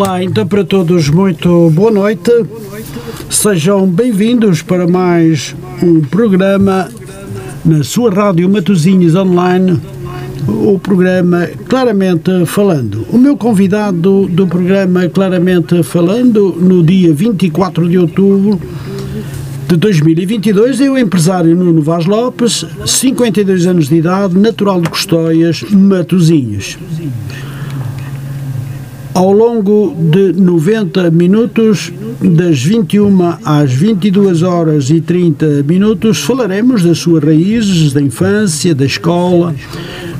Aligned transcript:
Olá, 0.00 0.22
então 0.22 0.46
para 0.46 0.62
todos, 0.62 1.10
muito 1.10 1.70
boa 1.70 1.90
noite. 1.90 2.30
Sejam 3.28 3.84
bem-vindos 3.84 4.62
para 4.62 4.86
mais 4.86 5.56
um 5.82 6.02
programa 6.02 6.88
na 7.64 7.82
sua 7.82 8.08
rádio 8.08 8.48
Matosinhos 8.48 9.16
Online, 9.16 9.76
o 10.46 10.78
programa 10.78 11.48
Claramente 11.68 12.46
Falando. 12.46 13.04
O 13.10 13.18
meu 13.18 13.36
convidado 13.36 14.28
do 14.28 14.46
programa 14.46 15.08
Claramente 15.08 15.82
Falando, 15.82 16.54
no 16.56 16.80
dia 16.84 17.12
24 17.12 17.88
de 17.88 17.98
outubro 17.98 18.60
de 19.66 19.76
2022, 19.76 20.80
é 20.80 20.88
o 20.88 20.96
empresário 20.96 21.56
Nuno 21.56 21.82
Vaz 21.82 22.06
Lopes, 22.06 22.64
52 22.86 23.66
anos 23.66 23.88
de 23.88 23.96
idade, 23.96 24.38
natural 24.38 24.80
de 24.80 24.90
Custóias, 24.90 25.64
Matosinhos. 25.72 26.78
Ao 29.18 29.32
longo 29.32 29.96
de 29.98 30.32
90 30.32 31.10
minutos, 31.10 31.92
das 32.22 32.62
21 32.62 33.18
às 33.44 33.72
22 33.72 34.44
horas 34.44 34.90
e 34.90 35.00
30 35.00 35.64
minutos, 35.64 36.18
falaremos 36.18 36.84
das 36.84 36.98
suas 36.98 37.24
raízes, 37.24 37.92
da 37.92 38.00
infância, 38.00 38.72
da 38.76 38.84
escola, 38.84 39.56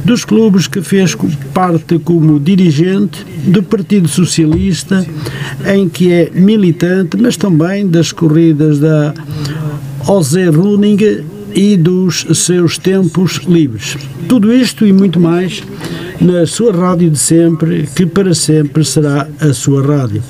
dos 0.05 0.25
clubes 0.25 0.67
que 0.67 0.83
fez 0.83 1.17
parte 1.55 1.97
como 2.01 2.41
dirigente, 2.41 3.25
do 3.47 3.63
Partido 3.63 4.09
Socialista, 4.09 5.07
em 5.65 5.89
que 5.89 6.11
é 6.11 6.33
militante, 6.35 7.17
mas 7.17 7.37
também 7.37 7.87
das 7.87 8.11
corridas 8.11 8.81
da 8.81 9.15
Ose 10.09 10.45
Running 10.47 11.23
e 11.55 11.77
dos 11.77 12.27
seus 12.35 12.77
tempos 12.77 13.43
livres. 13.47 13.97
Tudo 14.27 14.53
isto 14.53 14.85
e 14.85 14.93
muito 14.93 15.21
mais 15.21 15.63
na 16.21 16.47
sua 16.47 16.73
rádio 16.73 17.11
de 17.11 17.19
sempre, 17.19 17.89
que 17.95 18.07
para 18.07 18.35
sempre 18.35 18.85
será 18.85 19.29
a 19.41 19.53
sua 19.53 19.83
rádio. 19.87 20.23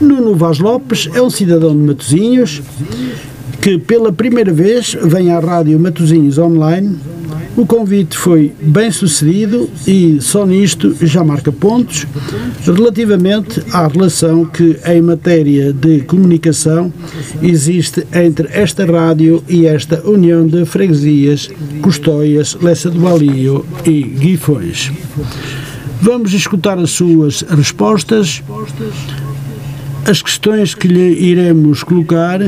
Nuno 0.00 0.34
Vaz 0.34 0.58
Lopes 0.58 1.08
é 1.14 1.22
um 1.22 1.30
cidadão 1.30 1.70
de 1.70 1.82
Matosinhos 1.82 2.62
que 3.60 3.78
pela 3.78 4.12
primeira 4.12 4.52
vez 4.52 4.96
vem 5.02 5.32
à 5.32 5.40
rádio 5.40 5.78
Matosinhos 5.78 6.38
Online 6.38 6.98
o 7.56 7.64
convite 7.64 8.18
foi 8.18 8.52
bem 8.60 8.90
sucedido 8.90 9.68
e 9.86 10.18
só 10.20 10.44
nisto 10.44 10.94
já 11.00 11.24
marca 11.24 11.50
pontos 11.50 12.06
relativamente 12.64 13.62
à 13.72 13.88
relação 13.88 14.44
que, 14.44 14.78
em 14.84 15.00
matéria 15.00 15.72
de 15.72 16.00
comunicação, 16.00 16.92
existe 17.42 18.06
entre 18.12 18.48
esta 18.52 18.84
rádio 18.84 19.42
e 19.48 19.66
esta 19.66 20.06
União 20.06 20.46
de 20.46 20.66
Freguesias, 20.66 21.48
Custóias, 21.80 22.56
Lessa 22.60 22.90
do 22.90 23.00
Balio 23.00 23.64
e 23.86 24.02
Guifões. 24.02 24.92
Vamos 26.02 26.34
escutar 26.34 26.78
as 26.78 26.90
suas 26.90 27.40
respostas, 27.40 28.42
as 30.04 30.20
questões 30.20 30.74
que 30.74 30.86
lhe 30.86 31.18
iremos 31.20 31.82
colocar 31.82 32.40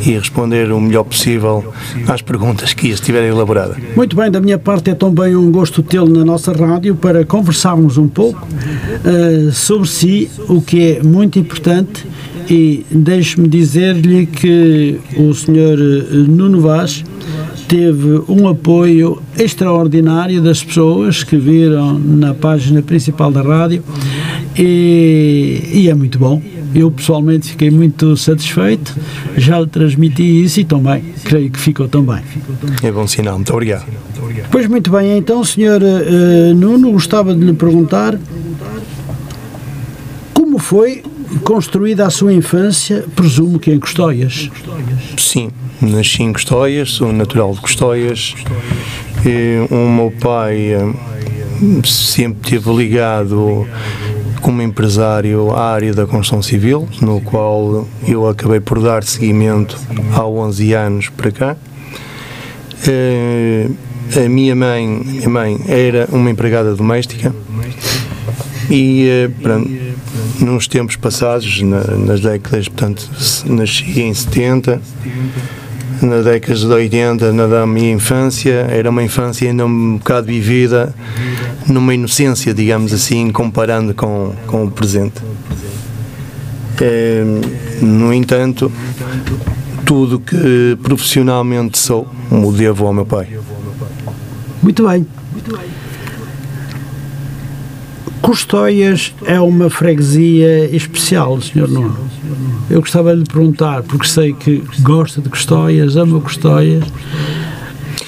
e 0.05 0.13
responder 0.13 0.73
o 0.73 0.81
melhor 0.81 1.05
possível 1.05 1.73
às 2.09 2.23
perguntas 2.23 2.73
que 2.73 2.89
estiverem 2.89 3.29
elaboradas. 3.29 3.77
Muito 3.95 4.17
bem, 4.17 4.31
da 4.31 4.41
minha 4.41 4.59
parte 4.59 4.91
é 4.91 4.95
também 4.95 5.37
um 5.37 5.51
gosto 5.51 5.83
tê-lo 5.83 6.09
na 6.09 6.25
nossa 6.25 6.53
rádio 6.53 6.97
para 6.97 7.25
conversarmos 7.25 7.99
um 7.99 8.09
pouco 8.09 8.47
uh, 8.47 9.53
sobre 9.53 9.89
si, 9.89 10.31
o 10.49 10.63
que 10.63 10.97
é 10.97 11.03
muito 11.03 11.39
importante 11.39 12.07
e 12.49 12.85
deixe-me 12.91 13.47
dizer-lhe 13.49 14.27
que 14.27 14.99
o 15.17 15.33
Sr. 15.33 15.79
Eh, 15.79 16.15
Nuno 16.29 16.61
Vaz 16.61 17.05
teve 17.73 18.23
um 18.29 18.47
apoio 18.47 19.23
extraordinário 19.39 20.43
das 20.43 20.63
pessoas 20.63 21.25
que 21.25 21.39
viram 21.39 21.99
na 21.99 22.35
página 22.35 22.83
principal 22.83 23.33
da 23.33 23.41
rádio 23.41 23.83
e, 24.55 25.71
e, 25.73 25.89
é 25.89 25.95
muito 25.95 26.19
bom. 26.19 26.43
Eu 26.75 26.91
pessoalmente 26.91 27.49
fiquei 27.49 27.71
muito 27.71 28.15
satisfeito, 28.15 28.95
já 29.39 29.59
lhe 29.59 29.67
transmiti 29.67 30.45
isso 30.45 30.61
e 30.61 30.65
também 30.67 31.03
creio 31.25 31.51
que 31.51 31.59
ficou 31.59 31.89
também. 31.89 32.21
É 32.83 32.93
bom 32.93 33.07
sinal, 33.07 33.37
muito 33.37 33.55
obrigado. 33.55 33.87
Pois 34.51 34.67
muito 34.67 34.91
bem, 34.91 35.17
então, 35.17 35.43
Sr. 35.43 35.81
Uh, 35.83 36.55
Nuno, 36.55 36.93
gostava 36.93 37.35
de 37.35 37.43
lhe 37.43 37.55
perguntar 37.55 38.19
como 40.35 40.59
foi 40.59 41.03
construída 41.45 42.07
a 42.07 42.11
sua 42.11 42.33
infância, 42.33 43.05
presumo 43.15 43.59
que 43.59 43.71
em 43.71 43.79
Custóias. 43.79 44.51
Sim, 45.17 45.51
nasci 45.81 46.23
em 46.23 46.33
Custóias, 46.33 46.93
sou 46.93 47.13
natural 47.13 47.53
de 47.55 47.61
Custóias. 47.61 48.35
E 49.25 49.67
o 49.71 49.89
meu 49.89 50.13
pai 50.21 50.75
eh, 50.75 50.93
sempre 51.85 52.57
esteve 52.57 52.77
ligado 52.77 53.67
como 54.41 54.61
empresário 54.61 55.53
à 55.53 55.73
área 55.73 55.95
da 55.95 56.05
construção 56.07 56.43
civil, 56.43 56.89
no 57.01 57.21
qual 57.21 57.87
eu 58.07 58.29
acabei 58.29 58.61
por 58.61 58.81
dar 58.81 59.05
seguimento 59.05 59.79
há 60.15 60.27
11 60.27 60.73
anos 60.75 61.09
para 61.09 61.31
cá. 61.31 61.57
Eh, 62.87 63.69
a 64.17 64.29
minha 64.29 64.55
mãe, 64.55 64.87
minha 64.87 65.29
mãe 65.29 65.61
era 65.69 66.09
uma 66.13 66.31
empregada 66.31 66.75
doméstica 66.75 67.35
e 68.69 69.09
eh, 69.09 69.31
pronto, 69.41 69.71
nos 70.41 70.67
tempos 70.67 70.97
passados, 70.97 71.63
na, 71.63 71.83
nas 71.97 72.21
décadas, 72.21 72.69
portanto, 72.69 73.09
nasci 73.47 74.01
em 74.01 74.13
70, 74.13 74.81
na 76.03 76.21
década 76.21 76.55
de 76.59 76.67
80, 76.67 77.33
na 77.33 77.67
minha 77.67 77.93
infância, 77.93 78.67
era 78.71 78.91
uma 78.91 79.03
infância 79.03 79.49
ainda 79.49 79.65
um 79.65 79.97
bocado 79.99 80.27
vivida 80.27 80.95
numa 81.67 81.95
inocência, 81.95 82.53
digamos 82.53 82.93
assim, 82.93 83.31
comparando 83.31 83.95
com, 83.95 84.35
com 84.47 84.65
o 84.65 84.71
presente. 84.71 85.23
É, 86.81 87.23
no 87.81 88.13
entanto, 88.13 88.73
tudo 89.85 90.19
que 90.19 90.77
profissionalmente 90.83 91.79
sou, 91.79 92.09
o 92.31 92.53
devo 92.53 92.87
ao 92.87 92.93
meu 92.93 93.07
pai. 93.07 93.29
Muito 94.63 94.89
bem. 94.89 95.07
Muito 95.33 95.57
bem. 95.57 95.82
Custóias 98.23 99.13
é 99.27 99.41
uma 99.41 99.69
freguesia 99.69 100.75
especial, 100.75 101.41
Sr. 101.41 101.69
Nuno. 101.69 101.99
Eu 102.71 102.81
gostava 102.81 103.13
de 103.13 103.23
lhe 103.23 103.27
perguntar, 103.27 103.83
porque 103.83 104.07
sei 104.07 104.33
que 104.33 104.63
gosta 104.81 105.21
de 105.21 105.29
Custóias, 105.29 105.97
ama 105.97 106.21
Custóias. 106.21 106.85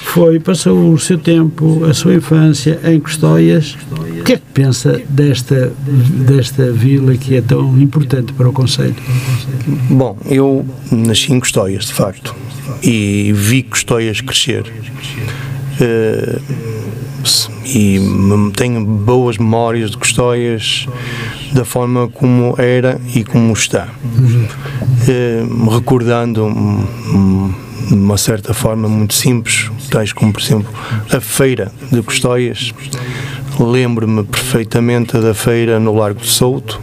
Foi, 0.05 0.39
passou 0.39 0.93
o 0.93 0.97
seu 0.97 1.17
tempo, 1.17 1.83
a 1.83 1.93
sua 1.93 2.15
infância 2.15 2.79
em 2.85 2.99
Custóias. 3.01 3.75
O 3.91 4.23
que 4.23 4.33
é 4.33 4.37
que 4.37 4.43
pensa 4.53 5.01
desta, 5.09 5.73
desta 5.85 6.71
vila 6.71 7.17
que 7.17 7.35
é 7.35 7.41
tão 7.41 7.77
importante 7.77 8.31
para 8.31 8.47
o 8.47 8.53
Conselho? 8.53 8.95
Bom, 9.89 10.17
eu 10.25 10.65
nasci 10.89 11.33
em 11.33 11.39
Custóias, 11.41 11.87
de 11.87 11.93
facto, 11.93 12.33
e 12.81 13.33
vi 13.35 13.63
Custóias 13.63 14.21
crescer. 14.21 14.63
Uh, 15.81 16.41
e 17.65 17.99
tenho 18.55 18.85
boas 18.85 19.37
memórias 19.37 19.91
de 19.91 19.97
Custóias 19.97 20.87
da 21.53 21.65
forma 21.65 22.07
como 22.07 22.55
era 22.57 22.99
e 23.13 23.23
como 23.23 23.53
está. 23.53 23.87
Eh, 25.07 25.43
recordando 25.71 26.49
de 27.87 27.93
uma 27.93 28.17
certa 28.17 28.53
forma 28.53 28.87
muito 28.87 29.13
simples, 29.13 29.69
tais 29.89 30.11
como, 30.11 30.33
por 30.33 30.41
exemplo, 30.41 30.73
a 31.11 31.19
feira 31.19 31.71
de 31.91 32.01
Custóias. 32.01 32.73
Lembro-me 33.59 34.23
perfeitamente 34.23 35.17
da 35.19 35.33
feira 35.33 35.79
no 35.79 35.95
Largo 35.95 36.19
de 36.19 36.27
Souto, 36.27 36.81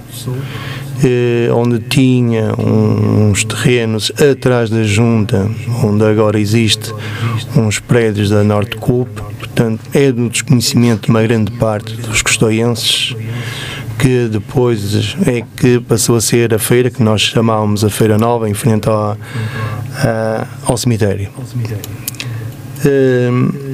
onde 1.55 1.79
tinha 1.81 2.53
uns 2.59 3.45
terrenos 3.45 4.13
atrás 4.21 4.71
da 4.71 4.83
junta, 4.83 5.51
onde 5.83 6.05
agora 6.05 6.39
existe 6.39 6.93
uns 7.57 7.79
prédios 7.79 8.31
da 8.31 8.45
Norte 8.45 8.77
Coop, 8.77 9.11
portanto 9.39 9.81
é 9.93 10.11
do 10.13 10.29
desconhecimento 10.29 11.07
de 11.07 11.11
uma 11.11 11.23
grande 11.23 11.51
parte 11.53 11.95
dos 11.95 12.23
custoienses 12.23 13.15
que 13.99 14.29
depois 14.29 15.17
é 15.27 15.43
que 15.57 15.79
passou 15.81 16.17
a 16.17 16.21
ser 16.21 16.53
a 16.53 16.59
feira 16.59 16.91
que 16.91 17.03
nós 17.03 17.21
chamávamos 17.21 17.85
a 17.85 17.91
Feira 17.91 18.19
Nova, 18.19 18.49
em 18.49 18.55
frente 18.55 18.89
ao, 18.89 19.17
a, 19.97 20.47
ao 20.65 20.77
cemitério. 20.77 21.29
Uh, 22.85 23.72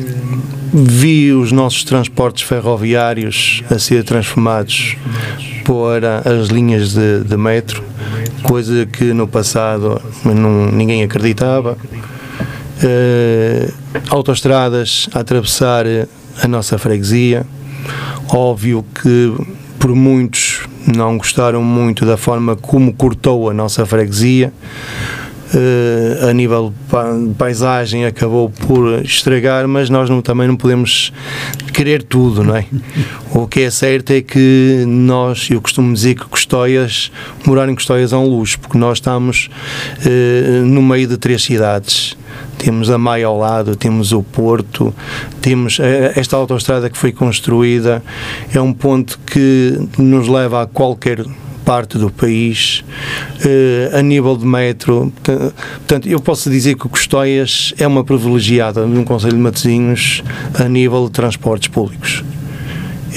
vi 0.73 1.33
os 1.33 1.53
nossos 1.53 1.85
transportes 1.85 2.43
ferroviários 2.47 3.63
a 3.71 3.79
ser 3.79 4.05
transformados 4.05 4.97
para 5.65 6.23
as 6.25 6.49
linhas 6.49 6.93
de, 6.93 7.25
de 7.25 7.37
metro, 7.37 7.83
coisa 8.43 8.87
que 8.87 9.13
no 9.13 9.27
passado 9.29 10.01
não, 10.25 10.71
ninguém 10.71 11.03
acreditava. 11.03 11.77
Uh, 12.81 13.73
autoestradas 14.09 15.09
a 15.13 15.21
atravessar 15.21 15.85
a 16.43 16.47
nossa 16.47 16.79
freguesia. 16.79 17.45
Óbvio 18.29 18.85
que 18.95 19.35
por 19.79 19.95
muitos 19.95 20.67
não 20.87 21.19
gostaram 21.19 21.63
muito 21.63 22.07
da 22.07 22.17
forma 22.17 22.57
como 22.57 22.93
cortou 22.93 23.51
a 23.51 23.55
nossa 23.55 23.85
freguesia. 23.85 24.53
Uh, 25.55 26.29
a 26.29 26.33
nível 26.35 26.75
de 27.27 27.35
paisagem 27.35 28.05
acabou 28.05 28.51
por 28.51 29.03
estragar, 29.03 29.67
mas 29.67 29.89
nós 29.89 30.11
não, 30.11 30.21
também 30.21 30.47
não 30.47 30.57
podemos 30.57 31.11
querer 31.73 32.03
tudo, 32.03 32.45
não 32.45 32.55
é? 32.55 32.67
O 33.33 33.47
que 33.47 33.61
é 33.61 33.71
certo 33.71 34.11
é 34.13 34.21
que 34.21 34.85
nós, 34.87 35.49
eu 35.51 35.61
costumo 35.61 35.93
dizer 35.93 36.15
que 36.17 36.25
Custóias, 36.27 37.13
morar 37.47 37.69
em 37.69 37.75
Custóias 37.75 38.13
é 38.13 38.17
um 38.17 38.27
luxo, 38.27 38.59
porque 38.59 38.77
nós 38.77 38.99
estamos 38.99 39.49
uh, 40.05 40.67
no 40.67 40.83
meio 40.83 41.07
de 41.07 41.17
três 41.17 41.43
cidades 41.43 42.17
temos 42.59 42.91
a 42.91 42.99
Maia 42.99 43.27
ao 43.27 43.39
lado, 43.39 43.77
temos 43.77 44.13
o 44.13 44.23
Porto, 44.23 44.93
temos 45.41 45.79
eh, 45.79 46.13
esta 46.17 46.37
autoestrada 46.37 46.91
que 46.91 46.99
foi 46.99 47.13
construída, 47.13 48.03
é 48.53 48.61
um 48.61 48.73
ponto 48.73 49.19
que 49.25 49.79
nos 49.97 50.29
leva 50.29 50.63
a 50.63 50.67
qualquer 50.67 51.25
parte 51.69 51.99
do 51.99 52.11
país, 52.11 52.83
eh, 53.45 53.91
a 53.93 54.01
nível 54.01 54.39
de 54.39 54.47
metro. 54.47 55.13
Portanto, 55.23 56.09
eu 56.09 56.19
posso 56.19 56.49
dizer 56.49 56.77
que 56.77 56.89
Custóias 56.89 57.75
é 57.77 57.87
uma 57.87 58.03
privilegiada 58.03 58.87
no 58.87 59.05
Conselho 59.05 59.35
de 59.35 59.41
Matosinhos 59.41 60.23
a 60.59 60.67
nível 60.67 61.05
de 61.05 61.11
transportes 61.11 61.69
públicos. 61.69 62.25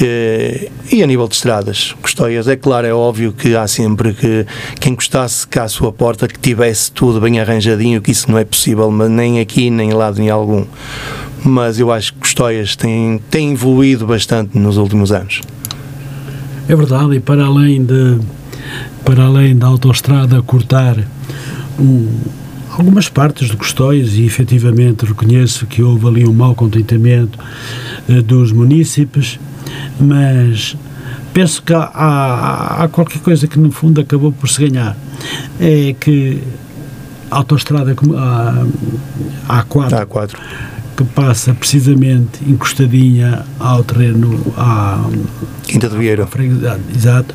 Eh, 0.01 0.69
e 0.91 1.01
a 1.01 1.07
nível 1.07 1.29
de 1.29 1.35
estradas, 1.35 1.95
Custóias, 2.01 2.45
é 2.49 2.57
claro, 2.57 2.85
é 2.85 2.93
óbvio 2.93 3.31
que 3.31 3.55
há 3.55 3.65
sempre 3.69 4.13
que 4.13 4.45
quem 4.81 4.95
gostasse 4.95 5.47
cá 5.47 5.63
à 5.63 5.69
sua 5.69 5.93
porta 5.93 6.27
que 6.27 6.37
tivesse 6.37 6.91
tudo 6.91 7.21
bem 7.21 7.39
arranjadinho, 7.39 8.01
que 8.01 8.11
isso 8.11 8.29
não 8.29 8.37
é 8.37 8.43
possível, 8.43 8.91
mas 8.91 9.09
nem 9.09 9.39
aqui, 9.39 9.69
nem 9.69 9.91
em 9.91 9.93
lado 9.93 10.21
em 10.21 10.29
algum. 10.29 10.65
Mas 11.41 11.79
eu 11.79 11.89
acho 11.89 12.11
que 12.11 12.19
Custóias 12.19 12.75
tem, 12.75 13.17
tem 13.29 13.53
evoluído 13.53 14.05
bastante 14.05 14.57
nos 14.57 14.75
últimos 14.75 15.13
anos. 15.13 15.39
É 16.67 16.75
verdade, 16.75 17.15
e 17.15 17.19
para 17.21 17.45
além 17.45 17.83
de 17.83 18.19
para 19.05 19.25
além 19.25 19.57
da 19.57 19.67
autoestrada 19.67 20.41
cortar 20.41 20.97
um, 21.79 22.07
algumas 22.69 23.09
partes 23.09 23.49
de 23.49 23.57
Custóias 23.57 24.13
e 24.13 24.25
efetivamente 24.25 25.05
reconheço 25.05 25.65
que 25.65 25.81
houve 25.81 26.07
ali 26.07 26.27
um 26.27 26.33
mau 26.33 26.55
contentamento 26.55 27.37
uh, 28.07 28.21
dos 28.21 28.51
munícipes, 28.51 29.39
mas 29.99 30.75
penso 31.33 31.61
que 31.63 31.73
há, 31.73 31.83
há, 31.93 32.83
há, 32.83 32.87
qualquer 32.87 33.19
coisa 33.19 33.47
que 33.47 33.59
no 33.59 33.71
fundo 33.71 34.01
acabou 34.01 34.31
por 34.31 34.49
se 34.49 34.67
ganhar. 34.67 34.97
É 35.59 35.95
que 35.99 36.41
a 37.29 37.37
autoestrada 37.37 37.91
a 37.91 39.63
A4, 39.63 40.05
A4 40.05 40.37
que 40.95 41.03
passa 41.03 41.53
precisamente 41.53 42.43
encostadinha 42.47 43.45
ao 43.59 43.83
terreno 43.83 44.39
à 44.57 45.03
Quinta 45.63 45.89
do 45.89 45.97
Vieira. 45.97 46.27
Exato. 46.95 47.33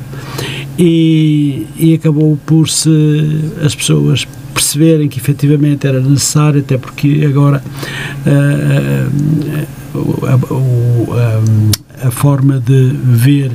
E, 0.77 1.65
e 1.77 1.93
acabou 1.95 2.37
por 2.45 2.69
se 2.69 3.51
as 3.63 3.73
pessoas 3.73 4.27
perceberem 4.53 5.07
que 5.07 5.19
efetivamente 5.19 5.87
era 5.87 5.99
necessário, 5.99 6.59
até 6.59 6.77
porque 6.77 7.23
agora 7.25 7.63
uh, 8.25 9.97
uh, 9.97 10.53
uh, 10.53 11.71
a 12.03 12.11
forma 12.11 12.59
de 12.59 12.91
ver 13.03 13.51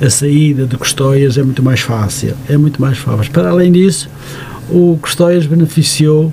a 0.00 0.10
saída 0.10 0.66
de 0.66 0.76
Custóias 0.76 1.38
é 1.38 1.42
muito 1.42 1.62
mais 1.62 1.80
fácil. 1.80 2.34
É 2.48 2.56
muito 2.56 2.80
mais 2.80 2.98
fácil. 2.98 3.32
Para 3.32 3.50
além 3.50 3.72
disso, 3.72 4.08
o 4.70 4.98
Custóias 5.00 5.46
beneficiou 5.46 6.26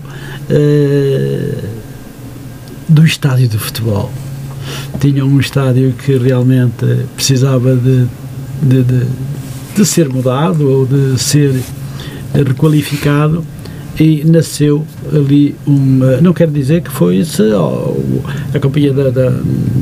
uh, 0.49 1.63
do 2.87 3.05
estádio 3.05 3.47
de 3.47 3.57
futebol. 3.57 4.11
Tinha 4.99 5.25
um 5.25 5.39
estádio 5.39 5.93
que 5.93 6.17
realmente 6.17 6.85
precisava 7.15 7.75
de, 7.75 8.07
de, 8.61 8.83
de, 8.83 9.05
de 9.75 9.85
ser 9.85 10.09
mudado 10.09 10.69
ou 10.69 10.85
de 10.85 11.19
ser 11.19 11.53
requalificado 12.33 13.43
e 13.99 14.23
nasceu 14.25 14.85
ali 15.13 15.55
uma. 15.65 16.17
Não 16.21 16.33
quero 16.33 16.51
dizer 16.51 16.81
que 16.81 16.91
foi 16.91 17.23
a 18.53 18.59
companhia 18.59 18.93
da, 18.93 19.09
da, 19.09 19.29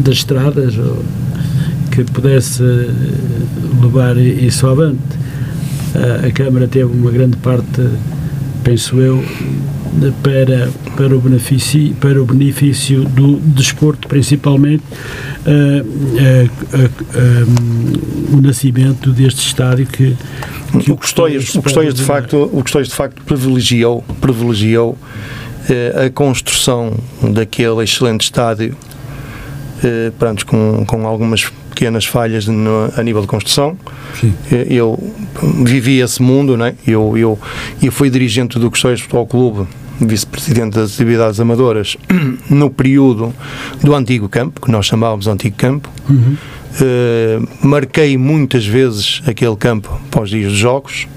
das 0.03 0.15
estradas 0.15 0.75
que 1.91 2.03
pudesse 2.05 2.63
levar 3.81 4.17
isso 4.17 4.67
avante. 4.67 4.99
A, 5.95 6.27
a 6.27 6.31
Câmara 6.31 6.67
teve 6.67 6.85
uma 6.85 7.11
grande 7.11 7.37
parte, 7.37 7.87
penso 8.63 8.99
eu, 8.99 9.23
para, 10.23 10.69
para, 10.95 11.15
o 11.15 11.21
benefício, 11.21 11.93
para 11.95 12.21
o 12.21 12.25
benefício 12.25 13.03
do 13.05 13.39
desporto, 13.39 14.07
principalmente 14.07 14.83
o 18.31 18.41
nascimento 18.41 19.11
deste 19.11 19.45
estádio 19.45 19.85
que, 19.87 20.15
que 20.81 20.91
o 20.91 20.97
Custóias, 20.97 21.53
o 21.55 21.61
Custóias 21.61 21.93
de 21.93 22.03
facto 22.03 22.49
o 22.53 22.61
Custóias 22.61 22.87
de 22.87 22.95
facto 22.95 23.21
privilegiou 23.23 24.03
privilegiou 24.21 24.97
a 26.05 26.09
construção 26.09 26.93
daquele 27.21 27.83
excelente 27.83 28.21
estádio 28.21 28.75
pronto, 30.17 30.45
com, 30.45 30.85
com 30.85 31.07
algumas 31.07 31.45
pequenas 31.69 32.05
falhas 32.05 32.47
no, 32.47 32.91
a 32.95 33.03
nível 33.03 33.21
de 33.21 33.27
construção. 33.27 33.77
Sim. 34.19 34.33
Eu 34.69 34.97
vivi 35.63 35.99
esse 35.99 36.21
mundo, 36.21 36.55
né? 36.55 36.75
eu, 36.87 37.17
eu, 37.17 37.39
eu 37.81 37.91
fui 37.91 38.09
dirigente 38.09 38.59
do 38.59 38.69
Custóias 38.69 39.01
Futebol 39.01 39.27
Clube, 39.27 39.67
vice-presidente 40.07 40.75
das 40.75 40.93
atividades 40.93 41.39
amadoras, 41.39 41.97
no 42.49 42.69
período 42.69 43.33
do 43.81 43.95
antigo 43.95 44.29
campo, 44.29 44.61
que 44.61 44.71
nós 44.71 44.85
chamávamos 44.85 45.27
antigo 45.27 45.55
campo. 45.55 45.89
Uhum. 46.09 46.37
Uh, 46.73 47.67
marquei 47.67 48.17
muitas 48.17 48.65
vezes 48.65 49.21
aquele 49.27 49.55
campo 49.55 50.01
para 50.09 50.23
os 50.23 50.29
dias 50.29 50.51
dos 50.51 50.59
jogos. 50.59 51.07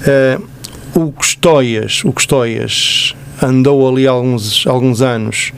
Uh, 0.00 0.54
o 0.94 1.12
Custóias, 1.12 2.02
o 2.04 2.12
Custóias 2.12 3.14
andou 3.42 3.88
ali 3.88 4.06
alguns, 4.06 4.66
alguns 4.66 5.02
anos, 5.02 5.52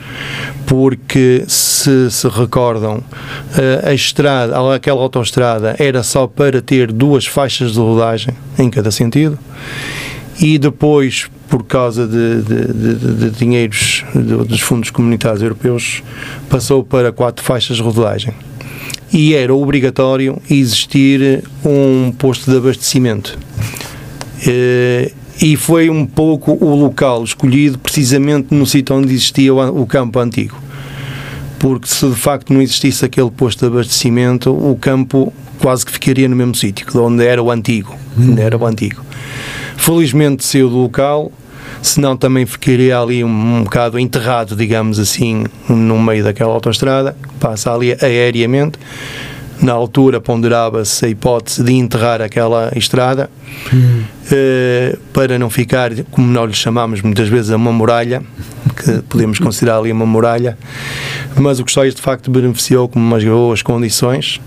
porque 0.67 1.45
se 1.47 2.11
se 2.11 2.29
recordam, 2.29 3.03
eh, 3.57 3.91
a 3.91 3.95
estrada, 3.95 4.75
aquela 4.75 5.01
autoestrada 5.03 5.77
era 5.79 6.03
só 6.03 6.27
para 6.27 6.61
ter 6.61 6.91
duas 6.91 7.27
faixas 7.27 7.73
de 7.73 7.79
rodagem 7.79 8.35
em 8.59 8.71
cada 8.71 8.91
sentido, 8.91 9.39
e 10.41 10.59
depois, 10.59 11.29
por 11.49 11.65
causa 11.65 12.07
de, 12.07 12.43
de, 12.43 12.73
de, 12.73 13.15
de 13.15 13.31
dinheiros 13.31 14.05
dos 14.15 14.61
fundos 14.61 14.91
comunitários 14.91 15.43
europeus, 15.43 16.03
passou 16.49 16.85
para 16.85 17.13
quatro 17.13 17.45
faixas 17.45 17.77
de 17.77 17.83
rodagem. 17.83 18.35
E 19.13 19.35
era 19.35 19.55
obrigatório 19.55 20.41
existir 20.51 21.45
um 21.65 22.13
posto 22.13 22.51
de 22.51 22.57
abastecimento. 22.57 23.39
Eh, 24.47 25.13
e 25.41 25.57
foi 25.57 25.91
um 25.91 26.07
pouco 26.07 26.53
o 26.53 26.75
local 26.75 27.23
escolhido 27.23 27.79
precisamente 27.79 28.55
no 28.55 28.67
sítio 28.67 28.97
onde 28.97 29.13
existia 29.13 29.55
o, 29.55 29.87
campo 29.87 30.19
antigo. 30.19 30.57
Porque 31.59 31.87
se 31.87 32.09
de 32.09 32.15
facto 32.17 32.53
não 32.53 32.61
existisse 32.61 33.05
aquele 33.05 33.31
posto 33.31 33.61
de 33.61 33.67
abastecimento, 33.67 34.51
o 34.51 34.77
campo 34.77 35.33
quase 35.61 35.85
que 35.85 35.93
ficaria 35.93 36.29
no 36.29 36.37
mesmo 36.37 36.55
sítio, 36.55 36.87
onde 37.03 37.25
era 37.25 37.43
o 37.43 37.51
antigo. 37.51 37.95
Onde 38.19 38.41
era 38.41 38.57
o 38.57 38.67
antigo. 38.67 39.03
Felizmente 39.77 40.45
saiu 40.45 40.69
do 40.69 40.77
local, 40.77 41.31
senão 41.83 42.17
também 42.17 42.47
ficaria 42.47 42.99
ali 42.99 43.23
um, 43.23 43.29
um 43.29 43.65
bocado 43.65 43.99
enterrado, 43.99 44.57
digamos 44.57 44.99
assim, 44.99 45.45
no 45.69 45.99
meio 46.01 46.25
daquela 46.25 46.53
autoestrada, 46.53 47.17
passa 47.39 47.73
ali 47.73 47.97
aéreamente 48.01 48.79
na 49.61 49.73
altura 49.73 50.21
ponderava-se 50.21 51.07
a 51.07 51.09
hipótese 51.09 51.63
de 51.63 51.73
enterrar 51.73 52.21
aquela 52.21 52.71
estrada 52.77 53.31
hum. 53.73 54.03
uh, 54.03 54.99
para 55.13 55.39
não 55.39 55.49
ficar, 55.49 55.93
como 56.11 56.27
nós 56.27 56.49
lhe 56.49 56.57
chamamos 56.57 57.01
muitas 57.03 57.29
vezes, 57.29 57.51
uma 57.51 57.73
muralha, 57.73 58.23
que 58.77 59.03
podemos 59.09 59.39
considerar 59.39 59.79
ali 59.79 59.91
uma 59.91 60.07
muralha, 60.07 60.59
mas 61.35 61.59
o 61.59 61.65
Custóias 61.65 61.95
de 61.95 62.03
facto 62.03 62.31
beneficiou 62.31 62.89
com 62.89 62.99
umas 62.99 63.25
boas 63.25 63.63
condições. 63.63 64.41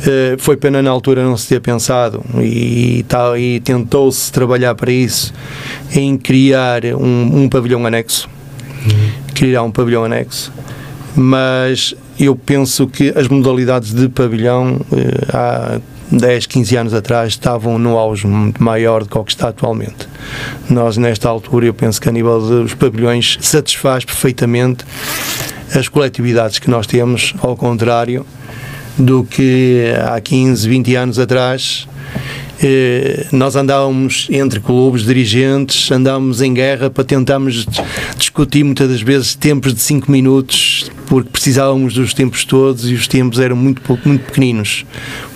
Uh, 0.00 0.38
foi 0.38 0.56
pena 0.56 0.82
na 0.82 0.90
altura 0.90 1.22
não 1.22 1.36
se 1.36 1.48
ter 1.48 1.60
pensado 1.60 2.22
e, 2.40 3.04
tá, 3.06 3.38
e 3.38 3.60
tentou-se 3.60 4.32
trabalhar 4.32 4.74
para 4.74 4.90
isso 4.90 5.32
em 5.94 6.16
criar 6.16 6.84
um, 6.86 7.42
um 7.42 7.48
pavilhão 7.48 7.86
anexo. 7.86 8.28
Hum. 8.86 9.10
Criar 9.34 9.62
um 9.62 9.70
pavilhão 9.70 10.04
anexo 10.04 10.50
mas 11.14 11.94
eu 12.18 12.36
penso 12.36 12.86
que 12.86 13.12
as 13.16 13.28
modalidades 13.28 13.92
de 13.92 14.08
pavilhão, 14.08 14.80
eh, 14.92 15.26
há, 15.32 15.80
10, 16.10 16.46
15 16.46 16.76
anos 16.76 16.94
atrás 16.94 17.28
estavam 17.30 17.78
no 17.78 17.96
auge 17.96 18.26
muito 18.26 18.62
maior 18.62 19.04
do 19.04 19.08
que 19.08 19.16
o 19.16 19.22
que 19.22 19.30
está 19.30 19.48
atualmente. 19.48 20.08
Nós, 20.68 20.96
nesta 20.96 21.28
altura, 21.28 21.66
eu 21.66 21.74
penso 21.74 22.00
que 22.00 22.08
a 22.08 22.12
nível 22.12 22.40
dos 22.40 22.74
pavilhões 22.74 23.38
satisfaz 23.40 24.04
perfeitamente 24.04 24.84
as 25.72 25.88
coletividades 25.88 26.58
que 26.58 26.68
nós 26.68 26.86
temos, 26.86 27.32
ao 27.40 27.56
contrário 27.56 28.26
do 28.98 29.24
que 29.24 29.92
há 30.04 30.20
15, 30.20 30.68
20 30.68 30.94
anos 30.96 31.18
atrás 31.18 31.86
eh, 32.62 33.26
nós 33.32 33.56
andávamos 33.56 34.28
entre 34.30 34.60
clubes, 34.60 35.04
dirigentes, 35.04 35.90
andávamos 35.90 36.42
em 36.42 36.52
guerra 36.52 36.90
para 36.90 37.04
tentarmos 37.04 37.66
discutir 38.18 38.62
muitas 38.64 38.86
das 38.90 39.00
vezes 39.00 39.34
tempos 39.34 39.72
de 39.72 39.80
5 39.80 40.10
minutos, 40.10 40.90
porque 41.06 41.30
precisávamos 41.30 41.94
dos 41.94 42.12
tempos 42.12 42.44
todos 42.44 42.90
e 42.90 42.92
os 42.92 43.08
tempos 43.08 43.38
eram 43.38 43.56
muito, 43.56 43.80
muito 44.04 44.26
pequeninos. 44.26 44.84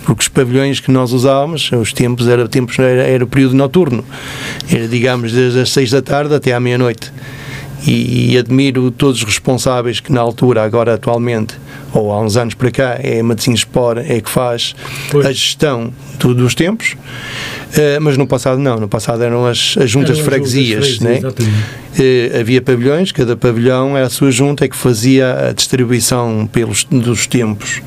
Porque 0.05 0.21
os 0.21 0.27
pavilhões 0.27 0.79
que 0.79 0.91
nós 0.91 1.13
usávamos, 1.13 1.71
os 1.71 1.91
tempos 1.91 2.27
era, 2.27 2.47
tempos 2.47 2.77
era, 2.77 3.01
era 3.01 3.23
o 3.23 3.27
período 3.27 3.55
noturno, 3.55 4.05
era 4.69 4.87
digamos 4.87 5.31
desde 5.31 5.61
as 5.61 5.71
6 5.71 5.89
da 5.89 6.03
tarde 6.03 6.35
até 6.35 6.53
à 6.53 6.59
meia-noite. 6.59 7.11
E, 7.85 8.31
e 8.31 8.37
admiro 8.37 8.89
todos 8.89 9.19
os 9.19 9.23
responsáveis 9.23 9.99
que 9.99 10.11
na 10.11 10.21
altura, 10.21 10.63
agora 10.63 10.95
atualmente, 10.95 11.55
ou 11.93 12.11
há 12.11 12.19
uns 12.19 12.35
anos 12.35 12.53
para 12.53 12.71
cá, 12.71 12.97
é 12.99 13.19
a 13.19 13.23
Medicina 13.23 13.55
Sport 13.55 13.99
é 13.99 14.19
que 14.19 14.29
faz 14.29 14.75
pois. 15.11 15.25
a 15.25 15.31
gestão 15.31 15.93
do, 16.19 16.33
dos 16.33 16.55
tempos, 16.55 16.93
uh, 16.93 18.01
mas 18.01 18.17
no 18.17 18.25
passado 18.27 18.59
não, 18.59 18.79
no 18.79 18.87
passado 18.87 19.23
eram 19.23 19.45
as, 19.45 19.75
as 19.79 19.89
juntas 19.89 20.17
de 20.17 20.23
freguesias, 20.23 20.99
né? 20.99 21.19
Uh, 21.23 22.39
havia 22.39 22.61
pavilhões, 22.61 23.11
cada 23.11 23.37
pavilhão 23.37 23.95
era 23.95 24.07
a 24.07 24.09
sua 24.09 24.31
junta 24.31 24.65
é 24.65 24.67
que 24.67 24.75
fazia 24.75 25.49
a 25.49 25.53
distribuição 25.53 26.49
pelos, 26.51 26.83
dos 26.83 27.27
tempos. 27.27 27.81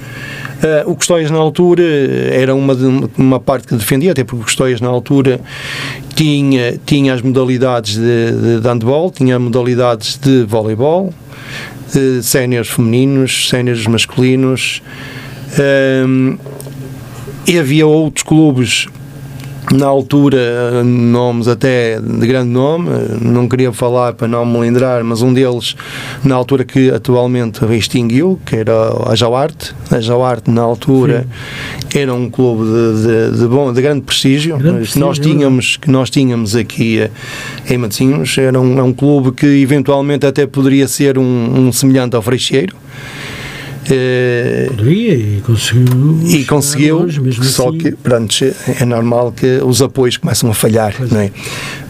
Uh, 0.58 0.90
o 0.90 0.96
Custóias 0.96 1.30
na 1.30 1.38
altura 1.38 1.84
era 2.32 2.54
uma, 2.54 2.74
uma 3.16 3.38
parte 3.38 3.68
que 3.68 3.74
defendia, 3.76 4.12
até 4.12 4.24
porque 4.24 4.42
o 4.42 4.44
Custóias 4.44 4.80
na 4.80 4.88
altura 4.88 5.40
tinha, 6.14 6.78
tinha 6.84 7.14
as 7.14 7.22
modalidades 7.22 7.96
de, 7.96 8.60
de, 8.60 8.68
handball, 8.68 9.10
tinha 9.10 9.38
modalidades 9.38 10.18
de 10.18 10.44
voleibol, 10.44 11.14
uh, 11.94 12.22
séniores 12.22 12.68
femininos, 12.68 13.48
séniores 13.48 13.86
masculinos. 13.86 14.82
Um, 16.06 16.36
e 17.46 17.58
havia 17.58 17.86
outros 17.86 18.22
clubes 18.22 18.88
na 19.72 19.86
altura, 19.86 20.82
nomes 20.82 21.46
até 21.46 22.00
de 22.00 22.26
grande 22.26 22.50
nome, 22.50 22.88
não 23.20 23.48
queria 23.48 23.72
falar 23.72 24.14
para 24.14 24.26
não 24.26 24.44
me 24.46 24.58
lembrar, 24.58 25.04
mas 25.04 25.20
um 25.20 25.32
deles, 25.32 25.76
na 26.24 26.34
altura 26.34 26.64
que 26.64 26.90
atualmente 26.90 27.64
extinguiu, 27.76 28.38
que 28.46 28.56
era 28.56 28.72
a 29.06 29.14
Jauarte. 29.14 29.74
A 29.90 30.00
Jauarte, 30.00 30.50
na 30.50 30.62
altura, 30.62 31.26
Sim. 31.90 31.98
era 31.98 32.14
um 32.14 32.30
clube 32.30 32.64
de, 32.64 33.32
de, 33.32 33.38
de, 33.38 33.46
bom, 33.46 33.72
de 33.72 33.82
grande 33.82 34.02
prestígio. 34.02 34.56
Grande 34.56 34.78
prestígio 34.78 35.00
nós 35.06 35.18
tínhamos, 35.18 35.76
que 35.76 35.90
nós 35.90 36.10
tínhamos 36.10 36.56
aqui 36.56 37.00
eh, 37.00 37.10
em 37.68 37.76
Matosinhos, 37.76 38.38
era 38.38 38.58
um, 38.58 38.78
é 38.78 38.82
um 38.82 38.92
clube 38.92 39.32
que 39.32 39.46
eventualmente 39.46 40.26
até 40.26 40.46
poderia 40.46 40.88
ser 40.88 41.18
um, 41.18 41.22
um 41.22 41.72
semelhante 41.72 42.16
ao 42.16 42.22
Freixeiro. 42.22 42.74
Poderia 44.68 45.14
e 45.14 45.42
conseguiu. 45.44 46.20
E 46.26 46.44
conseguiu, 46.44 46.98
longe, 47.00 47.20
só 47.44 47.68
assim. 47.68 47.78
que 47.78 47.92
pronto, 47.92 48.34
é 48.80 48.84
normal 48.84 49.32
que 49.32 49.60
os 49.64 49.80
apoios 49.80 50.16
começam 50.16 50.50
a 50.50 50.54
falhar. 50.54 50.94
Não 51.10 51.20
é? 51.20 51.30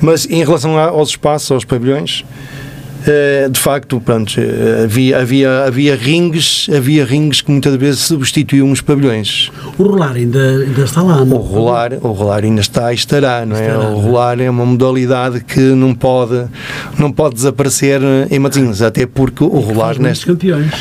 Mas 0.01 0.27
em 0.27 0.45
relação 0.45 0.79
aos 0.79 1.11
espaços, 1.11 1.51
aos 1.51 1.65
pavilhões, 1.65 2.25
eh, 2.25 2.58
de 3.51 3.59
facto, 3.61 4.01
pronto, 4.01 4.35
eh, 4.39 4.83
havia, 4.85 5.19
havia, 5.19 5.65
havia 5.65 5.95
ringues, 5.97 6.67
havia 6.75 7.05
ringues 7.05 7.41
que 7.41 7.51
muitas 7.51 7.75
vezes 7.77 8.01
substituíam 8.01 8.71
os 8.73 8.81
pavilhões. 8.81 9.51
O 9.79 9.85
rolar 9.85 10.15
ainda, 10.17 10.39
ainda 10.39 10.83
está 10.83 11.03
lá, 11.03 11.25
não? 11.25 11.37
O 11.37 11.41
rolar, 11.41 11.93
o 11.95 12.13
rolar 12.13 12.43
ainda 12.45 12.61
está 12.61 12.93
e 12.93 12.97
estará, 12.97 13.47
não 13.47 13.57
é? 13.57 13.67
Estará, 13.67 13.91
o 13.91 13.99
é? 13.99 14.03
rolar 14.03 14.41
é 14.41 14.51
uma 14.51 14.67
modalidade 14.67 15.41
que 15.45 15.61
não 15.61 15.95
pode, 15.95 16.45
não 16.99 17.13
pode 17.13 17.37
desaparecer 17.37 18.01
em 18.31 18.39
Matosinhos, 18.39 18.83
até 18.83 19.07
porque 19.07 19.45
o 19.45 19.61
rolar 19.61 19.99
neste 19.99 20.27
campeões. 20.27 20.73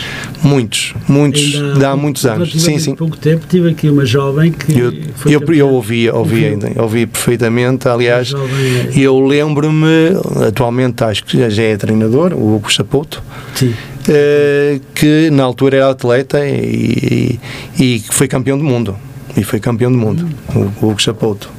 Muitos, 0.41 0.93
muitos, 1.07 1.55
ainda 1.55 1.89
há 1.89 1.95
muitos 1.95 2.25
anos. 2.25 2.51
Sim, 2.51 2.79
sim. 2.79 2.95
pouco 2.95 3.17
tempo 3.17 3.45
tive 3.47 3.69
aqui 3.69 3.89
uma 3.89 4.05
jovem 4.05 4.51
que 4.51 4.77
eu, 4.77 4.93
eu, 5.25 5.53
eu 5.53 5.69
ouvi, 5.69 6.09
ouvi 6.09 6.45
ainda, 6.45 6.71
ouvi 6.81 7.05
perfeitamente, 7.05 7.87
aliás, 7.87 8.33
é- 8.33 8.99
eu 8.99 9.19
lembro-me, 9.19 10.13
atualmente 10.47 11.03
acho 11.03 11.23
que 11.23 11.49
já 11.49 11.63
é 11.63 11.77
treinador 11.77 12.06
treinador, 12.07 12.33
o 12.33 12.55
Hugo 12.55 12.71
Chapoto, 12.71 13.21
uh, 13.61 14.81
que 14.95 15.29
na 15.31 15.43
altura 15.43 15.77
era 15.77 15.89
atleta 15.89 16.45
e, 16.45 17.39
e, 17.79 18.03
foi 18.09 18.27
campeão 18.27 18.57
do 18.57 18.63
mundo. 18.63 18.95
E 19.35 19.43
foi 19.43 19.59
campeão 19.59 19.91
do 19.91 19.97
mundo, 19.97 20.27
hum. 20.55 20.71
o, 20.81 20.85
o 20.85 20.89
Hugo 20.89 21.01
Chapoto. 21.01 21.49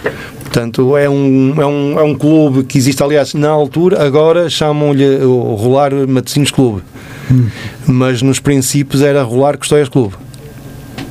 Portanto, 0.42 0.96
é 0.96 1.08
um, 1.08 1.54
é, 1.60 1.66
um, 1.66 1.98
é 2.00 2.02
um 2.02 2.14
clube 2.14 2.64
que 2.64 2.78
existe, 2.78 3.02
aliás, 3.02 3.34
na 3.34 3.50
altura, 3.50 4.02
agora 4.02 4.48
chamam-lhe 4.48 5.18
o 5.18 5.54
Rolar 5.54 5.92
Matosinhos 6.08 6.50
Clube. 6.50 6.82
Hum. 7.30 7.48
Mas 7.86 8.22
nos 8.22 8.40
princípios 8.40 9.02
era 9.02 9.22
Rolar 9.22 9.58
Custóias 9.58 9.88
Clube. 9.88 10.14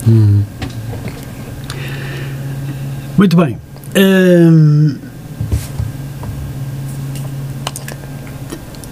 Hum. 0.08 0.42
Muito 3.18 3.38
bem. 3.38 3.58
Hum, 3.96 4.96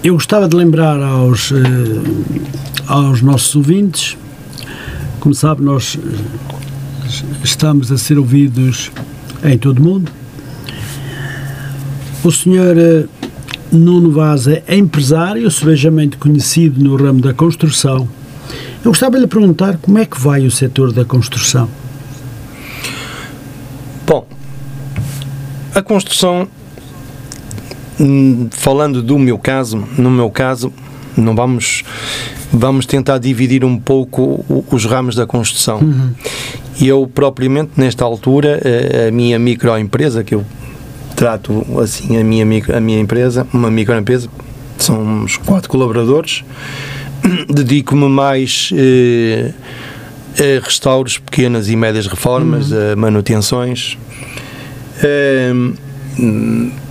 Eu 0.06 0.14
gostava 0.14 0.48
de 0.48 0.56
lembrar 0.56 1.02
aos, 1.02 1.50
uh, 1.50 1.56
aos 2.86 3.24
nossos 3.24 3.56
ouvintes, 3.56 4.16
como 5.20 5.34
sabe, 5.34 5.64
nós 5.64 5.98
eh, 5.98 7.40
estamos 7.44 7.92
a 7.92 7.98
ser 7.98 8.20
ouvidos 8.20 8.92
em 9.44 9.58
todo 9.58 9.80
o 9.80 9.82
mundo. 9.82 10.12
O 12.24 12.32
senhor 12.32 12.78
uh, 12.78 13.10
Nuno 13.76 14.12
Vaz 14.12 14.46
é 14.46 14.64
empresário, 14.70 15.50
sebejamente 15.50 16.18
conhecido 16.18 16.84
no 16.84 16.96
ramo 16.96 17.20
da 17.20 17.34
construção. 17.34 18.08
Eu 18.84 18.92
gostava 18.92 19.16
de 19.16 19.22
lhe 19.22 19.28
perguntar 19.28 19.78
como 19.78 19.98
é 19.98 20.06
que 20.06 20.22
vai 20.22 20.46
o 20.46 20.52
setor 20.52 20.94
da 20.94 21.04
construção. 21.04 21.68
Bom, 24.06 24.28
a 25.74 25.82
construção 25.82 26.48
falando 28.52 29.02
do 29.02 29.18
meu 29.18 29.38
caso, 29.38 29.84
no 29.98 30.10
meu 30.10 30.30
caso, 30.30 30.72
não 31.18 31.36
vamos 31.36 31.84
vamos 32.52 32.86
tentar 32.86 33.18
dividir 33.18 33.66
um 33.66 33.78
pouco 33.78 34.46
os 34.72 34.86
ramos 34.86 35.16
da 35.16 35.26
construção. 35.26 35.80
Uhum. 35.80 36.12
Eu 36.82 37.10
propriamente 37.14 37.72
nesta 37.78 38.04
altura 38.06 38.62
a, 39.08 39.12
minha 39.12 39.40
microempresa 39.40 40.24
que 40.24 40.36
eu 40.36 40.46
trato 41.16 41.66
assim 41.82 42.18
a 42.18 42.24
minha 42.24 42.46
micro, 42.46 42.76
a 42.76 42.80
minha 42.80 43.00
empresa, 43.00 43.48
uma 43.54 43.72
microempresa, 43.72 44.30
somos 44.78 45.38
quatro 45.38 45.70
colaboradores, 45.70 46.44
dedico-me 47.50 48.10
mais 48.10 48.70
eh, 48.74 49.52
a 50.38 50.64
restauros, 50.64 51.18
pequenas 51.18 51.70
e 51.70 51.76
médias 51.76 52.08
reformas, 52.08 52.72
uhum. 52.72 52.92
a 52.92 52.96
manutenções. 52.96 53.98
Eh, 55.02 55.54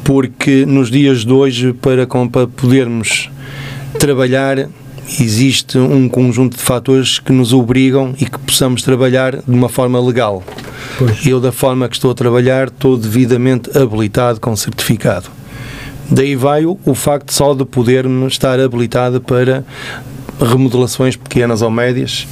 porque 0.05 0.67
nos 0.67 0.91
dias 0.91 1.25
de 1.25 1.33
hoje, 1.33 1.73
para, 1.73 2.07
para 2.07 2.47
podermos 2.47 3.31
trabalhar, 3.99 4.69
existe 5.19 5.79
um 5.79 6.09
conjunto 6.09 6.57
de 6.57 6.63
fatores 6.63 7.19
que 7.19 7.33
nos 7.33 7.53
obrigam 7.53 8.15
e 8.21 8.27
que 8.27 8.39
possamos 8.39 8.83
trabalhar 8.83 9.37
de 9.37 9.51
uma 9.51 9.69
forma 9.69 9.99
legal. 10.01 10.43
Pois. 10.99 11.27
Eu, 11.27 11.41
da 11.41 11.51
forma 11.51 11.89
que 11.89 11.97
estou 11.97 12.11
a 12.11 12.15
trabalhar, 12.15 12.69
estou 12.69 12.97
devidamente 12.97 13.77
habilitado 13.77 14.39
com 14.41 14.55
certificado. 14.55 15.29
Daí 16.11 16.37
vai 16.37 16.67
o, 16.67 16.95
facto 16.95 17.33
só 17.33 17.55
de 17.55 17.65
podermos 17.65 18.35
estar 18.35 18.61
habilitado 18.61 19.21
para 19.23 19.65
remodelações 20.39 21.17
pequenas 21.17 21.63
ou 21.63 21.71
médias 21.71 22.27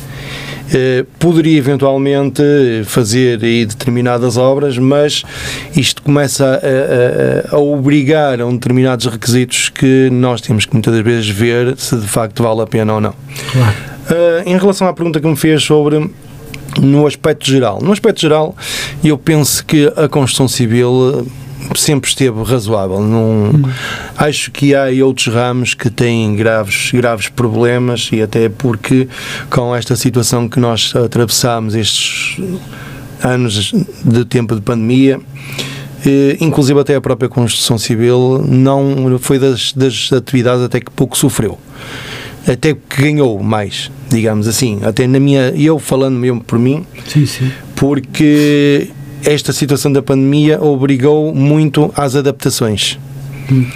poderia 1.18 1.58
eventualmente 1.58 2.42
fazer 2.84 3.42
aí 3.42 3.64
determinadas 3.66 4.36
obras, 4.36 4.78
mas 4.78 5.22
isto 5.76 6.02
começa 6.02 6.44
a, 6.44 7.54
a, 7.54 7.56
a, 7.56 7.58
obrigar 7.58 8.40
a 8.40 8.46
um 8.46 8.54
determinados 8.54 9.06
requisitos 9.06 9.68
que 9.68 10.08
nós 10.10 10.40
temos 10.40 10.64
que 10.64 10.72
muitas 10.72 10.98
vezes 11.00 11.28
ver 11.28 11.76
se 11.76 11.96
de 11.96 12.06
facto 12.06 12.42
vale 12.42 12.62
a 12.62 12.66
pena 12.66 12.94
ou 12.94 13.00
não. 13.00 13.14
Claro. 13.52 13.74
Uh, 14.02 14.48
em 14.48 14.58
relação 14.58 14.88
à 14.88 14.92
pergunta 14.92 15.20
que 15.20 15.26
me 15.26 15.36
fez 15.36 15.62
sobre 15.62 16.10
no 16.80 17.06
aspecto 17.06 17.46
geral. 17.46 17.80
No 17.82 17.92
aspecto 17.92 18.20
geral, 18.20 18.56
eu 19.04 19.18
penso 19.18 19.64
que 19.64 19.92
a 19.96 20.08
construção 20.08 20.48
civil 20.48 21.26
sempre 21.80 22.08
esteve 22.08 22.42
razoável. 22.42 23.00
Não, 23.00 23.50
hum. 23.50 23.62
Acho 24.16 24.50
que 24.50 24.74
há 24.74 24.86
outros 25.04 25.32
ramos 25.32 25.74
que 25.74 25.90
têm 25.90 26.34
graves, 26.36 26.90
graves 26.92 27.28
problemas 27.28 28.08
e 28.12 28.22
até 28.22 28.48
porque 28.48 29.08
com 29.50 29.74
esta 29.74 29.96
situação 29.96 30.48
que 30.48 30.58
nós 30.60 30.94
atravessamos 30.94 31.74
estes 31.74 32.38
anos 33.22 33.72
de 34.04 34.24
tempo 34.24 34.54
de 34.54 34.60
pandemia, 34.60 35.20
eh, 36.04 36.36
inclusive 36.40 36.80
até 36.80 36.96
a 36.96 37.00
própria 37.00 37.28
construção 37.28 37.78
civil 37.78 38.44
não 38.46 39.18
foi 39.18 39.38
das, 39.38 39.72
das 39.72 40.12
atividades 40.12 40.62
até 40.64 40.80
que 40.80 40.90
pouco 40.90 41.16
sofreu 41.16 41.58
até 42.46 42.74
que 42.74 43.02
ganhou 43.02 43.42
mais, 43.42 43.90
digamos 44.08 44.48
assim, 44.48 44.80
até 44.82 45.06
na 45.06 45.20
minha, 45.20 45.52
eu 45.56 45.78
falando 45.78 46.16
mesmo 46.16 46.40
por 46.42 46.58
mim, 46.58 46.84
sim, 47.06 47.26
sim. 47.26 47.50
porque 47.76 48.90
esta 49.24 49.52
situação 49.52 49.92
da 49.92 50.02
pandemia 50.02 50.62
obrigou 50.62 51.34
muito 51.34 51.92
às 51.96 52.16
adaptações. 52.16 52.98
Hum. 53.50 53.66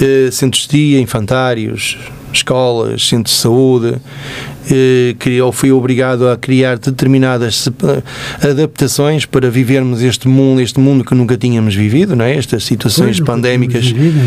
Uh, 0.00 0.32
centros 0.32 0.66
de 0.66 0.68
dia, 0.68 1.00
infantários, 1.00 1.98
escolas, 2.32 3.06
centros 3.06 3.34
de 3.36 3.42
saúde, 3.42 4.00
eh, 4.70 5.14
criou, 5.18 5.52
fui 5.52 5.72
obrigado 5.72 6.28
a 6.28 6.36
criar 6.36 6.78
determinadas 6.78 7.68
adaptações 8.42 9.24
para 9.24 9.50
vivermos 9.50 10.02
este 10.02 10.28
mundo, 10.28 10.60
este 10.60 10.78
mundo 10.78 11.04
que 11.04 11.14
nunca 11.14 11.36
tínhamos 11.36 11.74
vivido, 11.74 12.14
não 12.14 12.24
é? 12.24 12.36
Estas 12.36 12.64
situações 12.64 13.18
pois, 13.18 13.26
pandémicas 13.26 13.86
vivido, 13.86 14.18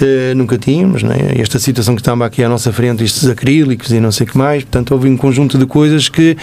é 0.00 0.30
eh, 0.30 0.34
nunca 0.34 0.58
tínhamos, 0.58 1.02
não 1.02 1.12
é? 1.12 1.40
Esta 1.40 1.58
situação 1.58 1.94
que 1.94 2.00
estava 2.00 2.26
aqui 2.26 2.42
à 2.42 2.48
nossa 2.48 2.72
frente, 2.72 3.02
estes 3.02 3.28
acrílicos 3.28 3.90
e 3.92 4.00
não 4.00 4.12
sei 4.12 4.26
o 4.26 4.30
que 4.30 4.36
mais, 4.36 4.62
portanto 4.62 4.92
houve 4.92 5.08
um 5.08 5.16
conjunto 5.16 5.56
de 5.56 5.66
coisas 5.66 6.08
que 6.08 6.36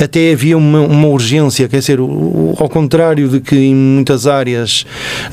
até 0.00 0.32
havia 0.32 0.56
uma, 0.56 0.80
uma 0.80 1.08
urgência, 1.08 1.68
quer 1.68 1.78
dizer, 1.78 1.98
ao 1.98 2.68
contrário 2.68 3.28
de 3.28 3.40
que 3.40 3.56
em 3.56 3.74
muitas 3.74 4.26
áreas 4.26 4.84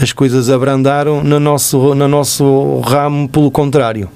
as 0.02 0.14
coisas 0.14 0.50
abrandaram, 0.50 1.24
no 1.24 1.40
nosso, 1.40 1.94
no 1.96 2.08
nosso 2.08 2.80
ramo, 2.82 3.28
pelo 3.28 3.52
contrário. 3.52 4.10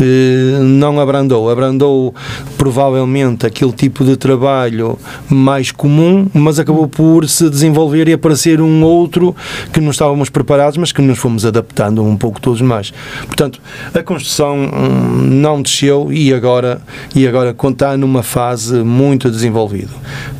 Eh, 0.00 0.58
não 0.62 1.00
abrandou. 1.00 1.50
Abrandou 1.50 2.14
provavelmente 2.58 3.46
aquele 3.46 3.72
tipo 3.72 4.04
de 4.04 4.16
trabalho 4.16 4.98
mais 5.28 5.70
comum, 5.70 6.26
mas 6.32 6.58
acabou 6.58 6.88
por 6.88 7.28
se 7.28 7.48
desenvolver 7.48 8.08
e 8.08 8.12
aparecer 8.12 8.60
um 8.60 8.82
outro 8.82 9.34
que 9.72 9.80
não 9.80 9.90
estávamos 9.90 10.28
preparados, 10.28 10.76
mas 10.76 10.92
que 10.92 11.02
nos 11.02 11.18
fomos 11.18 11.44
adaptando 11.46 12.02
um 12.02 12.16
pouco 12.16 12.40
todos 12.40 12.60
mais. 12.60 12.92
Portanto, 13.26 13.60
a 13.94 14.02
construção 14.02 14.56
hum, 14.56 15.22
não 15.22 15.62
desceu 15.62 16.12
e 16.12 16.32
agora, 16.32 16.80
e 17.14 17.26
agora 17.26 17.54
está 17.68 17.96
numa 17.96 18.22
fase 18.22 18.82
muito 18.82 19.30
desenvolvida. 19.30 19.90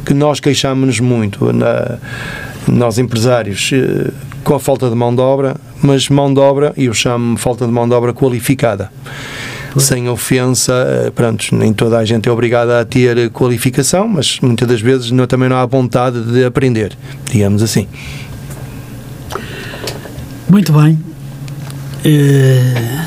Que 0.05 0.15
nós 0.15 0.41
queixámos-nos 0.41 1.01
muito 1.01 1.53
na, 1.53 1.99
nós 2.69 2.99
empresários 2.99 3.71
eh, 3.73 4.11
com 4.45 4.55
a 4.55 4.61
falta 4.61 4.89
de 4.89 4.95
mão 4.95 5.15
de 5.15 5.21
obra, 5.21 5.57
mas 5.87 6.09
mão 6.09 6.33
de 6.33 6.41
obra, 6.41 6.73
e 6.77 6.87
eu 6.87 6.95
chamo 6.95 7.37
falta 7.37 7.65
de 7.65 7.73
mão 7.73 7.89
de 7.89 7.95
obra 7.95 8.13
qualificada. 8.13 8.91
Sem 9.79 10.09
ofensa, 10.09 10.73
eh, 10.73 11.11
pronto, 11.11 11.55
nem 11.55 11.73
toda 11.73 11.99
a 11.99 12.05
gente 12.05 12.29
é 12.29 12.33
obrigada 12.33 12.81
a 12.81 12.85
ter 12.85 13.31
qualificação, 13.31 14.09
mas 14.09 14.41
muitas 14.41 14.67
das 14.67 14.81
vezes 14.81 15.11
não, 15.11 15.27
também 15.27 15.51
não 15.51 15.57
há 15.57 15.67
vontade 15.67 16.23
de 16.23 16.45
aprender, 16.45 16.97
digamos 17.31 17.63
assim. 17.63 17.87
Muito 20.49 20.73
bem. 20.73 20.99
Eh, 22.05 23.07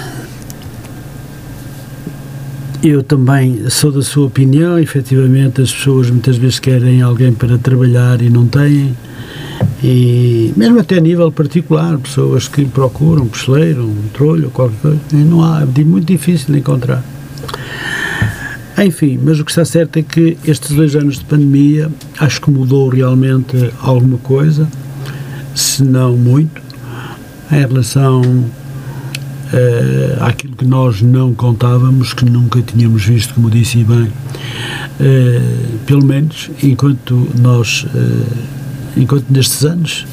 eu 2.83 3.03
também 3.03 3.69
sou 3.69 3.91
da 3.91 4.01
sua 4.01 4.27
opinião, 4.27 4.77
efetivamente 4.79 5.61
as 5.61 5.73
pessoas 5.73 6.09
muitas 6.09 6.37
vezes 6.37 6.59
querem 6.59 7.01
alguém 7.01 7.33
para 7.33 7.57
trabalhar 7.57 8.21
e 8.21 8.29
não 8.29 8.47
têm 8.47 8.95
e 9.81 10.53
mesmo 10.57 10.79
até 10.79 10.97
a 10.97 11.01
nível 11.01 11.31
particular, 11.31 11.97
pessoas 11.99 12.47
que 12.47 12.65
procuram 12.65 13.27
pesteleiro, 13.27 13.85
um 13.85 14.07
trolho, 14.13 14.49
qualquer 14.49 14.79
coisa, 14.81 14.99
não 15.13 15.43
há, 15.43 15.61
é 15.61 15.83
muito 15.83 16.05
difícil 16.05 16.53
de 16.53 16.59
encontrar. 16.59 17.03
Enfim, 18.77 19.19
mas 19.21 19.39
o 19.39 19.45
que 19.45 19.51
está 19.51 19.65
certo 19.65 19.99
é 19.99 20.01
que 20.01 20.37
estes 20.45 20.75
dois 20.75 20.95
anos 20.95 21.19
de 21.19 21.25
pandemia 21.25 21.89
acho 22.17 22.41
que 22.41 22.49
mudou 22.49 22.89
realmente 22.89 23.71
alguma 23.81 24.17
coisa, 24.17 24.67
se 25.55 25.83
não 25.83 26.15
muito, 26.15 26.61
em 27.51 27.59
relação 27.59 28.21
uh, 28.21 30.23
àquilo 30.23 30.55
que 30.55 30.65
nós 30.65 31.01
não 31.01 31.33
contávamos, 31.33 32.13
que 32.13 32.25
nunca 32.25 32.61
tínhamos 32.61 33.05
visto, 33.05 33.33
como 33.33 33.49
disse 33.49 33.83
bem, 33.83 34.07
uh, 34.07 35.77
pelo 35.85 36.05
menos 36.05 36.49
enquanto 36.61 37.27
nós. 37.41 37.85
Uh, 37.93 38.59
enquanto 38.95 39.25
nestes 39.29 39.63
anos, 39.63 40.05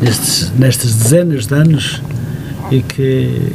nestes, 0.00 0.52
nestas 0.58 0.94
dezenas 0.94 1.46
de 1.46 1.54
anos, 1.54 2.02
e 2.70 2.82
que, 2.82 3.52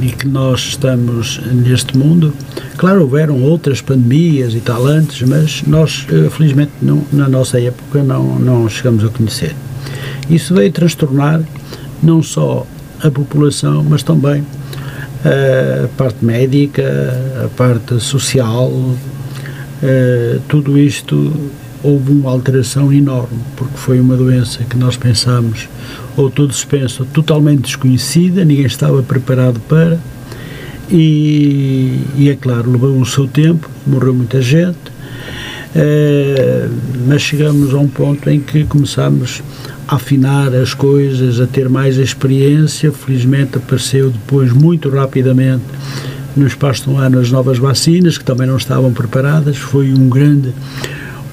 e 0.00 0.06
que 0.06 0.28
nós 0.28 0.60
estamos 0.60 1.40
neste 1.52 1.96
mundo, 1.96 2.32
claro, 2.76 3.02
houveram 3.02 3.42
outras 3.42 3.80
pandemias 3.80 4.54
e 4.54 4.60
tal 4.60 4.86
antes, 4.86 5.26
mas 5.28 5.62
nós, 5.66 6.06
eh, 6.08 6.30
felizmente, 6.30 6.72
não, 6.80 7.02
na 7.12 7.28
nossa 7.28 7.60
época 7.60 8.02
não, 8.02 8.38
não 8.38 8.68
chegamos 8.68 9.04
a 9.04 9.08
conhecer. 9.08 9.54
Isso 10.30 10.54
veio 10.54 10.70
transtornar 10.70 11.42
não 12.02 12.22
só 12.22 12.66
a 13.02 13.10
população, 13.10 13.84
mas 13.88 14.02
também 14.02 14.44
a 15.24 15.88
parte 15.96 16.24
médica, 16.24 16.82
a 17.44 17.48
parte 17.48 18.00
social, 18.00 18.72
eh, 19.82 20.38
tudo 20.48 20.78
isto 20.78 21.32
houve 21.82 22.12
uma 22.12 22.30
alteração 22.30 22.92
enorme, 22.92 23.38
porque 23.56 23.76
foi 23.76 23.98
uma 23.98 24.16
doença 24.16 24.62
que 24.64 24.76
nós 24.76 24.96
pensamos, 24.96 25.68
ou 26.16 26.30
todos 26.30 26.64
pensam, 26.64 27.04
totalmente 27.06 27.62
desconhecida, 27.62 28.44
ninguém 28.44 28.66
estava 28.66 29.02
preparado 29.02 29.60
para, 29.68 29.98
e, 30.90 32.00
e 32.16 32.28
é 32.28 32.36
claro, 32.36 32.70
levou 32.70 33.00
o 33.00 33.06
seu 33.06 33.26
tempo, 33.26 33.68
morreu 33.86 34.14
muita 34.14 34.40
gente, 34.40 34.78
eh, 35.74 36.68
mas 37.06 37.22
chegamos 37.22 37.72
a 37.74 37.78
um 37.78 37.88
ponto 37.88 38.28
em 38.28 38.38
que 38.38 38.64
começamos 38.64 39.42
a 39.88 39.96
afinar 39.96 40.54
as 40.54 40.74
coisas, 40.74 41.40
a 41.40 41.46
ter 41.46 41.68
mais 41.68 41.96
experiência, 41.96 42.92
felizmente 42.92 43.56
apareceu 43.56 44.10
depois 44.10 44.52
muito 44.52 44.90
rapidamente 44.90 45.64
no 46.36 46.46
espaço 46.46 46.84
de 46.84 46.90
um 46.90 46.98
ano 46.98 47.18
as 47.18 47.30
novas 47.30 47.58
vacinas, 47.58 48.18
que 48.18 48.24
também 48.24 48.46
não 48.46 48.56
estavam 48.56 48.92
preparadas, 48.92 49.56
foi 49.56 49.92
um 49.92 50.08
grande 50.08 50.52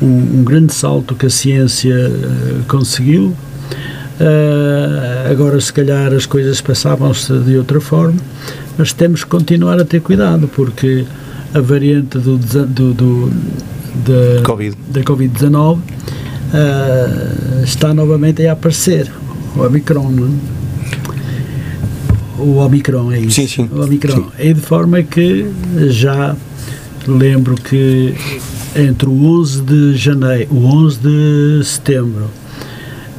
um, 0.01 0.39
um 0.39 0.43
grande 0.43 0.73
salto 0.73 1.15
que 1.15 1.25
a 1.25 1.29
ciência 1.29 2.09
uh, 2.09 2.63
conseguiu. 2.67 3.35
Uh, 4.19 5.31
agora, 5.31 5.59
se 5.62 5.71
calhar, 5.71 6.13
as 6.13 6.25
coisas 6.25 6.59
passavam-se 6.59 7.31
de 7.39 7.57
outra 7.57 7.79
forma, 7.79 8.19
mas 8.77 8.91
temos 8.91 9.23
que 9.23 9.29
continuar 9.29 9.79
a 9.79 9.85
ter 9.85 10.01
cuidado, 10.01 10.47
porque 10.47 11.05
a 11.53 11.62
variante 11.62 12.17
do, 12.17 12.38
do, 12.38 12.93
do 12.93 13.31
da, 14.05 14.43
COVID. 14.43 14.77
da 14.89 15.01
Covid-19 15.01 15.77
uh, 15.77 15.79
está 17.63 17.93
novamente 17.93 18.45
a 18.45 18.53
aparecer, 18.53 19.12
o 19.55 19.62
Omicron. 19.62 20.12
Não? 20.12 20.27
É? 20.27 20.31
O 22.41 22.57
Omicron 22.57 23.12
é 23.12 23.19
isso. 23.19 23.41
Sim, 23.41 23.47
sim. 23.47 23.69
O 23.71 23.83
Omicron. 23.83 24.15
Sim. 24.15 24.27
É 24.38 24.53
de 24.53 24.62
forma 24.62 25.01
que 25.01 25.49
já 25.88 26.35
lembro 27.07 27.55
que 27.55 28.13
entre 28.75 29.10
o 29.10 29.39
11 29.39 29.62
de 29.62 29.95
janeiro, 29.95 30.53
o 30.53 30.65
11 30.65 30.99
de 30.99 31.65
setembro 31.65 32.29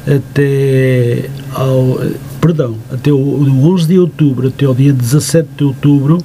até 0.07 1.29
ao, 1.53 1.99
perdão, 2.39 2.75
até 2.91 3.11
o, 3.11 3.17
o 3.17 3.73
11 3.73 3.87
de 3.87 3.99
outubro 3.99 4.47
até 4.47 4.67
o 4.67 4.73
dia 4.73 4.91
17 4.91 5.47
de 5.57 5.63
outubro 5.63 6.23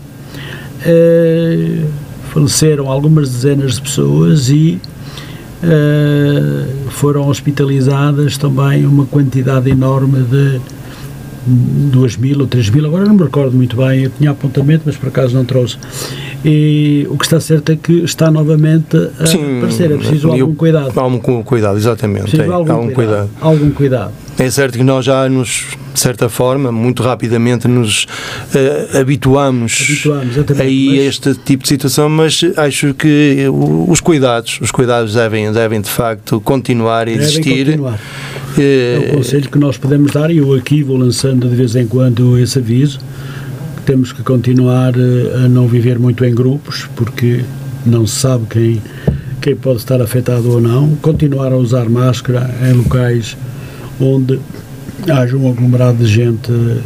eh, 0.85 1.83
faleceram 2.33 2.91
algumas 2.91 3.29
dezenas 3.29 3.75
de 3.75 3.83
pessoas 3.83 4.49
e 4.49 4.81
eh, 5.63 6.67
foram 6.91 7.29
hospitalizadas 7.29 8.39
também 8.39 8.87
uma 8.87 9.07
quantidade 9.07 9.71
enorme 9.71 10.23
de 10.23 10.61
2 11.47 12.17
mil 12.17 12.41
ou 12.41 12.47
3 12.47 12.71
mil, 12.71 12.87
agora 12.87 13.05
não 13.05 13.15
me 13.15 13.23
recordo 13.23 13.57
muito 13.57 13.77
bem, 13.77 14.05
eu 14.05 14.11
tinha 14.11 14.31
apontamento, 14.31 14.83
mas 14.87 14.97
por 14.97 15.09
acaso 15.09 15.35
não 15.35 15.45
trouxe. 15.45 15.79
E 16.49 17.05
o 17.11 17.19
que 17.19 17.25
está 17.25 17.41
certo 17.41 17.73
é 17.73 17.77
que 17.77 18.05
está 18.05 18.31
novamente 18.31 18.97
a 19.19 19.27
Sim, 19.27 19.59
aparecer, 19.59 19.91
é 19.91 19.97
preciso 19.97 20.31
algum 20.31 20.55
cuidado. 20.55 20.93
Algum 21.01 21.43
cuidado, 21.43 21.77
exatamente. 21.77 22.41
É, 22.41 22.45
algum, 22.45 22.73
algum 22.73 22.93
cuidado, 22.93 22.95
cuidado. 22.95 23.31
Algum 23.41 23.71
cuidado. 23.73 24.13
É 24.39 24.49
certo 24.49 24.79
que 24.79 24.85
nós 24.85 25.05
já 25.05 25.29
nos, 25.29 25.77
de 25.93 25.99
certa 25.99 26.29
forma, 26.29 26.71
muito 26.71 27.03
rapidamente 27.03 27.67
nos 27.67 28.05
uh, 28.05 28.99
habituamos, 29.01 29.89
habituamos 29.89 30.61
a 30.61 30.65
este 30.65 31.35
tipo 31.35 31.65
de 31.65 31.69
situação, 31.69 32.09
mas 32.09 32.45
acho 32.57 32.95
que 32.95 33.47
os 33.89 34.01
cuidados, 34.01 34.61
os 34.61 34.71
cuidados 34.71 35.15
devem, 35.15 35.51
devem 35.51 35.81
de 35.81 35.91
facto 35.91 36.41
continuar 36.41 37.09
a 37.09 37.11
existir. 37.11 37.67
Continuar. 37.67 37.99
É 38.57 39.11
o 39.11 39.17
conselho 39.17 39.51
que 39.51 39.59
nós 39.59 39.77
podemos 39.77 40.13
dar 40.13 40.31
e 40.31 40.37
eu 40.37 40.55
aqui 40.55 40.83
vou 40.85 40.97
lançando 40.97 41.49
de 41.49 41.57
vez 41.57 41.75
em 41.75 41.89
quando 41.89 42.39
esse 42.39 42.59
aviso 42.59 43.01
temos 43.87 44.13
que 44.13 44.23
continuar 44.23 44.95
eh, 44.97 45.45
a 45.45 45.49
não 45.49 45.69
viver 45.69 45.99
muito 45.99 46.25
em 46.25 46.35
grupos 46.35 46.89
porque 46.97 47.45
não 47.87 48.05
se 48.05 48.17
sabe 48.17 48.45
quem, 48.51 48.83
quem 49.41 49.55
pode 49.55 49.79
estar 49.79 50.03
afetado 50.03 50.51
ou 50.51 50.61
não, 50.61 50.97
continuar 50.97 51.53
a 51.53 51.57
usar 51.57 51.89
máscara 51.89 52.51
em 52.69 52.73
locais 52.73 53.37
onde 54.01 54.41
haja 55.09 55.37
um 55.37 55.49
aglomerado 55.49 55.99
de 55.99 56.07
gente 56.07 56.51
uh, 56.51 56.83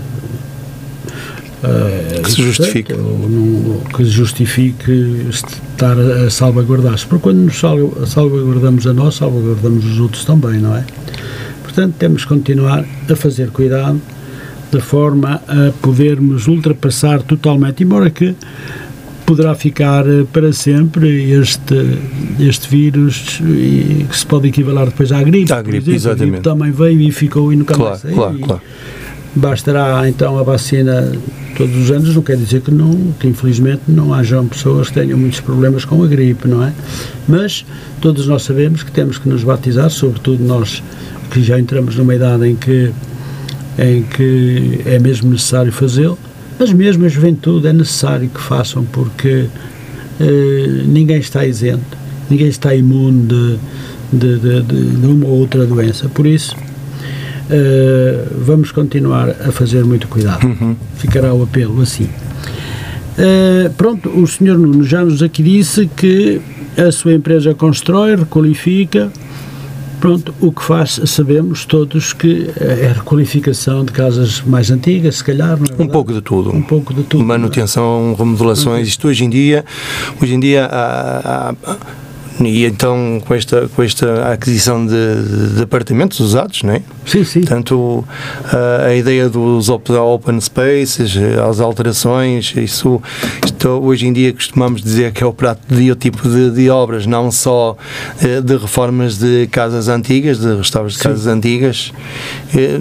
que 2.22 2.32
se 2.32 2.42
justifique. 2.42 2.92
ou, 2.92 3.82
que 3.96 4.04
justifique 4.04 5.26
estar 5.30 5.98
a 5.98 6.28
salvaguardar-se. 6.28 7.06
Porque 7.06 7.22
quando 7.22 7.38
nos 7.38 7.58
salvaguardamos 8.12 8.86
a 8.86 8.92
nós 8.92 9.14
salvaguardamos 9.14 9.86
os 9.86 9.98
outros 9.98 10.26
também, 10.26 10.58
não 10.58 10.76
é? 10.76 10.84
Portanto, 11.62 11.94
temos 11.98 12.24
que 12.24 12.28
continuar 12.28 12.84
a 13.08 13.16
fazer 13.16 13.50
cuidado 13.50 13.98
de 14.72 14.80
forma 14.80 15.42
a 15.48 15.72
podermos 15.82 16.46
ultrapassar 16.46 17.22
totalmente, 17.22 17.82
embora 17.82 18.10
que 18.10 18.34
poderá 19.30 19.54
ficar 19.54 20.04
para 20.32 20.52
sempre 20.52 21.30
este, 21.30 21.98
este 22.40 22.68
vírus 22.68 23.40
e 23.40 24.04
que 24.08 24.18
se 24.18 24.26
pode 24.26 24.48
equivaler 24.48 24.86
depois 24.86 25.12
à 25.12 25.22
gripe. 25.22 25.52
À 25.52 25.62
gripe, 25.62 25.92
exatamente. 25.92 26.22
A 26.22 26.26
gripe 26.26 26.42
também 26.42 26.70
veio 26.72 27.00
e 27.00 27.12
ficou 27.12 27.52
e 27.52 27.56
nunca 27.56 27.74
claro, 27.74 27.90
mais 27.90 28.02
saiu. 28.02 28.16
Claro, 28.16 28.38
claro. 28.40 28.62
Bastará 29.32 30.08
então 30.08 30.36
a 30.36 30.42
vacina 30.42 31.12
todos 31.56 31.76
os 31.76 31.90
anos, 31.92 32.12
não 32.16 32.22
quer 32.22 32.36
dizer 32.36 32.60
que 32.62 32.72
não, 32.72 33.12
que 33.20 33.28
infelizmente 33.28 33.82
não 33.86 34.12
hajam 34.12 34.48
pessoas 34.48 34.88
que 34.88 34.94
tenham 34.94 35.16
muitos 35.16 35.38
problemas 35.38 35.84
com 35.84 36.02
a 36.02 36.08
gripe, 36.08 36.48
não 36.48 36.64
é? 36.64 36.72
Mas 37.28 37.64
todos 38.00 38.26
nós 38.26 38.42
sabemos 38.42 38.82
que 38.82 38.90
temos 38.90 39.18
que 39.18 39.28
nos 39.28 39.44
batizar, 39.44 39.90
sobretudo 39.90 40.42
nós 40.42 40.82
que 41.30 41.40
já 41.40 41.60
entramos 41.60 41.94
numa 41.94 42.14
idade 42.16 42.48
em 42.48 42.56
que 42.56 42.90
em 43.80 44.02
que 44.02 44.82
é 44.84 44.98
mesmo 44.98 45.30
necessário 45.30 45.72
fazê-lo, 45.72 46.18
mas 46.58 46.72
mesmo 46.72 47.06
a 47.06 47.08
juventude 47.08 47.66
é 47.66 47.72
necessário 47.72 48.28
que 48.28 48.40
façam 48.40 48.84
porque 48.84 49.46
eh, 50.20 50.82
ninguém 50.84 51.18
está 51.18 51.46
isento, 51.46 51.96
ninguém 52.28 52.48
está 52.48 52.74
imune 52.74 53.26
de, 53.26 53.58
de, 54.12 54.38
de, 54.38 54.62
de 54.62 55.06
uma 55.06 55.26
ou 55.26 55.40
outra 55.40 55.64
doença. 55.64 56.08
Por 56.08 56.26
isso, 56.26 56.54
Uh, 57.50 58.44
vamos 58.44 58.70
continuar 58.70 59.30
a 59.30 59.50
fazer 59.50 59.84
muito 59.84 60.06
cuidado. 60.06 60.46
Uhum. 60.46 60.76
Ficará 60.94 61.34
o 61.34 61.42
apelo 61.42 61.82
assim. 61.82 62.04
Uh, 62.04 63.68
pronto, 63.76 64.08
o 64.08 64.24
senhor 64.24 64.56
Nuno 64.56 64.84
já 64.84 65.04
nos 65.04 65.20
aqui 65.20 65.42
disse 65.42 65.90
que 65.96 66.40
a 66.76 66.92
sua 66.92 67.12
empresa 67.12 67.52
constrói, 67.52 68.14
requalifica. 68.14 69.10
Pronto, 70.00 70.34
o 70.40 70.50
que 70.50 70.62
faz, 70.62 70.98
sabemos 71.04 71.66
todos 71.66 72.14
que 72.14 72.50
é 72.58 72.88
a 72.88 72.92
requalificação 72.94 73.84
de 73.84 73.92
casas 73.92 74.40
mais 74.40 74.70
antigas, 74.70 75.16
se 75.16 75.24
calhar. 75.24 75.58
É 75.78 75.82
um 75.82 75.86
pouco 75.86 76.12
de 76.12 76.22
tudo. 76.22 76.50
Um 76.50 76.62
pouco 76.62 76.94
de 76.94 77.02
tudo. 77.02 77.22
Manutenção, 77.22 78.14
remodelações, 78.18 78.88
isto 78.88 79.08
hoje 79.08 79.24
em 79.24 79.30
dia, 79.30 79.62
hoje 80.20 80.34
em 80.34 80.40
dia 80.40 80.64
há, 80.64 81.50
há 81.50 81.76
e 82.46 82.64
então, 82.64 83.22
com 83.26 83.34
esta, 83.34 83.68
com 83.68 83.82
esta 83.82 84.32
aquisição 84.32 84.86
de, 84.86 85.54
de 85.56 85.62
apartamentos 85.62 86.20
usados, 86.20 86.62
não 86.62 86.74
é? 86.74 86.82
Sim, 87.04 87.24
sim. 87.24 87.40
Portanto, 87.40 88.04
a, 88.44 88.86
a 88.86 88.94
ideia 88.94 89.28
dos 89.28 89.68
open 89.68 90.40
spaces, 90.40 91.16
as 91.48 91.60
alterações, 91.60 92.54
isso, 92.56 93.02
isto, 93.44 93.68
hoje 93.68 94.06
em 94.06 94.12
dia 94.12 94.32
costumamos 94.32 94.82
dizer 94.82 95.12
que 95.12 95.22
é 95.22 95.26
o 95.26 95.32
prato 95.32 95.60
de 95.68 95.90
o 95.90 95.96
tipo 95.96 96.28
de, 96.28 96.50
de 96.50 96.70
obras, 96.70 97.06
não 97.06 97.30
só 97.30 97.76
eh, 98.22 98.40
de 98.40 98.56
reformas 98.56 99.18
de 99.18 99.46
casas 99.48 99.88
antigas, 99.88 100.38
de 100.38 100.54
restauros 100.54 100.92
de 100.94 100.98
sim. 100.98 101.04
casas 101.08 101.26
antigas, 101.26 101.92
eh, 102.54 102.78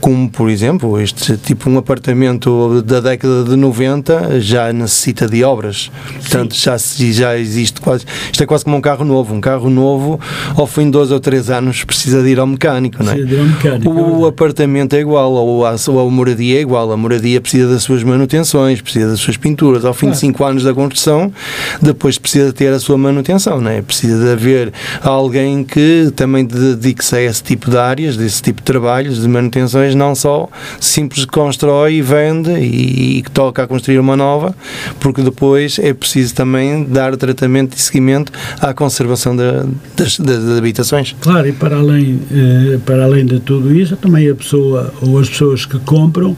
como, 0.00 0.30
por 0.30 0.48
exemplo, 0.48 1.00
este 1.00 1.36
tipo 1.36 1.68
um 1.68 1.78
apartamento 1.78 2.82
da 2.82 3.00
década 3.00 3.44
de 3.44 3.56
90 3.56 4.40
já 4.40 4.72
necessita 4.72 5.26
de 5.26 5.42
obras. 5.42 5.90
Portanto, 6.20 6.54
já, 6.54 6.76
já 6.76 7.36
existe 7.36 7.80
quase, 7.80 8.04
isto 8.30 8.42
é 8.42 8.46
quase 8.46 8.64
como 8.64 8.76
um 8.76 8.80
carro 8.80 8.93
carro 8.94 9.04
novo. 9.04 9.34
Um 9.34 9.40
carro 9.40 9.70
novo, 9.70 10.20
ao 10.56 10.66
fim 10.66 10.84
de 10.84 10.90
dois 10.92 11.10
ou 11.10 11.20
três 11.20 11.50
anos, 11.50 11.84
precisa 11.84 12.22
de 12.22 12.28
ir 12.28 12.38
ao 12.38 12.46
mecânico, 12.46 13.02
não 13.02 13.12
é? 13.12 13.14
Precisa 13.14 13.28
de 13.28 13.34
ir 13.34 13.38
ao 13.38 13.46
mecânico. 13.46 13.90
O, 13.90 14.26
é 14.26 14.28
apartamento 14.28 14.94
é 14.94 15.00
igual, 15.00 15.32
ou 15.32 15.66
a, 15.66 15.74
ou 15.88 16.08
a 16.08 16.10
moradia 16.10 16.58
é 16.58 16.60
igual. 16.60 16.90
A 16.92 16.96
moradia 16.96 17.40
precisa 17.40 17.68
das 17.68 17.82
suas 17.82 18.02
manutenções, 18.02 18.80
precisa 18.80 19.10
das 19.10 19.20
suas 19.20 19.36
pinturas. 19.36 19.84
Ao 19.84 19.92
fim 19.92 20.06
claro. 20.06 20.14
de 20.14 20.20
cinco 20.20 20.44
anos 20.44 20.62
da 20.64 20.74
construção, 20.74 21.32
depois 21.80 22.18
precisa 22.18 22.52
ter 22.52 22.72
a 22.72 22.78
sua 22.78 22.96
manutenção, 22.96 23.60
não 23.60 23.70
é? 23.70 23.82
Precisa 23.82 24.24
de 24.24 24.30
haver 24.30 24.72
alguém 25.02 25.64
que 25.64 26.12
também 26.14 26.44
dedique-se 26.44 27.16
a 27.16 27.22
esse 27.22 27.42
tipo 27.42 27.70
de 27.70 27.78
áreas, 27.78 28.16
desse 28.16 28.42
tipo 28.42 28.60
de 28.60 28.64
trabalhos, 28.64 29.20
de 29.20 29.28
manutenções, 29.28 29.94
não 29.94 30.14
só 30.14 30.48
simples 30.80 31.24
constrói 31.24 31.94
e 31.94 32.02
vende 32.02 32.50
e, 32.52 33.22
que 33.22 33.30
toca 33.30 33.62
a 33.62 33.66
construir 33.66 33.98
uma 33.98 34.16
nova, 34.16 34.54
porque 35.00 35.22
depois 35.22 35.78
é 35.78 35.92
preciso 35.92 36.34
também 36.34 36.84
dar 36.84 37.16
tratamento 37.16 37.76
e 37.76 37.80
seguimento 37.80 38.32
à 38.60 38.73
conservação 38.74 39.34
da, 39.34 39.64
das, 39.96 40.18
das, 40.18 40.58
habitações. 40.58 41.14
Claro, 41.20 41.48
e 41.48 41.52
para 41.52 41.76
além, 41.76 42.20
eh, 42.30 42.78
para 42.84 43.04
além 43.04 43.24
de 43.24 43.40
tudo 43.40 43.74
isso, 43.74 43.96
também 43.96 44.28
a 44.28 44.34
pessoa 44.34 44.92
ou 45.00 45.18
as 45.18 45.28
pessoas 45.28 45.64
que 45.64 45.78
compram 45.80 46.36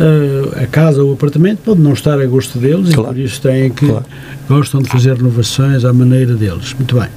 eh, 0.00 0.62
a 0.62 0.66
casa 0.66 1.02
ou 1.02 1.10
o 1.10 1.12
apartamento 1.14 1.60
pode 1.64 1.80
não 1.80 1.92
estar 1.92 2.20
a 2.20 2.26
gosto 2.26 2.58
deles 2.58 2.94
claro. 2.94 3.10
e 3.10 3.14
por 3.14 3.20
isso 3.20 3.40
têm 3.40 3.70
que 3.70 3.86
claro. 3.86 4.04
gostam 4.48 4.80
de 4.80 4.88
fazer 4.88 5.14
renovações 5.16 5.84
à 5.84 5.92
maneira 5.92 6.34
deles. 6.34 6.72
Muito 6.74 6.98
bem. 6.98 7.08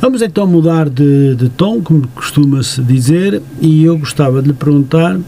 Vamos 0.00 0.20
então 0.20 0.46
mudar 0.46 0.90
de, 0.90 1.34
de 1.34 1.48
tom, 1.48 1.80
como 1.80 2.06
costuma-se 2.08 2.82
dizer, 2.82 3.40
e 3.60 3.84
eu 3.84 3.96
gostava 3.96 4.42
de 4.42 4.48
lhe 4.48 4.54
perguntar 4.54 5.18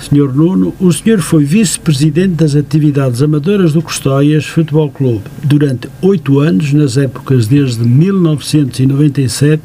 Senhor 0.00 0.34
Nuno, 0.34 0.74
o 0.80 0.90
senhor 0.90 1.20
foi 1.20 1.44
vice-presidente 1.44 2.34
das 2.34 2.56
atividades 2.56 3.20
amadoras 3.20 3.74
do 3.74 3.82
Custóias 3.82 4.46
Futebol 4.46 4.90
Clube 4.90 5.24
durante 5.44 5.90
oito 6.00 6.38
anos, 6.38 6.72
nas 6.72 6.96
épocas 6.96 7.46
desde 7.46 7.84
1997 7.84 9.62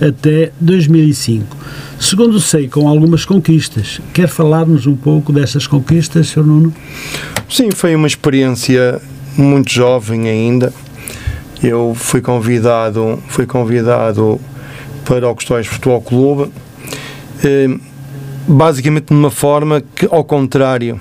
até 0.00 0.50
2005. 0.60 1.56
Segundo 2.00 2.40
sei, 2.40 2.66
com 2.68 2.88
algumas 2.88 3.24
conquistas. 3.24 4.00
Quer 4.12 4.26
falar-nos 4.26 4.88
um 4.88 4.96
pouco 4.96 5.32
dessas 5.32 5.68
conquistas, 5.68 6.28
Sr. 6.28 6.42
Nuno? 6.42 6.74
Sim, 7.48 7.70
foi 7.70 7.94
uma 7.94 8.08
experiência 8.08 9.00
muito 9.38 9.72
jovem 9.72 10.28
ainda. 10.28 10.72
Eu 11.62 11.94
fui 11.94 12.20
convidado, 12.20 13.22
fui 13.28 13.46
convidado 13.46 14.40
para 15.04 15.28
o 15.28 15.34
Custóias 15.34 15.68
Futebol 15.68 16.02
Clube. 16.02 16.50
Eh, 17.44 17.68
basicamente 18.46 19.06
de 19.06 19.14
uma 19.14 19.30
forma 19.30 19.82
que, 19.94 20.06
ao 20.10 20.24
contrário, 20.24 21.00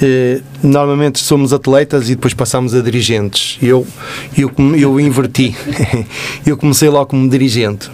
eh, 0.00 0.40
normalmente 0.62 1.18
somos 1.18 1.52
atletas 1.52 2.08
e 2.08 2.14
depois 2.14 2.34
passamos 2.34 2.74
a 2.74 2.80
dirigentes. 2.80 3.58
Eu, 3.62 3.86
eu, 4.36 4.50
eu 4.76 5.00
inverti. 5.00 5.54
eu 6.46 6.56
comecei 6.56 6.88
logo 6.88 7.06
como 7.06 7.28
dirigente, 7.28 7.90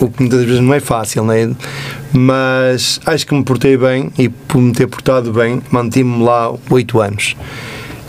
o 0.00 0.08
que 0.08 0.20
muitas 0.20 0.44
vezes 0.44 0.60
não 0.60 0.74
é 0.74 0.80
fácil, 0.80 1.24
não 1.24 1.32
é? 1.32 1.50
mas 2.12 3.00
acho 3.06 3.26
que 3.26 3.34
me 3.34 3.44
portei 3.44 3.76
bem 3.76 4.10
e 4.18 4.28
por 4.28 4.60
me 4.60 4.72
ter 4.72 4.86
portado 4.86 5.32
bem, 5.32 5.62
mantive-me 5.70 6.22
lá 6.22 6.52
oito 6.70 7.00
anos. 7.00 7.36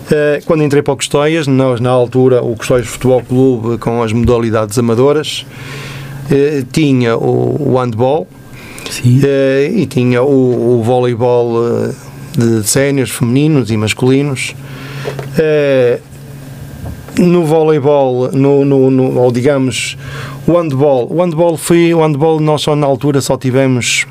Eh, 0.09 0.41
quando 0.45 0.63
entrei 0.63 0.81
para 0.81 0.93
o 0.93 0.97
Custóias, 0.97 1.47
nós 1.47 1.79
na 1.79 1.89
altura, 1.89 2.41
o 2.43 2.55
Custóias 2.55 2.87
Futebol 2.87 3.21
Clube 3.21 3.77
com 3.77 4.01
as 4.01 4.11
modalidades 4.11 4.77
amadoras, 4.77 5.45
eh, 6.29 6.63
tinha 6.71 7.15
o, 7.15 7.73
o 7.73 7.77
handball, 7.77 8.27
Uh, 8.99 9.77
e 9.77 9.85
tinha 9.85 10.21
o, 10.21 10.79
o 10.79 10.83
voleibol 10.83 11.55
uh, 11.55 11.95
de 12.37 12.67
séniores 12.67 13.11
femininos 13.11 13.71
e 13.71 13.77
masculinos. 13.77 14.53
Uh, 15.37 16.11
no 17.17 17.45
voleibol, 17.45 18.31
no, 18.31 18.65
no, 18.65 18.89
no, 18.89 19.19
ou 19.19 19.31
digamos, 19.31 19.97
o 20.47 20.53
handball. 20.53 21.07
O 21.09 21.21
handball 21.21 21.57
foi, 21.57 21.93
o 21.93 22.01
handball 22.01 22.39
nós 22.39 22.61
só 22.61 22.75
na 22.75 22.87
altura 22.87 23.21
só 23.21 23.37
tivemos 23.37 24.05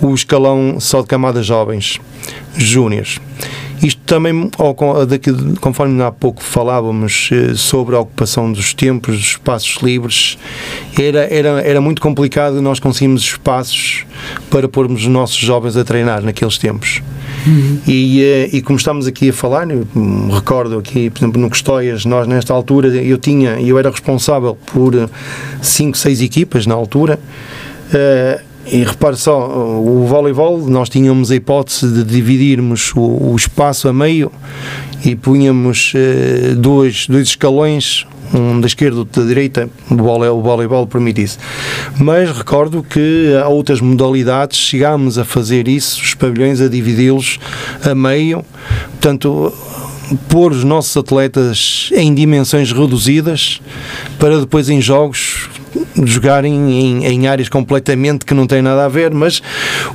o 0.00 0.14
escalão 0.14 0.78
só 0.78 1.00
de 1.00 1.08
camadas 1.08 1.46
jovens, 1.46 1.98
júniores. 2.56 3.18
Isto 3.82 4.00
também, 4.06 4.50
conforme 5.60 6.02
há 6.02 6.10
pouco 6.10 6.42
falávamos 6.42 7.30
eh, 7.32 7.54
sobre 7.54 7.94
a 7.94 8.00
ocupação 8.00 8.50
dos 8.50 8.72
tempos, 8.72 9.16
dos 9.16 9.26
espaços 9.26 9.76
livres, 9.82 10.38
era, 10.98 11.32
era, 11.32 11.60
era 11.60 11.80
muito 11.80 12.00
complicado 12.00 12.62
nós 12.62 12.80
conseguirmos 12.80 13.22
espaços 13.22 14.04
para 14.50 14.68
pormos 14.68 15.02
os 15.02 15.08
nossos 15.08 15.36
jovens 15.36 15.76
a 15.76 15.84
treinar 15.84 16.22
naqueles 16.22 16.56
tempos. 16.58 17.02
Uhum. 17.46 17.78
E, 17.86 18.22
eh, 18.22 18.50
e 18.52 18.62
como 18.62 18.78
estamos 18.78 19.06
aqui 19.06 19.28
a 19.28 19.32
falar, 19.32 19.66
recordo 20.32 20.78
aqui, 20.78 21.10
por 21.10 21.20
exemplo, 21.20 21.40
no 21.40 21.50
Custóias, 21.50 22.04
nós 22.04 22.26
nesta 22.26 22.52
altura, 22.54 22.88
eu 22.88 23.18
tinha, 23.18 23.60
eu 23.60 23.78
era 23.78 23.90
responsável 23.90 24.56
por 24.66 25.08
5, 25.60 25.96
6 25.96 26.22
equipas 26.22 26.66
na 26.66 26.74
altura. 26.74 27.18
Uh, 27.86 28.55
e 28.70 28.82
repare 28.82 29.16
só, 29.16 29.48
o 29.48 30.06
voleibol, 30.06 30.58
nós 30.66 30.88
tínhamos 30.88 31.30
a 31.30 31.36
hipótese 31.36 31.88
de 31.88 32.02
dividirmos 32.02 32.92
o, 32.94 33.30
o 33.30 33.36
espaço 33.36 33.88
a 33.88 33.92
meio 33.92 34.30
e 35.04 35.14
punhamos 35.14 35.92
eh, 35.94 36.54
dois, 36.56 37.06
dois 37.06 37.28
escalões, 37.28 38.04
um 38.34 38.60
da 38.60 38.66
esquerda 38.66 38.98
outro 38.98 39.22
da 39.22 39.28
direita, 39.28 39.70
o 39.88 39.96
voleibol, 39.96 40.38
o 40.40 40.42
voleibol 40.42 40.86
permite 40.86 41.22
isso. 41.22 41.38
Mas 41.98 42.30
recordo 42.36 42.82
que 42.82 43.32
há 43.40 43.48
outras 43.48 43.80
modalidades, 43.80 44.58
chegámos 44.58 45.16
a 45.16 45.24
fazer 45.24 45.68
isso, 45.68 46.02
os 46.02 46.14
pavilhões 46.14 46.60
a 46.60 46.68
dividi-los 46.68 47.38
a 47.84 47.94
meio, 47.94 48.44
portanto 48.92 49.52
pôr 50.28 50.52
os 50.52 50.64
nossos 50.64 50.96
atletas 50.96 51.90
em 51.92 52.14
dimensões 52.14 52.72
reduzidas 52.72 53.60
para 54.18 54.38
depois 54.40 54.68
em 54.68 54.80
jogos 54.80 55.48
jogarem 56.04 56.52
em, 56.54 57.06
em, 57.06 57.26
áreas 57.26 57.48
completamente 57.48 58.24
que 58.24 58.34
não 58.34 58.46
têm 58.46 58.62
nada 58.62 58.84
a 58.84 58.88
ver, 58.88 59.12
mas 59.12 59.42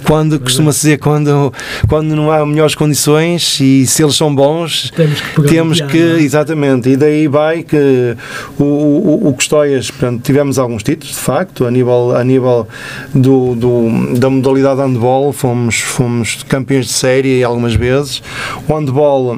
quando 0.05 0.39
costuma-se 0.39 0.81
dizer 0.81 0.97
quando, 0.97 1.53
quando 1.87 2.15
não 2.15 2.31
há 2.31 2.45
melhores 2.45 2.75
condições 2.75 3.59
e 3.59 3.85
se 3.85 4.03
eles 4.03 4.15
são 4.15 4.33
bons, 4.33 4.91
temos 4.95 5.21
que, 5.21 5.41
temos 5.43 5.81
que 5.81 5.97
é? 5.97 6.21
exatamente, 6.21 6.89
e 6.89 6.95
daí 6.95 7.27
vai 7.27 7.63
que 7.63 8.15
o, 8.57 8.63
o, 8.63 9.27
o 9.29 9.33
Custóias, 9.33 9.89
portanto, 9.89 10.21
tivemos 10.23 10.57
alguns 10.57 10.83
títulos, 10.83 11.15
de 11.15 11.21
facto, 11.21 11.65
a 11.65 11.71
nível, 11.71 12.15
a 12.15 12.23
nível 12.23 12.67
do, 13.13 13.55
do, 13.55 14.17
da 14.17 14.29
modalidade 14.29 14.81
handball, 14.81 15.33
fomos, 15.33 15.75
fomos 15.75 16.43
campeões 16.43 16.87
de 16.87 16.93
série 16.93 17.43
algumas 17.43 17.75
vezes. 17.75 18.21
O 18.67 18.73
handball 18.73 19.37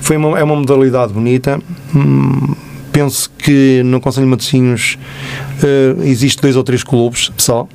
foi 0.00 0.16
uma, 0.16 0.38
é 0.38 0.42
uma 0.42 0.56
modalidade 0.56 1.12
bonita. 1.12 1.60
Hum, 1.94 2.54
penso 2.92 3.30
que 3.38 3.82
no 3.84 4.00
Conselho 4.00 4.26
de 4.26 4.30
Matosinhos 4.30 4.98
uh, 5.62 6.02
existe 6.02 6.40
dois 6.40 6.56
ou 6.56 6.62
três 6.62 6.82
clubes 6.82 7.30
só. 7.36 7.66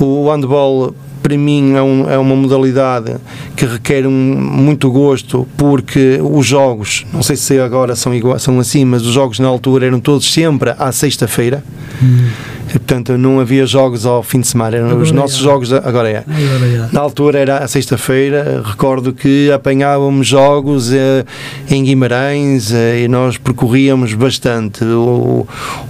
O 0.00 0.30
handball 0.30 0.94
para 1.22 1.36
mim 1.36 1.74
é, 1.74 1.82
um, 1.82 2.10
é, 2.10 2.18
uma 2.18 2.34
modalidade 2.34 3.16
que 3.54 3.66
requer 3.66 4.06
um, 4.06 4.10
muito 4.10 4.90
gosto 4.90 5.46
porque 5.56 6.18
os 6.22 6.46
jogos, 6.46 7.04
não 7.12 7.22
sei 7.22 7.36
se 7.36 7.58
agora 7.58 7.94
são, 7.94 8.12
são 8.38 8.58
assim, 8.58 8.84
mas 8.84 9.02
os 9.02 9.12
jogos 9.12 9.38
na 9.38 9.48
altura 9.48 9.86
eram 9.86 10.00
todos 10.00 10.32
sempre 10.32 10.74
à 10.78 10.90
sexta-feira. 10.92 11.62
Hum. 12.02 12.28
E, 12.70 12.78
portanto, 12.78 13.18
não 13.18 13.40
havia 13.40 13.66
jogos 13.66 14.06
ao 14.06 14.22
fim 14.22 14.40
de 14.40 14.46
semana, 14.46 14.76
eram 14.76 14.86
agora 14.86 15.02
os 15.02 15.10
nossos 15.10 15.40
é. 15.40 15.42
jogos, 15.42 15.72
agora 15.72 16.08
é. 16.08 16.18
agora 16.18 16.66
é. 16.66 16.88
Na 16.92 17.00
altura 17.00 17.38
era 17.38 17.58
a 17.58 17.68
sexta-feira, 17.68 18.62
recordo 18.64 19.12
que 19.12 19.50
apanhávamos 19.50 20.26
jogos 20.26 20.92
eh, 20.92 21.24
em 21.68 21.82
Guimarães 21.82 22.72
eh, 22.72 23.02
e 23.04 23.08
nós 23.08 23.36
percorríamos 23.36 24.14
bastante, 24.14 24.84
o, 24.84 25.46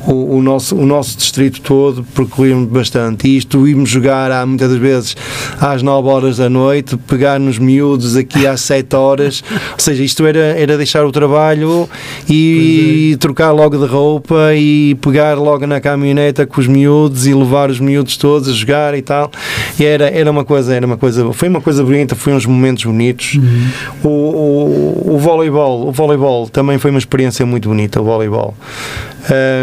o, 0.07 0.37
o, 0.37 0.43
nosso, 0.43 0.75
o 0.75 0.87
nosso 0.87 1.19
distrito 1.19 1.61
todo 1.61 2.03
percorríamos 2.15 2.69
bastante. 2.69 3.29
E 3.29 3.37
isto 3.37 3.69
íamos 3.69 3.91
jogar 3.91 4.33
há 4.33 4.47
muitas 4.47 4.71
das 4.71 4.79
vezes 4.79 5.17
às 5.61 5.83
9 5.83 6.09
horas 6.09 6.37
da 6.39 6.49
noite, 6.49 6.97
pegar 6.97 7.39
nos 7.39 7.59
miúdos 7.59 8.17
aqui 8.17 8.47
às 8.47 8.63
7 8.63 8.97
horas, 8.97 9.43
ou 9.73 9.79
seja, 9.79 10.03
isto 10.03 10.25
era, 10.25 10.39
era 10.39 10.77
deixar 10.79 11.05
o 11.05 11.13
trabalho 11.13 11.89
e 12.29 13.13
é. 13.15 13.17
trocar 13.19 13.51
logo 13.51 13.77
de 13.77 13.87
roupa 13.87 14.55
e 14.55 14.95
pegar 14.97 15.35
logo 15.35 15.67
na 15.67 15.81
caminhoneta 15.81 16.47
com 16.47 16.61
os 16.61 16.70
miúdos 16.71 17.27
e 17.27 17.35
levar 17.35 17.69
os 17.69 17.79
miúdos 17.79 18.17
todos 18.17 18.49
a 18.49 18.53
jogar 18.53 18.95
e 18.95 19.03
tal. 19.03 19.31
E 19.79 19.85
era, 19.85 20.09
era 20.09 20.31
uma 20.31 20.45
coisa, 20.45 20.75
era 20.75 20.87
uma 20.87 20.97
coisa, 20.97 21.33
foi 21.33 21.49
uma 21.49 21.61
coisa 21.61 21.85
bonita, 21.85 22.15
foi 22.15 22.33
uns 22.33 22.47
momentos 22.47 22.85
bonitos. 22.85 23.35
Uhum. 23.35 23.71
O, 24.03 24.09
o, 24.09 25.15
o, 25.15 25.19
voleibol, 25.19 25.89
o 25.89 25.93
voleibol 25.93 26.49
também 26.49 26.79
foi 26.79 26.91
uma 26.91 26.99
experiência 26.99 27.45
muito 27.45 27.69
bonita, 27.69 28.01
o 28.01 28.05
voleibol. 28.05 28.55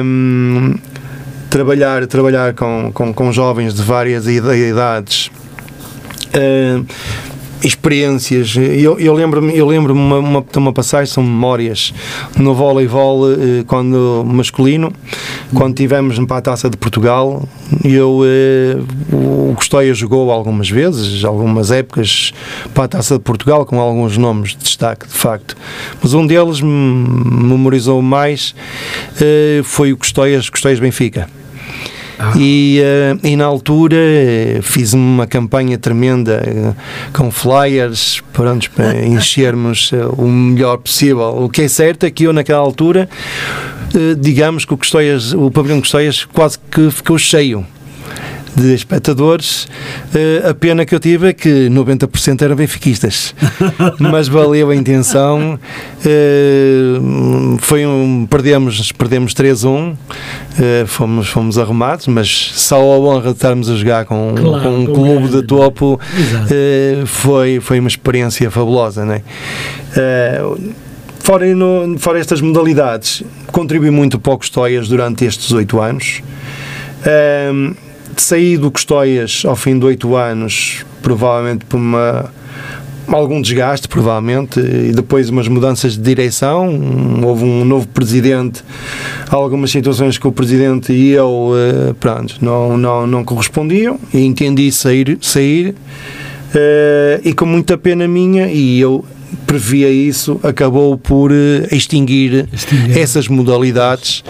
Um, 0.03 0.75
trabalhar, 1.49 2.05
trabalhar 2.05 2.53
com, 2.53 2.91
com, 2.93 3.13
com 3.13 3.31
jovens 3.31 3.73
de 3.73 3.81
várias 3.81 4.27
idades. 4.27 5.31
Uh, 6.27 6.85
experiências. 7.63 8.55
Eu, 8.55 8.99
eu 8.99 9.13
lembro-me 9.13 9.57
eu 9.57 9.65
lembro 9.65 9.93
uma, 9.93 10.19
uma, 10.19 10.45
uma 10.55 10.73
passagem, 10.73 11.11
são 11.11 11.23
memórias 11.23 11.93
no 12.37 12.53
voleibol 12.53 13.31
eh, 13.31 13.63
quando 13.65 14.23
masculino, 14.25 14.91
quando 15.53 15.75
tivemos 15.75 16.17
para 16.25 16.37
a 16.37 16.41
Taça 16.41 16.69
de 16.69 16.77
Portugal, 16.77 17.47
eu 17.83 18.21
eh, 18.25 18.77
o 19.11 19.53
Custóia 19.55 19.93
jogou 19.93 20.31
algumas 20.31 20.69
vezes, 20.69 21.23
algumas 21.23 21.71
épocas 21.71 22.33
para 22.73 22.83
a 22.83 22.87
Taça 22.87 23.15
de 23.15 23.23
Portugal 23.23 23.65
com 23.65 23.79
alguns 23.79 24.17
nomes 24.17 24.51
de 24.51 24.57
destaque, 24.57 25.07
de 25.07 25.13
facto. 25.13 25.55
Mas 26.01 26.13
um 26.13 26.25
deles 26.25 26.61
me 26.61 26.69
memorizou 26.69 28.01
mais 28.01 28.53
eh, 29.19 29.61
foi 29.63 29.93
o 29.93 29.97
Custóias, 29.97 30.49
Custóias 30.49 30.79
Benfica. 30.79 31.36
Ah. 32.19 32.33
E, 32.35 32.81
uh, 32.81 33.27
e 33.27 33.35
na 33.35 33.45
altura 33.45 33.97
fiz 34.61 34.93
uma 34.93 35.27
campanha 35.27 35.77
tremenda 35.77 36.41
uh, 36.45 36.75
com 37.13 37.29
flyers 37.29 38.21
pronto, 38.33 38.69
para 38.71 38.97
enchermos 39.05 39.91
o 40.17 40.27
melhor 40.27 40.77
possível. 40.77 41.43
O 41.43 41.49
que 41.49 41.63
é 41.63 41.67
certo 41.67 42.05
é 42.05 42.11
que 42.11 42.23
eu, 42.23 42.33
naquela 42.33 42.59
altura, 42.59 43.09
digamos 44.19 44.65
que 44.65 44.73
o, 44.73 44.77
Custóias, 44.77 45.33
o 45.33 45.49
pavilhão 45.51 45.77
de 45.77 45.81
Custóias 45.81 46.25
quase 46.25 46.57
que 46.71 46.89
ficou 46.91 47.17
cheio 47.17 47.65
de 48.57 48.73
espectadores. 48.73 49.65
Uh, 50.13 50.49
a 50.49 50.53
pena 50.53 50.85
que 50.85 50.93
eu 50.93 50.99
tive 50.99 51.29
é 51.29 51.33
que 51.33 51.69
90% 51.69 52.41
eram 52.41 52.55
benfiquistas, 52.55 53.35
mas 53.99 54.27
valeu 54.27 54.71
a 54.71 54.75
intenção. 54.75 55.59
Uh, 55.99 57.57
foi 57.59 57.85
um, 57.85 58.25
perdemos, 58.29 58.91
perdemos 58.91 59.33
3-1, 59.33 59.93
uh, 59.93 59.97
eh, 60.59 60.85
fomos, 60.87 61.29
fomos 61.29 61.57
arrumados, 61.59 62.07
mas 62.07 62.51
só 62.55 62.77
a 62.77 62.99
honra 62.99 63.29
de 63.29 63.37
estarmos 63.37 63.69
a 63.69 63.75
jogar 63.75 64.05
com, 64.05 64.33
claro, 64.35 64.63
com 64.63 64.69
um 64.79 64.85
clube 64.85 65.27
de 65.29 65.43
topo 65.43 65.99
foi, 67.05 67.59
foi 67.59 67.79
uma 67.79 67.87
experiência 67.87 68.49
fabulosa. 68.49 69.05
Né? 69.05 69.21
Fora, 71.19 71.45
no, 71.53 71.99
fora 71.99 72.19
estas 72.19 72.41
modalidades, 72.41 73.21
contribuí 73.51 73.91
muito 73.91 74.17
para 74.19 74.33
o 74.33 74.37
Custóias 74.37 74.87
durante 74.87 75.25
estes 75.25 75.51
oito 75.51 75.79
anos. 75.79 76.21
Uh, 77.01 77.75
saí 78.21 78.57
do 78.57 78.71
Custóias 78.71 79.43
ao 79.45 79.55
fim 79.55 79.77
de 79.77 79.85
oito 79.85 80.15
anos, 80.15 80.85
provavelmente 81.01 81.65
por 81.65 81.77
uma 81.77 82.31
algum 83.15 83.41
desgaste, 83.41 83.87
provavelmente, 83.87 84.59
e 84.59 84.91
depois 84.91 85.29
umas 85.29 85.47
mudanças 85.47 85.93
de 85.93 86.01
direção. 86.01 86.67
Houve 87.23 87.43
um 87.43 87.63
novo 87.63 87.87
presidente, 87.87 88.63
algumas 89.29 89.71
situações 89.71 90.17
que 90.17 90.27
o 90.27 90.31
presidente 90.31 90.91
e 90.91 91.11
eu, 91.11 91.51
eh, 91.55 91.93
pronto, 91.99 92.35
não, 92.41 92.77
não, 92.77 93.07
não 93.07 93.23
correspondiam, 93.23 93.99
e 94.13 94.25
entendi 94.25 94.71
sair, 94.71 95.17
sair 95.21 95.73
eh, 96.53 97.21
e 97.23 97.33
com 97.33 97.45
muita 97.45 97.77
pena 97.77 98.07
minha, 98.07 98.47
e 98.47 98.79
eu 98.79 99.05
previa 99.45 99.89
isso, 99.89 100.39
acabou 100.43 100.97
por 100.97 101.31
eh, 101.31 101.67
extinguir, 101.71 102.47
extinguir. 102.51 102.97
essas 102.97 103.27
modalidades 103.27 104.23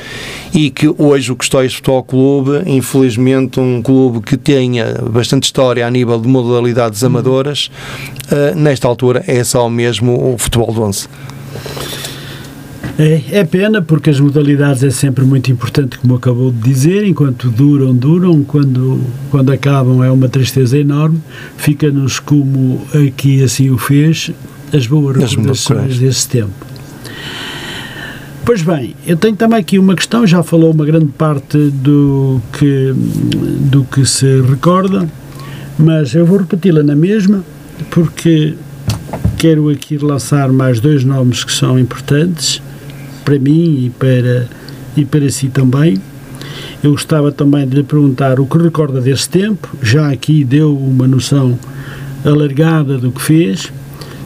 e 0.54 0.70
que 0.70 0.94
hoje 0.98 1.32
o 1.32 1.36
Custóias 1.36 1.74
Futebol 1.74 2.04
Clube, 2.04 2.64
infelizmente 2.66 3.60
um 3.60 3.82
clube 3.82 4.22
que 4.22 4.38
tenha 4.38 4.94
bastante 5.10 5.46
história 5.46 5.86
a 5.86 5.90
nível 5.90 6.20
de 6.20 6.28
modalidades 6.28 7.02
uhum. 7.02 7.08
amadoras, 7.08 7.70
uh, 8.32 8.58
nesta 8.58 8.88
altura 8.88 9.24
é 9.28 9.44
só 9.44 9.70
mesmo 9.70 10.34
o 10.34 10.38
futebol 10.38 10.74
de 10.74 10.80
11. 10.80 11.08
É, 13.00 13.22
é, 13.32 13.44
pena 13.44 13.80
porque 13.80 14.10
as 14.10 14.20
modalidades 14.20 14.84
é 14.84 14.90
sempre 14.90 15.24
muito 15.24 15.52
importante, 15.52 16.00
como 16.00 16.16
acabou 16.16 16.52
de 16.52 16.58
dizer, 16.58 17.06
enquanto 17.06 17.48
duram, 17.48 17.94
duram, 17.94 18.44
quando, 18.44 19.00
quando 19.30 19.52
acabam 19.52 20.04
é 20.04 20.10
uma 20.10 20.28
tristeza 20.28 20.80
enorme, 20.80 21.22
fica-nos 21.58 22.20
como 22.20 22.82
aqui 23.06 23.44
assim 23.44 23.70
o 23.70 23.78
fez, 23.78 24.32
as 24.74 24.88
boas 24.88 25.16
recordações 25.16 26.00
desse 26.00 26.28
tempo. 26.28 26.67
Pois 28.48 28.62
bem, 28.62 28.96
eu 29.06 29.18
tenho 29.18 29.36
também 29.36 29.60
aqui 29.60 29.78
uma 29.78 29.94
questão, 29.94 30.26
já 30.26 30.42
falou 30.42 30.72
uma 30.72 30.86
grande 30.86 31.08
parte 31.08 31.58
do 31.58 32.42
que, 32.58 32.94
do 33.70 33.84
que 33.84 34.06
se 34.06 34.40
recorda, 34.40 35.06
mas 35.78 36.16
eu 36.16 36.26
vou 36.26 36.38
repeti-la 36.38 36.82
na 36.82 36.96
mesma, 36.96 37.44
porque 37.92 38.56
quero 39.38 39.68
aqui 39.68 39.98
lançar 39.98 40.48
mais 40.48 40.80
dois 40.80 41.04
nomes 41.04 41.44
que 41.44 41.52
são 41.52 41.78
importantes 41.78 42.62
para 43.26 43.38
mim 43.38 43.88
e 43.88 43.90
para, 43.90 44.48
e 44.96 45.04
para 45.04 45.30
si 45.30 45.50
também. 45.50 46.02
Eu 46.82 46.92
gostava 46.92 47.34
também 47.34 47.68
de 47.68 47.76
lhe 47.76 47.84
perguntar 47.84 48.40
o 48.40 48.46
que 48.46 48.58
recorda 48.58 49.02
desse 49.02 49.28
tempo, 49.30 49.68
já 49.84 50.10
aqui 50.10 50.46
deu 50.46 50.74
uma 50.74 51.06
noção 51.06 51.60
alargada 52.24 52.98
do 52.98 53.12
que 53.12 53.22
fez, 53.22 53.74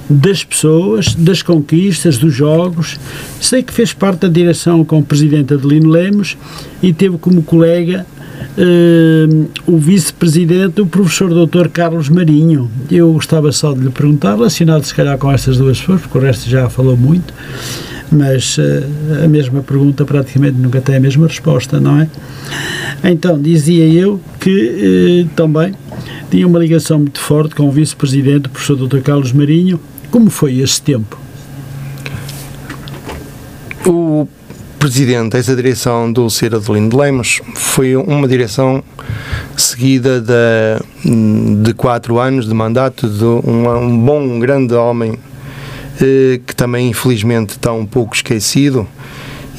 das 0.09 0.43
pessoas, 0.43 1.15
das 1.15 1.41
conquistas, 1.41 2.17
dos 2.17 2.33
jogos. 2.33 2.99
Sei 3.39 3.63
que 3.63 3.73
fez 3.73 3.93
parte 3.93 4.21
da 4.21 4.27
direção 4.27 4.83
com 4.83 4.99
o 4.99 5.03
presidente 5.03 5.53
Adelino 5.53 5.89
Lemos 5.89 6.37
e 6.81 6.93
teve 6.93 7.17
como 7.17 7.41
colega 7.41 8.05
uh, 8.57 9.49
o 9.65 9.77
vice-presidente, 9.77 10.81
o 10.81 10.85
professor 10.85 11.29
Dr. 11.29 11.69
Carlos 11.69 12.09
Marinho. 12.09 12.69
Eu 12.89 13.13
gostava 13.13 13.51
só 13.51 13.73
de 13.73 13.81
lhe 13.81 13.89
perguntar, 13.89 14.35
relacionado 14.35 14.83
se 14.83 14.93
calhar 14.93 15.17
com 15.17 15.31
estas 15.31 15.57
duas 15.57 15.79
pessoas, 15.79 16.01
porque 16.01 16.17
o 16.17 16.21
resto 16.21 16.49
já 16.49 16.69
falou 16.69 16.97
muito, 16.97 17.33
mas 18.11 18.57
uh, 18.57 19.23
a 19.23 19.27
mesma 19.27 19.61
pergunta 19.61 20.05
praticamente 20.05 20.57
nunca 20.57 20.81
tem 20.81 20.95
a 20.95 20.99
mesma 20.99 21.27
resposta, 21.27 21.79
não 21.79 21.99
é? 21.99 22.07
Então, 23.03 23.39
dizia 23.39 23.87
eu 23.87 24.19
que 24.39 25.25
uh, 25.25 25.35
também 25.35 25.73
tinha 26.29 26.47
uma 26.47 26.59
ligação 26.59 26.99
muito 26.99 27.19
forte 27.19 27.55
com 27.55 27.67
o 27.67 27.71
vice-presidente, 27.71 28.47
o 28.47 28.49
professor 28.49 28.75
Dr. 28.75 28.99
Carlos 28.99 29.31
Marinho, 29.33 29.79
como 30.11 30.29
foi 30.29 30.59
esse 30.59 30.81
tempo? 30.81 31.17
O 33.85 34.27
presidente 34.77 35.31
dessa 35.31 35.55
direção 35.55 36.11
do 36.11 36.29
Ciro 36.29 36.57
Adelino 36.57 36.89
de 36.89 36.95
Lemos 36.95 37.41
foi 37.55 37.95
uma 37.95 38.27
direção 38.27 38.83
seguida 39.55 40.19
de, 40.19 41.63
de 41.63 41.73
quatro 41.73 42.19
anos 42.19 42.47
de 42.47 42.53
mandato 42.53 43.07
de 43.07 43.23
um, 43.23 43.69
um 43.69 43.99
bom, 43.99 44.21
um 44.21 44.39
grande 44.39 44.73
homem 44.73 45.17
eh, 45.99 46.39
que 46.45 46.55
também 46.55 46.89
infelizmente 46.89 47.51
está 47.51 47.71
um 47.71 47.85
pouco 47.85 48.15
esquecido 48.15 48.87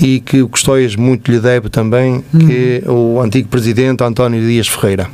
e 0.01 0.21
que 0.21 0.43
o 0.43 0.49
Custóias 0.49 0.97
muito 0.97 1.31
lhe 1.31 1.39
deve 1.39 1.69
também, 1.69 2.25
uhum. 2.35 2.41
que 2.41 2.83
é 2.85 2.91
o 2.91 3.21
antigo 3.21 3.49
presidente 3.49 4.03
António 4.03 4.41
Dias 4.41 4.67
Ferreira. 4.67 5.09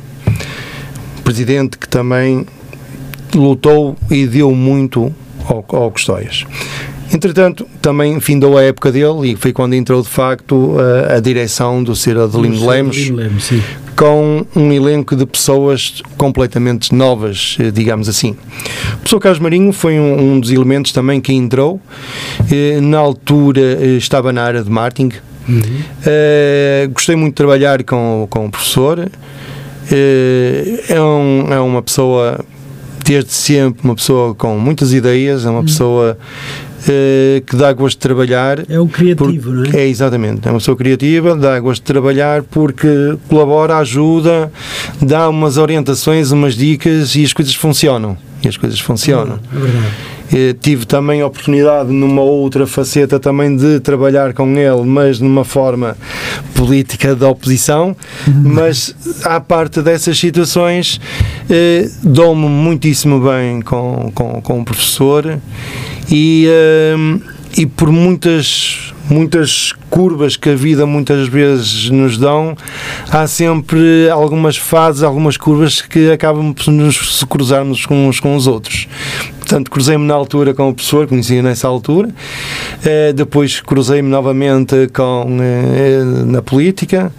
Presidente 1.23 1.77
que 1.77 1.87
também 1.87 2.45
lutou 3.35 3.95
e 4.09 4.25
deu 4.25 4.51
muito 4.55 5.13
ao, 5.47 5.65
ao 5.67 5.91
Custóias. 5.91 6.45
Entretanto, 7.11 7.67
também 7.81 8.19
findou 8.19 8.57
a 8.57 8.63
época 8.63 8.91
dele 8.91 9.31
e 9.31 9.35
foi 9.35 9.51
quando 9.51 9.73
entrou 9.73 10.01
de 10.01 10.07
facto 10.09 10.75
a, 10.79 11.15
a 11.15 11.19
direção 11.19 11.83
do. 11.83 11.93
Adelino 11.93 12.67
Lemos, 12.67 13.09
Lemos 13.09 13.51
com 13.99 14.45
um 14.55 14.71
elenco 14.71 15.13
de 15.13 15.25
pessoas 15.25 16.01
completamente 16.15 16.95
novas, 16.95 17.57
eh, 17.59 17.69
digamos 17.69 18.07
assim. 18.07 18.31
O 18.93 18.97
professor 18.99 19.19
Carlos 19.19 19.39
Marinho 19.39 19.73
foi 19.73 19.99
um, 19.99 20.35
um 20.35 20.39
dos 20.39 20.51
elementos 20.51 20.93
também 20.93 21.19
que 21.19 21.33
entrou. 21.33 21.81
Eh, 22.49 22.79
na 22.79 22.97
altura 22.97 23.59
eh, 23.59 23.97
estava 23.97 24.31
na 24.31 24.41
área 24.41 24.63
de 24.63 24.69
marketing. 24.69 25.17
Uhum. 25.49 25.81
gostei 26.93 27.15
muito 27.15 27.33
de 27.33 27.37
trabalhar 27.37 27.83
com, 27.83 28.25
com 28.29 28.45
o 28.45 28.49
professor. 28.49 29.09
é, 29.91 31.01
um, 31.01 31.51
é 31.51 31.59
uma 31.59 31.81
pessoa 31.81 32.39
desde 33.09 33.33
sempre 33.33 33.83
uma 33.83 33.95
pessoa 33.95 34.35
com 34.35 34.59
muitas 34.59 34.93
ideias, 34.93 35.43
é 35.43 35.49
uma 35.49 35.59
uhum. 35.59 35.65
pessoa 35.65 36.15
uh, 36.83 37.41
que 37.41 37.55
dá 37.55 37.73
gosto 37.73 37.95
de 37.95 38.01
trabalhar. 38.01 38.63
É 38.69 38.79
um 38.79 38.87
criativo, 38.87 39.51
não 39.51 39.63
é? 39.65 39.77
É, 39.77 39.87
exatamente. 39.87 40.47
É 40.47 40.51
uma 40.51 40.59
pessoa 40.59 40.77
criativa, 40.77 41.35
dá 41.35 41.59
gosto 41.59 41.81
de 41.81 41.87
trabalhar 41.87 42.43
porque 42.43 43.17
colabora, 43.27 43.77
ajuda, 43.77 44.51
dá 45.01 45.27
umas 45.27 45.57
orientações, 45.57 46.29
umas 46.29 46.53
dicas 46.53 47.15
e 47.15 47.23
as 47.23 47.33
coisas 47.33 47.55
funcionam. 47.55 48.15
E 48.43 48.47
as 48.47 48.55
coisas 48.55 48.79
funcionam. 48.79 49.39
É 49.51 49.59
verdade. 49.59 49.93
Eh, 50.31 50.55
tive 50.59 50.85
também 50.85 51.21
a 51.21 51.27
oportunidade 51.27 51.91
numa 51.91 52.21
outra 52.21 52.67
faceta 52.67 53.19
também 53.19 53.55
de 53.55 53.79
trabalhar 53.79 54.33
com 54.33 54.47
ele, 54.57 54.83
mas 54.83 55.19
numa 55.19 55.43
forma 55.43 55.97
política 56.53 57.15
da 57.15 57.27
oposição, 57.29 57.95
uhum. 58.27 58.43
mas 58.45 58.95
à 59.23 59.39
parte 59.39 59.81
dessas 59.81 60.19
situações 60.19 60.99
eh, 61.49 61.89
dou-me 62.03 62.47
muitíssimo 62.47 63.19
bem 63.19 63.61
com, 63.61 64.11
com, 64.13 64.41
com 64.41 64.61
o 64.61 64.65
professor 64.65 65.39
e, 66.11 66.47
uh, 66.47 67.21
e 67.57 67.65
por 67.65 67.91
muitas 67.91 68.93
muitas 69.09 69.73
curvas 69.89 70.37
que 70.37 70.49
a 70.49 70.55
vida 70.55 70.85
muitas 70.85 71.27
vezes 71.27 71.89
nos 71.89 72.17
dão, 72.17 72.55
há 73.09 73.25
sempre 73.25 74.07
algumas 74.09 74.55
fases, 74.55 75.01
algumas 75.01 75.35
curvas 75.35 75.81
que 75.81 76.11
acabam 76.11 76.53
por 76.53 76.71
nos 76.71 77.23
cruzarmos 77.23 77.85
uns 77.89 78.19
com 78.19 78.35
os 78.35 78.45
outros. 78.45 78.87
Portanto, 79.49 79.71
cruzei-me 79.71 80.05
na 80.05 80.13
altura 80.13 80.53
com 80.53 80.69
o 80.69 80.73
professor, 80.75 81.07
conhecia 81.07 81.41
nessa 81.41 81.67
altura, 81.67 82.09
eh, 82.85 83.11
depois 83.13 83.59
cruzei-me 83.59 84.07
novamente 84.07 84.87
com, 84.93 85.39
eh, 85.41 86.03
na 86.27 86.39
política 86.39 87.11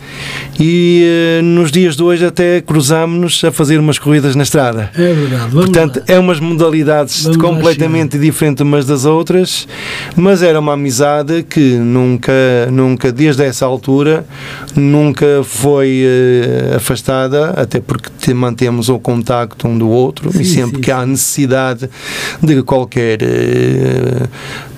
e 0.57 1.41
nos 1.43 1.73
dias 1.73 1.97
de 1.97 2.05
hoje 2.05 2.25
até 2.25 2.61
cruzámos-nos 2.61 3.43
a 3.43 3.51
fazer 3.51 3.81
umas 3.81 3.99
corridas 3.99 4.37
na 4.37 4.45
estrada. 4.45 4.93
É 4.95 5.13
verdade. 5.13 5.51
Vamos 5.51 5.65
Portanto, 5.71 5.97
lá. 5.97 6.05
é 6.07 6.21
umas 6.21 6.39
modalidades 6.39 7.25
Vamos 7.25 7.39
completamente 7.39 8.17
diferentes 8.17 8.63
umas 8.63 8.87
das 8.87 9.05
outras, 9.05 9.67
mas 10.15 10.41
era 10.41 10.61
uma 10.61 10.75
amizade 10.75 11.43
que 11.43 11.75
nunca, 11.75 12.33
nunca 12.71 13.11
desde 13.11 13.45
essa 13.45 13.67
altura, 13.67 14.25
nunca 14.77 15.43
foi 15.43 16.05
afastada, 16.77 17.51
até 17.57 17.81
porque 17.81 18.33
mantemos 18.33 18.89
o 18.89 19.01
contacto 19.01 19.67
um 19.67 19.77
do 19.77 19.89
outro 19.89 20.31
sim, 20.31 20.43
e 20.43 20.45
sempre 20.45 20.77
sim, 20.77 20.83
que 20.83 20.93
há 20.93 21.05
necessidade 21.05 21.91
de 22.43 22.63
qualquer 22.63 23.21
uh, 23.23 24.29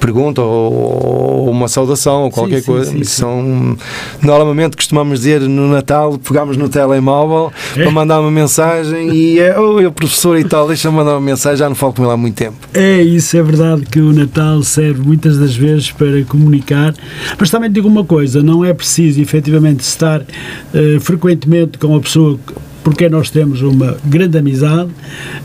pergunta 0.01 0.43
ou, 0.43 0.73
ou, 0.73 1.51
uma 1.51 1.69
saudação 1.69 2.25
ou 2.25 2.31
qualquer 2.31 2.61
sim, 2.61 2.67
coisa. 2.67 2.91
Sim, 2.91 2.99
sim, 2.99 3.05
São, 3.05 3.77
normalmente 4.21 4.77
costumamos 4.77 5.21
dizer 5.21 5.41
no 5.41 5.69
Natal, 5.69 6.19
pegamos 6.19 6.57
no 6.57 6.69
telemóvel 6.69 7.53
é. 7.77 7.83
para 7.83 7.91
mandar 7.91 8.21
uma 8.21 8.31
mensagem 8.31 9.15
e 9.15 9.39
é, 9.39 9.59
oh, 9.59 9.81
eu 9.81 9.93
professor 9.93 10.39
e 10.39 10.45
tal, 10.45 10.67
deixa-me 10.67 10.97
mandar 10.97 11.13
uma 11.13 11.21
mensagem, 11.21 11.59
já 11.59 11.69
não 11.69 11.77
falo 11.77 11.93
com 11.93 12.03
ele 12.03 12.13
há 12.13 12.17
muito 12.17 12.35
tempo. 12.35 12.57
É, 12.75 13.01
isso 13.03 13.37
é 13.37 13.43
verdade 13.43 13.83
que 13.87 14.01
o 14.01 14.13
Natal 14.13 14.63
serve 14.63 15.03
muitas 15.03 15.39
das 15.39 15.55
vezes 15.55 15.93
para 15.93 16.23
comunicar, 16.25 16.95
mas 17.39 17.51
também 17.51 17.71
digo 17.71 17.89
uma 17.89 18.05
coisa, 18.05 18.43
não 18.43 18.65
é 18.65 18.73
preciso 18.73 19.21
efetivamente 19.21 19.81
estar 19.81 20.21
uh, 20.21 21.01
frequentemente 21.01 21.79
com 21.79 21.95
a 21.95 22.01
pessoa 22.01 22.39
porque 22.83 23.09
nós 23.09 23.31
temos 23.31 23.63
uma 23.63 23.97
grande 24.05 24.39
amizade, 24.39 24.91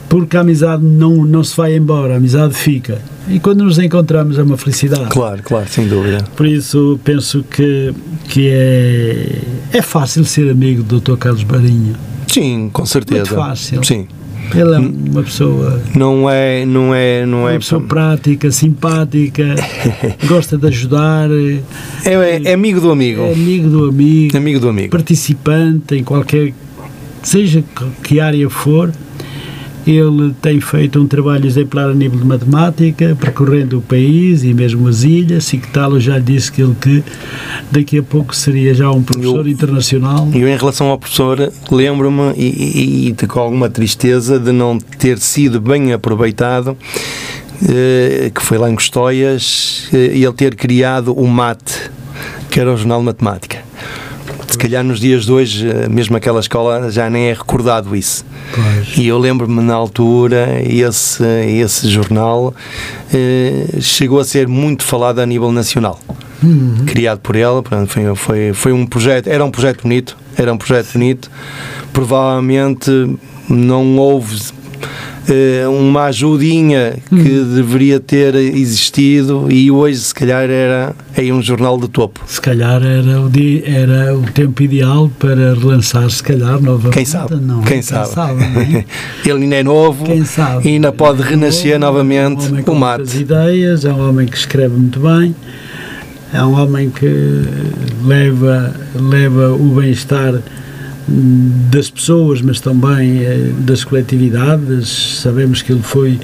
porque 0.09 0.37
a 0.37 0.41
amizade 0.41 0.83
não, 0.83 1.25
não 1.25 1.43
se 1.43 1.55
vai 1.55 1.75
embora, 1.75 2.15
a 2.15 2.17
amizade 2.17 2.53
fica. 2.53 3.01
E 3.29 3.39
quando 3.39 3.63
nos 3.63 3.77
encontramos 3.77 4.39
é 4.39 4.43
uma 4.43 4.57
felicidade. 4.57 5.09
Claro, 5.09 5.43
claro, 5.43 5.67
sem 5.69 5.87
dúvida. 5.87 6.23
Por 6.35 6.45
isso 6.45 6.99
penso 7.03 7.43
que, 7.43 7.93
que 8.29 8.49
é, 8.49 9.41
é 9.73 9.81
fácil 9.81 10.23
ser 10.23 10.49
amigo 10.49 10.81
do 10.81 10.99
Dr. 10.99 11.17
Carlos 11.17 11.43
Barinho. 11.43 11.95
Sim, 12.27 12.69
com 12.71 12.85
certeza. 12.85 13.19
Muito 13.19 13.35
fácil. 13.35 13.83
Sim. 13.83 14.07
Ele 14.55 14.75
é 14.75 14.79
uma 14.79 15.23
pessoa. 15.23 15.81
Não 15.93 16.29
é, 16.29 16.65
não 16.65 16.95
é, 16.95 17.25
não 17.25 17.39
uma 17.39 17.49
é. 17.49 17.53
Uma 17.53 17.59
pessoa 17.59 17.81
prática, 17.81 18.49
simpática, 18.49 19.55
gosta 20.25 20.57
de 20.57 20.67
ajudar. 20.67 21.29
É, 22.05 22.13
é, 22.13 22.41
é, 22.45 22.53
amigo 22.53 22.79
do 22.79 22.89
amigo. 22.89 23.23
É 23.23 23.33
amigo 23.33 23.69
do 23.69 23.89
amigo. 23.89 24.37
Amigo 24.37 24.59
do 24.59 24.69
amigo. 24.69 24.91
Participante 24.91 25.95
em 25.95 26.03
qualquer 26.03 26.53
seja 27.23 27.63
que 28.03 28.19
área 28.19 28.49
for, 28.49 28.91
ele 29.89 30.33
tem 30.41 30.59
feito 30.59 30.99
um 30.99 31.07
trabalho 31.07 31.45
exemplar 31.45 31.89
a 31.89 31.93
nível 31.93 32.19
de 32.19 32.25
matemática, 32.25 33.15
percorrendo 33.19 33.77
o 33.77 33.81
país 33.81 34.43
e 34.43 34.53
mesmo 34.53 34.87
as 34.87 35.03
ilhas, 35.03 35.45
e 35.53 35.57
eu 35.95 35.99
já 35.99 36.19
disse 36.19 36.51
que 36.51 36.61
ele 36.61 36.75
que 36.79 37.03
daqui 37.71 37.99
a 37.99 38.03
pouco 38.03 38.35
seria 38.35 38.73
já 38.73 38.91
um 38.91 39.01
professor 39.01 39.45
eu, 39.45 39.51
internacional. 39.51 40.29
Eu, 40.33 40.47
em 40.47 40.57
relação 40.57 40.87
ao 40.87 40.97
professor, 40.97 41.51
lembro-me 41.71 42.33
e, 42.35 43.07
e, 43.07 43.07
e 43.09 43.27
com 43.27 43.39
alguma 43.39 43.69
tristeza 43.69 44.37
de 44.37 44.51
não 44.51 44.77
ter 44.77 45.19
sido 45.19 45.61
bem 45.61 45.93
aproveitado 45.93 46.77
eh, 47.69 48.29
que 48.33 48.41
foi 48.41 48.57
lá 48.57 48.69
em 48.69 48.75
Custóias, 48.75 49.87
eh, 49.93 50.17
ele 50.17 50.33
ter 50.33 50.55
criado 50.55 51.17
o 51.17 51.25
MAT, 51.25 51.89
que 52.51 52.59
era 52.59 52.73
o 52.73 52.77
Jornal 52.77 52.99
de 52.99 53.05
Matemática 53.05 53.56
se 54.57 54.63
calhar 54.63 54.83
nos 54.83 54.99
dias 54.99 55.25
de 55.25 55.31
hoje, 55.31 55.69
eh, 55.69 55.87
mesmo 55.87 56.17
aquela 56.17 56.39
escola, 56.39 56.91
já 56.91 57.07
nem 57.11 57.29
é 57.29 57.33
recordado 57.33 57.95
isso. 57.95 58.25
Pois. 58.55 58.97
E 58.97 59.07
eu 59.07 59.19
lembro-me 59.19 59.61
na 59.61 59.75
altura, 59.75 60.59
esse, 60.65 61.23
esse 61.23 61.87
jornal 61.87 62.55
eh, 63.13 63.67
chegou 63.79 64.19
a 64.19 64.25
ser 64.25 64.47
muito 64.47 64.83
falado 64.83 65.19
a 65.19 65.25
nível 65.27 65.51
nacional. 65.51 65.99
Uhum. 66.41 66.85
Criado 66.87 67.19
por 67.19 67.35
ela, 67.35 67.61
portanto, 67.61 67.87
foi, 67.87 68.15
foi, 68.15 68.53
foi 68.53 68.73
um 68.73 68.87
projeto, 68.87 69.27
era 69.27 69.45
um 69.45 69.51
projeto 69.51 69.83
bonito, 69.83 70.17
era 70.35 70.51
um 70.51 70.57
projeto 70.57 70.93
bonito. 70.93 71.29
Provavelmente 71.93 72.89
não 73.47 73.95
houve 73.97 74.41
uma 75.69 76.05
ajudinha 76.05 76.95
que 77.09 77.15
hum. 77.15 77.55
deveria 77.55 77.99
ter 77.99 78.35
existido 78.35 79.47
e 79.51 79.69
hoje 79.69 79.99
se 79.99 80.13
calhar 80.13 80.49
era 80.49 80.95
aí 81.17 81.31
um 81.31 81.41
jornal 81.41 81.77
de 81.77 81.87
topo. 81.87 82.21
Se 82.25 82.39
calhar 82.39 82.81
era 82.83 83.21
o, 83.21 83.29
dia, 83.29 83.63
era 83.65 84.15
o 84.15 84.23
tempo 84.23 84.61
ideal 84.63 85.11
para 85.19 85.53
relançar, 85.53 86.09
se 86.09 86.23
calhar, 86.23 86.61
novamente. 86.61 86.93
Quem 86.93 87.05
sabe? 87.05 87.35
Não, 87.35 87.61
quem, 87.61 87.73
quem 87.73 87.81
sabe? 87.81 88.09
sabe 88.09 88.43
é? 88.43 88.85
Ele 89.29 89.43
ainda 89.43 89.55
é 89.55 89.63
novo 89.63 90.05
e 90.63 90.67
ainda 90.67 90.91
pode 90.91 91.21
renascer 91.21 91.79
novo, 91.79 91.93
novamente 91.93 92.47
é 92.47 92.69
um 92.69 92.73
o 92.73 92.79
mate. 92.79 93.17
ideias, 93.17 93.85
é 93.85 93.91
um 93.91 94.09
homem 94.09 94.27
que 94.27 94.37
escreve 94.37 94.75
muito 94.75 94.99
bem, 94.99 95.35
é 96.33 96.43
um 96.43 96.53
homem 96.59 96.89
que 96.89 97.43
leva, 98.03 98.73
leva 98.95 99.53
o 99.53 99.75
bem-estar 99.75 100.41
das 101.07 101.89
pessoas, 101.89 102.41
mas 102.41 102.59
também 102.59 103.23
eh, 103.23 103.51
das 103.59 103.83
coletividades. 103.83 105.19
Sabemos 105.21 105.61
que 105.61 105.71
ele 105.71 105.81
foi 105.81 106.19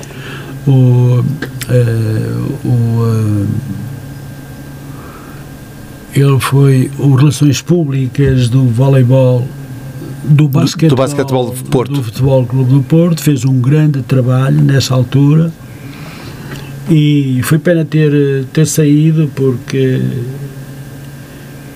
o, 0.68 0.72
uh, 0.72 1.24
o 2.66 2.70
uh, 2.70 3.48
ele 6.16 6.40
foi 6.40 6.92
o 7.00 7.16
Relações 7.16 7.62
Públicas 7.62 8.50
do 8.50 8.66
voleibol 8.66 9.48
do 10.24 10.48
basquetebol, 10.48 10.96
do, 10.96 11.02
basquetebol 11.02 11.52
do, 11.52 11.64
Porto. 11.70 11.94
do 11.94 12.04
Futebol 12.04 12.46
Clube 12.46 12.74
do 12.74 12.84
Porto, 12.84 13.22
fez 13.22 13.44
um 13.44 13.60
grande 13.60 14.02
trabalho 14.04 14.62
nessa 14.62 14.94
altura 14.94 15.52
e 16.90 17.42
foi 17.44 17.58
pena 17.58 17.84
ter, 17.84 18.46
ter 18.54 18.66
saído 18.66 19.30
porque 19.36 20.02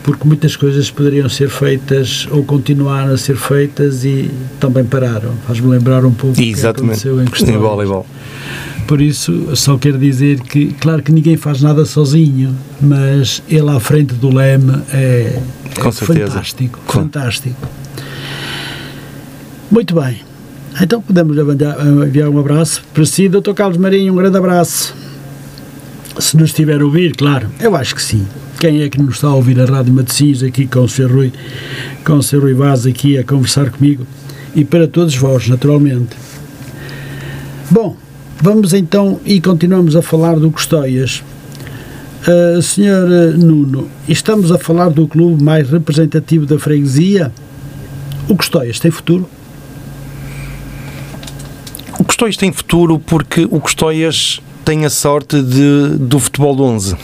porque 0.07 0.25
muitas 0.25 0.55
coisas 0.55 0.89
poderiam 0.89 1.27
ser 1.27 1.49
feitas 1.49 2.29
ou 2.31 2.41
continuar 2.41 3.09
a 3.09 3.17
ser 3.17 3.35
feitas 3.35 4.05
e 4.05 4.31
também 4.57 4.85
pararam. 4.85 5.33
Faz-me 5.45 5.67
lembrar 5.67 6.05
um 6.05 6.13
pouco 6.13 6.41
Exatamente. 6.41 7.01
que 7.01 7.09
aconteceu 7.09 7.49
em 7.51 7.53
Em 7.53 7.57
voleibol. 7.57 8.05
Por 8.87 9.01
isso, 9.01 9.53
só 9.53 9.77
quero 9.77 9.97
dizer 9.99 10.39
que, 10.39 10.67
claro 10.79 11.03
que 11.03 11.11
ninguém 11.11 11.35
faz 11.35 11.61
nada 11.61 11.83
sozinho, 11.83 12.55
mas 12.79 13.43
ele 13.49 13.69
à 13.69 13.81
frente 13.81 14.13
do 14.13 14.33
leme 14.33 14.81
é, 14.93 15.41
Com 15.77 15.89
é 15.89 15.91
certeza. 15.91 16.27
fantástico. 16.29 16.79
Com. 16.87 16.99
Fantástico. 17.01 17.67
Muito 19.69 19.93
bem. 19.93 20.21
Então 20.81 21.01
podemos 21.01 21.35
enviar 21.37 22.29
um 22.29 22.39
abraço 22.39 22.81
para 22.93 23.05
si, 23.05 23.27
Dr. 23.27 23.51
Carlos 23.53 23.77
Marinho, 23.77 24.13
um 24.13 24.15
grande 24.15 24.37
abraço. 24.37 24.95
Se 26.17 26.37
nos 26.37 26.51
estiver 26.51 26.79
a 26.79 26.85
ouvir, 26.85 27.13
claro, 27.13 27.49
eu 27.59 27.75
acho 27.75 27.93
que 27.93 28.01
sim 28.01 28.25
quem 28.57 28.81
é 28.81 28.89
que 28.89 28.99
nos 28.99 29.15
está 29.15 29.27
a 29.27 29.35
ouvir 29.35 29.59
a 29.61 29.65
Rádio 29.65 29.93
Matosinhos 29.93 30.41
aqui 30.43 30.65
com 30.65 30.79
o 30.79 30.89
Sr. 30.89 31.11
Rui, 31.11 31.31
com 32.03 32.13
o 32.13 32.23
Sr. 32.23 32.39
Rui 32.39 32.53
Vaz 32.53 32.85
aqui 32.85 33.17
a 33.17 33.23
conversar 33.23 33.69
comigo 33.69 34.05
e 34.55 34.65
para 34.65 34.87
todos 34.87 35.15
vós, 35.15 35.47
naturalmente. 35.47 36.15
Bom, 37.69 37.95
vamos 38.41 38.73
então 38.73 39.19
e 39.25 39.39
continuamos 39.39 39.95
a 39.95 40.01
falar 40.01 40.39
do 40.39 40.49
Custóias. 40.49 41.23
Uh, 42.27 42.61
Sr. 42.61 43.37
Nuno, 43.37 43.87
estamos 44.09 44.51
a 44.51 44.57
falar 44.57 44.89
do 44.89 45.07
clube 45.07 45.41
mais 45.41 45.69
representativo 45.69 46.45
da 46.45 46.59
freguesia 46.59 47.31
O 48.27 48.35
Custóias 48.35 48.79
tem 48.79 48.91
futuro? 48.91 49.29
O 51.97 52.03
Custóias 52.03 52.35
tem 52.35 52.51
futuro 52.51 52.99
porque 52.99 53.47
o 53.49 53.59
Custóias 53.59 54.41
tem 54.65 54.85
a 54.85 54.89
sorte 54.89 55.41
de, 55.41 55.97
do 55.97 56.19
futebol 56.19 56.55
de 56.55 56.61
11. 56.61 56.97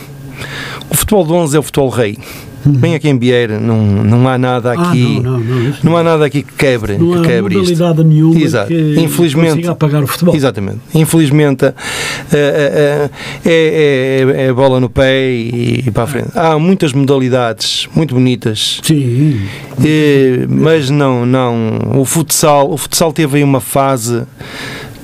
O 0.93 0.97
futebol 0.97 1.25
de 1.25 1.33
11 1.33 1.57
é 1.57 1.59
o 1.59 1.63
futebol 1.63 1.89
rei. 1.89 2.17
Bem 2.65 2.95
aqui 2.95 3.09
em 3.09 3.19
Vieira 3.19 3.59
não, 3.59 3.83
não 3.85 4.25
há 4.25 4.37
nada 4.37 4.71
Ah, 4.77 4.89
aqui. 4.91 5.19
não, 5.21 5.33
não, 5.33 5.39
não, 5.39 5.69
isso 5.69 5.79
não 5.85 5.97
há 5.97 6.03
nada 6.03 6.23
aqui 6.25 6.43
que 6.43 6.53
quebre, 6.53 6.97
Não 6.97 7.11
que 7.11 7.17
há 7.17 7.21
quebre 7.23 7.55
isto. 7.55 7.71
modalidade 7.75 8.07
nenhuma 8.07 8.39
Exato. 8.39 8.67
que 8.69 8.95
Infelizmente- 8.99 9.49
consiga 9.49 9.71
apagar 9.71 10.01
o 10.03 10.07
futebol. 10.07 10.33
Exatamente. 10.33 10.77
Infelizmente 10.95 11.65
eh, 11.65 11.73
eh, 12.31 13.09
eh, 13.45 13.45
é, 13.45 14.41
é, 14.43 14.45
é 14.45 14.53
bola 14.53 14.79
no 14.79 14.89
pé 14.89 15.29
e, 15.29 15.83
e 15.87 15.91
para 15.91 16.03
a 16.03 16.07
frente. 16.07 16.29
Há 16.35 16.57
muitas 16.57 16.93
modalidades 16.93 17.89
muito 17.93 18.13
bonitas, 18.15 18.79
Sim, 18.81 19.41
eh, 19.83 20.45
mas 20.47 20.89
não, 20.89 21.25
não. 21.25 21.79
O 21.97 22.05
futsal, 22.05 22.71
o 22.71 22.77
futsal 22.77 23.11
teve 23.11 23.37
aí 23.39 23.43
uma 23.43 23.59
fase 23.59 24.23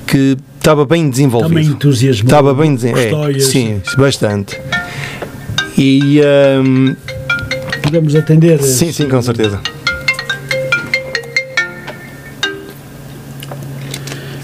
que 0.07 0.37
estava 0.57 0.85
bem 0.85 1.09
desenvolvido. 1.09 1.49
também 1.49 1.65
entusiasmou. 1.67 2.25
Estava 2.25 2.53
bem 2.53 2.73
desenvolvido. 2.73 3.09
Custóias. 3.15 3.43
sim, 3.47 3.81
bastante. 3.97 4.57
E 5.80 6.19
ehm, 6.19 6.93
Podemos 7.82 8.13
atender. 8.13 8.61
sim, 8.61 8.91
sim, 8.91 9.07
com 9.07 9.21
certeza. 9.21 9.61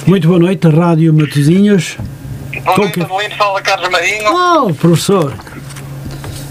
Muito 0.07 0.27
boa 0.29 0.39
noite, 0.39 0.65
Rádio 0.69 1.13
Matosinhos. 1.13 1.97
Boa 2.63 2.77
noite, 2.77 3.01
Adelino. 3.01 3.35
Fala 3.35 3.61
Carlos 3.61 3.89
Marinho. 3.89 4.31
Oh, 4.31 4.73
professor. 4.73 5.35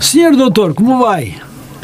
Senhor 0.03 0.37
doutor, 0.37 0.75
como 0.75 1.03
vai? 1.03 1.35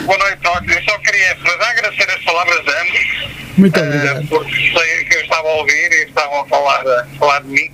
Boa 0.05 0.18
noite. 0.18 0.38
Eu 0.44 0.82
só 0.84 0.98
queria 0.98 1.36
agradecer 1.70 2.11
as 2.11 2.22
palavras 2.22 2.62
de 2.64 2.70
ambos, 2.70 3.30
Muito 3.57 3.76
eh, 3.78 3.82
obrigado. 3.82 4.26
porque 4.28 4.55
sei 4.55 5.05
que 5.07 5.16
eu 5.16 5.20
estava 5.22 5.48
a 5.48 5.53
ouvir 5.55 5.90
e 5.90 6.05
estavam 6.07 6.40
a 6.42 6.44
falar, 6.46 6.86
a 6.86 7.07
falar 7.18 7.40
de 7.40 7.48
mim. 7.48 7.70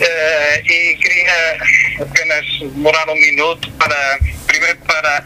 Eh, 0.00 0.62
e 0.66 0.96
queria 0.96 1.56
apenas 2.00 2.46
demorar 2.74 3.08
um 3.08 3.14
minuto 3.14 3.70
para, 3.72 4.18
primeiro, 4.46 4.76
para 4.86 5.24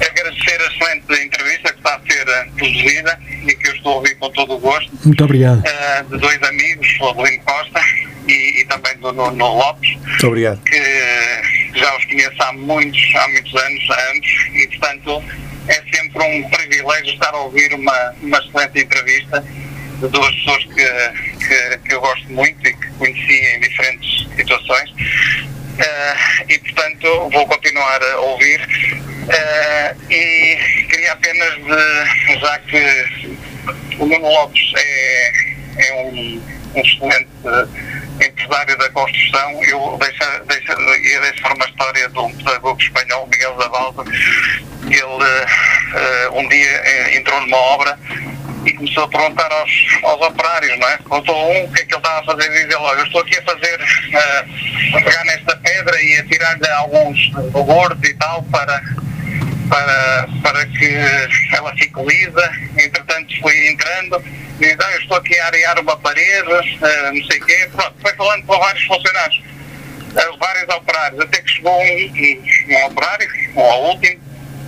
agradecer 0.00 0.60
a 0.60 0.66
excelente 0.72 1.24
entrevista 1.24 1.72
que 1.72 1.78
está 1.78 1.94
a 1.96 2.00
ser 2.12 2.28
eh, 2.28 2.46
produzida 2.56 3.18
e 3.46 3.54
que 3.54 3.68
eu 3.68 3.74
estou 3.74 3.92
a 3.92 3.96
ouvir 3.96 4.14
com 4.16 4.30
todo 4.30 4.54
o 4.54 4.58
gosto. 4.58 4.90
Muito 5.04 5.24
obrigado. 5.24 5.62
eh, 5.66 6.02
de 6.10 6.18
dois 6.18 6.42
amigos, 6.42 6.86
o 7.00 7.08
Adelino 7.08 7.42
Costa 7.44 7.80
e, 8.28 8.60
e 8.60 8.64
também 8.66 8.96
do 8.98 9.12
Nuno 9.12 9.56
Lopes. 9.56 9.96
Muito 10.00 10.26
obrigado. 10.28 10.60
que 10.62 10.80
já 11.74 11.96
os 11.96 12.04
conheço 12.04 12.36
há 12.42 12.52
muitos, 12.52 13.14
há 13.16 13.28
muitos 13.28 13.54
anos, 13.54 13.90
há 13.90 14.00
anos, 14.10 14.26
e 14.54 14.66
portanto 14.68 15.24
é 15.68 15.74
sempre 15.96 16.22
um 16.22 16.48
privilégio 16.50 17.14
estar 17.14 17.34
a 17.34 17.38
ouvir 17.38 17.72
uma, 17.74 18.14
uma 18.22 18.38
excelente 18.38 18.80
entrevista 18.80 19.44
de 20.06 20.12
duas 20.12 20.34
pessoas 20.34 20.64
que, 20.64 21.46
que, 21.46 21.78
que 21.78 21.94
eu 21.94 22.00
gosto 22.00 22.32
muito 22.32 22.66
e 22.66 22.72
que 22.74 22.86
conheci 22.98 23.56
em 23.56 23.60
diferentes 23.60 24.28
situações. 24.36 24.94
Eh, 25.78 26.14
e 26.48 26.58
portanto 26.60 27.30
vou 27.30 27.46
continuar 27.46 28.00
a 28.02 28.20
ouvir 28.20 28.60
Eh, 29.28 29.94
e 30.10 30.84
queria 30.86 31.12
apenas 31.12 31.54
de, 31.54 32.38
já 32.38 32.58
que 32.58 33.96
o 33.98 34.06
Nuno 34.06 34.28
Lopes 34.28 34.72
é, 34.76 35.32
é 35.78 35.94
um, 35.94 36.42
um 36.74 36.80
excelente 36.80 37.28
empresário 38.20 38.76
da 38.76 38.90
construção. 38.90 39.64
Eu 39.64 39.98
deixa, 39.98 40.42
deixa, 40.46 40.72
ia 40.72 41.20
deixar 41.22 41.54
uma 41.54 41.64
história 41.64 42.08
de 42.08 42.18
um 42.18 42.36
pedagogo 42.36 42.80
espanhol, 42.80 43.26
Miguel 43.28 43.56
Zavalza. 43.56 44.04
Ele 44.84 45.24
eh, 45.94 46.28
um 46.32 46.46
dia 46.48 46.70
eh, 46.84 47.16
entrou 47.16 47.40
numa 47.40 47.56
obra 47.56 47.98
e 48.64 48.72
começou 48.72 49.04
a 49.04 49.08
perguntar 49.08 49.52
aos, 49.52 49.70
aos 50.02 50.20
operários, 50.22 50.78
não 50.78 50.88
é? 50.88 50.98
Contou 50.98 51.52
um 51.52 51.64
o 51.64 51.72
que 51.72 51.82
é 51.82 51.84
que 51.84 51.94
ele 51.94 51.98
estava 51.98 52.20
a 52.20 52.24
fazer 52.24 52.50
e 52.50 52.66
diz 52.66 52.76
logo, 52.76 52.98
eu 52.98 53.04
estou 53.04 53.20
aqui 53.20 53.38
a 53.38 53.42
fazer, 53.42 53.80
eh, 54.12 54.44
a 54.94 55.00
pegar 55.02 55.24
nesta 55.24 55.56
pedra 55.56 56.02
e 56.02 56.16
a 56.16 56.24
tirar-lhe 56.24 56.68
alguns 56.68 57.30
bordos 57.52 58.08
e 58.08 58.14
tal 58.14 58.42
para, 58.44 58.82
para, 59.68 60.28
para 60.42 60.66
que 60.66 60.94
ela 61.52 61.74
fique 61.76 62.02
lisa. 62.02 62.52
Entretanto, 62.78 63.40
foi 63.40 63.68
entrando, 63.68 64.22
diz: 64.58 64.76
ah, 64.80 64.92
Eu 64.92 65.00
estou 65.00 65.16
aqui 65.18 65.38
a 65.38 65.46
arear 65.46 65.78
uma 65.80 65.96
parede, 65.96 66.52
eh, 66.52 67.12
não 67.12 67.24
sei 67.26 67.40
o 67.40 67.46
quê. 67.46 67.68
Pronto, 67.72 67.94
foi 68.00 68.12
falando 68.14 68.46
com 68.46 68.58
vários 68.58 68.84
funcionários, 68.84 69.42
eh, 70.16 70.36
vários 70.38 70.68
operários, 70.74 71.20
até 71.20 71.42
que 71.42 71.50
chegou 71.50 71.78
um, 71.78 71.84
um, 71.84 72.74
um 72.74 72.86
operário, 72.86 73.28
um 73.56 73.60
ao 73.60 73.84
último, 73.90 74.20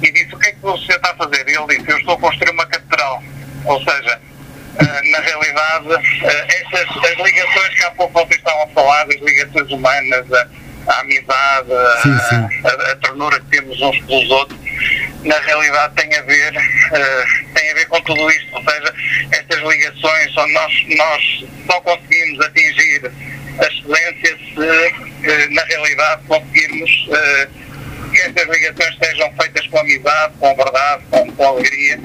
e 0.02 0.12
disse: 0.12 0.34
O 0.34 0.38
que 0.38 0.48
é 0.48 0.52
que 0.52 0.60
você 0.60 0.92
está 0.92 1.12
a 1.12 1.14
fazer? 1.14 1.48
E 1.48 1.56
ele 1.56 1.78
disse: 1.78 1.90
Eu 1.90 1.98
estou 1.98 2.14
a 2.14 2.20
construir 2.20 2.50
uma 2.50 2.66
catedral. 2.66 3.22
Ou 3.66 3.78
seja, 3.80 4.20
eh, 4.78 5.10
na 5.10 5.18
realidade, 5.20 6.04
eh, 6.24 6.46
estas 6.48 6.88
as 7.04 7.16
ligações 7.26 7.74
que 7.74 7.84
há 7.84 7.90
pouco 7.92 8.12
vocês 8.14 8.36
estavam 8.38 8.62
a 8.62 8.66
falar, 8.68 9.02
as 9.02 9.20
ligações 9.20 9.70
humanas, 9.70 10.32
a, 10.32 10.48
a 10.92 11.00
amizade, 11.00 11.72
a- 11.72 12.00
Sim, 12.02 12.18
sim. 12.28 12.66
a, 12.68 12.92
a 12.92 12.96
ternura 12.96 13.40
que 13.40 13.46
temos 13.56 13.80
uns 13.80 13.98
pelos 14.02 14.30
outros, 14.30 14.58
na 15.24 15.38
realidade 15.40 15.94
tem 15.94 16.14
a 16.16 16.22
ver, 16.22 16.54
eh, 16.56 17.24
tem 17.54 17.70
a 17.70 17.74
ver 17.74 17.86
com 17.88 18.00
tudo 18.02 18.30
isto. 18.30 18.54
Ou 18.54 18.62
seja, 18.62 18.94
estas 19.32 19.60
ligações, 19.60 20.32
só 20.32 20.46
nós, 20.48 20.72
nós 20.96 21.44
só 21.66 21.80
conseguimos 21.80 22.46
atingir 22.46 23.10
a 23.58 23.66
excelência 23.66 24.36
se, 24.54 25.48
na 25.50 25.64
realidade, 25.64 26.22
conseguirmos 26.28 27.08
eh, 27.12 27.48
que 28.12 28.20
estas 28.20 28.48
ligações 28.48 28.96
sejam 29.02 29.32
feitas 29.40 29.66
com 29.66 29.78
amizade, 29.80 30.34
com 30.38 30.54
verdade, 30.54 31.02
com, 31.10 31.32
com 31.32 31.48
alegria. 31.48 31.98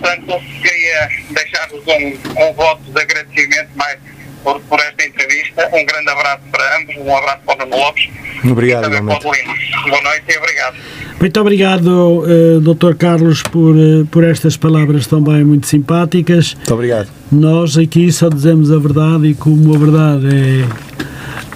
Portanto, 0.00 0.42
queria 0.62 1.08
deixar-vos 1.30 1.82
um, 1.86 2.42
um 2.42 2.52
voto 2.54 2.82
de 2.90 3.00
agradecimento 3.00 3.68
mais 3.76 3.98
por, 4.42 4.60
por 4.62 4.80
esta 4.80 5.04
entrevista. 5.04 5.68
Um 5.72 5.84
grande 5.84 6.10
abraço 6.10 6.42
para 6.50 6.78
ambos, 6.78 6.96
um 6.96 7.16
abraço 7.16 7.40
para 7.44 7.54
o 7.54 7.68
Nuno 7.68 7.82
Lopes 7.82 8.08
Obrigado, 8.44 8.86
e 8.86 8.90
também. 8.90 9.18
Boa 9.18 10.02
noite 10.02 10.24
e 10.28 10.38
obrigado. 10.38 10.76
Muito 11.20 11.40
obrigado, 11.40 12.24
eh, 12.26 12.60
Dr. 12.60 12.94
Carlos, 12.96 13.42
por, 13.42 13.76
eh, 13.76 14.06
por 14.10 14.24
estas 14.24 14.56
palavras 14.56 15.06
também 15.06 15.44
muito 15.44 15.66
simpáticas. 15.66 16.54
Muito 16.54 16.74
obrigado. 16.74 17.08
Nós 17.30 17.76
aqui 17.76 18.10
só 18.10 18.30
dizemos 18.30 18.72
a 18.72 18.78
verdade 18.78 19.26
e 19.26 19.34
como 19.34 19.74
a 19.74 19.78
verdade 19.78 20.26
é, 20.28 20.66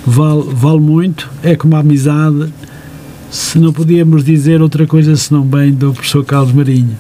vale, 0.06 0.44
vale 0.48 0.80
muito, 0.80 1.30
é 1.42 1.56
como 1.56 1.76
a 1.76 1.78
amizade, 1.78 2.52
se 3.30 3.58
não 3.58 3.72
podíamos 3.72 4.22
dizer 4.22 4.60
outra 4.60 4.86
coisa 4.86 5.16
senão 5.16 5.42
bem 5.42 5.72
do 5.72 5.94
professor 5.94 6.24
Carlos 6.26 6.52
Marinho. 6.52 6.98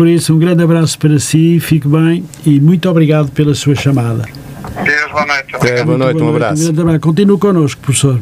Por 0.00 0.08
isso, 0.08 0.34
um 0.34 0.38
grande 0.38 0.62
abraço 0.62 0.98
para 0.98 1.18
si, 1.18 1.60
fique 1.60 1.86
bem 1.86 2.24
e 2.46 2.58
muito 2.58 2.88
obrigado 2.88 3.30
pela 3.32 3.54
sua 3.54 3.74
chamada. 3.74 4.24
Deus, 4.82 5.10
boa 5.12 5.26
noite. 5.26 5.54
É, 5.60 5.84
boa 5.84 5.98
noite, 5.98 6.12
Muito 6.14 6.24
um 6.24 6.32
Um 6.32 6.36
abraço. 6.36 6.62
grande 6.62 6.80
abraço. 6.80 7.00
Continue 7.00 7.36
connosco, 7.38 7.82
professor. 7.82 8.18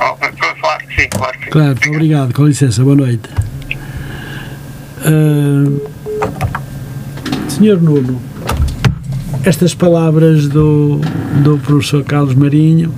Oh, 0.00 0.16
claro 0.16 0.86
que 0.86 1.00
sim, 1.02 1.08
claro 1.08 1.38
que 1.38 1.44
sim. 1.46 1.50
Claro, 1.50 1.68
muito 1.68 1.88
obrigado. 1.88 2.34
Com 2.34 2.46
licença, 2.46 2.84
boa 2.84 2.96
noite. 2.96 3.22
Ah, 5.00 5.64
senhor 7.48 7.80
Nuno, 7.80 8.20
estas 9.46 9.74
palavras 9.74 10.46
do, 10.46 11.00
do 11.42 11.56
professor 11.56 12.04
Carlos 12.04 12.34
Marinho 12.34 12.92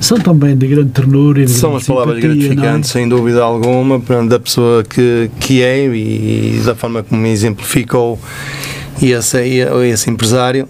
são 0.00 0.18
também 0.18 0.56
de 0.56 0.66
grande 0.66 0.90
ternura 0.90 1.42
e 1.42 1.46
de 1.46 1.50
São 1.50 1.70
grande 1.70 1.82
as 1.82 1.86
palavras 1.86 2.16
simpatia, 2.16 2.48
gratificantes, 2.48 2.90
sem 2.90 3.08
dúvida 3.08 3.42
alguma, 3.42 4.00
da 4.28 4.38
pessoa 4.38 4.84
que, 4.84 5.30
que 5.40 5.62
é 5.62 5.86
e, 5.86 6.60
da 6.64 6.74
forma 6.74 7.02
como 7.02 7.20
me 7.20 7.30
exemplificou 7.30 8.18
esse, 9.00 9.38
esse 9.90 10.10
empresário. 10.10 10.68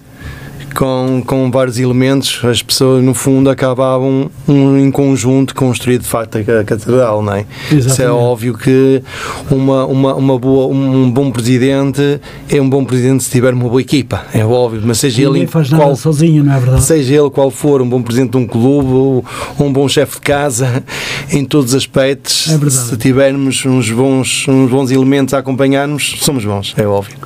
Com, 0.77 1.23
com 1.27 1.51
vários 1.51 1.79
elementos, 1.79 2.41
as 2.45 2.63
pessoas 2.63 3.03
no 3.03 3.15
fundo 3.15 3.49
acabavam 3.49 4.31
um, 4.47 4.77
em 4.79 4.91
conjunto 4.91 5.55
construir 5.55 5.99
de 5.99 6.07
facto 6.07 6.37
a 6.37 6.45
catedral, 6.65 7.23
não 7.23 7.33
é? 7.33 7.47
Isso 7.71 7.75
é 7.75 7.77
Exatamente. 7.77 8.11
óbvio 8.13 8.59
que 8.59 9.03
uma, 9.51 9.87
uma, 9.87 10.15
uma 10.15 10.39
boa, 10.39 10.67
um 10.67 11.11
bom 11.11 11.31
presidente 11.31 12.21
é 12.51 12.61
um 12.61 12.69
bom 12.69 12.85
presidente 12.85 13.25
se 13.25 13.31
tiver 13.31 13.55
uma 13.55 13.69
boa 13.69 13.81
equipa, 13.81 14.27
é 14.35 14.45
óbvio, 14.45 14.83
mas 14.85 14.99
seja 14.99 15.23
ele 15.23 15.29
Ninguém 15.29 15.43
em 15.45 15.47
faz 15.47 15.71
nada 15.71 15.83
qual 15.83 15.97
sozinho, 15.97 16.45
não 16.45 16.53
é 16.55 16.59
verdade? 16.61 16.83
seja 16.83 17.15
ele 17.15 17.31
qual 17.31 17.51
for, 17.51 17.81
um 17.81 17.89
bom 17.89 18.03
presidente 18.03 18.33
de 18.33 18.37
um 18.37 18.47
clube 18.47 19.27
um 19.59 19.73
bom 19.73 19.89
chefe 19.89 20.17
de 20.17 20.21
casa, 20.21 20.85
em 21.33 21.45
todos 21.45 21.71
os 21.71 21.75
aspectos, 21.77 22.49
É 22.51 22.71
se 22.71 22.97
tivermos 22.97 23.65
uns 23.65 23.91
bons, 23.91 24.47
uns 24.49 24.71
bons 24.71 24.91
elementos 24.91 25.33
a 25.33 25.39
acompanhar-nos, 25.39 26.17
somos 26.21 26.45
bons, 26.45 26.75
é 26.77 26.87
óbvio. 26.87 27.17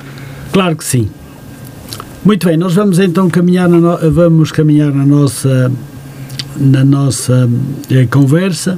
Claro 0.51 0.75
que 0.75 0.83
sim. 0.85 1.09
Muito 2.23 2.47
bem, 2.47 2.55
nós 2.57 2.73
vamos 2.75 2.99
então 2.99 3.29
caminhar 3.29 3.67
na, 3.67 3.79
no- 3.79 4.11
vamos 4.11 4.51
caminhar 4.51 4.91
na 4.93 5.05
nossa, 5.05 5.71
na 6.55 6.85
nossa 6.85 7.49
eh, 7.89 8.05
conversa. 8.09 8.77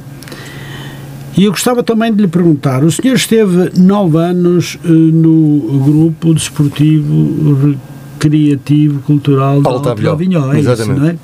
E 1.36 1.44
eu 1.46 1.52
gostava 1.52 1.84
também 1.84 2.14
de 2.14 2.22
lhe 2.22 2.28
perguntar: 2.28 2.84
o 2.84 2.92
senhor 2.92 3.16
esteve 3.16 3.72
nove 3.78 4.18
anos 4.18 4.78
eh, 4.86 4.88
no 4.88 5.60
grupo 5.84 6.34
desportivo 6.34 7.76
recreativo 8.18 9.00
cultural 9.02 9.62
da 9.62 9.70
Alta 9.72 9.92
Avinhó, 10.12 10.54
é 10.54 10.60
isso, 10.62 10.72
exatamente. 10.72 11.00
não 11.02 11.08
é? 11.10 11.16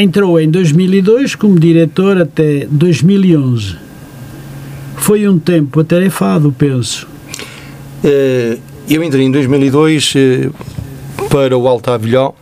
Entrou 0.00 0.40
em 0.40 0.50
2002 0.50 1.34
como 1.34 1.60
diretor 1.60 2.16
até 2.16 2.66
2011. 2.70 3.76
Foi 4.96 5.28
um 5.28 5.38
tempo 5.38 5.80
atarefado, 5.80 6.50
penso. 6.56 7.06
Eh, 8.02 8.56
eu 8.88 9.02
entrei 9.04 9.26
em 9.26 9.30
2002 9.30 10.14
eh, 10.16 10.48
para 11.32 11.56
o 11.56 11.66
Alta 11.66 11.94
Avilhó 11.94 12.34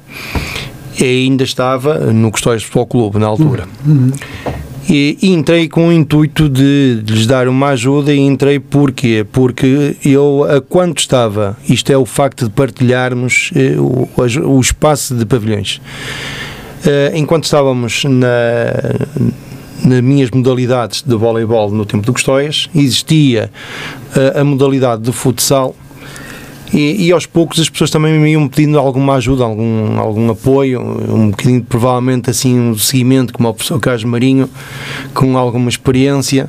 e 1.00 1.04
ainda 1.04 1.44
estava 1.44 1.94
no 2.12 2.28
Custóias 2.32 2.64
Futebol 2.64 2.86
Clube 2.86 3.18
na 3.20 3.26
altura. 3.28 3.68
Uhum. 3.86 4.10
E, 4.88 5.16
e, 5.22 5.30
entrei 5.30 5.68
com 5.68 5.86
o 5.86 5.92
intuito 5.92 6.48
de, 6.48 7.00
de, 7.00 7.14
lhes 7.14 7.24
dar 7.24 7.46
uma 7.46 7.68
ajuda 7.68 8.12
e 8.12 8.18
entrei 8.18 8.58
porquê? 8.58 9.24
Porque 9.30 9.96
eu, 10.04 10.44
a 10.44 10.60
quanto 10.60 10.98
estava, 10.98 11.56
isto 11.68 11.92
é 11.92 11.96
o 11.96 12.04
facto 12.04 12.46
de 12.46 12.50
partilharmos 12.50 13.52
eh, 13.54 13.76
o, 13.78 14.08
o, 14.56 14.60
espaço 14.60 15.14
de 15.14 15.24
pavilhões. 15.24 15.80
Eh, 16.84 17.12
enquanto 17.14 17.44
estávamos 17.44 18.02
na 18.04 18.26
nas 19.84 20.00
minhas 20.00 20.30
modalidades 20.30 21.02
de 21.02 21.14
voleibol 21.14 21.70
no 21.70 21.84
tempo 21.84 22.04
do 22.04 22.12
Custóias, 22.12 22.68
existia 22.74 23.50
uh, 24.14 24.40
a 24.40 24.44
modalidade 24.44 25.02
de 25.02 25.12
futsal 25.12 25.74
e, 26.72 27.06
e, 27.06 27.12
aos 27.12 27.26
poucos 27.26 27.58
as 27.58 27.68
pessoas 27.68 27.90
também 27.90 28.18
me 28.18 28.30
iam 28.30 28.46
pedindo 28.48 28.78
alguma 28.78 29.14
ajuda, 29.14 29.44
algum, 29.44 29.98
algum 29.98 30.30
apoio, 30.30 30.80
um 30.80 31.30
bocadinho, 31.30 31.62
provavelmente 31.62 32.30
assim, 32.30 32.58
um 32.58 32.78
seguimento, 32.78 33.32
como 33.32 33.48
o 33.48 33.54
professor 33.54 33.80
Carlos 33.80 34.04
Marinho, 34.04 34.48
com 35.12 35.36
alguma 35.36 35.68
experiência. 35.68 36.48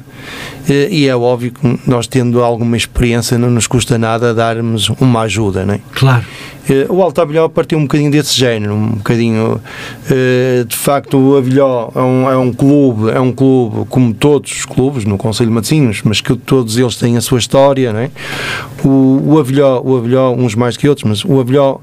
E 0.67 1.07
é 1.07 1.15
óbvio 1.15 1.51
que 1.51 1.79
nós, 1.87 2.07
tendo 2.07 2.41
alguma 2.43 2.77
experiência, 2.77 3.37
não 3.37 3.49
nos 3.49 3.67
custa 3.67 3.97
nada 3.97 4.33
darmos 4.33 4.89
uma 4.99 5.21
ajuda, 5.21 5.65
não 5.65 5.73
é? 5.73 5.79
Claro. 5.93 6.23
O 6.89 7.01
Alto 7.01 7.19
Avilhó 7.19 7.49
partiu 7.49 7.77
um 7.77 7.81
bocadinho 7.81 8.11
desse 8.11 8.37
género, 8.37 8.73
um 8.73 8.91
bocadinho. 8.91 9.59
De 10.67 10.75
facto, 10.75 11.17
o 11.17 11.35
Avilhó 11.35 11.91
é 11.93 11.99
um, 11.99 12.29
é 12.29 12.37
um 12.37 12.53
clube, 12.53 13.09
é 13.09 13.19
um 13.19 13.31
clube 13.31 13.85
como 13.89 14.13
todos 14.13 14.51
os 14.51 14.65
clubes 14.65 15.03
no 15.03 15.17
Conselho 15.17 15.49
de 15.49 15.55
Matosinhos, 15.55 16.01
mas 16.03 16.21
que 16.21 16.35
todos 16.35 16.77
eles 16.77 16.95
têm 16.95 17.17
a 17.17 17.21
sua 17.21 17.39
história, 17.39 17.91
não 17.91 17.99
é? 17.99 18.11
O, 18.83 19.33
o 19.33 19.39
Avilhó, 19.39 19.81
o 19.83 19.97
Avilhó, 19.97 20.31
uns 20.31 20.55
mais 20.55 20.77
que 20.77 20.87
outros, 20.87 21.03
mas 21.09 21.25
o 21.25 21.39
Avilhó 21.39 21.79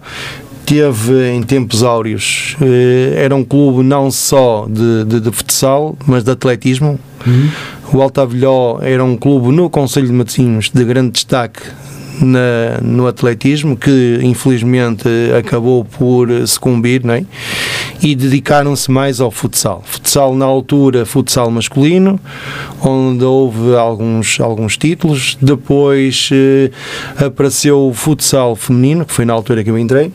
teve 0.69 1.31
em 1.31 1.43
tempos 1.43 1.83
áureos, 1.83 2.55
eh, 2.61 3.25
era 3.25 3.35
um 3.35 3.43
clube 3.43 3.83
não 3.83 4.11
só 4.11 4.67
de, 4.69 5.05
de, 5.07 5.19
de 5.19 5.33
futsal, 5.33 5.97
mas 6.07 6.23
de 6.23 6.31
atletismo. 6.31 7.01
Uhum. 7.27 7.49
O 7.93 8.03
Alto 8.03 8.21
Avilhó 8.21 8.79
era 8.83 9.03
um 9.03 9.17
clube 9.17 9.49
no 9.49 9.71
Conselho 9.71 10.07
de 10.07 10.13
Matosinhos 10.13 10.71
de 10.71 10.85
grande 10.85 11.13
destaque 11.13 11.63
na, 12.21 12.81
no 12.83 13.07
atletismo, 13.07 13.77
que 13.77 14.21
infelizmente 14.23 15.09
acabou 15.39 15.85
por 15.85 16.29
sucumbir, 16.47 17.05
não 17.05 17.15
é? 17.15 17.25
e 18.03 18.15
dedicaram-se 18.15 18.91
mais 18.91 19.21
ao 19.21 19.31
futsal. 19.31 19.83
Futsal 19.85 20.35
na 20.35 20.45
altura, 20.45 21.05
futsal 21.05 21.51
masculino, 21.51 22.19
onde 22.83 23.25
houve 23.25 23.75
alguns, 23.75 24.41
alguns 24.41 24.77
títulos. 24.77 25.37
Depois 25.41 26.31
eh, 26.33 26.71
apareceu 27.25 27.89
o 27.89 27.93
futsal 27.93 28.55
feminino, 28.55 29.05
que 29.05 29.13
foi 29.13 29.25
na 29.25 29.33
altura 29.33 29.65
que 29.65 29.71
eu 29.71 29.79
entrei. 29.79 30.13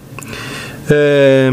Eh, 0.89 1.51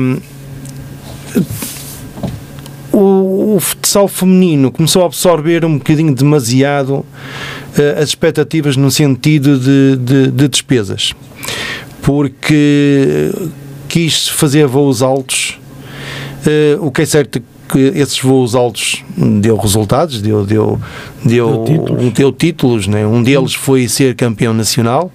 o, 2.93 3.30
o 3.55 3.61
futsal 3.61 4.07
feminino 4.07 4.71
começou 4.71 5.03
a 5.03 5.07
absorver 5.07 5.65
um 5.65 5.79
bocadinho 5.79 6.15
demasiado 6.15 6.95
uh, 6.95 7.07
as 8.01 8.11
expectativas 8.11 8.77
no 8.77 8.91
sentido 8.91 9.59
de, 9.59 9.97
de, 9.97 10.31
de, 10.31 10.49
despesas, 10.49 11.13
porque 12.03 13.33
quis 13.89 14.29
fazer 14.29 14.67
voos 14.67 15.03
altos. 15.03 15.59
Uh, 16.47 16.87
o 16.87 16.91
que 16.91 17.03
é 17.03 17.07
certo 17.07 17.39
é 17.39 17.43
que 17.71 17.79
esses 17.99 18.19
voos 18.21 18.55
altos 18.55 19.05
deu 19.17 19.57
resultados, 19.57 20.23
deu, 20.23 20.45
deu, 20.45 20.81
deu, 21.25 21.65
deu 21.65 21.65
títulos, 21.65 22.13
deu 22.13 22.33
títulos 22.33 22.87
né? 22.87 23.07
um 23.07 23.23
deles 23.23 23.55
foi 23.55 23.89
ser 23.89 24.15
campeão 24.15 24.55
nacional. 24.55 25.13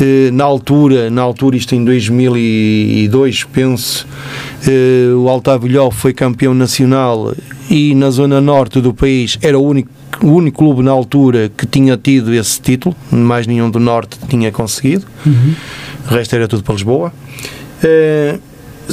Uh, 0.00 0.32
na 0.32 0.44
altura, 0.44 1.10
na 1.10 1.22
altura, 1.22 1.56
isto 1.56 1.74
em 1.74 1.84
2002, 1.84 3.44
penso, 3.44 4.06
Uh, 4.60 5.16
o 5.16 5.28
Altavilhó 5.30 5.90
foi 5.90 6.12
campeão 6.12 6.52
nacional 6.52 7.34
e 7.70 7.94
na 7.94 8.10
zona 8.10 8.42
norte 8.42 8.78
do 8.78 8.92
país 8.92 9.38
era 9.40 9.58
o 9.58 9.64
único, 9.64 9.88
o 10.22 10.32
único 10.32 10.58
clube 10.58 10.82
na 10.82 10.90
altura 10.90 11.50
que 11.56 11.64
tinha 11.66 11.96
tido 11.96 12.34
esse 12.34 12.60
título, 12.60 12.94
mais 13.10 13.46
nenhum 13.46 13.70
do 13.70 13.80
norte 13.80 14.18
tinha 14.28 14.52
conseguido, 14.52 15.06
uhum. 15.24 15.54
o 16.10 16.14
resto 16.14 16.36
era 16.36 16.46
tudo 16.46 16.62
para 16.62 16.74
Lisboa. 16.74 17.10
Uh, 17.82 18.38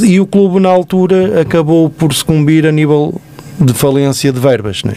e 0.01 0.21
o 0.21 0.25
clube 0.25 0.61
na 0.61 0.69
altura 0.69 1.41
acabou 1.41 1.89
por 1.89 2.13
sucumbir 2.13 2.65
a 2.65 2.71
nível 2.71 3.19
de 3.59 3.73
falência 3.73 4.31
de 4.31 4.39
verbas, 4.39 4.85
né? 4.85 4.93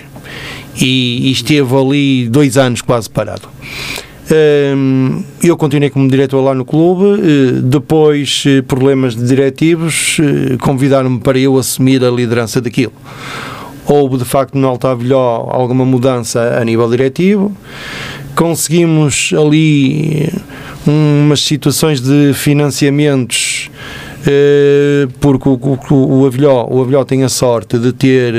e, 0.76 1.28
e 1.28 1.32
esteve 1.32 1.74
ali 1.74 2.28
dois 2.28 2.56
anos 2.56 2.82
quase 2.82 3.08
parado. 3.08 3.48
Eu 5.42 5.56
continuei 5.56 5.90
como 5.90 6.08
diretor 6.08 6.40
lá 6.40 6.54
no 6.54 6.64
clube, 6.64 7.20
eh, 7.20 7.60
depois 7.62 8.44
eh, 8.46 8.62
problemas 8.62 9.16
de 9.16 9.26
diretivos 9.26 10.18
eh, 10.20 10.56
convidaram-me 10.58 11.18
para 11.18 11.36
eu 11.36 11.58
assumir 11.58 12.04
a 12.04 12.10
liderança 12.10 12.60
daquilo. 12.60 12.92
Houve 13.86 14.18
de 14.18 14.24
facto 14.24 14.56
no 14.56 14.68
Alta 14.68 14.92
Avilhó 14.92 15.48
alguma 15.50 15.84
mudança 15.84 16.58
a 16.60 16.64
nível 16.64 16.88
diretivo, 16.88 17.52
conseguimos 18.36 19.32
ali 19.36 20.32
umas 20.86 21.40
situações 21.40 22.00
de 22.00 22.32
financiamentos 22.32 23.68
porque 25.18 25.48
o, 25.48 25.58
o, 25.90 26.20
o, 26.20 26.26
Avilhó, 26.26 26.66
o 26.70 26.82
Avilhó 26.82 27.04
tem 27.04 27.24
a 27.24 27.28
sorte 27.28 27.78
de 27.78 27.92
ter 27.92 28.34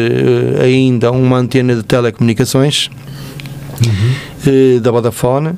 ainda 0.63 1.11
uma 1.11 1.37
antena 1.37 1.75
de 1.75 1.83
telecomunicações 1.83 2.89
uhum. 3.83 4.79
da 4.79 4.91
Vodafone 4.91 5.53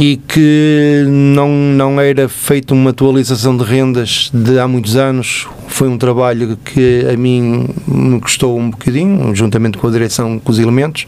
e 0.00 0.16
que 0.16 1.04
não, 1.06 1.50
não 1.50 2.00
era 2.00 2.26
feita 2.26 2.72
uma 2.72 2.88
atualização 2.88 3.54
de 3.54 3.62
rendas 3.64 4.30
de 4.32 4.58
há 4.58 4.66
muitos 4.66 4.96
anos. 4.96 5.46
Foi 5.68 5.88
um 5.88 5.98
trabalho 5.98 6.56
que 6.64 7.06
a 7.06 7.14
mim 7.18 7.68
me 7.86 8.18
custou 8.18 8.58
um 8.58 8.70
bocadinho, 8.70 9.34
juntamente 9.34 9.76
com 9.76 9.86
a 9.86 9.90
direção, 9.90 10.38
com 10.38 10.50
os 10.50 10.58
elementos, 10.58 11.04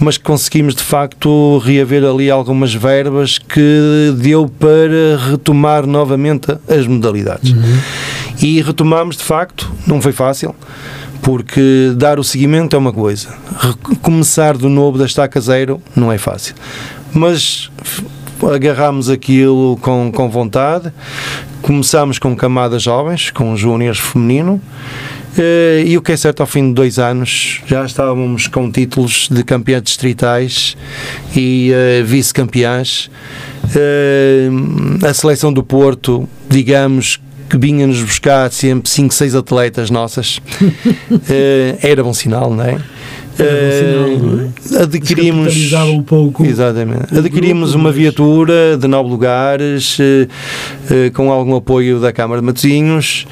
mas 0.00 0.16
conseguimos 0.16 0.74
de 0.74 0.82
facto 0.82 1.58
reaver 1.58 2.04
ali 2.04 2.30
algumas 2.30 2.72
verbas 2.72 3.36
que 3.36 4.14
deu 4.16 4.48
para 4.48 5.18
retomar 5.30 5.86
novamente 5.86 6.56
as 6.66 6.86
modalidades. 6.86 7.52
Uhum. 7.52 7.78
E 8.40 8.62
retomamos 8.62 9.18
de 9.18 9.24
facto, 9.24 9.70
não 9.86 10.00
foi 10.00 10.12
fácil 10.12 10.54
porque 11.20 11.92
dar 11.96 12.18
o 12.18 12.24
seguimento 12.24 12.76
é 12.76 12.78
uma 12.78 12.92
coisa, 12.92 13.28
começar 14.00 14.56
do 14.56 14.68
novo 14.68 14.96
da 14.96 15.04
estaca 15.06 15.40
zero 15.40 15.82
não 15.94 16.12
é 16.12 16.18
fácil 16.18 16.54
mas 17.12 17.70
agarramos 18.54 19.08
aquilo 19.08 19.78
com, 19.80 20.10
com 20.12 20.28
vontade. 20.28 20.92
Começámos 21.62 22.18
com 22.18 22.36
camadas 22.36 22.82
jovens, 22.82 23.30
com 23.30 23.56
júniores 23.56 23.98
feminino. 23.98 24.60
Uh, 25.36 25.84
e 25.84 25.98
o 25.98 26.02
que 26.02 26.12
é 26.12 26.16
certo, 26.16 26.40
ao 26.40 26.46
fim 26.46 26.68
de 26.68 26.74
dois 26.74 26.98
anos 26.98 27.60
já 27.66 27.84
estávamos 27.84 28.46
com 28.46 28.70
títulos 28.70 29.28
de 29.30 29.44
campeões 29.44 29.82
distritais 29.82 30.76
e 31.34 31.70
uh, 31.72 32.04
vice-campeãs. 32.04 33.10
Uh, 33.64 35.06
a 35.06 35.12
seleção 35.12 35.52
do 35.52 35.62
Porto, 35.62 36.26
digamos 36.48 37.20
que 37.50 37.58
vinha-nos 37.58 38.00
buscar 38.02 38.50
sempre 38.50 38.88
5, 38.88 39.12
6 39.12 39.34
atletas 39.34 39.90
nossas, 39.90 40.40
era 41.82 42.02
bom 42.02 42.14
sinal, 42.14 42.50
não 42.52 42.64
é? 42.64 42.80
Uh, 43.38 44.82
adquirimos 44.82 45.72
um 45.72 46.02
pouco. 46.02 46.44
Exatamente. 46.44 47.16
Adquirimos 47.16 47.74
uma 47.74 47.92
viatura 47.92 48.76
de 48.78 48.86
nove 48.88 49.10
lugares 49.10 49.98
uh, 49.98 50.02
uh, 50.02 51.12
com 51.12 51.30
algum 51.30 51.54
apoio 51.56 52.00
da 52.00 52.12
Câmara 52.12 52.40
de 52.40 52.46
Matosinhos 52.46 53.26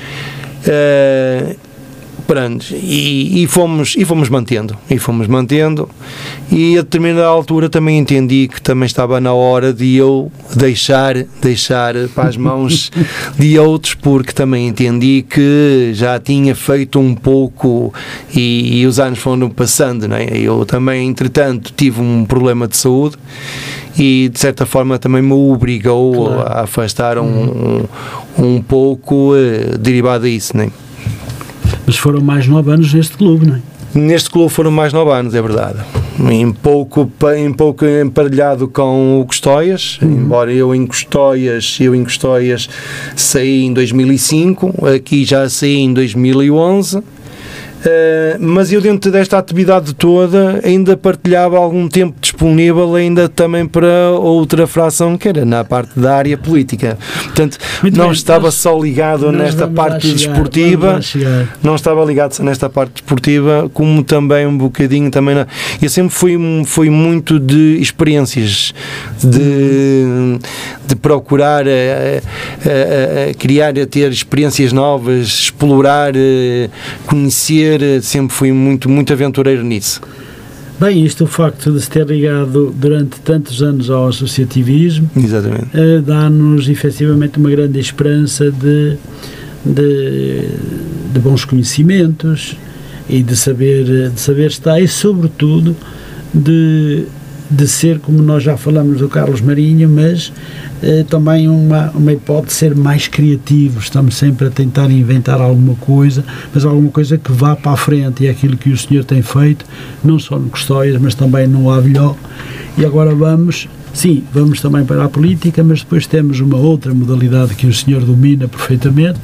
Pronto, 2.27 2.64
e, 2.72 3.43
e, 3.43 3.47
fomos, 3.47 3.95
e 3.99 4.05
fomos 4.05 4.31
mantendo, 4.31 4.75
e 4.89 4.99
fomos 4.99 5.27
mantendo, 5.27 5.91
e 6.51 6.79
a 6.79 6.81
determinada 6.81 7.27
altura 7.27 7.68
também 7.68 7.99
entendi 7.99 8.49
que 8.49 8.62
também 8.62 8.87
estava 8.87 9.20
na 9.20 9.35
hora 9.35 9.75
de 9.75 9.95
eu 9.97 10.33
deixar, 10.57 11.14
deixar 11.43 11.95
para 12.14 12.29
as 12.29 12.37
mãos 12.39 12.91
de 13.39 13.59
outros, 13.59 13.95
porque 13.95 14.33
também 14.33 14.68
entendi 14.68 15.22
que 15.29 15.91
já 15.93 16.18
tinha 16.18 16.55
feito 16.55 16.99
um 16.99 17.14
pouco 17.14 17.93
e, 18.35 18.81
e 18.81 18.87
os 18.87 18.99
anos 18.99 19.18
foram 19.18 19.51
passando, 19.51 20.09
não 20.09 20.16
é? 20.16 20.27
Eu 20.35 20.64
também, 20.64 21.07
entretanto, 21.07 21.75
tive 21.77 22.01
um 22.01 22.25
problema 22.25 22.66
de 22.66 22.77
saúde 22.79 23.16
e 23.99 24.31
de 24.33 24.41
certa 24.41 24.64
forma 24.64 24.99
também 24.99 25.20
me 25.20 25.33
obrigou 25.33 26.27
claro. 26.27 26.41
a 26.41 26.61
afastar 26.62 27.18
um, 27.18 27.25
um, 27.27 28.45
um 28.45 28.62
pouco 28.62 29.35
uh, 29.35 29.79
derivado 29.79 30.25
disso, 30.25 30.57
não 30.57 30.64
é? 30.64 30.84
Mas 31.87 31.97
foram 31.97 32.20
mais 32.20 32.47
nove 32.47 32.70
anos 32.70 32.93
neste 32.93 33.16
clube, 33.16 33.47
não 33.47 33.57
é? 33.57 33.61
Neste 33.95 34.28
clube 34.28 34.53
foram 34.53 34.72
mais 34.72 34.93
nove 34.93 35.12
anos, 35.12 35.35
é 35.35 35.41
verdade. 35.41 35.78
Em 36.18 36.51
pouco, 36.51 37.11
em 37.37 37.53
pouco 37.53 37.85
emparelhado 37.85 38.66
com 38.66 39.20
o 39.20 39.24
Custóias, 39.24 39.99
uhum. 40.03 40.11
embora 40.11 40.53
eu 40.53 40.74
em 40.74 40.85
Custóias, 40.85 41.76
eu 41.80 41.95
em 41.95 42.03
Custóias 42.03 42.68
saí 43.14 43.64
em 43.64 43.72
2005, 43.72 44.87
aqui 44.89 45.24
já 45.24 45.49
saí 45.49 45.76
em 45.76 45.93
2011. 45.93 47.03
Uh, 47.85 48.39
mas 48.41 48.72
eu 48.72 48.80
dentro 48.80 49.12
desta 49.12 49.37
atividade 49.37 49.95
toda 49.95 50.59
ainda 50.64 50.97
partilhava 50.97 51.59
algum 51.59 51.87
tempo 51.87 52.16
disponível 52.18 52.95
ainda 52.95 53.28
também 53.28 53.66
para 53.66 54.11
outra 54.12 54.66
fração 54.66 55.18
que 55.18 55.28
era 55.28 55.45
na 55.45 55.62
parte 55.62 56.01
da 56.01 56.16
área 56.16 56.39
política. 56.39 56.97
Portanto, 57.24 57.59
Muito 57.82 57.99
não 57.99 58.07
bem, 58.07 58.14
estava 58.14 58.45
nós, 58.45 58.55
só 58.55 58.78
ligado 58.78 59.30
nesta 59.30 59.68
parte 59.68 60.16
chegar, 60.16 60.32
desportiva, 60.32 61.01
não 61.62 61.74
estava 61.74 62.03
ligado 62.07 62.43
nesta 62.43 62.70
parte 62.70 62.95
desportiva, 62.95 63.70
como 63.74 64.03
também 64.03 64.47
um 64.47 64.57
bocadinho 64.57 65.11
também 65.11 65.35
na, 65.35 65.47
eu 65.82 65.91
sempre 65.91 66.14
fui, 66.14 66.39
fui 66.64 66.89
muito 66.89 67.39
de 67.39 67.76
experiências, 67.82 68.72
de, 69.22 70.39
de 70.87 70.97
procurar 70.97 71.66
uh, 71.66 71.68
uh, 71.68 73.39
criar, 73.39 73.74
ter 73.91 74.11
experiências 74.11 74.72
novas, 74.72 75.26
explorar, 75.26 76.14
conhecer 77.07 77.74
sempre 78.03 78.35
fui 78.35 78.53
muito, 78.53 78.89
muito 78.89 79.12
aventureiro 79.12 79.62
nisso. 79.62 80.01
Bem, 80.79 81.05
isto 81.05 81.25
o 81.25 81.27
facto 81.27 81.70
de 81.70 81.81
se 81.81 81.89
ter 81.89 82.05
ligado 82.05 82.75
durante 82.77 83.20
tantos 83.20 83.62
anos 83.62 83.89
ao 83.91 84.09
associativismo 84.09 85.09
uh, 85.16 86.03
dá-nos 86.03 86.68
efetivamente 86.68 87.39
uma 87.39 87.49
grande 87.49 87.79
esperança 87.79 88.51
de, 88.51 88.97
de, 89.64 90.49
de, 91.12 91.20
bons 91.20 91.45
conhecimentos 91.45 92.57
e 93.09 93.22
de 93.22 93.37
saber, 93.37 94.11
de 94.11 94.20
saber 94.20 94.49
estar 94.49 94.81
e 94.81 94.89
sobretudo 94.89 95.77
de, 96.35 97.05
de 97.51 97.68
ser, 97.68 97.99
como 97.99 98.22
nós 98.22 98.42
já 98.42 98.57
falamos 98.57 98.99
do 98.99 99.09
Carlos 99.09 99.40
Marinho, 99.40 99.88
mas 99.88 100.32
eh, 100.82 101.05
também 101.09 101.49
uma, 101.49 101.90
uma 101.90 102.12
hipótese 102.12 102.49
de 102.49 102.53
ser 102.55 102.74
mais 102.74 103.09
criativos. 103.09 103.84
Estamos 103.84 104.16
sempre 104.16 104.49
a 104.49 104.51
tentar 104.51 104.90
inventar 104.90 105.40
alguma 105.40 105.74
coisa, 105.76 106.24
mas 106.53 106.64
alguma 106.64 106.90
coisa 106.90 107.18
que 107.18 107.32
vá 107.32 107.55
para 107.55 107.72
a 107.72 107.76
frente. 107.76 108.24
E 108.24 108.26
é 108.26 108.30
aquilo 108.30 108.57
que 108.57 108.70
o 108.70 108.76
senhor 108.76 109.05
tem 109.05 109.22
feito, 109.22 109.64
não 110.03 110.18
só 110.18 110.38
no 110.38 110.49
Custóias, 110.49 111.01
mas 111.01 111.14
também 111.14 111.47
no 111.47 111.70
Avilhó. 111.70 112.14
E 112.76 112.84
agora 112.84 113.14
vamos 113.14 113.68
Sim, 113.95 114.24
vamos 114.32 114.61
também 114.61 114.84
para 114.84 115.05
a 115.05 115.09
política, 115.09 115.62
mas 115.62 115.78
depois 115.78 116.05
temos 116.05 116.40
uma 116.40 116.57
outra 116.57 116.92
modalidade 116.92 117.55
que 117.55 117.64
o 117.64 117.72
senhor 117.72 118.05
domina 118.05 118.49
perfeitamente 118.49 119.20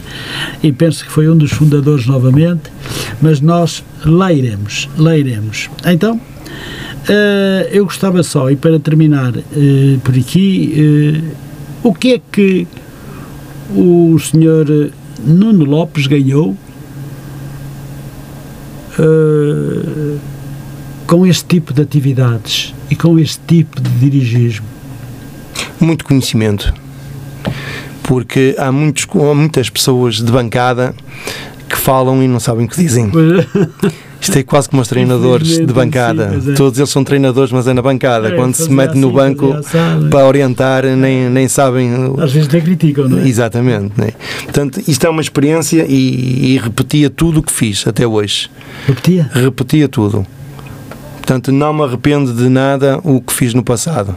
e 0.62 0.70
penso 0.72 1.04
que 1.04 1.10
foi 1.10 1.28
um 1.28 1.36
dos 1.36 1.50
fundadores 1.50 2.06
novamente, 2.06 2.70
mas 3.20 3.40
nós 3.40 3.82
leiremos, 4.04 4.88
leiremos. 4.96 5.68
Então, 5.84 6.20
uh, 7.09 7.68
eu 7.70 7.84
gostava 7.84 8.22
só, 8.22 8.51
e 8.51 8.57
para 8.57 8.78
terminar 8.78 9.36
uh, 9.36 10.01
por 10.03 10.14
aqui, 10.14 11.22
uh, 11.84 11.88
o 11.88 11.94
que 11.94 12.14
é 12.14 12.20
que 12.32 12.66
o 13.74 14.18
senhor 14.18 14.66
Nuno 15.24 15.64
Lopes 15.64 16.07
ganhou 16.07 16.57
com 21.07 21.26
este 21.26 21.44
tipo 21.46 21.72
de 21.72 21.80
atividades 21.80 22.74
e 22.90 22.96
com 22.96 23.18
este 23.18 23.40
tipo 23.46 23.80
de 23.80 23.88
dirigismo? 23.90 24.66
Muito 25.80 26.05
conhecimento. 26.05 26.74
Porque 28.03 28.55
há, 28.59 28.70
muitos, 28.70 29.07
há 29.14 29.34
muitas 29.34 29.70
pessoas 29.70 30.16
de 30.16 30.30
bancada 30.30 30.94
que 31.68 31.76
falam 31.76 32.22
e 32.22 32.28
não 32.28 32.40
sabem 32.40 32.66
o 32.66 32.68
que 32.68 32.76
dizem. 32.76 33.11
Isto 34.20 34.38
é 34.38 34.42
quase 34.42 34.68
como 34.68 34.82
os 34.82 34.88
treinadores 34.88 35.58
de 35.58 35.72
bancada. 35.72 36.40
Sim, 36.40 36.52
é. 36.52 36.54
Todos 36.54 36.78
eles 36.78 36.90
são 36.90 37.02
treinadores, 37.02 37.50
mas 37.50 37.66
é 37.66 37.72
na 37.72 37.80
bancada. 37.80 38.28
É, 38.28 38.36
Quando 38.36 38.54
se 38.54 38.70
mete 38.70 38.90
assim, 38.90 39.00
no 39.00 39.10
banco 39.10 39.56
para 40.10 40.26
orientar, 40.26 40.84
nem, 40.84 41.30
nem 41.30 41.48
sabem. 41.48 41.90
Às 42.18 42.32
vezes 42.32 42.48
até 42.48 42.60
criticam, 42.60 43.08
não 43.08 43.18
é? 43.18 43.26
Exatamente. 43.26 43.92
Né? 43.96 44.10
Portanto, 44.44 44.82
isto 44.86 45.06
é 45.06 45.10
uma 45.10 45.22
experiência 45.22 45.86
e, 45.88 46.54
e 46.54 46.58
repetia 46.58 47.08
tudo 47.08 47.40
o 47.40 47.42
que 47.42 47.52
fiz 47.52 47.86
até 47.86 48.06
hoje. 48.06 48.50
Repetia? 48.86 49.30
Repetia 49.32 49.88
tudo. 49.88 50.26
Portanto, 51.16 51.52
não 51.52 51.72
me 51.72 51.82
arrependo 51.82 52.34
de 52.34 52.48
nada 52.48 52.98
o 53.02 53.20
que 53.20 53.32
fiz 53.32 53.54
no 53.54 53.62
passado. 53.62 54.14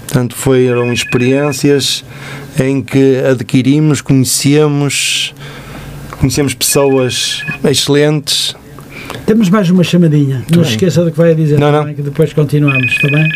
Portanto, 0.00 0.34
foram 0.34 0.92
experiências 0.92 2.04
em 2.58 2.82
que 2.82 3.18
adquirimos, 3.18 4.00
conhecemos, 4.00 5.32
conhecemos 6.18 6.52
pessoas 6.52 7.44
excelentes 7.62 8.56
temos 9.26 9.48
mais 9.48 9.70
uma 9.70 9.84
chamadinha. 9.84 10.44
Não 10.54 10.64
se 10.64 10.70
esqueça 10.70 11.04
do 11.04 11.10
que 11.10 11.18
vai 11.18 11.34
dizer. 11.34 11.58
Não, 11.58 11.70
não. 11.70 11.94
Que 11.94 12.02
depois 12.02 12.32
continuamos, 12.32 12.92
está 12.92 13.08
bem? 13.08 13.28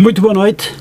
Muito 0.00 0.20
boa 0.20 0.34
noite. 0.34 0.74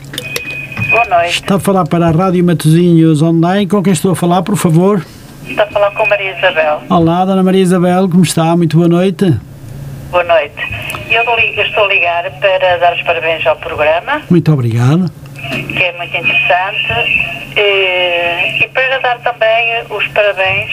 Boa 0.89 1.05
noite. 1.05 1.41
Está 1.41 1.55
a 1.55 1.59
falar 1.59 1.85
para 1.85 2.07
a 2.07 2.11
Rádio 2.11 2.43
Matozinhos 2.43 3.21
Online. 3.21 3.67
Com 3.67 3.81
quem 3.81 3.93
estou 3.93 4.11
a 4.11 4.15
falar, 4.15 4.41
por 4.43 4.57
favor? 4.57 5.05
Está 5.47 5.63
a 5.63 5.67
falar 5.67 5.91
com 5.91 6.05
Maria 6.07 6.37
Isabel. 6.37 6.81
Olá, 6.89 7.25
Dona 7.25 7.43
Maria 7.43 7.61
Isabel, 7.61 8.09
como 8.09 8.23
está? 8.23 8.55
Muito 8.55 8.77
boa 8.77 8.87
noite. 8.87 9.33
Boa 10.11 10.23
noite. 10.23 10.55
Eu, 11.09 11.23
eu 11.23 11.63
estou 11.63 11.85
a 11.85 11.87
ligar 11.87 12.23
para 12.39 12.77
dar 12.77 12.93
os 12.95 13.01
parabéns 13.03 13.45
ao 13.45 13.55
programa. 13.57 14.21
Muito 14.29 14.51
obrigado. 14.51 15.11
Que 15.49 15.83
é 15.83 15.97
muito 15.97 16.15
interessante. 16.15 17.33
E, 17.55 18.63
e 18.63 18.67
para 18.69 18.97
dar 18.99 19.19
também 19.19 19.83
os 19.89 20.07
parabéns 20.07 20.71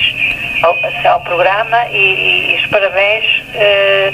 ao, 0.62 0.76
ao 1.12 1.20
programa 1.20 1.86
e, 1.90 2.54
e, 2.54 2.56
os 2.56 2.66
parabéns 2.66 3.24
eh, 3.54 4.12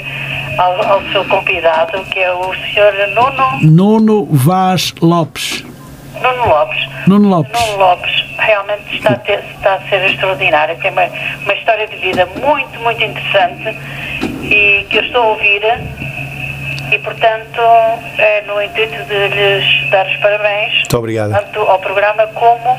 ao, 0.57 0.93
ao, 0.93 1.01
seu 1.11 1.25
convidado, 1.25 2.03
que 2.05 2.19
é 2.19 2.31
o 2.31 2.53
Sr. 2.53 3.13
Nuno... 3.13 3.59
Nuno 3.61 4.27
Vaz 4.31 4.93
Lopes. 5.01 5.63
Nuno 6.21 6.47
Lopes. 6.47 6.89
Nuno 7.07 7.29
Lopes. 7.29 7.61
Nuno 7.61 7.77
Lopes 7.77 8.25
realmente 8.39 8.95
está 8.95 9.11
a, 9.11 9.17
ter, 9.17 9.43
está 9.55 9.75
a 9.75 9.81
ser 9.89 10.03
extraordinário. 10.05 10.77
Tem 10.77 10.91
uma, 10.91 11.03
uma 11.43 11.53
história 11.53 11.87
de 11.87 11.95
vida 11.97 12.27
muito, 12.41 12.79
muito 12.79 13.03
interessante 13.03 13.77
e 14.43 14.85
que 14.89 14.97
eu 14.97 15.03
estou 15.03 15.23
a 15.23 15.27
ouvir 15.27 15.61
e, 16.91 16.99
portanto, 16.99 17.61
é 18.17 18.43
no 18.47 18.61
intuito 18.61 19.03
de 19.03 19.27
lhes 19.27 19.89
dar 19.91 20.07
os 20.07 20.15
parabéns. 20.17 20.87
Tanto 21.35 21.59
ao 21.61 21.79
programa 21.79 22.27
como 22.27 22.77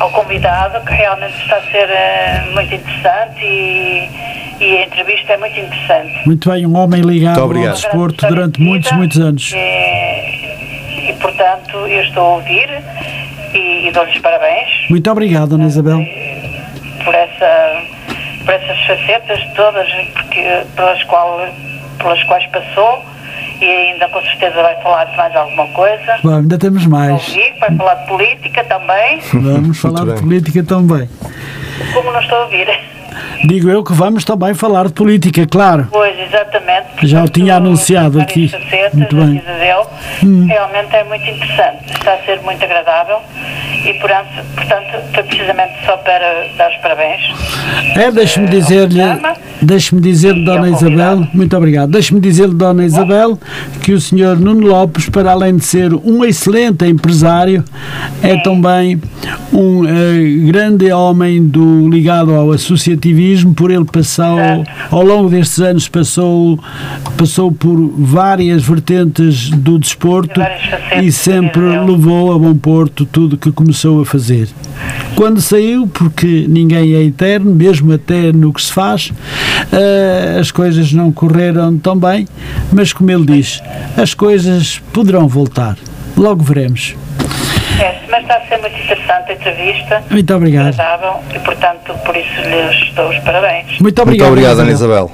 ao 0.00 0.10
convidado, 0.10 0.80
que 0.84 0.94
realmente 0.94 1.36
está 1.42 1.56
a 1.56 1.62
ser 1.62 1.88
uh, 1.88 2.54
muito 2.54 2.74
interessante 2.74 3.44
e, 3.44 4.10
e, 4.58 4.78
a 4.78 4.84
entrevista 4.84 5.34
é 5.34 5.36
muito 5.36 5.60
interessante. 5.60 6.26
Muito 6.26 6.50
bem, 6.50 6.66
um 6.66 6.76
homem 6.76 7.02
ligado 7.02 7.40
ao 7.40 7.52
desporto 7.52 8.26
durante 8.26 8.60
muitos, 8.60 8.90
muitos 8.92 9.18
anos. 9.20 9.52
E, 9.54 11.10
e, 11.10 11.16
portanto, 11.20 11.76
eu 11.86 12.02
estou 12.02 12.24
a 12.24 12.34
ouvir 12.36 12.68
e, 13.54 13.88
e 13.88 13.92
dou-lhes 13.92 14.18
parabéns. 14.18 14.88
Muito 14.88 15.10
obrigado, 15.10 15.54
Ana 15.54 15.66
Isabel. 15.66 16.00
Por, 17.04 17.14
essa, 17.14 17.82
por 18.44 18.54
essas 18.54 18.80
facetas 18.86 19.40
todas 19.54 19.86
porque, 20.14 20.62
pelas, 20.76 21.02
qual, 21.04 21.46
pelas 21.98 22.22
quais 22.24 22.46
passou 22.46 23.04
e 23.60 23.64
ainda 23.64 24.08
com 24.08 24.20
certeza 24.22 24.62
vai 24.62 24.74
falar 24.82 25.04
de 25.04 25.16
mais 25.16 25.36
alguma 25.36 25.66
coisa. 25.68 26.18
Bom, 26.22 26.36
ainda 26.36 26.58
temos 26.58 26.86
mais. 26.86 27.12
Ouvir, 27.12 27.54
vai 27.60 27.76
falar 27.76 27.94
de 27.94 28.06
política 28.06 28.64
também. 28.64 29.20
Vamos 29.32 29.78
falar 29.78 30.04
de 30.06 30.20
política 30.20 30.62
também. 30.64 31.08
Como 31.92 32.12
não 32.12 32.20
estou 32.20 32.38
a 32.38 32.44
ouvir. 32.44 32.68
Digo 33.46 33.70
eu 33.70 33.82
que 33.82 33.92
vamos 33.92 34.24
também 34.24 34.54
falar 34.54 34.86
de 34.86 34.92
política, 34.92 35.46
claro. 35.46 35.88
Pois, 35.90 36.18
exatamente. 36.18 37.06
Já 37.06 37.24
o 37.24 37.28
tinha 37.28 37.56
anunciado 37.56 38.20
aqui. 38.20 38.48
Facetas, 38.48 38.94
muito 38.94 39.16
bem. 39.16 39.42
Hum. 40.22 40.46
Realmente 40.46 40.94
é 40.94 41.04
muito 41.04 41.24
interessante, 41.24 41.92
está 41.92 42.14
a 42.14 42.18
ser 42.18 42.40
muito 42.42 42.62
agradável 42.62 43.18
e, 43.84 43.94
portanto, 43.94 44.28
foi 45.14 45.22
precisamente 45.24 45.72
só 45.86 45.96
para 45.98 46.46
dar 46.56 46.70
os 46.70 46.76
parabéns. 46.78 47.20
É, 47.96 48.10
deixe-me 48.10 48.46
eh, 48.46 48.50
dizer-lhe, 48.50 49.02
deixe-me 49.62 50.00
dizer-lhe, 50.00 50.44
Dona 50.44 50.68
Isabel, 50.68 51.26
muito 51.32 51.56
obrigado, 51.56 51.90
deixe-me 51.90 52.20
dizer-lhe, 52.20 52.54
Dona 52.54 52.84
Isabel, 52.84 53.38
que 53.82 53.92
o 53.92 54.00
senhor 54.00 54.38
Nuno 54.38 54.66
Lopes, 54.66 55.08
para 55.08 55.32
além 55.32 55.56
de 55.56 55.64
ser 55.64 55.94
um 55.94 56.24
excelente 56.24 56.84
empresário, 56.84 57.64
é 58.22 58.36
também 58.36 59.00
um 59.52 59.82
uh, 59.82 60.46
grande 60.46 60.92
homem 60.92 61.42
do, 61.42 61.88
ligado 61.88 62.34
ao 62.34 62.52
associativismo, 63.00 63.54
por 63.54 63.70
ele 63.70 63.84
passou, 63.84 64.38
ao 64.90 65.02
longo 65.02 65.30
destes 65.30 65.58
anos, 65.60 65.88
passou, 65.88 66.58
passou 67.16 67.50
por 67.50 67.76
várias 67.96 68.62
vertentes 68.62 69.48
do 69.50 69.78
desporto 69.78 70.40
e 71.02 71.10
sempre 71.10 71.62
levou 71.62 72.34
a 72.34 72.38
bom 72.38 72.54
porto 72.54 73.06
tudo 73.06 73.38
que 73.38 73.50
começou 73.50 74.02
a 74.02 74.06
fazer. 74.06 74.48
Quando 75.16 75.40
saiu, 75.40 75.86
porque 75.86 76.46
ninguém 76.48 76.94
é 76.94 77.02
eterno, 77.02 77.54
mesmo 77.54 77.92
até 77.92 78.32
no 78.32 78.52
que 78.52 78.62
se 78.62 78.72
faz, 78.72 79.10
uh, 79.10 80.40
as 80.40 80.50
coisas 80.50 80.92
não 80.92 81.10
correram 81.10 81.76
tão 81.78 81.96
bem, 81.96 82.26
mas 82.72 82.92
como 82.92 83.10
ele 83.10 83.24
diz, 83.24 83.60
as 83.96 84.14
coisas 84.14 84.80
poderão 84.92 85.26
voltar. 85.26 85.76
Logo 86.16 86.42
veremos. 86.42 86.94
Está 88.30 88.44
a 88.44 88.46
ser 88.46 88.58
muito 88.58 88.78
interessante 88.78 89.32
a 89.32 89.34
entrevista. 89.34 90.04
Muito 90.08 90.34
obrigado. 90.36 90.68
Agradável, 90.68 91.14
e, 91.34 91.38
portanto, 91.40 91.94
por 92.06 92.16
isso 92.16 92.40
lhes 92.42 92.94
dou 92.94 93.08
os 93.08 93.18
parabéns. 93.24 93.80
Muito 93.80 94.00
obrigado. 94.00 94.28
Muito 94.28 94.38
obrigado, 94.38 94.60
Ana 94.60 94.70
Isabel. 94.70 95.10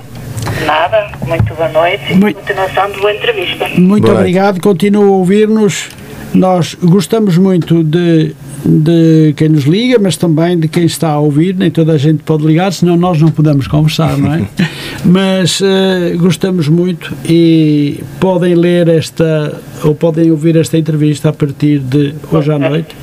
Nada, 0.67 1.09
muito 1.27 1.55
boa 1.55 1.69
noite 1.71 2.13
e 2.13 2.35
continuação 2.35 2.91
de 2.91 3.01
boa 3.01 3.15
entrevista. 3.15 3.69
Muito 3.79 4.07
boa 4.07 4.19
obrigado, 4.19 4.61
continua 4.61 5.03
a 5.03 5.09
ouvir-nos. 5.09 5.89
Nós 6.35 6.75
gostamos 6.75 7.39
muito 7.39 7.83
de 7.83 8.37
de 8.65 9.35
quem 9.37 9.49
nos 9.49 9.65
liga, 9.65 9.99
mas 9.99 10.17
também 10.17 10.59
de 10.59 10.69
quem 10.69 10.85
está 10.85 11.11
a 11.11 11.19
ouvir. 11.19 11.55
Nem 11.55 11.71
toda 11.71 11.93
a 11.93 11.99
gente 11.99 12.23
pode 12.23 12.45
ligar, 12.45 12.73
senão 12.73 12.97
nós 12.97 13.21
não 13.21 13.31
podemos 13.31 13.67
conversar, 13.67 14.17
não 14.17 14.35
é? 14.35 14.45
mas 15.05 15.61
uh, 15.61 16.17
gostamos 16.19 16.69
muito 16.69 17.15
e 17.25 18.01
podem 18.21 18.55
ler 18.55 18.89
esta 18.89 19.61
ou 19.85 19.95
podem 19.95 20.31
ouvir 20.31 20.57
esta 20.57 20.79
entrevista 20.79 21.29
a 21.29 21.33
partir 21.33 21.79
de 21.79 22.15
hoje 22.31 22.53
à 22.53 22.59
noite 22.59 22.97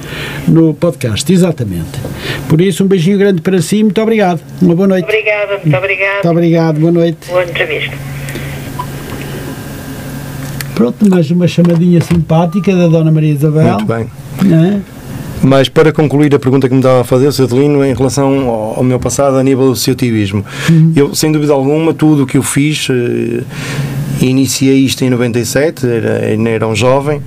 no 0.47 0.73
podcast, 0.73 1.31
exatamente. 1.31 1.99
Por 2.49 2.59
isso, 2.59 2.83
um 2.83 2.87
beijinho 2.87 3.17
grande 3.17 3.41
para 3.41 3.61
si, 3.61 3.83
muito 3.83 4.01
obrigado. 4.01 4.41
Uma 4.61 4.75
boa 4.75 4.87
noite. 4.87 5.05
Obrigada, 5.05 5.59
muito 5.63 5.77
obrigado. 5.77 6.13
Muito 6.13 6.29
obrigado, 6.29 6.79
boa 6.79 6.91
noite. 6.91 7.29
Boa 7.29 7.43
entrevista. 7.43 7.95
Pronto, 10.75 11.07
mais 11.07 11.29
uma 11.29 11.47
chamadinha 11.47 12.01
simpática 12.01 12.75
da 12.75 12.87
Dona 12.87 13.11
Maria 13.11 13.33
Isabel. 13.33 13.77
Muito 13.77 13.85
bem. 13.85 14.09
É? 14.51 14.92
Mas 15.43 15.67
para 15.69 15.91
concluir 15.91 16.33
a 16.33 16.39
pergunta 16.39 16.67
que 16.67 16.73
me 16.73 16.79
estava 16.79 17.01
a 17.01 17.03
fazer, 17.03 17.31
Sr. 17.31 17.43
Adelino, 17.43 17.83
em 17.83 17.93
relação 17.93 18.49
ao, 18.49 18.77
ao 18.77 18.83
meu 18.83 18.97
passado 18.99 19.35
a 19.37 19.43
nível 19.43 19.65
do 19.65 19.71
associativismo, 19.73 20.45
Uhum. 20.69 20.93
eu, 20.95 21.13
sem 21.15 21.31
dúvida 21.31 21.51
alguma, 21.53 21.93
tudo 21.93 22.23
o 22.23 22.25
que 22.25 22.37
eu 22.37 22.43
fiz, 22.43 22.87
eh, 22.89 23.43
iniciei 24.21 24.77
isto 24.77 25.03
em 25.03 25.09
97, 25.09 25.85
era, 25.85 26.49
era 26.49 26.67
um 26.67 26.73
jovem, 26.75 27.21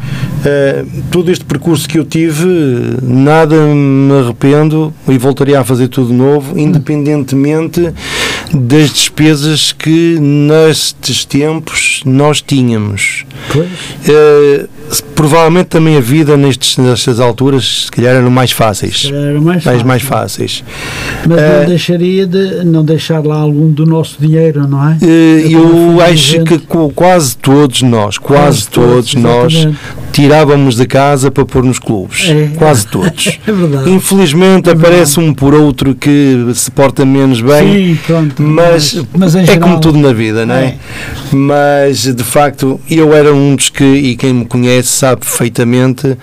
eh, 0.45 0.85
todo 1.11 1.31
este 1.31 1.45
percurso 1.45 1.87
que 1.87 1.99
eu 1.99 2.05
tive, 2.05 2.47
nada 3.03 3.55
me 3.75 4.13
arrependo 4.21 4.95
e 5.07 5.19
voltaria 5.19 5.61
a 5.61 5.65
fazer 5.65 5.89
tudo 5.89 6.15
novo, 6.15 6.59
independentemente 6.59 7.93
das 8.55 8.91
despesas 8.95 9.73
que 9.73 10.19
nestes 10.21 11.25
tempos 11.27 12.01
nós 12.07 12.41
tínhamos. 12.41 13.26
Eh, 14.09 14.67
provavelmente 15.15 15.67
também 15.67 15.97
a 15.97 16.01
vida 16.01 16.37
nestes, 16.37 16.77
nestas 16.79 17.19
alturas 17.21 17.85
se 17.87 17.91
calhar 17.91 18.15
eram 18.17 18.31
mais 18.31 18.51
fáceis 18.53 19.11
Era 19.13 19.41
mais 19.41 19.43
mais, 19.43 19.65
fácil. 19.65 19.87
mais 19.87 20.03
fáceis 20.03 20.65
Mas 21.27 21.39
Eh, 21.41 21.59
não 21.61 21.67
deixaria 21.67 22.27
de 22.27 22.65
não 22.65 22.85
deixar 22.85 23.25
lá 23.25 23.37
algum 23.37 23.71
do 23.71 23.87
nosso 23.87 24.17
dinheiro, 24.21 24.67
não 24.69 24.89
é? 24.89 24.97
Eh, 25.03 25.47
Eu 25.51 26.01
acho 26.03 26.43
que 26.45 26.59
quase 26.95 27.37
todos 27.37 27.83
nós 27.83 28.19
quase, 28.19 28.45
Quase 28.67 28.69
todos, 28.69 29.13
todos, 29.13 29.15
nós 29.15 29.69
tirávamos 30.13 30.77
de 30.77 30.87
casa 30.87 31.31
para 31.31 31.45
pôr 31.45 31.63
nos 31.65 31.79
clubes 31.79 32.29
É. 32.29 32.51
quase 32.57 32.87
todos 32.87 33.39
É 33.47 33.53
verdade. 33.53 33.91
infelizmente 33.91 34.69
É 34.69 34.75
verdade. 34.75 34.87
aparece 34.95 35.19
um 35.21 35.33
por 35.35 35.55
outro 35.55 35.95
que 35.95 36.47
se 36.55 36.71
porta 36.71 37.05
menos 37.05 37.41
bem 37.41 37.97
Sim, 37.97 37.99
pronto. 38.07 38.43
mas, 38.43 39.03
mas 39.17 39.35
em 39.35 39.41
é 39.41 39.47
geral, 39.47 39.61
como 39.61 39.81
tudo 39.81 39.99
na 39.99 40.13
vida, 40.13 40.45
não 40.47 40.55
é? 40.55 40.65
É. 40.67 40.77
Mas 41.33 42.03
de 42.15 42.25
facto 42.25 42.81
eu 42.91 43.13
era 43.15 43.33
um 43.37 43.55
dos 43.57 43.69
que, 43.69 43.85
e 43.85 44.17
quem 44.17 44.33
me 44.33 44.45
conhece 44.45 44.89
sabe 44.89 45.21
perfeitamente 45.21 46.17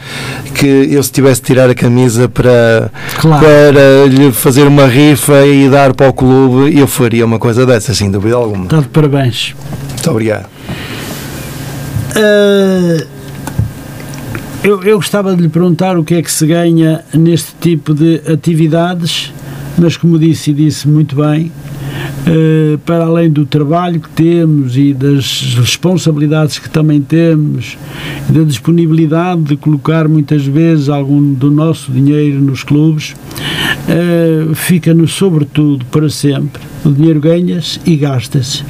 que 0.56 0.66
eu 0.92 1.02
se 1.04 1.12
tivesse 1.12 1.42
de 1.42 1.48
tirar 1.48 1.70
a 1.70 1.76
camisa 1.76 2.28
para, 2.30 2.92
Claro. 3.20 3.46
para 3.46 4.06
lhe 4.08 4.32
fazer 4.32 4.64
uma 4.68 4.86
rifa 4.88 5.46
e 5.46 5.70
dar 5.70 5.94
para 5.94 6.10
o 6.10 6.14
clube, 6.14 6.78
eu 6.78 6.88
faria 6.88 7.26
uma 7.26 7.40
coisa 7.40 7.66
dessas, 7.66 7.98
sem 7.98 8.10
dúvida 8.12 8.36
alguma. 8.36 8.68
De 8.68 8.88
parabéns. 8.90 9.56
Muito 9.92 10.12
obrigado. 10.12 10.46
Ah, 12.16 13.04
eu, 14.64 14.82
eu 14.84 14.96
gostava 14.98 15.36
de 15.36 15.42
lhe 15.42 15.50
perguntar 15.50 15.98
o 15.98 16.04
que 16.04 16.16
é 16.16 16.22
que 16.22 16.32
se 16.32 16.46
ganha 16.48 17.04
neste 17.14 17.54
tipo 17.60 17.94
de 17.94 18.22
atividades, 18.32 19.34
mas 19.78 19.98
como 19.98 20.18
disse 20.18 20.52
e 20.52 20.54
disse 20.54 20.88
muito 20.88 21.16
bem, 21.16 21.52
ah, 22.26 22.80
para 22.86 23.06
além 23.06 23.30
do 23.30 23.46
trabalho 23.46 24.00
que 24.00 24.10
temos 24.10 24.78
e 24.78 24.94
das 24.94 25.56
responsabilidades 25.56 26.60
que 26.60 26.70
também 26.70 27.02
temos, 27.02 27.78
da 28.30 28.44
disponibilidade 28.44 29.42
de 29.42 29.58
colocar 29.58 30.08
muitas 30.08 30.46
vezes 30.46 30.90
algum 30.90 31.34
do 31.34 31.52
nosso 31.52 31.92
dinheiro 31.92 32.42
nos 32.42 32.64
clubes, 32.64 33.16
ah, 33.90 34.54
fica-nos 34.56 35.14
sobretudo 35.14 35.86
para 35.86 36.10
sempre. 36.10 36.62
O 36.86 36.92
dinheiro 36.92 37.20
ganha-se 37.20 37.80
e 37.86 37.96
gasta-se. 37.96 38.64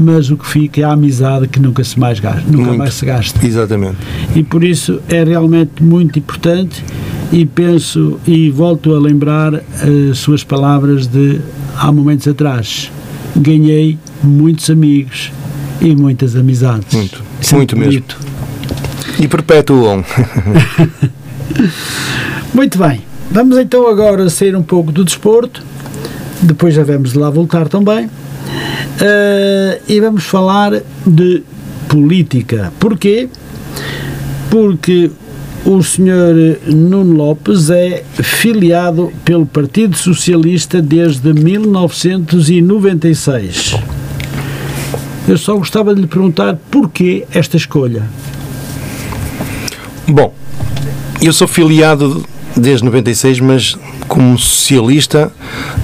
Mas 0.00 0.30
o 0.30 0.38
que 0.38 0.46
fica 0.46 0.80
é 0.80 0.84
a 0.84 0.92
amizade 0.92 1.46
que 1.46 1.60
nunca 1.60 1.84
se 1.84 2.00
mais 2.00 2.18
gasta, 2.18 2.42
nunca 2.46 2.64
Muito. 2.64 2.78
mais 2.78 2.94
se 2.94 3.04
gasta 3.04 3.46
Exatamente. 3.46 3.98
e 4.34 4.42
por 4.42 4.64
isso 4.64 5.00
é 5.06 5.22
realmente 5.22 5.82
muito 5.82 6.18
importante 6.18 6.82
e 7.30 7.44
penso 7.44 8.18
e 8.26 8.48
volto 8.50 8.94
a 8.94 8.98
lembrar 8.98 9.54
as 9.54 10.18
suas 10.18 10.42
palavras 10.42 11.06
de 11.06 11.40
há 11.76 11.90
momentos 11.92 12.26
atrás 12.28 12.90
ganhei 13.36 13.98
muitos 14.22 14.68
amigos 14.70 15.32
e 15.80 15.94
muitas 15.96 16.36
amizades 16.36 16.92
Muito. 16.94 17.22
Isso 17.40 17.54
é 17.54 17.58
Muito 17.58 17.76
mesmo. 17.76 17.92
bonito. 17.92 18.18
E 19.18 19.28
perpetuam. 19.28 20.04
muito 22.54 22.78
bem 22.78 23.00
vamos 23.30 23.56
então 23.58 23.88
agora 23.88 24.28
sair 24.30 24.54
um 24.56 24.62
pouco 24.62 24.90
do 24.92 25.04
desporto 25.04 25.62
depois 26.42 26.74
já 26.74 26.82
vamos 26.84 27.14
lá 27.14 27.30
voltar 27.30 27.68
também 27.68 28.08
Eh, 29.00 29.80
e 29.88 30.00
vamos 30.00 30.24
falar 30.24 30.72
de 31.06 31.42
política 31.88 32.72
porquê? 32.78 33.28
porque 34.50 35.10
o 35.64 35.82
senhor 35.82 36.34
Nuno 36.66 37.16
Lopes 37.16 37.70
é 37.70 38.04
filiado 38.22 39.10
pelo 39.24 39.46
Partido 39.46 39.96
Socialista 39.96 40.82
desde 40.82 41.32
1996. 41.32 43.76
Eu 45.28 45.38
só 45.38 45.56
gostava 45.56 45.94
de 45.94 46.00
lhe 46.00 46.08
perguntar 46.08 46.58
porquê 46.70 47.24
esta 47.32 47.56
escolha. 47.56 48.02
Bom, 50.08 50.34
eu 51.20 51.32
sou 51.32 51.46
filiado 51.46 52.24
desde 52.56 52.84
96, 52.84 53.38
mas 53.40 53.78
como 54.08 54.36
socialista 54.36 55.32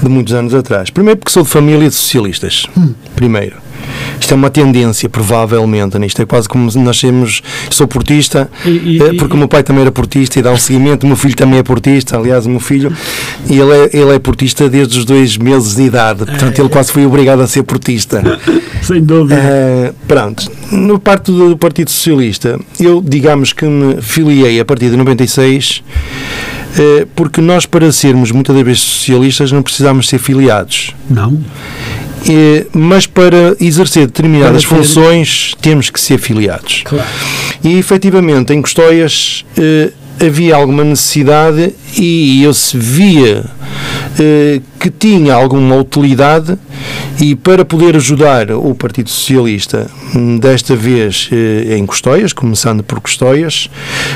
de 0.03 0.09
muitos 0.09 0.35
anos 0.35 0.53
atrás. 0.55 0.91
Primeiro 0.91 1.18
porque 1.18 1.31
sou 1.33 1.45
de 1.45 1.49
família 1.49 1.89
de 1.89 1.95
socialistas. 1.95 2.66
Primeiro. 3.14 3.68
Isto 4.29 4.35
é 4.35 4.37
uma 4.37 4.51
tendência, 4.51 5.09
provavelmente, 5.09 5.99
nisto. 5.99 6.20
É 6.20 6.26
quase 6.26 6.47
como 6.47 6.70
nascemos. 6.83 7.41
Sou 7.70 7.89
portista, 7.89 8.51
E- 8.62 8.68
e- 8.68 9.03
eh, 9.03 9.14
porque 9.14 9.33
o 9.33 9.39
meu 9.39 9.49
pai 9.49 9.62
também 9.62 9.81
era 9.81 9.91
portista 9.91 10.39
e 10.39 10.43
dá 10.43 10.53
um 10.53 10.57
seguimento. 10.59 11.05
O 11.05 11.07
meu 11.07 11.16
filho 11.16 11.35
também 11.35 11.59
é 11.59 11.62
portista, 11.62 12.18
aliás, 12.18 12.45
o 12.45 12.51
meu 12.51 12.61
filho, 12.61 12.93
e 13.49 13.59
ele 13.59 13.72
é, 13.72 13.91
ele 13.97 14.14
é 14.14 14.18
portista 14.18 14.68
desde 14.68 14.99
os 14.99 15.07
dois 15.07 15.39
meses 15.39 15.76
de 15.76 15.85
idade. 15.85 16.26
Portanto, 16.26 16.59
ele 16.59 16.68
quase 16.68 16.93
foi 16.93 17.07
obrigado 17.07 17.41
a 17.41 17.47
ser 17.47 17.62
portista. 17.62 18.22
Sem 18.83 19.03
dúvida. 19.03 19.41
Uh, 19.41 19.95
pronto, 20.07 20.53
no 20.72 20.99
parte 20.99 21.33
do 21.33 21.57
Partido 21.57 21.91
Socialista, 21.91 22.61
eu 22.79 23.01
digamos 23.03 23.55
que 23.55 23.64
me 23.64 24.03
filiei 24.03 24.61
a 24.61 24.64
partir 24.66 24.91
de 24.91 24.97
96, 24.99 25.83
uh, 26.76 27.07
porque 27.16 27.41
nós, 27.41 27.64
para 27.64 27.91
sermos 27.93 28.31
muitas 28.31 28.55
das 28.55 28.62
vezes 28.64 28.83
socialistas, 28.83 29.51
não 29.53 29.62
precisamos 29.62 30.07
ser 30.07 30.18
filiados. 30.18 30.95
Não? 31.09 31.41
Eh, 32.27 32.66
mas 32.73 33.07
para 33.07 33.57
exercer 33.61 34.07
determinadas 34.07 34.64
Para 34.64 34.79
funções, 34.79 35.55
temos 35.61 35.91
que 35.91 36.01
ser 36.01 36.19
filiados. 36.19 36.83
Claro. 36.85 37.09
E 37.62 37.79
efetivamente 37.79 38.53
em 38.53 38.62
Custóias 38.62 39.45
eh, 39.57 39.91
havia 40.21 40.57
alguma 40.57 40.85
necessidade 40.85 41.75
e 41.97 42.43
eu 42.43 42.53
se 42.53 42.77
via 42.77 43.45
que 44.79 44.91
tinha 44.91 45.35
alguma 45.35 45.76
utilidade 45.76 46.59
e 47.20 47.35
para 47.35 47.64
poder 47.64 47.97
ajudar 47.97 48.51
o 48.53 48.74
Partido 48.74 49.11
Socialista, 49.11 49.91
hum, 50.14 50.39
desta 50.39 50.76
vez 50.76 51.29
eh, 51.33 51.76
em 51.76 51.85
Custóias, 51.85 52.33
começando 52.33 52.83
por 52.85 53.01
Custóias, 53.01 53.68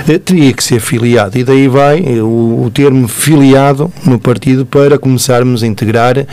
eh, 0.09 0.19
teria 0.19 0.53
que 0.53 0.63
ser 0.63 0.79
filiado. 0.79 1.37
E 1.37 1.43
daí 1.43 1.67
vai 1.67 1.99
eh, 1.99 2.23
o, 2.23 2.71
termo 2.73 3.09
filiado 3.09 3.93
no 4.07 4.21
partido 4.21 4.65
para 4.65 4.99
começarmos 4.99 5.65
a 5.65 5.67
integrar, 5.67 6.17
eh, 6.17 6.27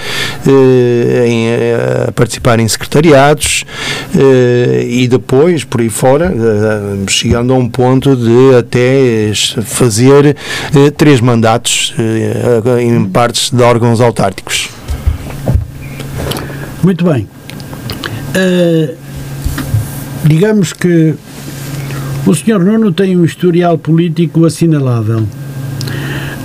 eh, 0.46 2.06
a 2.08 2.12
participar 2.12 2.60
em 2.60 2.68
secretariados 2.68 3.66
eh, 4.16 4.86
e 4.88 5.08
depois, 5.08 5.64
por 5.64 5.82
aí 5.82 5.90
fora, 5.90 6.32
eh, 6.32 7.06
chegando 7.08 7.52
a 7.52 7.58
um 7.58 7.68
ponto 7.68 8.16
de 8.16 8.56
até 8.56 9.32
fazer 9.64 10.38
eh, 10.76 10.92
três 10.96 11.20
mandatos 11.20 11.96
eh, 11.98 12.84
em 12.84 13.06
partes 13.20 13.52
de 13.52 13.62
órgãos 13.62 14.00
autárticos. 14.00 14.70
Muito 16.82 17.04
bem. 17.04 17.28
Eh, 18.34 18.96
digamos 20.24 20.72
que 20.72 21.16
o 22.26 22.34
Sr. 22.34 22.64
Nuno 22.64 22.94
tem 22.94 23.18
um 23.18 23.26
historial 23.26 23.78
político 23.78 24.46
assinalável. 24.46 25.28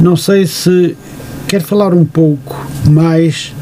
Não 0.00 0.16
sei 0.16 0.48
se 0.48 0.96
quer 1.46 1.62
falar 1.62 1.94
um 1.94 2.04
pouco 2.04 2.66
mais 2.90 3.54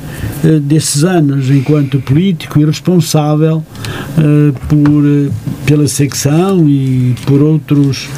eh, 0.43 0.59
desses 0.59 1.05
anos 1.05 1.51
enquanto 1.51 2.01
político 2.01 2.61
e 2.61 2.65
responsável 2.65 3.63
eh, 4.17 4.59
por, 4.71 5.05
pela 5.67 5.87
secção 5.87 6.67
e 6.67 7.15
por 7.27 7.43
outros 7.43 8.09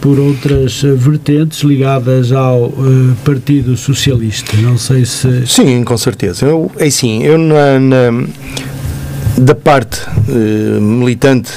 por 0.00 0.18
outras 0.18 0.82
eh, 0.84 0.92
vertentes 0.92 1.60
ligadas 1.60 2.32
ao 2.32 2.66
eh, 2.68 3.14
Partido 3.24 3.76
Socialista. 3.76 4.56
Não 4.58 4.78
sei 4.78 5.04
se 5.04 5.46
Sim, 5.46 5.84
com 5.84 5.96
certeza. 5.98 6.46
Eu, 6.46 6.70
é 6.78 6.86
assim, 6.86 7.22
eu 7.22 7.36
na, 7.38 7.78
na- 7.78 8.26
da 9.36 9.54
parte 9.54 10.00
eh, 10.28 10.80
militante 10.80 11.52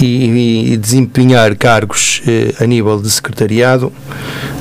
e, 0.00 0.72
e 0.72 0.76
desempenhar 0.76 1.54
cargos 1.56 2.22
eh, 2.26 2.54
a 2.60 2.66
nível 2.66 3.00
de 3.00 3.10
secretariado, 3.10 3.92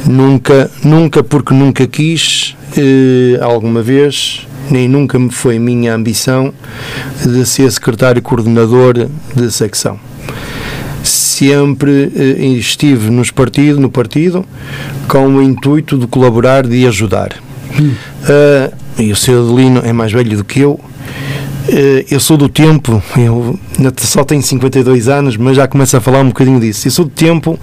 nunca, 0.05 0.69
nunca 0.83 1.23
porque 1.23 1.53
nunca 1.53 1.87
quis, 1.87 2.55
eh, 2.77 3.39
alguma 3.41 3.81
vez, 3.81 4.45
nem 4.69 4.87
nunca 4.87 5.17
me 5.17 5.31
foi 5.31 5.57
minha 5.57 5.95
ambição 5.95 6.53
de 7.25 7.45
ser 7.45 7.71
secretário 7.71 8.21
coordenador 8.21 9.07
de 9.35 9.51
secção. 9.51 9.99
Sempre 11.37 12.11
eh, 12.15 12.45
estive 12.57 13.11
nos 13.11 13.29
partido, 13.29 13.79
no 13.79 13.91
partido 13.91 14.43
com 15.07 15.27
o 15.27 15.41
intuito 15.43 15.95
de 15.95 16.07
colaborar, 16.07 16.65
de 16.65 16.87
ajudar. 16.87 17.35
Hum. 17.79 17.91
Uh, 18.23 18.73
e 18.99 19.11
o 19.11 19.15
Sr. 19.15 19.43
Adelino 19.43 19.81
é 19.83 19.93
mais 19.93 20.11
velho 20.11 20.35
do 20.35 20.43
que 20.43 20.61
eu, 20.61 20.79
eh, 21.69 22.05
eu 22.09 22.19
sou 22.19 22.37
do 22.37 22.47
tempo, 22.47 23.01
eu 23.17 23.59
só 23.97 24.23
tenho 24.23 24.41
52 24.41 25.09
anos, 25.09 25.35
mas 25.35 25.57
já 25.57 25.67
começo 25.67 25.97
a 25.97 26.01
falar 26.01 26.21
um 26.21 26.29
bocadinho 26.29 26.59
disso. 26.59 26.87
Eu 26.87 26.91
sou 26.91 27.05
do 27.05 27.11
tempo 27.11 27.59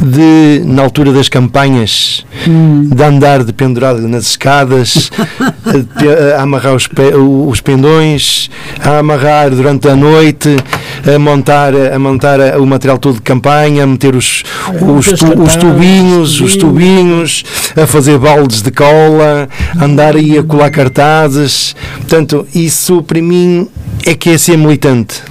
de, 0.00 0.62
na 0.64 0.82
altura 0.82 1.12
das 1.12 1.28
campanhas, 1.28 2.26
hum. 2.46 2.88
de 2.94 3.02
andar 3.02 3.42
de 3.42 3.52
pendurado 3.52 4.06
nas 4.06 4.26
escadas, 4.26 5.10
a, 5.40 6.38
a, 6.38 6.42
amarrar 6.42 6.74
os, 6.74 6.86
pe, 6.86 7.14
os 7.14 7.60
pendões, 7.60 8.50
a 8.78 8.98
amarrar 8.98 9.50
durante 9.50 9.88
a 9.88 9.96
noite, 9.96 10.56
a 11.04 11.18
montar, 11.18 11.74
a 11.74 11.98
montar 11.98 12.58
o 12.58 12.66
material 12.66 12.98
todo 12.98 13.16
de 13.16 13.22
campanha, 13.22 13.84
a 13.84 13.86
meter 13.86 14.14
os, 14.14 14.42
os, 14.80 15.06
tu, 15.06 15.42
os 15.42 15.56
tubinhos, 15.56 16.40
os 16.40 16.56
tubinhos, 16.56 17.44
a 17.76 17.86
fazer 17.86 18.18
baldes 18.18 18.62
de 18.62 18.70
cola, 18.70 19.48
andar 19.80 20.16
aí 20.16 20.38
a 20.38 20.42
colar 20.42 20.70
cartazes. 20.70 21.74
Portanto, 21.96 22.46
isso 22.54 23.02
para 23.02 23.20
mim 23.20 23.68
é 24.06 24.14
que 24.14 24.30
é 24.30 24.38
ser 24.38 24.56
militante 24.56 25.22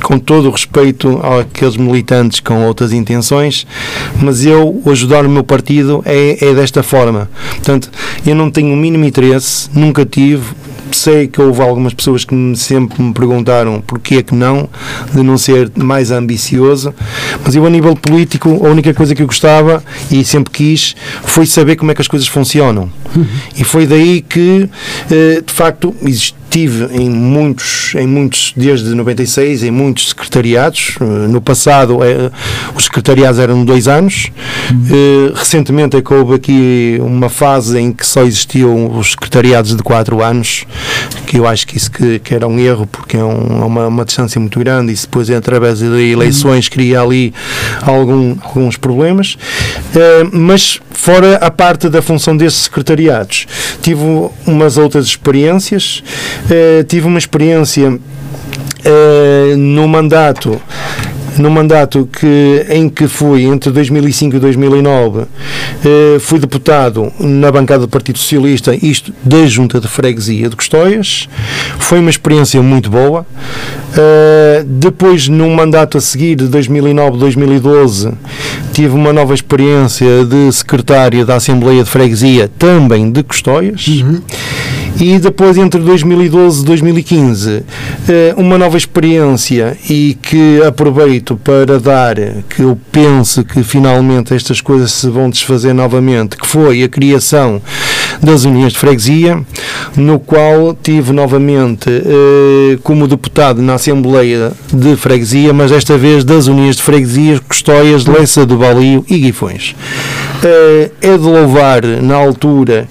com 0.00 0.18
todo 0.18 0.48
o 0.48 0.50
respeito 0.50 1.20
àqueles 1.22 1.76
militantes 1.76 2.40
com 2.40 2.64
outras 2.66 2.92
intenções, 2.92 3.66
mas 4.20 4.44
eu 4.44 4.82
ajudar 4.86 5.26
o 5.26 5.30
meu 5.30 5.44
partido 5.44 6.02
é, 6.04 6.44
é 6.44 6.54
desta 6.54 6.82
forma. 6.82 7.30
Portanto, 7.50 7.90
eu 8.26 8.34
não 8.34 8.50
tenho 8.50 8.72
o 8.72 8.76
mínimo 8.76 9.04
interesse, 9.04 9.68
nunca 9.74 10.04
tive, 10.04 10.44
sei 10.96 11.28
que 11.28 11.40
houve 11.40 11.60
algumas 11.60 11.94
pessoas 11.94 12.24
que 12.24 12.34
me, 12.34 12.56
sempre 12.56 13.02
me 13.02 13.12
perguntaram 13.12 13.80
porquê 13.80 14.16
é 14.16 14.22
que 14.22 14.34
não, 14.34 14.68
de 15.12 15.22
não 15.22 15.38
ser 15.38 15.70
mais 15.76 16.10
ambicioso, 16.10 16.94
mas 17.44 17.54
eu 17.54 17.66
a 17.66 17.70
nível 17.70 17.94
político, 17.96 18.48
a 18.64 18.68
única 18.68 18.92
coisa 18.94 19.14
que 19.14 19.22
eu 19.22 19.26
gostava 19.26 19.82
e 20.10 20.24
sempre 20.24 20.52
quis 20.52 20.94
foi 21.22 21.46
saber 21.46 21.76
como 21.76 21.90
é 21.90 21.94
que 21.94 22.00
as 22.00 22.08
coisas 22.08 22.28
funcionam. 22.28 22.90
Uhum. 23.14 23.26
E 23.56 23.64
foi 23.64 23.86
daí 23.86 24.20
que, 24.20 24.68
eh, 25.10 25.42
de 25.44 25.52
facto, 25.52 25.94
estive 26.50 26.88
em 26.96 27.08
muitos, 27.08 27.94
em 27.94 28.06
muitos, 28.06 28.52
desde 28.56 28.92
96, 28.92 29.62
em 29.62 29.70
muitos 29.70 30.08
secretariados. 30.08 30.96
Eh, 31.00 31.04
no 31.04 31.40
passado, 31.40 32.02
é, 32.02 32.30
os 32.74 32.84
secretariados 32.84 33.38
eram 33.38 33.64
dois 33.64 33.86
anos. 33.86 34.30
Uhum. 34.70 35.32
recentemente 35.34 35.96
é 35.96 36.14
houve 36.14 36.34
aqui 36.34 36.98
uma 37.00 37.28
fase 37.28 37.78
em 37.78 37.92
que 37.92 38.06
só 38.06 38.22
existiam 38.22 38.98
os 38.98 39.12
secretariados 39.12 39.74
de 39.74 39.82
quatro 39.82 40.22
anos, 40.22 40.64
que 41.26 41.38
eu 41.38 41.46
acho 41.46 41.66
que 41.66 41.76
isso 41.76 41.90
que, 41.90 42.18
que 42.18 42.34
era 42.34 42.46
um 42.46 42.58
erro, 42.58 42.86
porque 42.86 43.16
é 43.16 43.24
um, 43.24 43.66
uma, 43.66 43.86
uma 43.86 44.04
distância 44.04 44.40
muito 44.40 44.58
grande 44.58 44.92
e 44.92 44.96
depois, 44.96 45.30
através 45.30 45.78
de 45.78 46.10
eleições, 46.10 46.68
cria 46.68 47.00
ali 47.00 47.32
algum, 47.82 48.36
alguns 48.42 48.76
problemas. 48.76 49.36
mas, 50.32 50.80
fora 50.90 51.36
a 51.36 51.50
parte 51.50 51.88
da 51.88 52.02
função 52.02 52.36
desses 52.36 52.62
secretariados, 52.62 53.46
tive 53.82 54.02
umas 54.46 54.76
outras 54.76 55.06
experiências 55.06 56.02
eh, 56.48 56.84
tive 56.84 57.06
uma 57.06 57.18
experiência 57.18 57.98
eh, 58.84 59.54
no 59.56 59.88
mandato 59.88 60.60
no 61.38 61.50
mandato 61.50 62.08
que, 62.10 62.66
em 62.68 62.88
que 62.88 63.06
fui 63.08 63.44
entre 63.44 63.70
2005 63.70 64.36
e 64.36 64.38
2009, 64.38 65.22
eh, 65.84 66.18
fui 66.20 66.38
deputado 66.38 67.12
na 67.18 67.50
bancada 67.50 67.80
do 67.80 67.88
Partido 67.88 68.18
Socialista, 68.18 68.74
isto 68.74 69.12
da 69.24 69.46
Junta 69.46 69.80
de 69.80 69.88
Freguesia 69.88 70.48
de 70.48 70.56
Custóias. 70.56 71.28
Foi 71.78 71.98
uma 71.98 72.10
experiência 72.10 72.60
muito 72.62 72.90
boa. 72.90 73.26
Eh, 73.96 74.64
depois, 74.66 75.28
num 75.28 75.54
mandato 75.54 75.98
a 75.98 76.00
seguir, 76.00 76.36
de 76.36 76.46
2009-2012, 76.46 78.12
tive 78.72 78.94
uma 78.94 79.12
nova 79.12 79.34
experiência 79.34 80.24
de 80.24 80.52
secretário 80.52 81.24
da 81.24 81.36
Assembleia 81.36 81.82
de 81.82 81.90
Freguesia, 81.90 82.50
também 82.58 83.10
de 83.10 83.22
Custóias. 83.22 83.86
Uhum. 83.86 84.20
E 84.98 85.18
depois, 85.18 85.56
entre 85.56 85.80
2012 85.80 86.62
e 86.62 86.64
2015, 86.64 87.62
eh, 88.08 88.34
uma 88.36 88.58
nova 88.58 88.76
experiência 88.76 89.76
e 89.88 90.16
que 90.20 90.62
aproveito 90.62 91.36
para 91.36 91.78
dar, 91.78 92.16
que 92.48 92.62
eu 92.62 92.78
penso 92.92 93.44
que 93.44 93.62
finalmente 93.62 94.34
estas 94.34 94.60
coisas 94.60 94.92
se 94.92 95.08
vão 95.08 95.30
desfazer 95.30 95.72
novamente, 95.72 96.36
que 96.36 96.46
foi 96.46 96.82
a 96.82 96.88
criação 96.88 97.62
das 98.22 98.44
uniões 98.44 98.72
de 98.72 98.78
freguesia, 98.78 99.40
no 99.96 100.18
qual 100.18 100.76
tive 100.80 101.12
novamente 101.12 101.88
eh, 101.88 102.78
como 102.82 103.08
deputado 103.08 103.62
na 103.62 103.74
Assembleia 103.74 104.52
de 104.72 104.96
Freguesia, 104.96 105.52
mas 105.52 105.70
desta 105.70 105.96
vez 105.96 106.24
das 106.24 106.46
uniões 106.46 106.76
de 106.76 106.82
freguesia, 106.82 107.40
Custóias, 107.48 108.06
Leça 108.06 108.44
do 108.44 108.56
Balio 108.56 109.04
e 109.08 109.18
Guifões. 109.18 109.74
Eh, 110.42 110.90
é 111.02 111.18
de 111.18 111.24
louvar, 111.24 111.82
na 111.84 112.16
altura, 112.16 112.88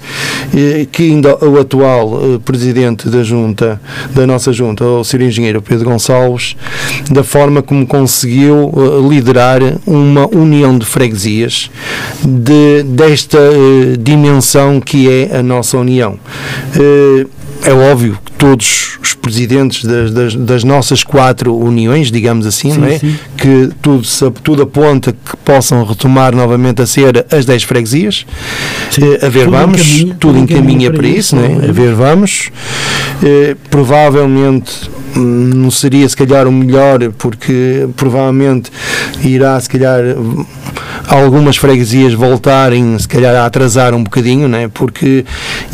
eh, 0.54 0.86
que 0.90 1.02
ainda 1.02 1.36
o 1.44 1.58
atual 1.58 2.20
eh, 2.22 2.38
presidente 2.44 3.08
da 3.08 3.24
Junta, 3.24 3.80
da 4.14 4.24
nossa 4.24 4.52
Junta, 4.52 4.84
o 4.84 5.02
Sr. 5.02 5.22
Engenheiro 5.22 5.60
Pedro 5.60 5.86
Gonçalves, 5.90 6.54
da 7.10 7.24
forma 7.24 7.60
como 7.60 7.84
conseguiu 7.86 8.72
liderar 9.08 9.60
uma 9.84 10.28
união 10.28 10.78
de 10.78 10.86
freguesias 10.86 11.70
de, 12.22 12.84
desta 12.84 13.38
dimensão 13.98 14.80
que 14.80 15.10
é 15.10 15.19
a 15.32 15.42
nossa 15.42 15.76
união 15.78 16.18
é 17.64 17.72
óbvio 17.72 18.18
que 18.24 18.32
todos 18.32 18.98
os 19.02 19.14
presidentes 19.14 19.84
das, 19.84 20.10
das, 20.10 20.34
das, 20.34 20.64
nossas 20.64 21.04
quatro 21.04 21.54
uniões, 21.54 22.10
digamos 22.10 22.46
assim, 22.46 22.72
sim, 22.72 22.84
é? 22.84 22.98
Que 23.36 23.70
tudo, 23.82 24.02
tudo 24.42 24.62
aponta 24.62 25.12
que 25.12 25.36
possam 25.44 25.84
retomar 25.84 26.34
novamente 26.34 26.80
a 26.80 26.86
ser 26.86 27.26
as 27.30 27.44
10 27.44 27.62
freguesias. 27.64 28.26
Eh, 28.98 29.26
a 29.26 29.28
ver, 29.28 29.44
tudo 29.44 29.50
vamos, 29.50 29.80
encaminha, 29.80 30.16
tudo 30.18 30.38
encaminha 30.38 30.90
para, 30.90 31.00
para 31.00 31.08
isso, 31.08 31.36
não 31.36 31.44
é? 31.44 31.68
a 31.68 31.72
ver, 31.72 31.94
vamos. 31.94 32.50
Eh, 33.22 33.56
provavelmente 33.68 34.90
hum, 35.16 35.50
não 35.54 35.70
seria 35.70 36.08
se 36.08 36.16
calhar 36.16 36.48
o 36.48 36.52
melhor, 36.52 37.10
porque 37.18 37.88
provavelmente 37.96 38.70
irá 39.22 39.60
se 39.60 39.68
calhar 39.68 40.00
algumas 41.10 41.56
freguesias 41.56 42.14
voltarem, 42.14 42.98
se 42.98 43.08
calhar, 43.08 43.34
a 43.34 43.44
atrasar 43.44 43.94
um 43.94 44.04
bocadinho, 44.04 44.48
né? 44.48 44.70
porque 44.72 45.24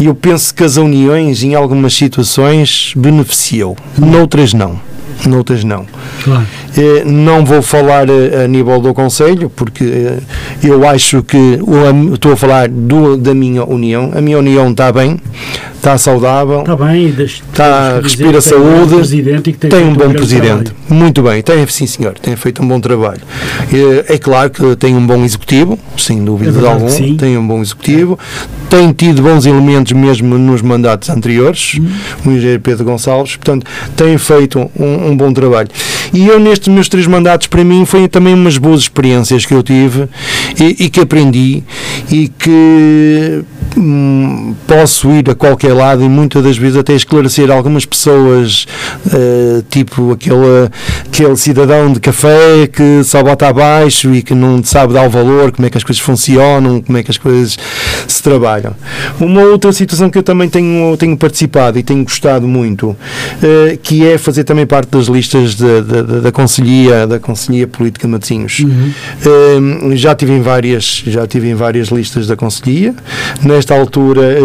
eu 0.01 0.15
penso 0.15 0.55
que 0.55 0.65
as 0.65 0.77
uniões, 0.77 1.43
em 1.43 1.55
algumas 1.55 1.76
situações, 1.95 2.93
beneficiou, 2.97 3.77
noutras 3.99 4.53
não 4.53 4.81
noutras 5.25 5.65
não. 5.65 5.87
Claro. 6.23 6.47
Eh, 6.77 7.05
não 7.05 7.45
vou 7.45 7.63
falar 7.63 8.07
a, 8.11 8.45
a, 8.45 8.49
nível 8.49 8.81
do 8.81 8.93
Conselho, 8.93 9.49
porque 9.49 9.85
eh, 9.85 10.19
eu 10.63 10.87
acho 10.87 11.23
que 11.23 11.59
estou 12.13 12.33
a 12.33 12.37
falar 12.37 12.69
do, 12.69 13.17
da 13.17 13.35
minha 13.35 13.65
união. 13.65 14.13
A 14.15 14.21
minha 14.21 14.39
união 14.39 14.71
está 14.71 14.93
bem, 14.93 15.19
está 15.87 15.99
saudável, 15.99 16.61
está 16.61 16.75
bem, 16.75 17.15
está, 17.17 18.01
respira 18.01 18.41
saúde, 18.41 19.23
tem, 19.33 19.71
tem 19.71 19.85
um 19.85 19.95
bom 19.95 20.11
presidente. 20.11 20.73
Trabalho. 20.73 20.75
Muito 20.89 21.23
bem, 21.23 21.43
tem, 21.43 21.65
sim 21.69 21.87
senhor, 21.87 22.19
tem 22.19 22.35
feito 22.35 22.61
um 22.61 22.67
bom 22.67 22.81
trabalho. 22.81 23.21
É, 23.73 24.15
é 24.15 24.19
claro 24.19 24.51
que 24.51 24.75
tem 24.75 24.97
um 24.97 25.07
bom 25.07 25.25
executivo, 25.25 25.79
sem 25.97 26.25
dúvida 26.25 26.61
é 26.61 26.69
alguma, 26.69 26.91
tem 27.17 27.39
um 27.39 27.47
bom 27.47 27.61
executivo, 27.63 28.19
tem 28.69 28.93
tido 28.93 29.23
bons 29.23 29.47
elementos 29.47 29.93
mesmo 29.93 30.37
nos 30.37 30.61
mandatos 30.61 31.09
anteriores, 31.09 31.77
hum. 31.81 31.89
o 32.25 32.31
engenheiro 32.33 32.61
Pedro 32.61 32.85
Gonçalves, 32.85 33.37
portanto, 33.37 33.65
tem 33.95 34.19
feito 34.19 34.59
um, 34.77 35.11
um 35.11 35.17
bom 35.17 35.33
trabalho. 35.33 35.69
E 36.13 36.27
eu, 36.27 36.41
nestes 36.41 36.67
meus 36.67 36.89
três 36.89 37.07
mandatos, 37.07 37.47
para 37.47 37.63
mim, 37.63 37.85
foi 37.85 38.09
também 38.09 38.35
umas 38.35 38.59
boas 38.59 38.81
experiências 38.81 39.47
que 39.47 39.55
eu 39.55 39.63
tive 39.63 40.09
e, 40.59 40.85
e 40.85 40.91
que 40.91 41.01
aprendi 41.01 41.63
e 42.11 42.29
que 42.29 43.45
hum, 43.77 44.55
posso 44.67 45.11
ir 45.13 45.31
a 45.31 45.35
qualquer 45.35 45.73
lado 45.73 46.03
e 46.03 46.09
muitas 46.09 46.43
das 46.43 46.57
vezes 46.57 46.77
até 46.77 46.95
esclarecer 46.95 47.51
algumas 47.51 47.85
pessoas, 47.85 48.67
uh, 49.07 49.63
tipo 49.71 50.13
aquele, 50.13 50.71
aquele 51.07 51.37
cidadão 51.37 51.93
de 51.93 52.01
café 52.01 52.67
que 52.67 53.03
só 53.05 53.23
bota 53.23 53.49
abaixo 53.49 54.15
e 54.15 54.23
que 54.23 54.35
não 54.35 54.63
sabe 54.63 54.95
dar 54.95 55.07
o 55.07 55.11
valor, 55.11 55.53
como 55.53 55.67
é 55.67 55.71
que 55.71 55.79
as 55.79 55.85
coisas 55.85 56.03
funcionam, 56.03 56.81
como 56.81 56.99
é 56.99 57.03
que 57.03 57.11
as 57.11 57.19
coisas 57.19 57.59
se 58.07 58.23
trabalham. 58.23 58.75
Uma 59.21 59.43
outra 59.43 59.73
situação 59.73 60.11
que 60.11 60.19
eu 60.19 60.23
também 60.23 60.49
tenho, 60.49 60.97
tenho 60.97 61.17
participado 61.17 61.79
e 61.79 61.83
tenho 61.83 62.03
gostado 62.05 62.47
muito, 62.47 62.89
uh, 62.89 62.97
que 63.83 64.07
é 64.07 64.19
fazer 64.19 64.45
também 64.45 64.67
parte 64.67 64.91
das 64.91 65.07
listas 65.07 65.55
da, 65.55 65.81
da, 65.81 66.03
da 66.21 66.33
Conselhia, 66.33 67.07
da 67.07 67.19
Conselhia 67.19 67.67
Política 67.67 68.07
de 68.07 68.13
Matosinhos. 68.13 68.61
Uhum. 68.61 68.93
Uh, 69.93 69.97
já 69.97 70.15
tive 70.15 70.33
em 70.33 70.43
várias, 70.43 71.03
já 71.07 71.27
tive 71.27 71.49
em 71.49 71.55
várias 71.55 71.89
listas 71.89 72.27
da 72.27 72.37
Conselhia. 72.37 72.95
Nesta 73.43 73.66
altura 73.75 74.37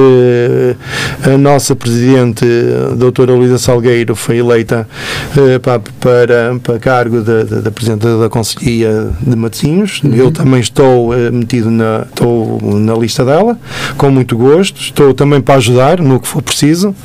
a 1.24 1.38
nossa 1.38 1.76
presidente, 1.76 2.46
a 2.92 2.96
doutora 2.96 3.34
Luísa 3.34 3.58
Salgueiro, 3.58 4.16
foi 4.16 4.38
eleita 4.38 4.88
uh, 5.36 5.60
para, 5.60 5.80
para, 6.00 6.60
para 6.62 6.80
cargo 6.80 7.22
da, 7.22 7.72
presidente 7.72 8.06
da 8.06 8.30
Conselhia 8.30 9.10
de 9.22 9.36
Matosinhos. 9.36 10.02
Uhum. 10.04 10.14
Eu 10.14 10.32
também 10.32 10.60
estou 10.60 11.12
uh, 11.12 11.32
metido 11.32 11.70
na, 11.70 12.06
estou 12.10 12.60
na 12.80 12.94
lista 12.96 13.24
dela, 13.24 13.58
com 13.98 14.10
muito 14.10 14.38
gosto. 14.38 14.80
Estou 14.80 15.14
também 15.14 15.42
para 15.42 15.56
ajudar 15.56 16.00
no 16.00 16.20
que 16.20 16.28
for 16.28 16.42
preciso. 16.42 16.96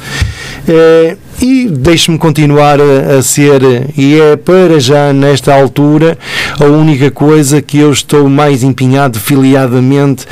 Uh, 0.68 1.16
e 1.40 1.68
deixe-me 1.68 2.18
continuar 2.18 2.80
a, 2.80 3.18
a, 3.18 3.22
ser, 3.22 3.60
e 3.96 4.18
é 4.18 4.36
para 4.36 4.80
já 4.80 5.12
nesta 5.12 5.54
altura, 5.54 6.16
a 6.58 6.64
única 6.64 7.10
coisa 7.10 7.60
que 7.60 7.78
eu 7.78 7.92
estou 7.92 8.28
mais 8.28 8.62
empenhado 8.62 9.20
filiadamente, 9.20 10.26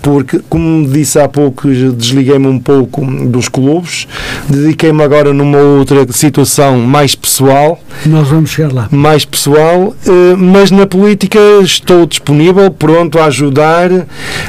porque, 0.00 0.40
como 0.48 0.86
disse 0.86 1.18
há 1.18 1.28
pouco, 1.28 1.68
desliguei-me 1.68 2.46
um 2.46 2.58
pouco 2.58 3.04
dos 3.04 3.48
clubes, 3.48 4.06
dediquei-me 4.48 5.02
agora 5.02 5.32
numa 5.32 5.58
outra 5.58 6.06
situação 6.12 6.78
mais 6.78 7.14
pessoal. 7.14 7.80
Nós 8.06 8.28
vamos 8.28 8.50
chegar 8.50 8.72
lá. 8.72 8.88
Mais 8.90 9.24
pessoal, 9.24 9.94
eh, 10.06 10.36
mas 10.36 10.70
na 10.70 10.86
política 10.86 11.38
estou 11.62 12.06
disponível, 12.06 12.70
pronto 12.70 13.18
a 13.18 13.26
ajudar. 13.26 13.90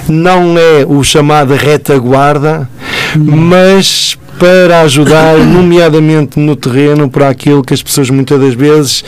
Não 0.07 0.57
é 0.57 0.85
o 0.87 1.03
chamado 1.03 1.53
retaguarda, 1.55 2.69
mas 3.15 4.17
para 4.39 4.81
ajudar, 4.81 5.37
nomeadamente 5.37 6.39
no 6.39 6.55
terreno, 6.55 7.09
para 7.09 7.29
aquilo 7.29 7.63
que 7.63 7.73
as 7.73 7.81
pessoas 7.81 8.09
muitas 8.09 8.39
das 8.39 8.53
vezes 8.53 9.03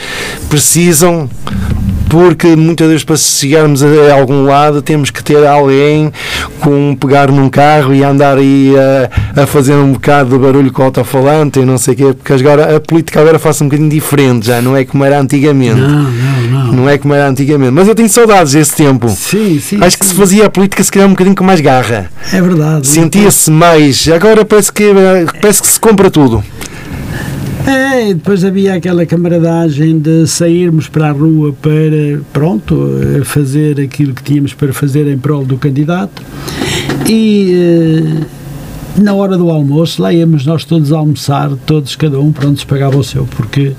precisam 0.48 1.28
porque 2.08 2.56
muitas 2.56 2.88
vezes 2.88 3.04
para 3.04 3.16
chegarmos 3.16 3.82
a, 3.82 4.14
algum 4.14 4.44
lado 4.44 4.80
temos 4.80 5.10
que 5.10 5.22
ter 5.22 5.46
alguém 5.46 6.10
com 6.60 6.96
pegar 6.98 7.30
num 7.30 7.48
carro 7.50 7.94
e 7.94 8.02
andar 8.02 8.38
aí 8.38 8.74
a, 9.36 9.42
a 9.42 9.46
fazer 9.46 9.74
um 9.74 9.92
bocado 9.92 10.30
de 10.30 10.38
barulho 10.38 10.72
com 10.72 10.82
o 10.82 10.84
alto-falante 10.86 11.60
e 11.60 11.64
não 11.64 11.76
sei 11.76 11.94
o 11.94 11.96
quê, 11.96 12.14
porque 12.14 12.32
agora 12.32 12.76
a 12.76 12.80
política 12.80 13.20
agora 13.20 13.38
faz 13.38 13.60
um 13.60 13.66
bocadinho 13.66 13.90
diferente, 13.90 14.46
já 14.46 14.62
não 14.62 14.76
é 14.76 14.84
como 14.84 15.04
era 15.04 15.20
antigamente. 15.20 15.80
Não, 15.80 16.04
não, 16.04 16.37
não. 16.72 16.88
É 16.88 16.98
como 16.98 17.14
era 17.14 17.28
antigamente. 17.28 17.72
Mas 17.72 17.88
eu 17.88 17.94
tenho 17.94 18.08
saudades 18.08 18.52
desse 18.52 18.74
tempo. 18.74 19.08
Sim, 19.08 19.60
sim. 19.60 19.78
Acho 19.80 19.90
sim. 19.92 19.98
que 19.98 20.06
se 20.06 20.14
fazia 20.14 20.46
a 20.46 20.50
política 20.50 20.82
se 20.82 20.90
calhar 20.90 21.08
um 21.08 21.12
bocadinho 21.12 21.36
com 21.36 21.44
mais 21.44 21.60
garra. 21.60 22.10
É 22.32 22.40
verdade. 22.40 22.86
Sentia-se 22.86 23.50
mais. 23.50 24.08
Agora 24.08 24.44
parece 24.44 24.72
que, 24.72 24.84
parece 25.40 25.62
que 25.62 25.68
se 25.68 25.80
compra 25.80 26.10
tudo. 26.10 26.42
É, 27.66 28.14
depois 28.14 28.44
havia 28.44 28.74
aquela 28.74 29.04
camaradagem 29.04 29.98
de 29.98 30.26
sairmos 30.26 30.88
para 30.88 31.08
a 31.08 31.12
rua 31.12 31.54
para, 31.60 32.22
pronto, 32.32 32.74
fazer 33.24 33.78
aquilo 33.78 34.14
que 34.14 34.22
tínhamos 34.22 34.54
para 34.54 34.72
fazer 34.72 35.06
em 35.06 35.18
prol 35.18 35.44
do 35.44 35.58
candidato. 35.58 36.22
E 37.06 38.24
na 38.96 39.14
hora 39.14 39.36
do 39.36 39.50
almoço, 39.50 40.02
lá 40.02 40.12
íamos 40.12 40.46
nós 40.46 40.64
todos 40.64 40.92
almoçar, 40.92 41.50
todos, 41.66 41.94
cada 41.94 42.18
um, 42.18 42.32
pronto, 42.32 42.66
pagava 42.66 42.96
o 42.96 43.04
seu, 43.04 43.26
porque 43.26 43.72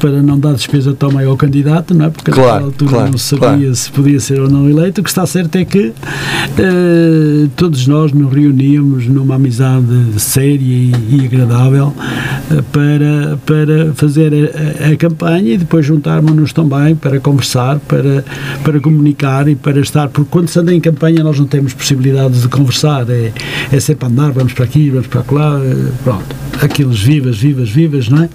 para 0.00 0.22
não 0.22 0.38
dar 0.38 0.54
despesa 0.54 0.94
tão 0.94 1.10
ao 1.18 1.36
candidato, 1.36 1.94
não 1.94 2.06
é? 2.06 2.10
Porque 2.10 2.30
claro, 2.30 2.48
naquela 2.48 2.66
altura 2.66 2.90
claro, 2.90 3.10
não 3.10 3.18
sabia 3.18 3.48
claro. 3.48 3.74
se 3.74 3.90
podia 3.92 4.18
ser 4.18 4.40
ou 4.40 4.48
não 4.48 4.68
eleito. 4.68 5.00
O 5.02 5.04
que 5.04 5.10
está 5.10 5.26
certo 5.26 5.54
é 5.56 5.64
que 5.64 5.88
uh, 5.88 7.48
todos 7.54 7.86
nós 7.86 8.12
nos 8.12 8.32
reuníamos 8.32 9.06
numa 9.06 9.34
amizade 9.34 9.86
séria 10.18 10.58
e, 10.58 10.92
e 11.10 11.26
agradável 11.26 11.88
uh, 11.88 12.62
para, 12.72 13.38
para 13.44 13.92
fazer 13.94 14.32
a, 14.32 14.92
a, 14.92 14.96
campanha 14.96 15.54
e 15.54 15.58
depois 15.58 15.84
juntarmos-nos 15.84 16.52
também 16.52 16.96
para 16.96 17.20
conversar, 17.20 17.78
para, 17.80 18.24
para 18.64 18.80
comunicar 18.80 19.46
e 19.48 19.54
para 19.54 19.80
estar, 19.80 20.08
porque 20.08 20.30
quando 20.30 20.48
se 20.48 20.58
anda 20.58 20.74
em 20.74 20.80
campanha 20.80 21.22
nós 21.22 21.38
não 21.38 21.46
temos 21.46 21.74
possibilidades 21.74 22.42
de 22.42 22.48
conversar, 22.48 23.08
é, 23.10 23.32
é 23.70 23.80
sempre 23.80 24.08
andar, 24.08 24.32
vamos 24.32 24.54
para 24.54 24.64
aqui, 24.64 24.88
vamos 24.88 25.08
para 25.08 25.22
lá, 25.30 25.60
pronto, 26.02 26.24
aqueles 26.62 27.00
vivas, 27.00 27.36
vivas, 27.36 27.68
vivas, 27.68 28.08
não 28.08 28.22
é? 28.22 28.28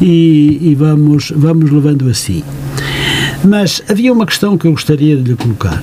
E, 0.00 0.58
e, 0.62 0.74
vamos, 0.74 1.32
vamos 1.34 1.70
levando 1.70 2.08
assim. 2.08 2.42
Mas 3.44 3.82
havia 3.88 4.12
uma 4.12 4.26
questão 4.26 4.56
que 4.56 4.66
eu 4.66 4.72
gostaria 4.72 5.16
de 5.16 5.22
lhe 5.22 5.36
colocar. 5.36 5.82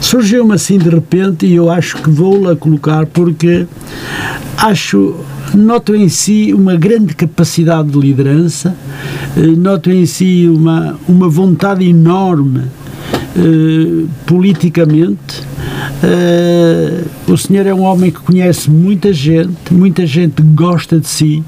Surgiu-me 0.00 0.54
assim 0.54 0.78
de 0.78 0.88
repente 0.88 1.46
e 1.46 1.54
eu 1.54 1.70
acho 1.70 1.96
que 1.96 2.10
vou-la 2.10 2.54
colocar 2.54 3.06
porque 3.06 3.66
acho, 4.56 5.16
noto 5.54 5.94
em 5.94 6.08
si 6.08 6.52
uma 6.54 6.76
grande 6.76 7.14
capacidade 7.14 7.90
de 7.90 7.98
liderança, 7.98 8.76
noto 9.56 9.90
em 9.90 10.06
si 10.06 10.48
uma, 10.48 10.98
uma 11.08 11.28
vontade 11.28 11.84
enorme 11.88 12.62
eh, 13.36 14.06
politicamente. 14.24 15.42
Uh, 16.02 17.32
o 17.32 17.36
senhor 17.36 17.66
é 17.66 17.74
um 17.74 17.82
homem 17.82 18.10
que 18.10 18.20
conhece 18.20 18.70
muita 18.70 19.12
gente, 19.12 19.72
muita 19.72 20.06
gente 20.06 20.42
gosta 20.42 20.98
de 20.98 21.06
si, 21.06 21.44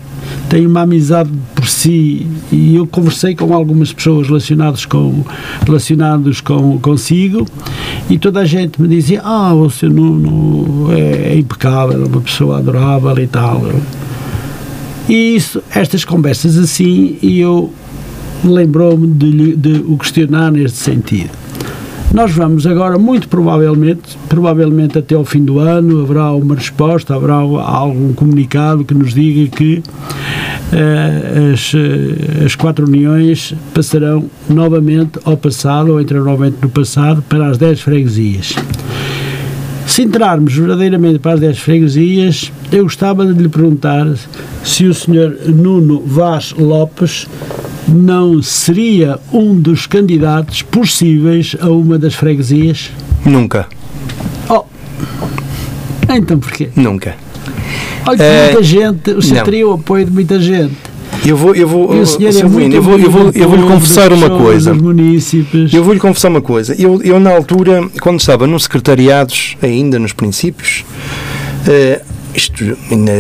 tem 0.49 0.67
uma 0.67 0.83
amizade 0.83 1.31
por 1.55 1.69
si 1.69 2.27
e 2.51 2.77
eu 2.77 2.87
conversei 2.87 3.35
com 3.35 3.53
algumas 3.53 3.93
pessoas 3.93 4.27
relacionadas 4.27 4.87
com 4.87 5.25
relacionados 5.67 6.41
com 6.41 6.79
consigo 6.79 7.47
e 8.09 8.19
toda 8.19 8.41
a 8.41 8.45
gente 8.45 8.81
me 8.81 8.89
dizia 8.89 9.21
ah 9.23 9.53
o 9.55 9.71
não, 9.83 10.15
não 10.15 10.93
é, 10.93 11.33
é 11.33 11.39
impecável, 11.39 12.05
é 12.05 12.07
uma 12.07 12.21
pessoa 12.21 12.59
adorável 12.59 13.19
e 13.19 13.27
tal. 13.27 13.63
E 15.09 15.37
isso, 15.37 15.63
estas 15.75 16.05
conversas 16.05 16.57
assim 16.57 17.19
e 17.23 17.41
eu 17.41 17.73
lembrou-me 18.45 19.07
de, 19.07 19.57
de 19.57 19.85
o 19.87 19.97
questionar 19.97 20.51
neste 20.51 20.79
sentido 20.79 21.48
nós 22.13 22.33
vamos 22.33 22.67
agora, 22.67 22.99
muito 22.99 23.29
provavelmente, 23.29 24.19
provavelmente 24.29 24.99
até 24.99 25.15
ao 25.15 25.25
fim 25.25 25.45
do 25.45 25.59
ano, 25.59 26.03
haverá 26.03 26.33
uma 26.33 26.55
resposta, 26.55 27.15
haverá 27.15 27.35
algum 27.35 28.15
comunicado 28.15 28.85
que 28.85 28.95
nos 28.95 29.13
diga 29.13 29.49
que 29.55 29.83
uh, 30.73 31.53
as, 31.53 31.73
as 32.45 32.55
quatro 32.55 32.87
uniões 32.87 33.55
passarão 33.75 34.25
novamente 34.49 35.19
ao 35.25 35.37
passado, 35.37 35.93
ou 35.93 36.01
entrarão 36.01 36.25
novamente 36.25 36.57
no 36.63 36.71
passado, 36.71 37.23
para 37.29 37.47
as 37.47 37.59
10 37.59 37.81
freguesias. 37.81 38.55
Se 39.87 40.03
entrarmos 40.03 40.55
verdadeiramente 40.55 41.19
para 41.19 41.35
as 41.35 41.41
10 41.41 41.59
freguesias, 41.59 42.53
eu 42.73 42.85
gostava 42.85 43.27
de 43.27 43.43
lhe 43.43 43.49
perguntar 43.49 44.07
se 44.65 44.87
o 44.87 44.95
senhor 44.95 45.37
Nuno 45.47 46.03
Vaz 46.07 46.55
Lopes 46.57 47.27
não 47.89 48.43
seria 48.43 49.19
um 49.33 49.55
dos 49.55 49.87
candidatos 49.87 50.63
possíveis 50.63 51.57
a 51.61 51.69
uma 51.71 51.99
das 51.99 52.15
freguesias? 52.15 52.91
Nunca. 53.25 53.67
Oh, 54.49 54.65
então 56.09 56.39
porquê? 56.39 56.69
Nunca. 56.77 57.17
Olha, 58.07 58.23
É, 58.23 58.45
muita 58.47 58.63
gente, 58.63 59.11
o 59.11 59.23
senhor 59.23 59.45
teria 59.45 59.69
o 59.69 59.73
apoio 59.73 60.05
de 60.05 60.11
muita 60.13 60.41
gente. 60.41 60.77
Eu 61.25 61.37
vou, 61.37 61.55
eu 61.55 61.67
vou, 61.67 61.91
o 61.91 62.07
senhor 62.07 62.29
é 62.29 62.33
Sr. 62.33 62.49
muito 62.49 62.75
eu 62.75 62.83
vou, 62.83 62.99
eu 62.99 63.11
vou, 63.11 63.31
eu 63.35 63.49
vou 63.49 63.59
lhe 63.59 63.67
confessar 63.67 64.13
uma 64.13 64.31
coisa. 64.31 64.71
Eu 65.73 65.83
vou-lhe 65.85 65.99
confessar 65.99 66.29
uma 66.29 66.41
coisa. 66.41 66.75
Eu, 66.81 67.03
eu, 67.03 67.19
na 67.19 67.31
altura, 67.31 67.89
quando 68.01 68.21
estava 68.21 68.47
nos 68.47 68.65
secretariados, 68.65 69.57
ainda 69.61 69.99
nos 69.99 70.13
princípios, 70.13 70.85
eh, 71.67 72.03
isto 72.39 72.77
ainda 72.91 73.13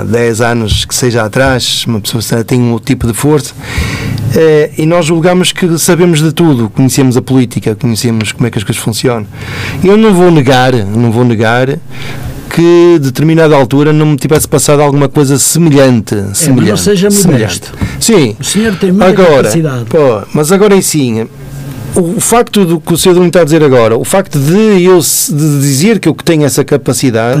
há 0.00 0.04
10 0.04 0.40
anos 0.42 0.84
que 0.84 0.94
seja 0.94 1.24
atrás, 1.24 1.84
uma 1.86 2.00
pessoa 2.00 2.44
tem 2.44 2.60
um 2.60 2.78
tipo 2.78 3.06
de 3.06 3.14
força, 3.14 3.54
eh, 4.34 4.70
e 4.76 4.84
nós 4.86 5.06
julgamos 5.06 5.50
que 5.52 5.78
sabemos 5.78 6.20
de 6.20 6.30
tudo, 6.32 6.68
conhecemos 6.70 7.16
a 7.16 7.22
política, 7.22 7.74
conhecemos 7.74 8.32
como 8.32 8.46
é 8.46 8.50
que 8.50 8.58
as 8.58 8.64
coisas 8.64 8.82
funcionam. 8.82 9.26
Eu 9.82 9.96
não 9.96 10.12
vou 10.14 10.30
negar, 10.30 10.72
não 10.74 11.10
vou 11.10 11.24
negar 11.24 11.68
que 12.50 12.94
a 12.96 12.98
determinada 12.98 13.54
altura 13.56 13.92
não 13.92 14.06
me 14.06 14.16
tivesse 14.16 14.46
passado 14.46 14.80
alguma 14.80 15.08
coisa 15.08 15.38
semelhante. 15.38 16.14
semelhante 16.34 16.70
não 16.70 16.76
seja 16.76 17.10
semelhante. 17.10 17.42
modesto. 17.42 17.72
Sim, 18.00 18.36
O 18.38 18.44
senhor 18.44 18.76
tem 18.76 18.92
muita 18.92 19.08
agora, 19.08 19.36
capacidade. 19.44 19.84
pô, 19.86 20.22
mas 20.32 20.52
agora 20.52 20.74
em 20.76 20.82
sim, 20.82 21.26
o, 22.00 22.20
facto 22.20 22.64
do 22.64 22.80
que 22.80 22.92
o 22.92 22.96
Sr. 22.96 23.14
Domingos 23.14 23.28
está 23.28 23.40
a 23.40 23.44
dizer 23.44 23.62
agora, 23.62 23.96
o 23.96 24.04
facto 24.04 24.38
de 24.38 24.82
eu 24.84 24.98
de 25.00 25.60
dizer 25.60 25.98
que 25.98 26.08
eu 26.08 26.14
tenho 26.14 26.44
essa 26.44 26.64
capacidade, 26.64 27.40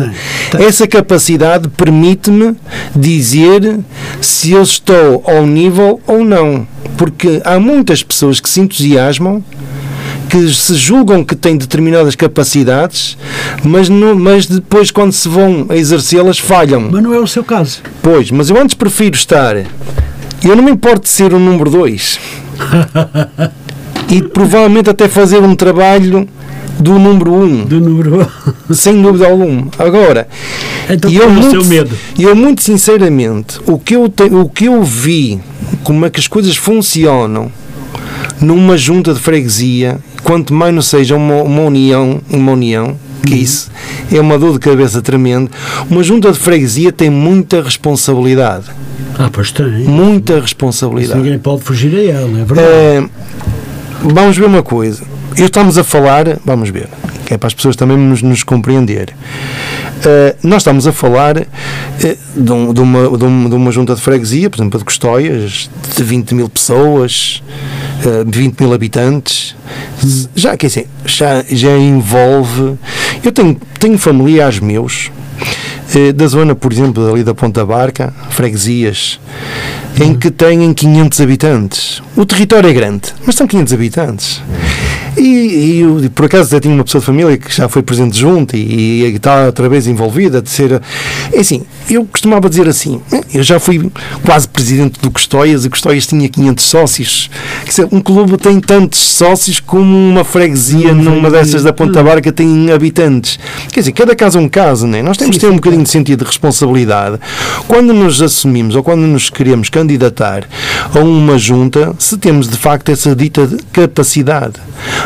Tem, 0.50 0.58
tem. 0.58 0.66
essa 0.66 0.86
capacidade 0.86 1.68
permite-me 1.68 2.56
dizer 2.94 3.78
se 4.20 4.52
eu 4.52 4.62
estou 4.62 5.22
ao 5.26 5.46
nível 5.46 6.00
ou 6.06 6.24
não. 6.24 6.66
Porque 6.96 7.42
há 7.44 7.60
muitas 7.60 8.02
pessoas 8.02 8.40
que 8.40 8.48
se 8.48 8.60
entusiasmam 8.60 9.44
que 10.28 10.52
se 10.52 10.74
julgam 10.74 11.24
que 11.24 11.36
têm 11.36 11.56
determinadas 11.56 12.16
capacidades, 12.16 13.16
mas, 13.62 13.88
não, 13.88 14.14
mas 14.14 14.46
depois, 14.46 14.90
quando 14.90 15.12
se 15.12 15.28
vão 15.28 15.66
a 15.68 15.76
exercê-las, 15.76 16.38
falham. 16.38 16.88
Mas 16.90 17.02
não 17.02 17.14
é 17.14 17.18
o 17.18 17.26
seu 17.26 17.44
caso. 17.44 17.80
Pois, 18.02 18.30
mas 18.30 18.50
eu 18.50 18.60
antes 18.60 18.74
prefiro 18.74 19.14
estar. 19.14 19.56
Eu 19.56 20.56
não 20.56 20.64
me 20.64 20.70
importo 20.72 21.02
de 21.02 21.10
ser 21.10 21.32
o 21.32 21.38
número 21.38 21.70
2. 21.70 22.18
e 24.08 24.22
provavelmente 24.22 24.90
até 24.90 25.08
fazer 25.08 25.38
um 25.42 25.54
trabalho 25.54 26.28
do 26.78 26.98
número 26.98 27.32
1, 27.32 27.42
um, 27.44 27.64
Do 27.64 27.80
número. 27.80 28.26
sem 28.72 29.00
dúvida 29.00 29.26
alguma. 29.26 29.68
Agora, 29.78 30.28
Então 30.90 31.10
e 31.10 31.16
eu 31.16 31.24
é 31.24 31.26
muito, 31.26 31.64
medo? 31.64 31.96
eu 32.18 32.36
muito 32.36 32.62
sinceramente, 32.62 33.58
o 33.66 33.78
que 33.78 33.96
eu, 33.96 34.08
te, 34.08 34.24
o 34.24 34.48
que 34.48 34.66
eu 34.66 34.82
vi, 34.82 35.40
como 35.82 36.04
é 36.04 36.10
que 36.10 36.20
as 36.20 36.28
coisas 36.28 36.56
funcionam 36.56 37.50
numa 38.40 38.76
junta 38.76 39.14
de 39.14 39.20
freguesia, 39.20 39.98
quanto 40.22 40.52
mais 40.52 40.74
não 40.74 40.82
seja 40.82 41.16
uma, 41.16 41.42
uma 41.42 41.62
união, 41.62 42.20
uma 42.30 42.52
união, 42.52 42.96
que 43.24 43.32
Uhum. 43.34 43.40
isso 43.40 43.70
é 44.12 44.20
uma 44.20 44.38
dor 44.38 44.52
de 44.52 44.58
cabeça 44.60 45.02
tremenda. 45.02 45.50
Uma 45.90 46.02
junta 46.02 46.30
de 46.30 46.38
freguesia 46.38 46.92
tem 46.92 47.10
muita 47.10 47.60
responsabilidade. 47.62 48.66
Ah, 49.18 49.28
pois 49.32 49.50
tem. 49.50 49.66
Muita 49.84 50.40
responsabilidade. 50.40 51.18
Ninguém 51.20 51.38
pode 51.38 51.62
fugir 51.62 51.92
a 51.96 52.02
ela, 52.04 52.38
é 52.40 52.44
verdade. 52.44 52.60
Eh, 52.68 53.04
vamos 54.02 54.36
ver 54.36 54.46
uma 54.46 54.62
coisa. 54.62 55.02
Estamos 55.36 55.76
a 55.76 55.84
falar, 55.84 56.38
vamos 56.44 56.70
ver, 56.70 56.88
que 57.26 57.34
é 57.34 57.38
para 57.38 57.48
as 57.48 57.54
pessoas 57.54 57.76
também 57.76 57.96
nos, 57.96 58.22
nos 58.22 58.42
compreender. 58.42 59.14
Eh, 60.04 60.34
nós 60.42 60.58
estamos 60.58 60.86
a 60.86 60.92
falar 60.92 61.38
eh, 61.38 62.16
de, 62.34 62.52
um- 62.52 62.72
de 62.72 62.80
uma, 62.80 63.16
de, 63.18 63.24
uma, 63.24 63.48
de 63.50 63.54
uma 63.54 63.70
junta 63.70 63.94
de 63.94 64.00
freguesia, 64.00 64.48
por 64.48 64.58
exemplo, 64.58 64.78
de 64.78 64.84
Custóias, 64.84 65.68
de 65.94 66.02
20 66.02 66.34
mil 66.34 66.48
pessoas, 66.48 67.42
eh, 68.04 68.24
20 68.26 68.60
mil 68.60 68.72
habitantes. 68.72 69.54
Já 70.34 70.56
que 70.56 70.66
assim, 70.66 70.84
já, 71.04 71.44
já 71.50 71.76
envolve. 71.76 72.74
Eu 73.22 73.32
tenho, 73.32 73.58
tenho 73.78 73.98
familiares 73.98 74.58
meus 74.60 75.10
da 76.14 76.26
zona, 76.26 76.54
por 76.54 76.72
exemplo, 76.72 77.10
ali 77.10 77.22
da 77.22 77.34
Ponta 77.34 77.64
Barca, 77.64 78.12
freguesias, 78.30 79.20
em 80.00 80.14
que 80.14 80.30
têm 80.30 80.72
500 80.74 81.20
habitantes. 81.20 82.02
O 82.16 82.26
território 82.26 82.68
é 82.68 82.72
grande, 82.72 83.14
mas 83.24 83.34
são 83.34 83.46
500 83.46 83.72
habitantes. 83.72 84.42
E, 85.16 85.22
e 85.22 85.80
eu, 85.80 86.10
por 86.14 86.26
acaso, 86.26 86.48
até 86.48 86.60
tinha 86.60 86.74
uma 86.74 86.84
pessoa 86.84 87.00
de 87.00 87.06
família 87.06 87.36
que 87.36 87.54
já 87.54 87.68
foi 87.68 87.82
presente 87.82 88.18
junto 88.18 88.56
e, 88.56 89.02
e 89.02 89.14
está 89.14 89.46
outra 89.46 89.68
vez 89.68 89.86
envolvida 89.86 90.42
de 90.42 90.50
ser. 90.50 90.80
É 91.32 91.40
assim, 91.40 91.62
eu 91.88 92.04
costumava 92.04 92.48
dizer 92.48 92.68
assim: 92.68 93.00
eu 93.32 93.42
já 93.42 93.58
fui 93.58 93.90
quase 94.24 94.48
presidente 94.48 95.00
do 95.00 95.10
Custóias 95.10 95.64
e 95.64 95.70
Custóias 95.70 96.06
tinha 96.06 96.28
500 96.28 96.64
sócios. 96.64 97.30
Quer 97.64 97.70
dizer, 97.70 97.88
um 97.92 98.00
clube 98.00 98.36
tem 98.36 98.60
tantos 98.60 98.98
sócios 98.98 99.60
como 99.60 99.96
uma 99.96 100.24
freguesia 100.24 100.92
Uma 100.92 101.02
numa 101.02 101.30
dessas 101.30 101.62
da 101.62 101.72
Ponta 101.72 102.02
Barca 102.02 102.30
tem 102.32 102.70
habitantes. 102.70 103.38
Quer 103.72 103.80
dizer, 103.80 103.92
cada 103.92 104.14
caso 104.14 104.38
é 104.38 104.40
um 104.40 104.48
caso, 104.48 104.86
né? 104.86 105.02
Nós 105.02 105.16
temos 105.16 105.36
que 105.36 105.40
ter 105.40 105.50
um 105.50 105.56
bocadinho 105.56 105.82
de 105.82 105.88
sentido 105.88 106.20
de 106.20 106.26
responsabilidade 106.26 107.18
quando 107.66 107.92
nos 107.92 108.20
assumimos 108.22 108.74
ou 108.74 108.82
quando 108.82 109.00
nos 109.00 109.30
queremos 109.30 109.68
candidatar 109.68 110.44
a 110.94 110.98
uma 111.00 111.38
junta, 111.38 111.94
se 111.98 112.16
temos 112.16 112.48
de 112.48 112.56
facto 112.56 112.90
essa 112.90 113.14
dita 113.14 113.46
de 113.46 113.56
capacidade. 113.72 114.54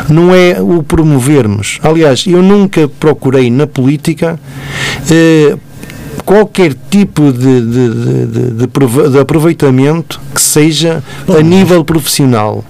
Não 0.09 0.33
é 0.33 0.61
o 0.61 0.81
promovermos. 0.83 1.79
Aliás, 1.83 2.25
eu 2.27 2.41
nunca 2.41 2.87
procurei 2.99 3.49
na 3.49 3.67
política. 3.67 4.39
eh, 5.09 5.55
Qualquer 6.25 6.75
tipo 6.89 7.31
de, 7.31 7.61
de, 7.61 7.89
de, 7.89 8.25
de- 8.27 8.51
de 8.51 8.67
prove- 8.67 9.09
de 9.09 9.19
aproveitamento 9.19 10.21
que 10.33 10.41
seja 10.41 11.03
a 11.27 11.41
nível 11.41 11.83
profissional. 11.83 12.63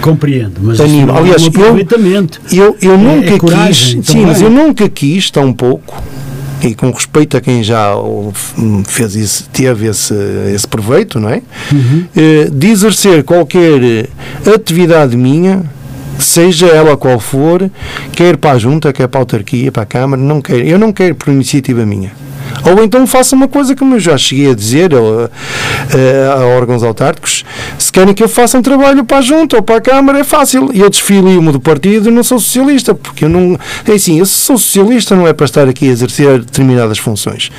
Compreendo, 0.00 0.54
mas 0.62 0.80
a 0.80 0.84
isso 0.84 0.92
nível- 0.94 1.08
não 1.08 1.16
é 1.16 1.18
aliás, 1.20 1.42
um 1.42 1.46
eu- 1.46 1.50
aproveitamento. 1.50 2.40
Eu, 2.52 2.76
eu 2.80 2.96
nunca 2.96 3.34
é 3.34 3.38
coragem 3.38 4.00
quis, 4.00 4.06
sim, 4.12 4.24
mas 4.24 4.40
eu 4.40 4.48
nunca 4.48 4.88
quis, 4.88 5.30
tão 5.30 5.52
pouco, 5.52 6.00
e 6.62 6.74
com 6.74 6.90
respeito 6.92 7.36
a 7.36 7.40
quem 7.40 7.62
já 7.64 7.94
fez 8.86 9.16
isso, 9.16 9.48
teve 9.52 9.86
esse, 9.86 10.14
esse 10.54 10.66
proveito, 10.68 11.18
não 11.18 11.28
é? 11.30 11.42
Uhum. 11.72 12.04
Eh, 12.16 12.48
de 12.52 12.68
exercer 12.68 13.24
qualquer 13.24 14.08
atividade 14.54 15.16
minha, 15.16 15.62
seja 16.18 16.66
ela 16.66 16.96
qual 16.96 17.18
for, 17.20 17.70
quer 18.12 18.36
para 18.36 18.52
a 18.52 18.58
junta, 18.58 18.92
quer 18.92 19.08
para 19.08 19.20
a 19.20 19.22
autarquia, 19.22 19.72
para 19.72 19.82
a 19.82 19.86
Câmara, 19.86 20.20
não 20.20 20.40
quero. 20.40 20.60
Eu 20.60 20.78
não 20.78 20.92
quero 20.92 21.14
por 21.14 21.32
iniciativa 21.32 21.84
minha. 21.84 22.12
Ou 22.64 22.82
então 22.82 23.06
faça 23.06 23.34
uma 23.36 23.48
coisa 23.48 23.74
como 23.76 23.94
eu 23.96 24.00
já 24.00 24.16
cheguei 24.16 24.50
a 24.50 24.54
dizer 24.54 24.94
ou, 24.94 25.24
eh, 25.24 26.32
a 26.34 26.44
órgãos 26.56 26.82
autárquicos. 26.82 27.44
Se 27.78 27.92
querem 27.92 28.14
que 28.14 28.22
eu 28.22 28.28
faça 28.28 28.56
um 28.58 28.62
trabalho 28.62 29.04
para 29.04 29.18
a 29.18 29.22
Junta 29.22 29.56
ou 29.56 29.62
para 29.62 29.76
a 29.76 29.80
Câmara, 29.80 30.18
é 30.18 30.24
fácil. 30.24 30.70
Eu 30.74 30.88
desfilio-me 30.88 31.52
do 31.52 31.60
partido 31.60 32.08
e 32.08 32.12
não 32.12 32.22
sou 32.22 32.38
socialista, 32.38 32.94
porque 32.94 33.24
eu 33.24 33.28
não. 33.28 33.58
É 33.86 33.92
assim, 33.92 34.18
eu 34.18 34.26
sou 34.26 34.56
socialista 34.56 35.14
não 35.16 35.26
é 35.26 35.32
para 35.32 35.44
estar 35.46 35.68
aqui 35.68 35.88
a 35.88 35.92
exercer 35.92 36.38
determinadas 36.40 36.98
funções. 36.98 37.50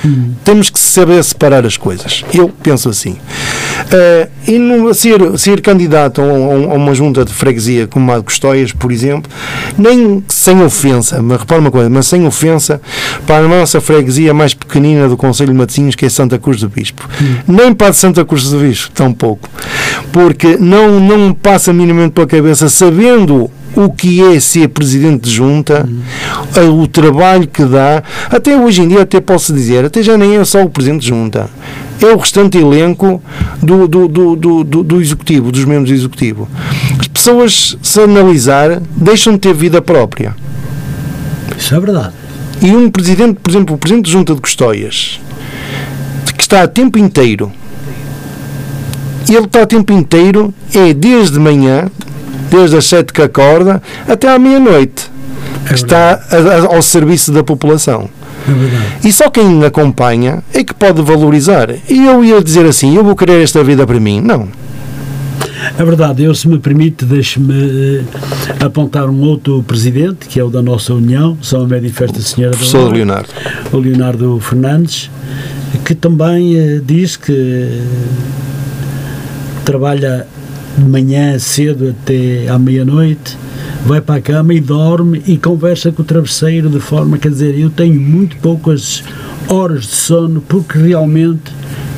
Temos 0.44 0.70
que 0.70 0.78
saber 0.80 1.22
separar 1.22 1.64
as 1.66 1.76
coisas. 1.76 2.24
Eu 2.34 2.48
penso 2.62 2.88
assim. 2.88 3.16
Eh, 3.92 4.28
e 4.48 4.58
não, 4.58 4.92
ser, 4.94 5.20
ser 5.38 5.60
candidato 5.60 6.20
a, 6.20 6.24
um- 6.24 6.70
a 6.72 6.74
uma 6.74 6.94
junta 6.94 7.24
de 7.24 7.32
freguesia 7.32 7.86
como 7.86 8.10
a 8.12 8.16
de 8.18 8.24
Custóias, 8.24 8.72
por 8.72 8.90
exemplo, 8.90 9.30
nem 9.78 10.22
sem 10.28 10.62
ofensa, 10.62 11.20
mas 11.22 11.40
repara 11.40 11.60
uma 11.60 11.70
coisa, 11.70 11.88
mas 11.90 12.06
sem 12.06 12.26
ofensa 12.26 12.80
para 13.26 13.44
a 13.44 13.48
nossa 13.48 13.80
freguesia 13.80 14.32
mais 14.34 14.54
pequenina 14.54 14.85
do 15.08 15.16
Conselho 15.16 15.52
de 15.52 15.58
Matosinhos, 15.58 15.94
que 15.94 16.06
é 16.06 16.08
Santa 16.08 16.38
Cruz 16.38 16.60
do 16.60 16.68
Bispo. 16.68 17.08
Nem 17.46 17.72
para 17.74 17.92
Santa 17.92 18.24
Cruz 18.24 18.48
do 18.50 18.58
Bispo, 18.58 18.90
tão 18.94 19.12
pouco. 19.12 19.48
Porque 20.12 20.56
não, 20.58 21.00
não 21.00 21.32
passa 21.32 21.72
minimamente 21.72 22.12
pela 22.12 22.26
cabeça, 22.26 22.68
sabendo 22.68 23.50
o 23.74 23.90
que 23.90 24.22
é 24.22 24.40
ser 24.40 24.68
presidente 24.68 25.24
de 25.24 25.30
junta, 25.34 25.86
eh, 26.54 26.60
o 26.62 26.86
trabalho 26.86 27.46
que 27.46 27.62
dá, 27.64 28.02
até 28.30 28.56
hoje 28.56 28.80
em 28.82 28.88
dia 28.88 29.02
até 29.02 29.20
posso 29.20 29.52
dizer, 29.52 29.84
até 29.84 30.02
já 30.02 30.16
nem 30.16 30.36
é 30.36 30.44
só 30.46 30.62
o 30.62 30.70
presidente 30.70 31.02
de 31.02 31.08
junta, 31.08 31.50
é 32.00 32.06
o 32.06 32.16
restante 32.16 32.56
elenco 32.56 33.22
do, 33.62 33.86
do, 33.86 34.08
do, 34.08 34.34
do, 34.36 34.64
do- 34.64 34.82
do 34.82 35.00
executivo, 35.02 35.52
dos 35.52 35.64
membros 35.66 35.90
do 35.90 35.94
executivo. 35.94 36.48
As 36.98 37.06
pessoas, 37.06 37.76
se 37.82 38.00
analisar, 38.00 38.80
deixam 38.96 39.34
de 39.34 39.40
ter 39.40 39.52
vida 39.52 39.82
própria. 39.82 40.34
Isso 41.58 41.74
é 41.74 41.80
verdade. 41.80 42.12
E 42.62 42.70
um 42.74 42.90
presidente, 42.90 43.38
por 43.42 43.50
exemplo, 43.50 43.74
o 43.74 43.78
presidente 43.78 44.06
de 44.06 44.12
junta 44.12 44.34
de 44.34 44.40
Custóias, 44.40 45.20
que 46.36 46.42
está 46.42 46.62
a 46.62 46.68
tempo 46.68 46.98
inteiro, 46.98 47.52
ele 49.28 49.44
está 49.46 49.62
a 49.62 49.66
tempo 49.66 49.92
inteiro, 49.92 50.54
é 50.74 50.92
desde 50.94 51.38
manhã, 51.38 51.90
desde 52.50 52.76
as 52.76 52.86
sete 52.86 53.12
que 53.12 53.20
acorda, 53.22 53.82
até 54.08 54.28
à 54.32 54.38
meia-noite, 54.38 55.10
que 55.66 55.74
está 55.74 56.20
a- 56.30 56.36
a- 56.72 56.76
ao 56.76 56.82
serviço 56.82 57.32
da 57.32 57.42
população. 57.42 58.08
É. 58.48 59.08
E 59.08 59.12
só 59.12 59.28
quem 59.28 59.64
acompanha 59.64 60.42
é 60.54 60.62
que 60.62 60.72
pode 60.72 61.02
valorizar. 61.02 61.68
E 61.88 62.06
eu 62.06 62.24
ia 62.24 62.40
dizer 62.40 62.64
assim, 62.66 62.94
eu 62.94 63.02
vou 63.02 63.16
querer 63.16 63.42
esta 63.42 63.64
vida 63.64 63.84
para 63.84 63.98
mim. 63.98 64.20
Não. 64.20 64.48
É 65.78 65.84
verdade, 65.84 66.22
eu, 66.22 66.34
se 66.34 66.48
me 66.48 66.58
permite, 66.58 67.04
deixe-me 67.04 68.00
eh, 68.00 68.64
apontar 68.64 69.08
um 69.08 69.20
outro 69.22 69.62
presidente, 69.62 70.26
que 70.26 70.38
é 70.38 70.44
o 70.44 70.48
da 70.48 70.62
nossa 70.62 70.94
União, 70.94 71.36
São 71.42 71.66
Médio 71.66 71.88
e 71.88 71.92
Festa 71.92 72.20
Senhora 72.20 72.52
da 72.52 72.56
Professor 72.56 72.86
Hora, 72.86 72.94
Leonardo. 72.94 73.28
o 73.72 73.76
Leonardo 73.76 74.40
Fernandes, 74.40 75.10
que 75.84 75.94
também 75.94 76.56
eh, 76.56 76.80
diz 76.84 77.16
que 77.16 77.32
eh, 77.32 77.82
trabalha 79.64 80.26
de 80.78 80.84
manhã 80.84 81.38
cedo 81.38 81.90
até 81.90 82.48
à 82.48 82.58
meia-noite, 82.58 83.36
vai 83.84 84.00
para 84.00 84.16
a 84.16 84.20
cama 84.20 84.54
e 84.54 84.60
dorme 84.60 85.22
e 85.26 85.36
conversa 85.36 85.90
com 85.90 86.02
o 86.02 86.04
travesseiro 86.04 86.68
de 86.70 86.80
forma, 86.80 87.18
quer 87.18 87.30
dizer, 87.30 87.58
eu 87.58 87.70
tenho 87.70 88.00
muito 88.00 88.36
poucas 88.36 89.02
horas 89.48 89.82
de 89.82 89.94
sono 89.94 90.40
porque 90.40 90.78
realmente 90.78 91.52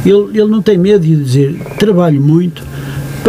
ele, 0.04 0.38
ele 0.38 0.50
não 0.50 0.62
tem 0.62 0.78
medo 0.78 1.04
de 1.04 1.16
dizer 1.16 1.58
trabalho 1.78 2.20
muito, 2.20 2.62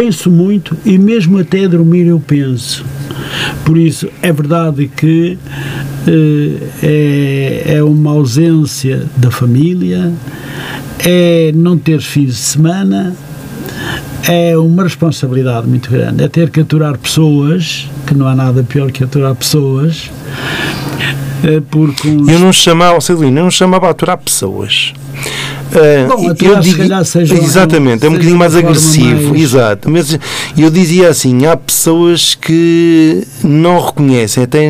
penso 0.00 0.30
muito 0.30 0.74
e 0.82 0.96
mesmo 0.96 1.38
até 1.38 1.68
dormir 1.68 2.06
eu 2.06 2.18
penso. 2.18 2.86
Por 3.66 3.76
isso, 3.76 4.08
é 4.22 4.32
verdade 4.32 4.90
que 4.96 5.36
eh, 6.08 6.56
é, 6.82 7.74
é 7.76 7.82
uma 7.82 8.12
ausência 8.12 9.06
da 9.14 9.30
família, 9.30 10.10
é 11.00 11.52
não 11.54 11.76
ter 11.76 12.00
fins 12.00 12.28
de 12.28 12.40
semana, 12.40 13.14
é 14.26 14.56
uma 14.56 14.84
responsabilidade 14.84 15.68
muito 15.68 15.90
grande. 15.90 16.24
É 16.24 16.28
ter 16.28 16.48
que 16.48 16.60
aturar 16.60 16.96
pessoas, 16.96 17.86
que 18.06 18.14
não 18.14 18.26
há 18.26 18.34
nada 18.34 18.62
pior 18.62 18.90
que 18.90 19.04
aturar 19.04 19.34
pessoas, 19.34 20.10
eh, 21.44 21.60
porque 21.70 22.08
uns, 22.08 22.26
Eu 22.26 22.38
não 22.38 22.54
chamava, 22.54 22.98
Celina, 23.02 23.40
eu 23.40 23.44
não 23.44 23.50
chamava 23.50 23.86
a 23.86 23.90
aturar 23.90 24.16
pessoas. 24.16 24.94
Bom, 26.08 26.24
eu 26.24 26.30
aturar, 26.32 26.62
se 27.04 27.22
digo- 27.24 27.42
exatamente, 27.44 28.04
é 28.04 28.08
um 28.08 28.12
bocadinho 28.12 28.36
mais 28.36 28.54
agressivo, 28.56 29.30
mais- 29.30 29.42
exato. 29.42 29.90
Mas 29.90 30.18
eu 30.56 30.70
dizia 30.70 31.08
assim: 31.08 31.46
há 31.46 31.56
pessoas 31.56 32.34
que 32.34 33.22
não 33.44 33.80
reconhecem, 33.80 34.44
até, 34.44 34.68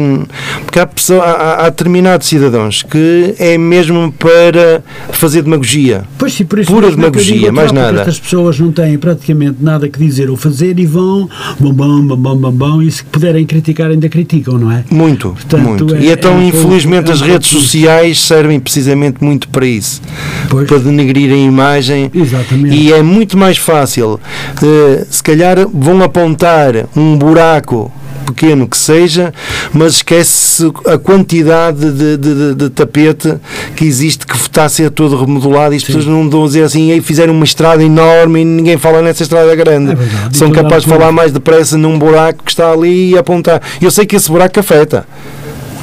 porque 0.65 0.79
há, 0.79 0.87
pessoa, 0.87 1.23
há, 1.25 1.67
há 1.67 1.69
determinados 1.71 2.27
cidadãos 2.29 2.83
que 2.83 3.35
é 3.39 3.57
mesmo 3.59 4.13
para 4.19 4.83
fazer 5.13 5.43
demagogia. 5.43 6.05
Pois 6.19 6.33
sim, 6.35 6.45
por 6.45 6.59
isso 6.59 6.71
Pura 6.71 6.87
é 6.87 6.91
eu 6.91 6.97
demagogia, 6.97 7.35
digo 7.39 7.53
mais 7.53 7.73
nada. 7.73 8.01
Estas 8.01 8.19
pessoas 8.21 8.59
não 8.59 8.71
têm 8.73 8.99
praticamente 8.99 9.57
nada 9.61 9.89
que 9.89 9.99
dizer 9.99 10.31
ou 10.31 10.37
fazer 10.37 10.79
e 10.79 10.87
vão 10.87 11.29
bom, 11.59 11.73
bom, 11.73 12.01
bom, 12.03 12.17
bom, 12.17 12.37
bom, 12.37 12.53
bom, 12.53 12.83
e 12.83 12.91
se 12.91 13.03
puderem 13.05 13.45
criticar, 13.47 13.91
ainda 13.91 14.09
criticam, 14.09 14.59
não 14.59 14.71
é? 14.71 14.85
Muito, 14.91 15.31
Portanto, 15.31 15.63
muito. 15.63 15.95
é- 15.95 16.01
e 16.01 16.11
então, 16.11 16.39
é 16.41 16.45
infelizmente, 16.45 17.11
é 17.11 17.13
as 17.13 17.21
redes 17.21 17.49
sociais 17.49 18.21
servem 18.21 18.59
precisamente 18.61 19.23
muito 19.25 19.49
para 19.49 19.67
isso 19.67 20.01
Pois. 20.49 20.69
para 20.69 20.79
denegrir 20.91 21.33
a 21.33 21.37
imagem. 21.37 22.11
Exatamente. 22.15 22.75
E 22.77 22.93
é 22.93 23.03
muito 23.03 23.37
mais 23.39 23.57
fácil, 23.59 24.21
eh, 24.63 25.07
se 25.11 25.23
calhar 25.23 25.57
vão 25.73 26.03
apontar 26.03 26.73
um 26.97 27.17
buraco 27.17 27.91
pequeno 28.27 28.69
que 28.69 28.77
seja, 28.77 29.35
mas 29.73 29.95
esquece 29.95 30.71
a 30.87 30.97
quantidade 30.97 31.91
de, 31.91 32.17
de- 32.17 32.55
de- 32.55 32.71
tapete 32.71 33.35
que 33.75 33.85
existe 33.85 34.25
que 34.25 34.37
está 34.37 34.67
a 34.67 34.69
ser 34.69 34.91
todo 34.91 35.17
remodelado 35.19 35.75
e 35.75 35.77
as 35.79 35.83
pessoas 35.83 36.07
não 36.07 36.31
vão 36.31 36.47
dizer 36.47 36.63
assim, 36.63 36.93
"Ei, 36.93 37.01
fizeram 37.01 37.33
uma 37.35 37.45
estrada 37.45 37.83
enorme 37.83 38.41
e 38.41 38.45
ninguém 38.45 38.79
fala 38.79 39.03
nessa 39.03 39.25
estrada 39.25 39.53
grande. 39.57 39.93
É. 39.93 39.97
São 40.33 40.49
E 40.49 40.53
capazes 40.53 40.85
de 40.85 40.91
falar 40.91 41.11
mais 41.11 41.33
depressa 41.33 41.77
num 41.77 41.99
buraco 41.99 42.45
que 42.45 42.51
está 42.53 42.71
ali 42.71 43.11
e 43.11 43.19
apontar. 43.19 43.61
Eu 43.83 43.91
sei 43.91 44.07
que 44.07 44.15
esse 44.15 44.31
buraco 44.31 44.61
afeta. 44.61 45.05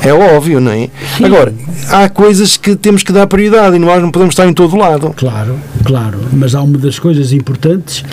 É 0.01 0.13
óbvio, 0.13 0.59
não 0.59 0.71
é? 0.71 0.89
Sim. 1.17 1.25
Agora, 1.25 1.53
há 1.89 2.07
coisas 2.09 2.55
que 2.55 2.75
temos 2.75 3.03
que 3.03 3.11
dar 3.11 3.27
prioridade 3.27 3.75
e 3.75 3.79
nós 3.79 4.01
não 4.01 4.11
podemos 4.11 4.33
estar 4.33 4.47
em 4.47 4.53
todo 4.53 4.75
lado. 4.77 5.13
Claro, 5.15 5.55
claro, 5.83 6.19
mas 6.33 6.55
há 6.55 6.61
uma 6.61 6.77
das 6.77 6.99
coisas 6.99 7.33
importantes 7.33 8.03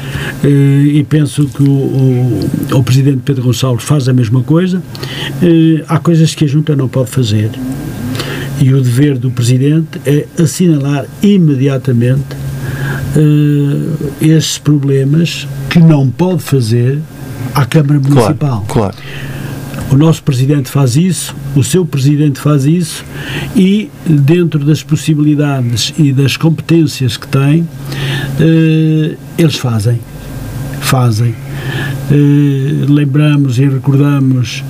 eh, 0.42 0.48
e 0.48 1.04
penso 1.04 1.46
que 1.46 1.62
o, 1.62 1.66
o, 1.70 2.48
o 2.78 2.82
Presidente 2.82 3.18
Pedro 3.24 3.44
Gonçalves 3.44 3.84
faz 3.84 4.08
a 4.08 4.12
mesma 4.12 4.42
coisa. 4.42 4.82
eh, 5.42 5.84
há 5.88 5.98
coisas 5.98 6.34
que 6.34 6.44
a 6.44 6.48
Junta 6.48 6.74
não 6.74 6.88
pode 6.88 7.10
fazer 7.10 7.50
e 8.60 8.72
o 8.72 8.80
dever 8.80 9.18
do 9.18 9.30
Presidente 9.30 10.00
é 10.06 10.26
assinalar 10.40 11.04
imediatamente 11.22 12.36
eh, 13.16 14.26
esses 14.26 14.58
problemas 14.58 15.46
que 15.68 15.78
não 15.78 16.08
pode 16.08 16.42
fazer 16.42 16.98
à 17.54 17.64
Câmara 17.66 18.00
Municipal. 18.00 18.64
Claro, 18.68 18.92
claro. 18.92 18.96
O 19.94 19.96
nosso 19.96 20.24
presidente 20.24 20.68
faz 20.68 20.96
isso, 20.96 21.36
o 21.54 21.62
seu 21.62 21.86
presidente 21.86 22.40
faz 22.40 22.64
isso 22.64 23.04
e, 23.54 23.88
dentro 24.04 24.64
das 24.64 24.82
possibilidades 24.82 25.94
e 25.96 26.12
das 26.12 26.36
competências 26.36 27.16
que 27.16 27.28
tem, 27.28 27.64
eh, 28.40 29.14
eles 29.38 29.54
fazem. 29.54 30.00
Fazem. 30.80 31.32
Eh, 32.10 32.86
lembramos 32.88 33.60
e 33.60 33.68
recordamos 33.68 34.64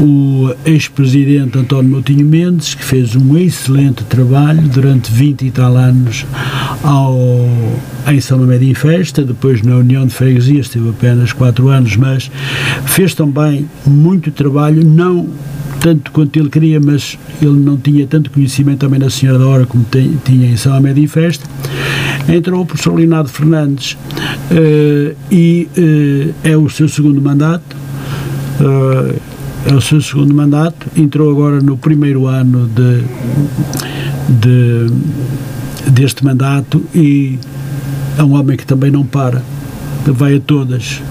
o 0.00 0.52
ex-presidente 0.64 1.58
António 1.58 1.90
Moutinho 1.90 2.26
Mendes, 2.26 2.74
que 2.74 2.84
fez 2.84 3.14
um 3.14 3.36
excelente 3.38 4.02
trabalho 4.04 4.62
durante 4.62 5.12
20 5.12 5.46
e 5.46 5.50
tal 5.50 5.76
anos 5.76 6.26
ao, 6.82 7.16
em 8.08 8.20
São 8.20 8.38
Mamede 8.38 8.68
em 8.68 8.74
Festa, 8.74 9.22
depois 9.22 9.62
na 9.62 9.76
União 9.76 10.06
de 10.06 10.12
Freguesias 10.12 10.68
teve 10.68 10.88
apenas 10.88 11.32
4 11.32 11.68
anos, 11.68 11.96
mas 11.96 12.30
fez 12.86 13.14
também 13.14 13.68
muito 13.86 14.30
trabalho, 14.30 14.84
não 14.84 15.28
tanto 15.80 16.10
quanto 16.12 16.38
ele 16.38 16.48
queria, 16.48 16.80
mas 16.80 17.18
ele 17.42 17.60
não 17.60 17.76
tinha 17.76 18.06
tanto 18.06 18.30
conhecimento 18.30 18.78
também 18.78 18.98
na 18.98 19.10
Senhora 19.10 19.38
da 19.38 19.46
Hora 19.46 19.66
como 19.66 19.84
tem, 19.84 20.18
tinha 20.24 20.48
em 20.48 20.56
São 20.56 20.72
Mamede 20.72 21.02
em 21.02 21.06
Festa. 21.06 21.44
Entrou 22.26 22.62
o 22.62 22.66
professor 22.66 22.94
Leonardo 22.94 23.28
Fernandes 23.28 23.98
eh, 24.50 25.14
e 25.30 25.68
eh, 25.76 26.52
é 26.52 26.56
o 26.56 26.70
seu 26.70 26.88
segundo 26.88 27.20
mandato. 27.20 27.76
eh, 28.60 29.33
é 29.66 29.74
o 29.74 29.80
seu 29.80 30.00
segundo 30.00 30.34
mandato, 30.34 30.86
entrou 30.96 31.30
agora 31.30 31.60
no 31.60 31.76
primeiro 31.76 32.26
ano 32.26 32.68
de, 32.68 33.02
de- 34.28 35.90
deste 35.90 36.24
mandato 36.24 36.82
e 36.94 37.38
é 38.18 38.22
um 38.22 38.34
homem 38.34 38.56
que 38.56 38.66
também 38.66 38.90
não 38.90 39.04
para, 39.04 39.42
vai 40.06 40.36
a 40.36 40.40
todas, 40.40 41.02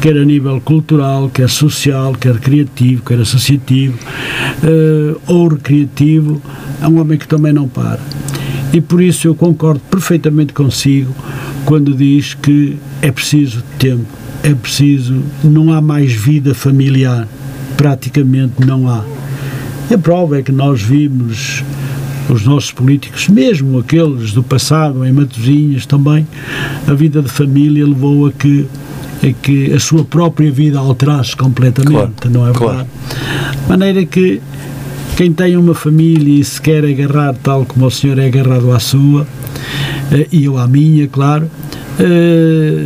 quer 0.00 0.16
a 0.16 0.24
nível 0.24 0.60
cultural, 0.60 1.28
quer 1.28 1.48
social, 1.48 2.14
quer 2.14 2.38
criativo, 2.38 3.02
quer 3.02 3.18
associativo 3.20 3.98
eh, 4.62 5.16
ou 5.26 5.48
recreativo, 5.48 6.40
é 6.80 6.86
um 6.88 7.00
homem 7.00 7.18
que 7.18 7.26
também 7.28 7.52
não 7.52 7.68
para. 7.68 8.00
E 8.72 8.80
por 8.80 9.00
isso 9.02 9.26
eu 9.26 9.34
concordo 9.34 9.80
perfeitamente 9.90 10.52
consigo 10.52 11.12
quando 11.64 11.94
diz 11.94 12.34
que 12.34 12.76
é 13.02 13.10
preciso 13.10 13.62
tempo, 13.78 14.04
é 14.42 14.54
preciso, 14.54 15.22
não 15.42 15.72
há 15.72 15.80
mais 15.80 16.12
vida 16.12 16.54
familiar, 16.54 17.26
praticamente 17.78 18.66
não 18.66 18.90
há. 18.90 19.02
E 19.90 19.94
a 19.94 19.98
prova 19.98 20.38
é 20.38 20.42
que 20.42 20.52
nós 20.52 20.82
vimos 20.82 21.64
os 22.28 22.44
nossos 22.44 22.70
políticos, 22.72 23.26
mesmo 23.28 23.78
aqueles 23.78 24.32
do 24.32 24.42
passado, 24.42 25.02
em 25.06 25.12
Matosinhas 25.12 25.86
também, 25.86 26.26
a 26.86 26.92
vida 26.92 27.22
de 27.22 27.28
família 27.30 27.86
levou 27.86 28.26
a 28.26 28.32
que, 28.32 28.66
a 29.22 29.32
que 29.32 29.72
a 29.72 29.80
sua 29.80 30.04
própria 30.04 30.50
vida 30.50 30.78
alterasse 30.78 31.34
completamente, 31.34 31.90
Claro, 31.92 32.30
não 32.30 32.46
é 32.46 32.52
claro. 32.52 32.76
verdade? 32.76 32.88
De 33.62 33.68
maneira 33.68 34.04
que 34.04 34.42
quem 35.16 35.32
tem 35.32 35.56
uma 35.56 35.74
família 35.74 36.40
e 36.40 36.44
se 36.44 36.60
quer 36.60 36.84
agarrar 36.84 37.34
tal 37.42 37.64
como 37.64 37.86
o 37.86 37.90
senhor 37.90 38.18
é 38.18 38.26
agarrado 38.26 38.72
à 38.72 38.78
sua, 38.78 39.26
eh, 40.12 40.26
e 40.30 40.44
eu 40.44 40.58
à 40.58 40.66
minha, 40.68 41.08
claro, 41.08 41.50
eh, 41.98 42.84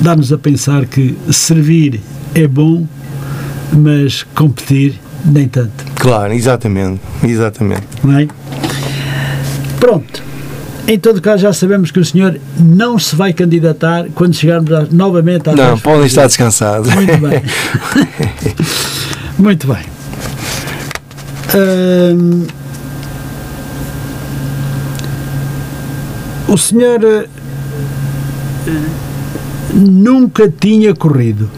dá-nos 0.00 0.32
a 0.32 0.38
pensar 0.38 0.86
que 0.86 1.14
servir 1.30 2.00
é 2.34 2.48
bom, 2.48 2.84
mas 3.76 4.22
competir 4.34 5.00
nem 5.24 5.48
tanto, 5.48 5.84
Claro, 5.96 6.32
exatamente, 6.32 7.00
exatamente. 7.22 7.82
não 8.02 8.18
é? 8.18 8.28
Pronto. 9.80 10.22
Em 10.86 10.98
todo 10.98 11.20
caso, 11.22 11.42
já 11.42 11.52
sabemos 11.52 11.90
que 11.90 11.98
o 11.98 12.04
senhor 12.04 12.38
não 12.58 12.98
se 12.98 13.16
vai 13.16 13.32
candidatar 13.32 14.04
quando 14.14 14.34
chegarmos 14.34 14.70
a- 14.70 14.86
novamente 14.90 15.48
às 15.48 15.56
Não, 15.56 15.78
podem 15.78 16.04
estar 16.06 16.26
descansados. 16.26 16.92
Muito 16.94 17.16
bem. 17.16 17.42
Muito 19.38 19.66
bem. 19.66 19.82
Hum, 21.56 22.46
o 26.48 26.56
senhor 26.58 27.02
eh, 27.04 27.28
nunca 29.72 30.48
tinha 30.48 30.94
corrido 30.94 31.48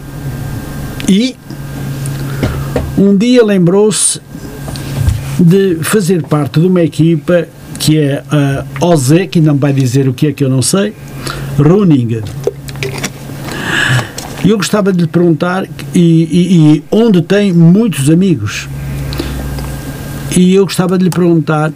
e 1.09 1.35
um 2.97 3.17
dia 3.17 3.45
lembrou-se 3.45 4.21
de 5.39 5.77
fazer 5.83 6.23
parte 6.23 6.61
de 6.61 6.67
uma 6.67 6.81
equipa 6.83 7.47
que 7.79 7.99
é 7.99 8.23
a 8.31 8.65
OZ, 8.87 9.13
que 9.31 9.41
não 9.41 9.57
vai 9.57 9.73
dizer 9.73 10.09
o 10.09 10.15
que 10.15 10.29
é 10.29 10.33
que 10.33 10.43
eu 10.43 10.49
não 10.49 10.63
sei, 10.63 10.95
Running. 11.59 12.23
E 14.45 14.49
eu 14.51 14.57
gostava 14.57 14.93
de 14.93 15.01
lhe 15.03 15.07
perguntar, 15.07 15.65
e, 15.95 15.99
e- 16.01 16.77
e 16.77 16.85
onde 16.91 17.21
tem 17.21 17.53
muitos 17.53 18.09
amigos, 18.09 18.69
e 20.35 20.55
eu 20.55 20.65
gostava 20.65 20.97
de 20.97 21.05
lhe 21.05 21.11
perguntar 21.11 21.73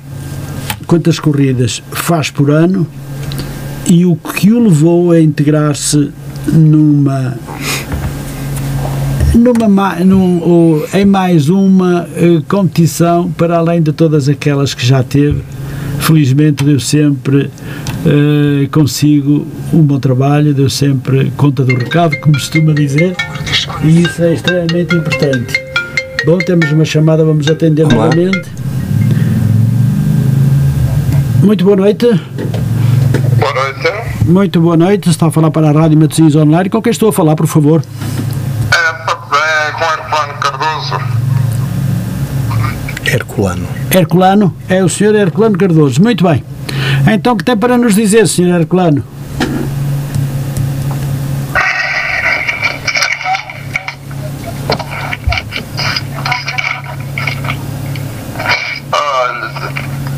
quantas 0.87 1.19
corridas 1.21 1.83
faz 1.93 2.31
por 2.31 2.51
ano 2.51 2.87
e 3.87 4.05
o 4.05 4.17
que 4.17 4.53
o 4.53 4.59
levou 4.63 5.13
a 5.13 5.21
integrar-se 5.21 6.11
numa 6.53 7.35
numa 9.41 9.69
ma- 9.69 9.97
num, 9.97 10.41
ou 10.43 10.87
em 10.95 11.05
mais 11.05 11.49
uma 11.49 12.07
eh, 12.17 12.41
competição 12.49 13.31
para 13.33 13.57
além 13.59 13.83
de 13.83 13.93
todas 13.93 14.29
aquelas 14.29 14.75
que 14.75 14.85
já 14.87 15.03
teve. 15.03 15.43
Felizmente 15.99 16.65
deu 16.65 16.81
sempre 16.81 17.51
eh, 18.07 18.69
consigo 18.73 19.47
um 19.73 19.83
bom 19.83 19.99
trabalho 20.01 20.53
deu 20.55 20.69
sempre 20.71 21.31
conta 21.37 21.63
do 21.65 21.75
recado 21.75 22.17
como 22.21 22.35
costuma 22.35 22.73
dizer 22.73 23.15
e 23.85 24.03
isso 24.03 24.23
é 24.23 24.33
extremamente 24.35 24.95
importante. 24.97 25.55
Bom 26.27 26.39
temos 26.39 26.71
uma 26.73 26.85
chamada 26.85 27.25
vamos 27.25 27.49
atender 27.49 27.85
Olá. 27.85 27.95
novamente. 28.07 28.43
Muito 31.43 31.65
boa 31.65 31.77
noite. 31.77 32.07
Boa 33.39 33.55
noite. 33.55 34.25
muito 34.27 34.61
boa 34.61 34.77
noite. 34.77 35.09
Está 35.11 35.27
a 35.27 35.31
falar 35.31 35.51
para 35.51 35.69
a 35.71 35.73
Rádio 35.73 35.99
Matosinhos 35.99 36.35
Online. 36.37 36.69
Com 36.69 36.83
quem 36.83 36.91
estou 36.91 37.09
a 37.09 37.13
falar 37.13 37.37
por 37.37 37.47
favor 37.47 37.83
É, 38.71 38.93
pa- 39.05 39.29
é 39.37 39.71
com 39.73 39.85
Herculano 39.85 40.35
Cardoso. 40.41 41.21
Herculano. 43.13 43.67
Herculano, 43.91 44.55
é 44.69 44.85
o 44.85 44.89
senhor 44.89 45.17
Herculano 45.17 45.59
Cardoso. 45.59 46.01
Muito 46.01 46.23
bem. 46.23 46.45
Então, 47.13 47.33
o 47.33 47.37
que 47.37 47.45
tem 47.45 47.57
para 47.57 47.77
nos 47.77 47.97
dizer, 47.97 48.29
senhor 48.29 48.61
Herculano? 48.61 49.05
Olha, 58.93 59.51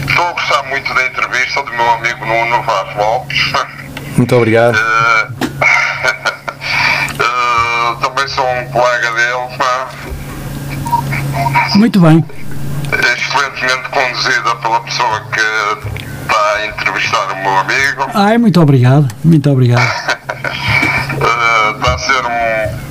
estou 0.06 0.24
a 0.26 0.32
gostar 0.32 0.62
muito 0.68 0.94
da 0.94 1.06
entrevista 1.06 1.62
do 1.62 1.70
meu 1.72 1.90
amigo 1.92 2.26
Nuno 2.26 2.62
Vaz 2.62 2.96
Lopes. 2.96 3.52
Muito 4.18 4.36
obrigado. 4.36 4.76
Eh, 4.76 5.28
eh, 7.20 7.96
também 8.02 8.28
sou 8.28 8.46
um 8.46 8.66
colega 8.66 9.10
dele. 9.12 9.32
Muito 11.74 11.98
bem. 12.00 12.41
Meu 17.52 17.58
amigo. 17.60 18.10
Ai, 18.14 18.38
muito 18.38 18.60
obrigado. 18.60 19.08
Muito 19.24 19.50
obrigado. 19.50 19.82
Está 21.76 21.94
a 21.94 21.98
ser 21.98 22.24
um- 22.24 22.82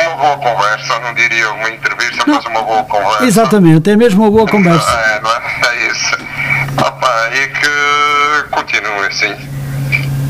uma 0.00 0.16
boa 0.16 0.36
conversa, 0.38 0.98
não 1.00 1.14
diria 1.14 1.50
uma 1.52 1.68
entrevista, 1.70 2.24
mas 2.26 2.44
uma 2.46 2.62
boa 2.62 2.84
conversa. 2.84 3.24
Exatamente, 3.24 3.90
é 3.90 3.96
mesmo 3.96 4.22
uma 4.22 4.30
boa 4.30 4.46
conversa. 4.46 4.90
É, 4.90 5.20
não 5.20 5.30
é? 5.30 5.40
É 5.68 5.90
isso. 5.90 6.16
Opa, 6.78 7.28
e 7.34 7.48
que 7.48 8.48
continue 8.50 9.06
assim. 9.06 9.34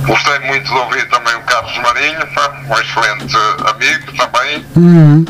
Gostei 0.06 0.38
muito 0.40 0.64
de 0.72 0.78
ouvir 0.78 1.06
também 1.08 1.34
o 1.36 1.40
Carlos 1.42 1.76
Marinho, 1.78 2.20
um 2.68 2.74
excelente 2.80 3.36
amigo 3.68 4.12
também. 4.16 4.64
Uhum. 4.76 5.24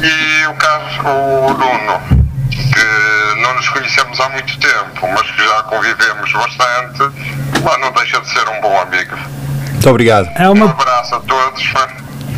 E 0.00 0.46
o 0.46 0.54
Carlos, 0.54 0.98
o 1.04 1.54
Nuno, 1.54 2.00
que 2.50 3.40
não 3.42 3.54
nos 3.54 3.68
conhecemos 3.68 4.18
há 4.20 4.28
muito 4.30 4.58
tempo, 4.58 5.08
mas 5.12 5.30
que 5.30 5.44
já 5.44 5.62
convivemos 5.64 6.32
bastante, 6.32 7.31
pá, 7.62 7.78
não 7.78 7.92
deixa 7.92 8.20
de 8.20 8.28
ser 8.30 8.48
um 8.48 8.60
bom 8.60 8.78
amigo. 8.80 9.16
Muito 9.72 9.88
obrigado. 9.90 10.28
É 10.36 10.48
Um 10.48 10.52
uma, 10.52 10.70
abraço 10.70 11.14
a 11.14 11.20
todos. 11.20 11.62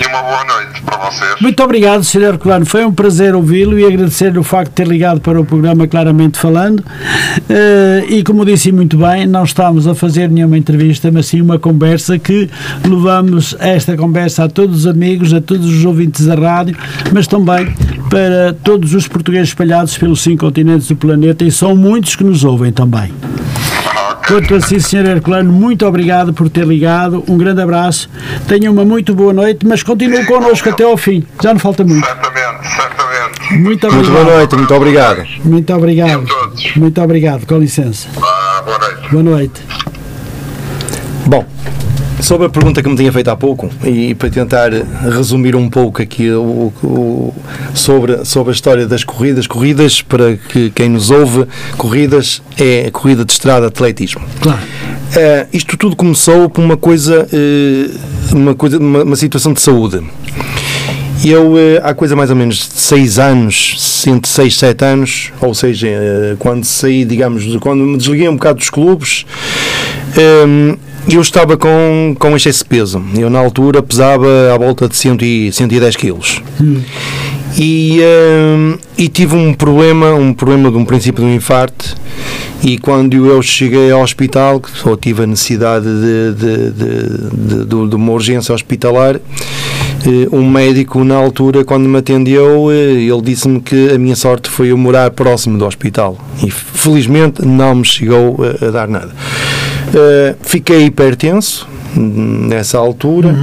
e 0.01 0.07
uma 0.07 0.23
boa 0.23 0.45
noite 0.45 0.83
para 0.83 0.97
vocês. 0.99 1.41
Muito 1.41 1.63
obrigado, 1.63 2.03
Sr. 2.03 2.23
Herculano. 2.23 2.67
Foi 2.67 2.85
um 2.85 2.93
prazer 2.93 3.35
ouvi-lo 3.35 3.79
e 3.79 3.85
agradecer-lhe 3.87 4.39
o 4.39 4.43
facto 4.43 4.71
de 4.71 4.75
ter 4.77 4.89
ligado 4.89 5.21
para 5.21 5.41
o 5.41 5.45
programa 5.45 5.87
Claramente 5.87 6.39
Falando. 6.39 6.81
Uh, 6.81 8.05
e 8.09 8.25
como 8.25 8.45
disse 8.45 8.73
muito 8.73 8.97
bem, 8.97 9.27
não 9.27 9.45
estamos 9.45 9.87
a 9.87 9.95
fazer 9.95 10.29
nenhuma 10.31 10.59
entrevista, 10.59 11.11
mas 11.13 11.27
sim 11.27 11.41
uma 11.41 11.59
conversa 11.59 12.19
que 12.19 12.51
levamos 12.83 13.55
esta 13.61 13.97
conversa 13.97 14.45
a 14.45 14.49
todos 14.49 14.79
os 14.79 14.87
amigos, 14.87 15.33
a 15.33 15.41
todos 15.41 15.67
os 15.67 15.85
ouvintes 15.85 16.27
da 16.27 16.35
rádio, 16.35 16.77
mas 17.13 17.27
também 17.29 17.73
para 18.11 18.53
todos 18.65 18.95
os 18.95 19.07
portugueses 19.07 19.49
espalhados 19.51 19.97
pelos 19.99 20.23
cinco 20.23 20.45
continentes 20.47 20.89
do 20.89 20.97
planeta 20.97 21.45
e 21.45 21.53
são 21.53 21.77
muitos 21.77 22.17
que 22.17 22.25
nos 22.25 22.43
ouvem 22.43 22.73
também. 22.73 23.13
Quanto 24.27 24.55
assim, 24.55 24.79
Sr. 24.79 25.07
Herculano, 25.07 25.53
muito 25.53 25.87
obrigado 25.87 26.33
por 26.33 26.49
ter 26.49 26.67
ligado. 26.67 27.23
Um 27.29 27.37
grande 27.37 27.61
abraço. 27.61 28.09
Tenha 28.49 28.71
uma 28.71 28.85
muito 28.85 29.15
boa 29.15 29.33
noite, 29.33 29.67
mas 29.67 29.83
continue 29.83 30.25
connosco 30.25 30.69
até 30.71 30.85
ao 30.85 30.97
fim. 30.97 31.25
Já 31.43 31.53
não 31.53 31.61
falta 31.61 31.85
muito. 31.85 32.07
Certamente, 32.07 32.69
certamente. 32.75 33.55
Muito 33.55 33.87
obrigado. 33.87 34.11
Muito 34.11 34.25
boa 34.25 34.37
noite, 34.37 34.57
muito 34.57 34.75
obrigado. 34.75 35.27
Muito 35.45 35.75
obrigado. 35.75 36.23
A 36.23 36.27
todos. 36.27 36.77
Muito 36.77 37.03
obrigado. 37.03 37.47
Com 37.47 37.59
licença. 37.59 38.09
Ah, 38.23 38.63
boa 38.65 38.79
noite. 38.79 39.09
Boa 39.11 39.23
noite. 39.23 39.63
Bom, 41.27 41.47
sobre 42.25 42.47
a 42.47 42.51
pergunta 42.51 42.83
que 42.83 42.89
me 42.89 42.97
tinha 42.97 43.13
feito 43.13 43.29
há 43.29 43.37
pouco 43.37 43.69
e 43.85 44.15
para 44.15 44.31
tentar 44.31 44.71
resumir 45.15 45.55
um 45.55 45.69
pouco 45.69 46.01
aqui 46.01 46.31
o, 46.31 46.73
o- 46.83 47.35
sobre, 47.75 48.25
sobre 48.25 48.51
a 48.51 48.55
história 48.55 48.87
das 48.87 49.05
corridas, 49.05 49.47
corridas 49.47 50.01
para 50.01 50.37
que 50.37 50.71
quem 50.71 50.89
nos 50.89 51.11
ouve, 51.11 51.47
corridas 51.77 52.41
é 52.59 52.91
corrida 52.91 53.25
de 53.27 53.33
estrada 53.33 53.67
atletismo. 53.67 54.23
Claro. 54.41 54.59
Eh, 55.15 55.47
isto 55.53 55.77
tudo 55.77 55.95
começou 55.95 56.49
por 56.49 56.65
uma 56.65 56.79
coisa, 56.79 57.29
eh, 57.31 57.91
uma, 58.33 58.55
coisa 58.55 58.79
uma, 58.79 59.03
uma 59.05 59.17
situação 59.17 59.53
de 59.53 59.61
saúde. 59.61 60.01
Eu, 61.23 61.59
eh, 61.59 61.81
há 61.85 61.93
coisa 61.95 62.17
mais 62.17 62.31
ou 62.31 62.37
menos 62.37 62.57
de 62.57 62.81
6 62.81 63.19
anos, 63.19 64.03
entre 64.07 64.31
6 64.31 64.57
7 64.57 64.85
anos, 64.85 65.33
ou 65.43 65.55
seja, 65.55 65.89
quando 66.39 66.65
saí, 66.65 67.05
digamos, 67.05 67.45
quando 67.57 67.85
me 67.85 67.99
desliguei 67.99 68.29
um 68.31 68.35
bocado 68.37 68.59
dos 68.61 68.71
clubes, 68.71 69.25
eu 71.09 71.21
estava 71.21 71.57
com, 71.57 72.15
com 72.19 72.35
excesso 72.37 72.61
de 72.65 72.69
peso. 72.71 73.03
Eu, 73.17 73.29
na 73.31 73.39
altura, 73.39 73.83
pesava 73.83 74.27
à 74.55 74.59
volta 74.59 74.89
de 74.89 74.97
100 74.97 75.19
e, 75.23 75.53
110 75.53 75.97
quilos. 75.97 76.43
E, 77.57 78.01
eh, 78.01 78.79
e 78.99 79.09
tive 79.09 79.37
um 79.37 79.55
problema, 79.55 80.13
um 80.15 80.33
problema 80.35 80.71
de 80.71 80.77
um 80.77 80.85
princípio 80.85 81.23
de 81.23 81.31
um 81.31 81.35
infarto. 81.35 81.97
E 82.63 82.79
quando 82.79 83.15
eu 83.27 83.41
cheguei 83.43 83.91
ao 83.93 84.01
hospital, 84.03 84.61
só 84.75 84.97
tive 84.97 85.23
a 85.23 85.27
necessidade 85.27 85.85
de, 85.85 86.35
de, 86.35 86.71
de, 86.71 87.65
de- 87.67 87.89
de- 87.89 87.95
uma 87.97 88.13
urgência 88.13 88.55
hospitalar, 88.55 89.17
eh, 89.17 90.29
um 90.33 90.49
médico 90.51 91.05
na 91.05 91.15
altura, 91.17 91.65
quando 91.65 91.87
me 91.89 91.99
atendeu, 91.99 92.73
eh, 92.73 93.03
ele 93.03 93.23
disse-me 93.23 93.61
que 93.61 93.91
a 93.91 93.99
minha 93.99 94.17
sorte 94.17 94.49
foi 94.49 94.69
eu 94.73 94.79
morar 94.79 95.11
próximo 95.11 95.57
do 95.59 95.67
hospital. 95.67 96.17
E 96.45 96.51
felizmente 96.51 97.45
não 97.47 97.75
me 97.77 97.85
chegou 97.85 98.39
a, 98.43 98.67
a 98.67 98.71
dar 98.71 98.89
nada. 98.89 99.13
Eh, 99.93 100.35
fiquei 100.43 100.87
hipertenso 100.87 101.69
hum, 101.97 102.47
nessa 102.49 102.79
altura. 102.79 103.35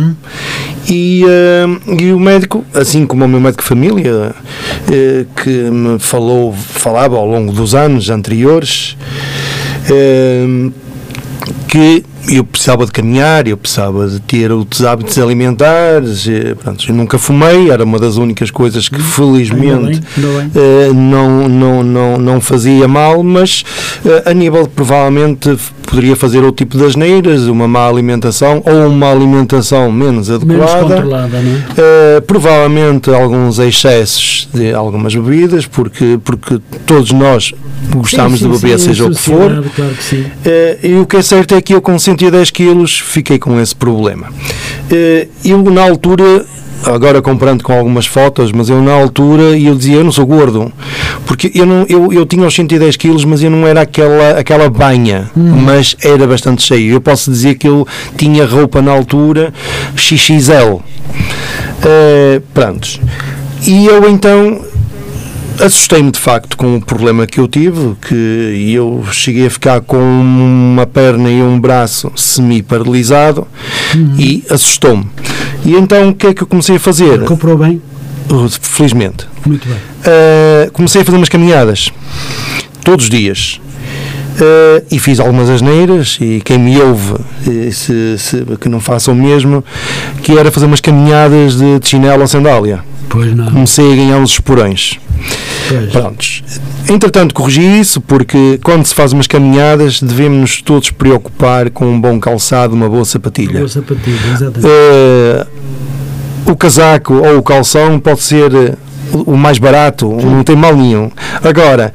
E, 0.90 1.24
eh, 1.24 2.02
e 2.02 2.12
o 2.12 2.20
médico, 2.20 2.66
assim 2.74 3.06
como 3.06 3.24
o 3.26 3.28
meu 3.28 3.40
médico 3.40 3.64
de 3.64 3.70
família, 3.70 4.34
eh, 4.92 5.26
que 5.44 5.50
me 5.50 6.00
falou, 6.00 6.54
falava 6.54 7.18
ao 7.18 7.26
longo 7.26 7.52
dos 7.52 7.76
anos 7.76 8.10
anteriores, 8.10 8.98
que 11.68 12.04
eu 12.30 12.44
precisava 12.44 12.86
de 12.86 12.92
caminhar, 12.92 13.48
eu 13.48 13.58
precisava 13.58 14.08
de 14.08 14.20
ter 14.22 14.52
outros 14.52 14.84
hábitos 14.86 15.18
alimentares. 15.18 16.28
eh, 16.28 16.56
Pronto, 16.56 16.86
eu 16.90 16.96
nunca 16.96 17.18
fumei, 17.18 17.70
era 17.72 17.84
uma 17.84 17.98
das 18.00 18.18
únicas 18.18 18.52
coisas 18.52 18.88
que 18.90 19.02
felizmente 19.02 20.02
ainda 20.18 20.28
bem. 20.40 20.52
eh, 20.56 20.94
não, 20.94 21.50
não, 21.50 21.84
não, 21.84 22.18
não 22.18 22.42
fazia 22.42 22.88
mal, 22.88 23.24
mas 23.24 23.64
eh, 24.06 24.24
a 24.30 24.34
nível 24.34 24.64
de, 24.64 24.70
provavelmente 24.70 25.58
poderia 25.88 26.16
fazer 26.16 26.40
outro 26.40 26.64
tipo 26.66 26.78
de 26.78 26.86
asneiras, 26.86 27.44
uma 27.48 27.68
má 27.68 27.88
alimentação 27.88 28.62
ou 28.66 28.88
uma 28.88 29.12
alimentação 29.12 29.92
menos 29.92 30.30
Menos 30.30 30.30
adequada. 30.30 30.96
controlada, 30.96 31.42
não 31.42 31.52
é? 31.52 32.18
Uh, 32.18 32.22
provavelmente 32.22 33.10
alguns 33.10 33.60
excessos 33.60 34.48
de 34.54 34.74
algumas 34.74 35.14
bebidas, 35.14 35.66
porque, 35.66 36.18
porque 36.24 36.60
todos 36.86 37.12
nós 37.12 37.54
gostamos 37.94 38.40
Sim, 38.40 38.50
de 38.50 38.56
sim, 38.58 38.62
beber, 38.62 38.80
sim, 38.80 38.86
seja 38.88 39.06
o 39.06 39.10
que 39.10 39.20
for. 39.20 39.64
Claro 39.76 39.94
que. 40.10 40.16
Uh, 40.16 40.30
e 40.84 40.96
o 41.00 41.06
que 41.06 41.18
é 41.18 41.22
certo 41.22 41.56
é 41.56 41.62
que 41.62 41.74
eu, 41.74 41.82
com 41.82 41.98
110 42.12 42.52
quilos, 42.52 43.00
fiquei 43.00 43.40
com 43.40 43.60
esse 43.60 43.76
problema. 43.76 44.28
Uh, 44.28 45.30
eu, 45.44 45.62
na 45.64 45.84
altura, 45.84 46.46
agora 46.86 47.22
comparando 47.22 47.64
com 47.64 47.74
algumas 47.74 48.06
fotos, 48.06 48.52
mas 48.52 48.70
eu, 48.70 48.82
na 48.82 48.94
altura, 48.94 49.58
eu 49.58 49.76
dizia: 49.76 49.98
Eu 49.98 50.04
não 50.04 50.12
sou 50.12 50.26
gordo, 50.26 50.72
porque 51.26 51.52
eu, 51.54 51.66
não, 51.66 51.86
eu, 51.88 52.12
eu 52.12 52.26
tinha 52.26 52.46
os 52.46 52.54
110 52.54 52.98
quilos, 52.98 53.24
mas 53.24 53.42
eu 53.42 53.50
não 53.50 53.66
era 53.66 53.82
aquela, 53.82 54.32
aquela 54.32 54.70
banha, 54.70 55.32
mas 55.36 55.96
era 56.04 56.28
bastante 56.28 56.62
cheio. 56.62 56.94
Eu 56.94 57.02
posso 57.02 57.32
dizer 57.32 57.56
que 57.56 57.68
eu 57.68 57.88
tinha 58.18 58.46
roupa 58.46 58.82
na 58.82 58.92
altura 58.92 59.54
XXL. 59.96 60.82
Uh, 61.84 62.42
prontos. 62.54 63.00
E 63.66 63.86
eu 63.86 64.10
então 64.10 64.71
assustei-me 65.60 66.12
de 66.12 66.20
facto 66.20 66.56
com 66.58 66.78
o 66.78 66.82
problema 66.82 67.26
que 67.28 67.40
eu 67.40 67.48
tive, 67.48 67.96
que 68.08 68.74
eu 68.76 69.04
cheguei 69.12 69.48
a 69.48 69.50
ficar 69.50 69.82
com 69.82 69.98
uma 69.98 70.86
perna 70.86 71.30
e 71.30 71.42
um 71.42 71.60
braço 71.60 72.12
semi-paralisado 72.16 73.48
e 74.18 74.44
assustou-me. 74.50 75.06
E 75.66 75.76
então 75.76 76.10
o 76.10 76.16
que 76.16 76.28
é 76.28 76.34
que 76.34 76.44
eu 76.44 76.48
comecei 76.48 76.76
a 76.76 76.80
fazer? 76.80 77.24
Comprou 77.26 77.58
bem? 77.58 77.82
Felizmente. 78.62 79.28
Muito 79.46 79.68
bem. 79.68 79.78
Uh, 79.78 80.72
comecei 80.72 81.02
a 81.02 81.06
fazer 81.06 81.18
umas 81.18 81.30
caminhadas 81.30 81.92
todos 82.84 83.06
os 83.06 83.10
dias. 83.12 83.60
Uh, 84.40 84.84
e 84.90 84.98
fiz 84.98 85.20
algumas 85.20 85.50
asneiras 85.50 86.18
e 86.22 86.42
quem 86.44 86.58
me 86.58 86.80
ouve 86.82 87.16
se, 87.74 88.18
se- 88.18 88.46
que 88.62 88.70
não 88.70 88.80
faça 88.80 89.12
o 89.12 89.16
mesmo 89.16 89.64
que 90.24 90.38
era 90.38 90.50
fazer 90.50 90.68
umas 90.68 90.80
caminhadas 90.80 91.58
de, 91.58 91.80
de 91.80 91.88
chinelo 91.88 92.22
ou 92.22 92.28
sandália 92.28 92.82
Pois 93.12 93.36
não. 93.36 93.52
comecei 93.52 93.94
a 93.94 93.96
ganhar 93.96 94.18
uns 94.18 94.32
esporões 94.32 95.00
Pois. 95.70 95.92
Prontos. 95.92 96.44
Entretanto, 96.90 97.34
corrigi 97.36 97.80
isso 97.80 98.02
porque 98.02 98.60
quando 98.64 98.86
se 98.86 98.94
faz 98.94 99.14
umas 99.14 99.28
caminhadas 99.28 100.02
devemos 100.02 100.62
todos 100.62 100.90
preocupar 100.92 101.70
com 101.70 101.86
um 101.86 102.00
bom 102.02 102.20
calçado, 102.20 102.74
uma 102.74 102.90
boa 102.90 103.06
sapatilha. 103.06 103.60
Boa 103.60 103.70
sapatilha, 103.70 104.20
exatamente. 104.34 104.68
Eh, 104.68 105.48
o 106.46 106.56
casaco 106.56 107.14
ou 107.14 107.38
o 107.38 107.44
calção 107.44 108.00
pode 108.00 108.22
ser 108.22 108.52
o 109.14 109.38
mais 109.38 109.58
barato, 109.58 110.10
não 110.10 110.44
tem 110.44 110.56
mal 110.56 110.76
nenhum. 110.76 111.12
Agora, 111.44 111.94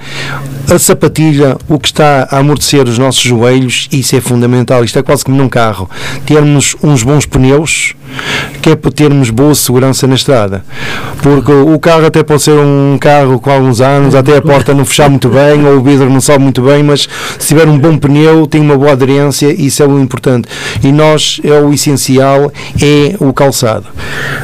a 0.71 0.79
sapatilha, 0.79 1.57
o 1.69 1.79
que 1.79 1.89
está 1.89 2.29
a 2.31 2.39
amortecer 2.39 2.87
os 2.89 2.99
nossos 2.99 3.23
joelhos, 3.23 3.89
isso 3.93 4.17
é 4.17 4.21
fundamental. 4.21 4.85
Isto 4.85 4.99
é 4.99 5.03
quase 5.03 5.25
como 5.25 5.37
num 5.37 5.49
carro. 5.49 5.89
Termos 6.25 6.75
uns 6.83 7.03
bons 7.03 7.25
pneus, 7.25 7.95
que 8.61 8.71
é 8.71 8.77
para 8.77 8.91
termos 8.91 9.31
boa 9.31 9.55
segurança 9.55 10.07
na 10.07 10.15
estrada. 10.15 10.65
Porque 11.23 11.53
o 11.53 11.79
carro 11.79 12.07
até 12.07 12.23
pode 12.23 12.43
ser 12.43 12.59
um 12.59 12.99
carro 13.01 13.39
com 13.39 13.51
alguns 13.51 13.81
anos, 13.81 14.15
até 14.15 14.37
a 14.37 14.43
porta 14.43 14.75
não 14.75 14.85
fechar 14.85 15.09
muito 15.09 15.29
bem, 15.29 15.65
ou 15.65 15.79
o 15.79 15.83
vidro 15.83 16.11
não 16.11 16.21
sobe 16.21 16.43
muito 16.43 16.63
bem, 16.63 16.83
mas 16.83 17.09
se 17.39 17.49
tiver 17.49 17.69
um 17.69 17.79
bom 17.79 17.97
pneu, 17.97 18.47
tem 18.47 18.61
uma 18.61 18.77
boa 18.77 18.93
aderência, 18.93 19.53
isso 19.53 19.83
é 19.83 19.87
o 19.87 20.01
importante. 20.01 20.49
E 20.83 20.91
nós, 20.91 21.41
é 21.45 21.61
o 21.61 21.73
essencial, 21.73 22.53
é 22.83 23.15
o 23.21 23.33
calçado. 23.33 23.87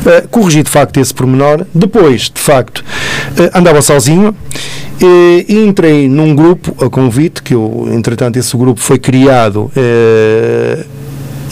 Uh, 0.01 0.29
corrigi 0.29 0.63
de 0.63 0.71
facto 0.71 0.99
esse 0.99 1.13
pormenor. 1.13 1.67
Depois, 1.75 2.31
de 2.33 2.41
facto, 2.41 2.79
uh, 2.79 3.59
andava 3.59 3.83
sozinho 3.83 4.35
eh, 4.92 4.92
e 5.07 5.65
entrei 5.67 6.09
num 6.09 6.35
grupo, 6.35 6.75
a 6.85 6.89
convite, 6.91 7.43
que 7.43 7.55
eu, 7.55 7.89
entretanto, 7.93 8.39
esse 8.39 8.57
grupo 8.57 8.81
foi 8.81 8.99
criado. 8.99 9.71
eh, 9.77 10.85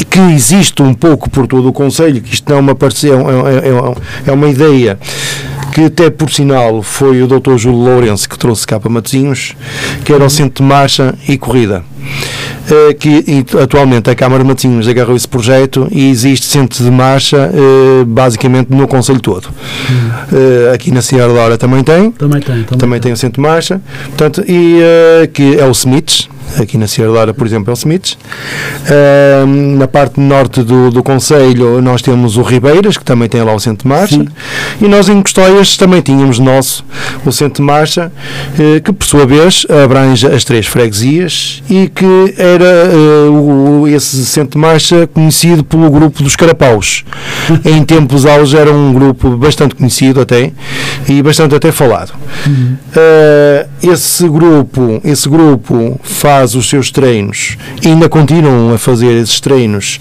que 0.08 0.18
existe 0.32 0.82
um 0.82 0.94
pouco 0.94 1.28
por 1.28 1.46
todo 1.46 1.68
o 1.68 1.72
Conselho, 1.74 2.22
que 2.22 2.32
isto 2.34 2.50
não 2.50 2.58
uma, 2.60 2.74
parce- 2.74 3.08
é, 3.08 3.12
é, 3.12 3.16
é, 3.68 4.30
é 4.30 4.32
uma 4.32 4.48
ideia 4.48 4.98
que 5.74 5.84
até 5.84 6.08
por 6.08 6.30
sinal 6.30 6.82
foi 6.82 7.22
o 7.22 7.26
Dr. 7.28 7.56
Júlio 7.58 7.78
Lourenço 7.78 8.26
que 8.28 8.38
trouxe 8.38 8.66
cá 8.66 8.80
para 8.80 8.90
Matosinhos, 8.90 9.54
que 10.04 10.12
era 10.12 10.24
o 10.24 10.30
Centro 10.30 10.64
de 10.64 10.68
Marcha 10.68 11.14
e 11.28 11.36
Corrida. 11.36 11.84
Eh, 12.70 12.94
que 12.94 13.44
atualmente 13.60 14.10
a 14.10 14.14
Câmara 14.14 14.42
de 14.42 14.48
Matosinhos 14.48 14.86
agarrou 14.86 15.16
esse 15.16 15.26
projeto 15.26 15.88
e 15.90 16.08
existe 16.08 16.46
centro 16.46 16.84
de 16.84 16.90
marcha 16.90 17.50
eh, 17.52 18.04
basicamente 18.06 18.68
no 18.70 18.86
Conselho 18.86 19.20
todo. 19.20 19.48
Eh, 20.32 20.72
aqui 20.72 20.92
na 20.92 21.02
Sierra 21.02 21.32
da 21.32 21.40
Hora 21.40 21.58
também 21.58 21.82
tem, 21.82 22.12
Também 22.12 22.40
tem. 22.40 22.62
Também, 22.62 22.78
também 22.78 23.00
tem 23.00 23.12
o 23.12 23.16
centro 23.16 23.42
de 23.42 23.48
marcha, 23.48 23.80
portanto, 24.08 24.44
e, 24.46 24.78
que 25.32 25.58
é 25.58 25.64
o 25.64 25.72
Smiths, 25.72 26.28
aqui 26.58 26.76
na 26.78 26.86
Sierra 26.86 27.12
Leora, 27.12 27.34
por 27.34 27.46
exemplo, 27.46 27.70
é 27.70 27.72
o 27.72 27.76
Smiths. 27.76 28.12
Uh, 28.12 29.46
na 29.76 29.86
parte 29.86 30.20
norte 30.20 30.62
do, 30.62 30.90
do 30.90 31.02
Conselho, 31.02 31.80
nós 31.80 32.02
temos 32.02 32.36
o 32.36 32.42
Ribeiras, 32.42 32.96
que 32.96 33.04
também 33.04 33.28
tem 33.28 33.42
lá 33.42 33.54
o 33.54 33.60
centro 33.60 33.84
de 33.84 33.88
marcha, 33.88 34.16
Sim. 34.16 34.28
e 34.80 34.88
nós 34.88 35.08
em 35.08 35.20
Custóias 35.22 35.76
também 35.76 36.00
tínhamos 36.00 36.38
nosso, 36.38 36.84
o 37.24 37.32
centro 37.32 37.62
de 37.62 37.66
marcha, 37.66 38.10
uh, 38.58 38.80
que 38.80 38.92
por 38.92 39.04
sua 39.04 39.26
vez 39.26 39.66
abrange 39.84 40.26
as 40.26 40.44
três 40.44 40.66
freguesias 40.66 41.62
e 41.68 41.88
que 41.88 42.34
era 42.36 42.90
uh, 42.94 43.82
o, 43.82 43.88
esse 43.88 44.24
centro 44.26 44.52
de 44.52 44.58
marcha 44.58 45.06
conhecido 45.06 45.62
pelo 45.64 45.90
grupo 45.90 46.22
dos 46.22 46.36
Carapaus. 46.36 47.04
em 47.64 47.84
tempos 47.84 48.26
auge 48.26 48.56
era 48.56 48.72
um 48.72 48.92
grupo 48.92 49.36
bastante 49.36 49.74
conhecido 49.74 50.20
até 50.20 50.52
e 51.08 51.22
bastante 51.22 51.54
até 51.54 51.72
falado. 51.72 52.12
Uhum. 52.46 52.76
Esse 53.82 54.28
grupo, 54.28 55.00
esse 55.02 55.28
grupo 55.28 55.98
faz 56.02 56.54
os 56.54 56.68
seus 56.68 56.90
treinos 56.90 57.56
e 57.82 57.88
ainda 57.88 58.08
continuam 58.08 58.74
a 58.74 58.78
fazer 58.78 59.12
esses 59.12 59.40
treinos. 59.40 59.98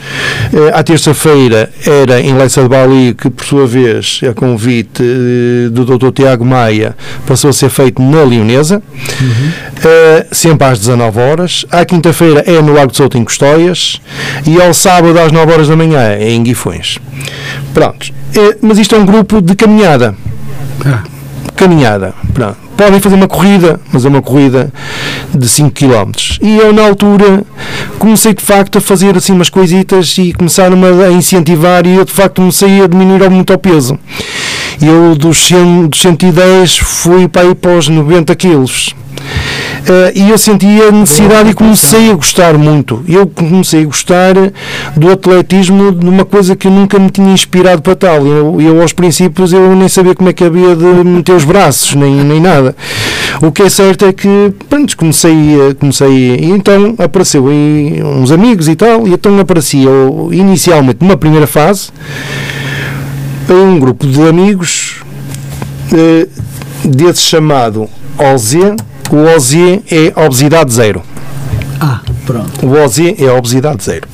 Uh, 0.53 0.73
à 0.73 0.83
terça-feira 0.83 1.69
era 1.85 2.19
em 2.19 2.33
Leça 2.33 2.61
de 2.61 2.67
Bali, 2.67 3.13
que 3.13 3.29
por 3.29 3.45
sua 3.45 3.65
vez, 3.65 4.19
a 4.29 4.33
convite 4.33 5.01
uh, 5.01 5.69
do 5.69 5.85
Dr. 5.85 6.11
Tiago 6.11 6.43
Maia, 6.43 6.95
passou 7.25 7.49
a 7.49 7.53
ser 7.53 7.69
feito 7.69 8.01
na 8.01 8.23
Leonesa, 8.23 8.81
uhum. 9.21 9.49
uh, 9.49 10.25
sempre 10.31 10.67
às 10.67 10.79
19 10.79 11.19
horas. 11.19 11.65
À 11.71 11.85
quinta-feira 11.85 12.43
é 12.45 12.61
no 12.61 12.73
Lago 12.73 12.91
de 12.91 12.97
Souto, 12.97 13.17
em 13.17 13.23
Custóias, 13.23 14.01
e 14.45 14.61
ao 14.61 14.73
sábado 14.73 15.17
às 15.19 15.31
9 15.31 15.53
horas 15.53 15.67
da 15.67 15.75
manhã 15.75 16.01
é 16.01 16.31
em 16.31 16.43
Guifões. 16.43 16.99
Pronto. 17.73 18.11
mas 18.61 18.77
isto 18.77 18.95
é 18.95 18.97
um 18.97 19.05
grupo 19.05 19.41
de 19.41 19.55
caminhada. 19.55 20.15
Ah. 20.85 21.03
Caminhada. 21.55 22.13
Pronto 22.33 22.69
podem 22.79 23.01
fazer 23.01 23.15
uma 23.15 23.27
corrida, 23.27 23.77
mas 23.91 24.05
é 24.05 24.07
uma 24.07 24.21
corrida 24.21 24.71
de 25.35 25.49
5 25.49 25.71
km. 25.71 26.11
E 26.41 26.57
eu, 26.59 26.71
na 26.71 26.83
altura, 26.83 27.43
comecei 27.97 28.33
de 28.33 28.41
facto 28.41 28.77
a 28.77 28.81
fazer 28.81 29.17
assim 29.17 29.33
umas 29.33 29.49
coisitas 29.49 30.17
e 30.17 30.31
começaram 30.31 30.77
a 30.85 31.11
incentivar 31.11 31.85
e 31.85 31.95
eu 31.95 32.05
de 32.05 32.13
facto 32.13 32.37
comecei 32.37 32.81
a 32.81 32.87
diminuir 32.87 33.29
muito 33.29 33.51
o 33.51 33.57
peso. 33.57 33.99
Eu 34.81 35.13
dos, 35.13 35.45
100, 35.45 35.87
dos 35.87 36.01
110 36.01 36.77
fui 36.77 37.27
para 37.27 37.41
aí 37.41 37.53
para 37.53 37.77
os 37.77 37.89
90 37.89 38.33
quilos. 38.37 38.95
Uh, 39.81 40.11
e 40.13 40.29
eu 40.29 40.37
senti 40.37 40.67
a 40.81 40.91
necessidade 40.91 41.49
e 41.49 41.53
comecei 41.53 42.11
a 42.11 42.13
gostar 42.13 42.57
muito. 42.57 43.03
Eu 43.07 43.27
comecei 43.27 43.83
a 43.83 43.85
gostar 43.85 44.33
do 44.95 45.11
atletismo 45.11 45.91
de 45.91 46.07
uma 46.07 46.25
coisa 46.25 46.55
que 46.55 46.67
eu 46.67 46.71
nunca 46.71 46.99
me 46.99 47.09
tinha 47.09 47.31
inspirado 47.31 47.81
para 47.81 47.95
tal. 47.95 48.25
Eu, 48.25 48.59
eu 48.61 48.81
aos 48.81 48.93
princípios 48.93 49.53
eu 49.53 49.75
nem 49.75 49.87
sabia 49.87 50.13
como 50.13 50.29
é 50.29 50.33
que 50.33 50.43
havia 50.43 50.75
de 50.75 50.85
meter 50.85 51.33
os 51.33 51.43
braços, 51.43 51.95
nem, 51.95 52.15
nem 52.15 52.39
nada. 52.39 52.75
O 53.41 53.51
que 53.51 53.63
é 53.63 53.69
certo 53.69 54.05
é 54.05 54.13
que 54.13 54.53
pronto, 54.69 54.95
comecei, 54.97 55.57
comecei 55.79 56.35
e 56.35 56.51
então 56.51 56.95
apareceu 56.97 57.47
aí 57.47 58.01
uns 58.03 58.31
amigos 58.31 58.67
e 58.67 58.75
tal, 58.75 59.07
e 59.07 59.13
então 59.13 59.39
aparecia 59.39 59.89
inicialmente 60.31 60.97
numa 61.01 61.17
primeira 61.17 61.47
fase 61.47 61.89
um 63.53 63.79
grupo 63.79 64.05
de 64.05 64.21
amigos 64.21 65.01
uh, 65.91 66.29
desse 66.87 67.21
chamado 67.21 67.89
OZ 68.17 68.55
o 69.11 69.35
OZ 69.35 69.53
é 69.91 70.13
obesidade 70.15 70.73
zero. 70.73 71.01
Ah, 71.79 72.01
pronto. 72.25 72.65
O 72.65 72.83
OZ 72.83 72.99
é 73.17 73.31
obesidade 73.31 73.83
zero. 73.83 74.07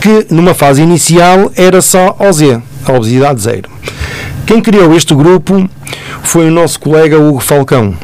Que 0.00 0.26
numa 0.30 0.54
fase 0.54 0.82
inicial 0.82 1.50
era 1.56 1.80
só 1.80 2.16
OZ, 2.18 2.42
a 2.84 2.92
obesidade 2.92 3.40
zero. 3.40 3.70
Quem 4.46 4.60
criou 4.60 4.94
este 4.94 5.14
grupo 5.14 5.68
foi 6.22 6.48
o 6.48 6.50
nosso 6.50 6.78
colega 6.80 7.18
Hugo 7.18 7.40
Falcão 7.40 7.94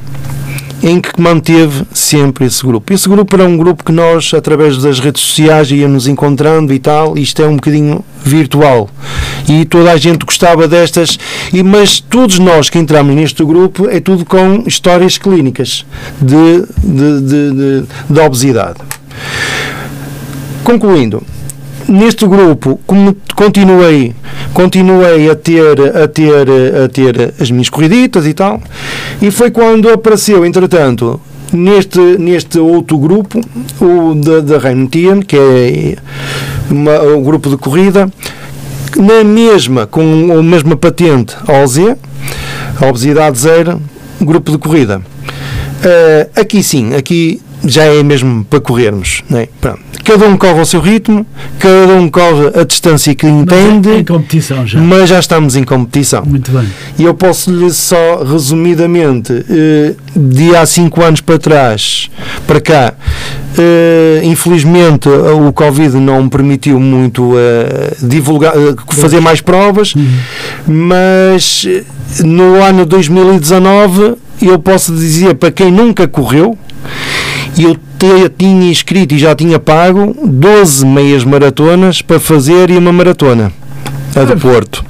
em 0.83 1.01
que 1.01 1.21
manteve 1.21 1.85
sempre 1.93 2.47
esse 2.47 2.65
grupo. 2.65 2.93
Esse 2.93 3.09
grupo 3.09 3.35
era 3.37 3.45
um 3.45 3.57
grupo 3.57 3.85
que 3.85 3.93
nós, 3.93 4.33
através 4.35 4.79
das 4.79 5.01
redes 5.01 5.23
sociais, 5.23 5.71
íamos 5.71 6.07
encontrando 6.07 6.73
e 6.73 6.79
tal, 6.79 7.17
isto 7.19 7.43
é 7.43 7.49
um 7.49 7.57
bocadinho 7.57 8.05
virtual. 8.25 8.89
E 9.49 9.65
toda 9.65 9.91
a 9.91 9.97
gente 9.97 10.25
gostava 10.25 10.69
destas, 10.69 11.19
e, 11.53 11.63
mas 11.63 12.01
todos 12.01 12.39
nós 12.39 12.71
que 12.71 12.79
entramos 12.79 13.15
neste 13.15 13.45
grupo 13.45 13.89
é 13.89 14.01
tudo 14.01 14.25
com 14.25 14.65
histórias 14.67 15.19
clínicas 15.19 15.85
de, 16.21 16.63
de, 16.83 17.21
de, 17.21 17.53
de, 17.53 17.85
de 18.09 18.21
obesidade. 18.21 18.79
Concluindo, 20.63 21.23
neste 21.89 22.27
grupo 22.27 22.79
continuei 23.35 24.15
continuei 24.53 25.31
a 25.31 25.35
ter 25.35 25.97
a 25.97 26.07
ter 26.07 26.49
a 26.85 26.89
ter 26.89 27.35
as 27.41 27.51
minhas 27.51 27.69
corriditas 27.69 28.27
e 28.27 28.35
tal 28.35 28.61
e 29.21 29.31
foi 29.31 29.51
quando 29.51 29.89
apareceu 29.89 30.45
entretanto 30.45 31.21
neste 31.53 31.99
neste 32.19 32.59
outro 32.59 32.99
grupo 32.99 33.41
o 33.81 34.15
da, 34.15 34.41
da 34.41 34.59
Raintian 34.59 35.21
que 35.23 35.37
é 35.37 35.97
uma, 36.71 37.01
um 37.03 37.23
grupo 37.23 37.49
de 37.49 37.57
corrida 37.57 38.11
na 38.97 39.25
mesma 39.25 39.87
com 39.87 40.03
a 40.39 40.43
mesma 40.43 40.77
patente 40.77 41.35
OZ 41.49 41.97
a 42.81 42.87
obesidade 42.87 43.39
zero 43.39 43.81
grupo 44.21 44.53
de 44.53 44.59
corrida. 44.59 44.99
Uh, 44.99 46.41
aqui 46.41 46.63
sim 46.63 46.95
aqui 46.95 47.41
já 47.65 47.85
é 47.85 48.03
mesmo 48.03 48.45
para 48.45 48.61
corrermos. 48.61 49.23
Não 49.29 49.39
é? 49.39 49.49
Pronto. 49.61 49.81
Cada 50.05 50.27
um 50.27 50.37
corre 50.37 50.59
ao 50.59 50.65
seu 50.65 50.81
ritmo, 50.81 51.27
cada 51.59 51.95
um 51.95 52.09
corre 52.09 52.59
a 52.59 52.65
distância 52.65 53.15
que 53.15 53.27
entende. 53.27 53.89
Mas, 53.89 53.97
é 53.97 54.01
em 54.01 54.05
competição 54.05 54.67
já. 54.67 54.81
mas 54.81 55.09
já 55.09 55.19
estamos 55.19 55.57
em 55.57 55.65
competição. 55.65 56.25
Muito 56.25 56.51
bem. 56.51 56.67
E 56.99 57.05
eu 57.05 57.15
posso-lhe 57.15 57.71
só, 57.71 58.23
resumidamente, 58.25 59.45
eh, 59.51 59.95
de 60.17 60.57
há 60.57 60.65
cinco 60.65 61.03
anos 61.03 61.21
para 61.21 61.39
trás, 61.39 62.11
para 62.47 62.61
cá, 62.61 62.95
eh, 63.59 64.21
infelizmente 64.25 65.09
o 65.09 65.53
Covid 65.53 65.97
não 65.97 66.29
permitiu 66.29 66.81
muito 66.81 67.33
eh, 67.37 67.95
divulgar, 68.01 68.55
fazer 68.89 69.21
mais 69.21 69.41
provas, 69.41 69.95
uhum. 69.95 70.09
mas 70.67 71.67
no 72.25 72.55
ano 72.63 72.87
2019 72.87 74.15
eu 74.41 74.59
posso 74.59 74.95
dizer 74.95 75.35
para 75.35 75.51
quem 75.51 75.71
nunca 75.71 76.07
correu, 76.07 76.57
eu 77.65 77.77
tinha 78.37 78.71
inscrito 78.71 79.15
e 79.15 79.19
já 79.19 79.35
tinha 79.35 79.59
pago 79.59 80.15
12 80.25 80.87
meias 80.87 81.25
maratonas 81.25 82.01
para 82.01 82.21
fazer 82.21 82.71
e 82.71 82.77
uma 82.77 82.93
maratona, 82.93 83.53
a 84.15 84.25
do 84.25 84.37
Porto. 84.37 84.85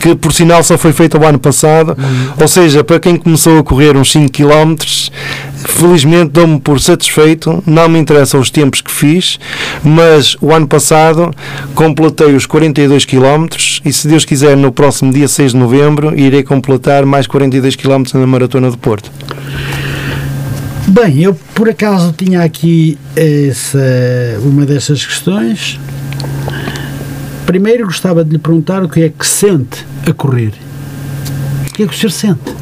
Que 0.00 0.14
por 0.14 0.32
sinal 0.32 0.62
só 0.62 0.78
foi 0.78 0.92
feita 0.92 1.18
o 1.18 1.26
ano 1.26 1.38
passado, 1.38 1.96
uhum. 1.98 2.32
ou 2.40 2.48
seja, 2.48 2.84
para 2.84 3.00
quem 3.00 3.16
começou 3.16 3.58
a 3.58 3.64
correr 3.64 3.96
uns 3.96 4.12
5 4.12 4.30
km, 4.30 4.76
felizmente 5.66 6.30
dou-me 6.30 6.60
por 6.60 6.80
satisfeito, 6.80 7.62
não 7.66 7.88
me 7.88 7.98
interessam 7.98 8.40
os 8.40 8.50
tempos 8.50 8.80
que 8.80 8.90
fiz, 8.90 9.40
mas 9.82 10.36
o 10.40 10.52
ano 10.52 10.68
passado 10.68 11.32
completei 11.74 12.34
os 12.34 12.46
42 12.46 13.04
km 13.04 13.46
e 13.84 13.92
se 13.92 14.06
Deus 14.06 14.24
quiser 14.24 14.56
no 14.56 14.70
próximo 14.70 15.12
dia 15.12 15.26
6 15.26 15.52
de 15.52 15.58
novembro 15.58 16.18
irei 16.18 16.44
completar 16.44 17.04
mais 17.04 17.26
42 17.26 17.74
km 17.74 18.04
na 18.14 18.26
Maratona 18.26 18.70
do 18.70 18.78
Porto. 18.78 19.10
Bem, 20.88 21.22
eu 21.22 21.34
por 21.54 21.68
acaso 21.68 22.14
tinha 22.16 22.42
aqui 22.42 22.96
essa, 23.14 23.78
uma 24.42 24.64
dessas 24.64 25.04
questões. 25.04 25.78
Primeiro 27.44 27.84
gostava 27.84 28.24
de 28.24 28.30
lhe 28.30 28.38
perguntar 28.38 28.82
o 28.82 28.88
que 28.88 29.02
é 29.02 29.08
que 29.10 29.26
sente 29.26 29.84
a 30.06 30.12
correr. 30.14 30.54
O 31.68 31.74
que 31.74 31.82
é 31.82 31.86
que 31.86 31.94
o 31.94 31.96
senhor 31.96 32.10
sente? 32.10 32.56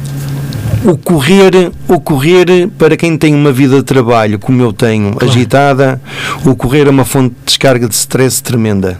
O 0.83 0.97
correr, 0.97 1.71
o 1.87 1.99
correr, 2.01 2.67
para 2.77 2.97
quem 2.97 3.17
tem 3.17 3.33
uma 3.33 3.53
vida 3.53 3.77
de 3.77 3.83
trabalho 3.83 4.37
como 4.37 4.61
eu 4.61 4.73
tenho, 4.73 5.13
claro. 5.13 5.25
agitada, 5.25 6.01
o 6.45 6.53
correr 6.53 6.85
é 6.85 6.89
uma 6.89 7.05
fonte 7.05 7.29
de 7.29 7.45
descarga 7.45 7.87
de 7.87 7.95
stress 7.95 8.43
tremenda. 8.43 8.99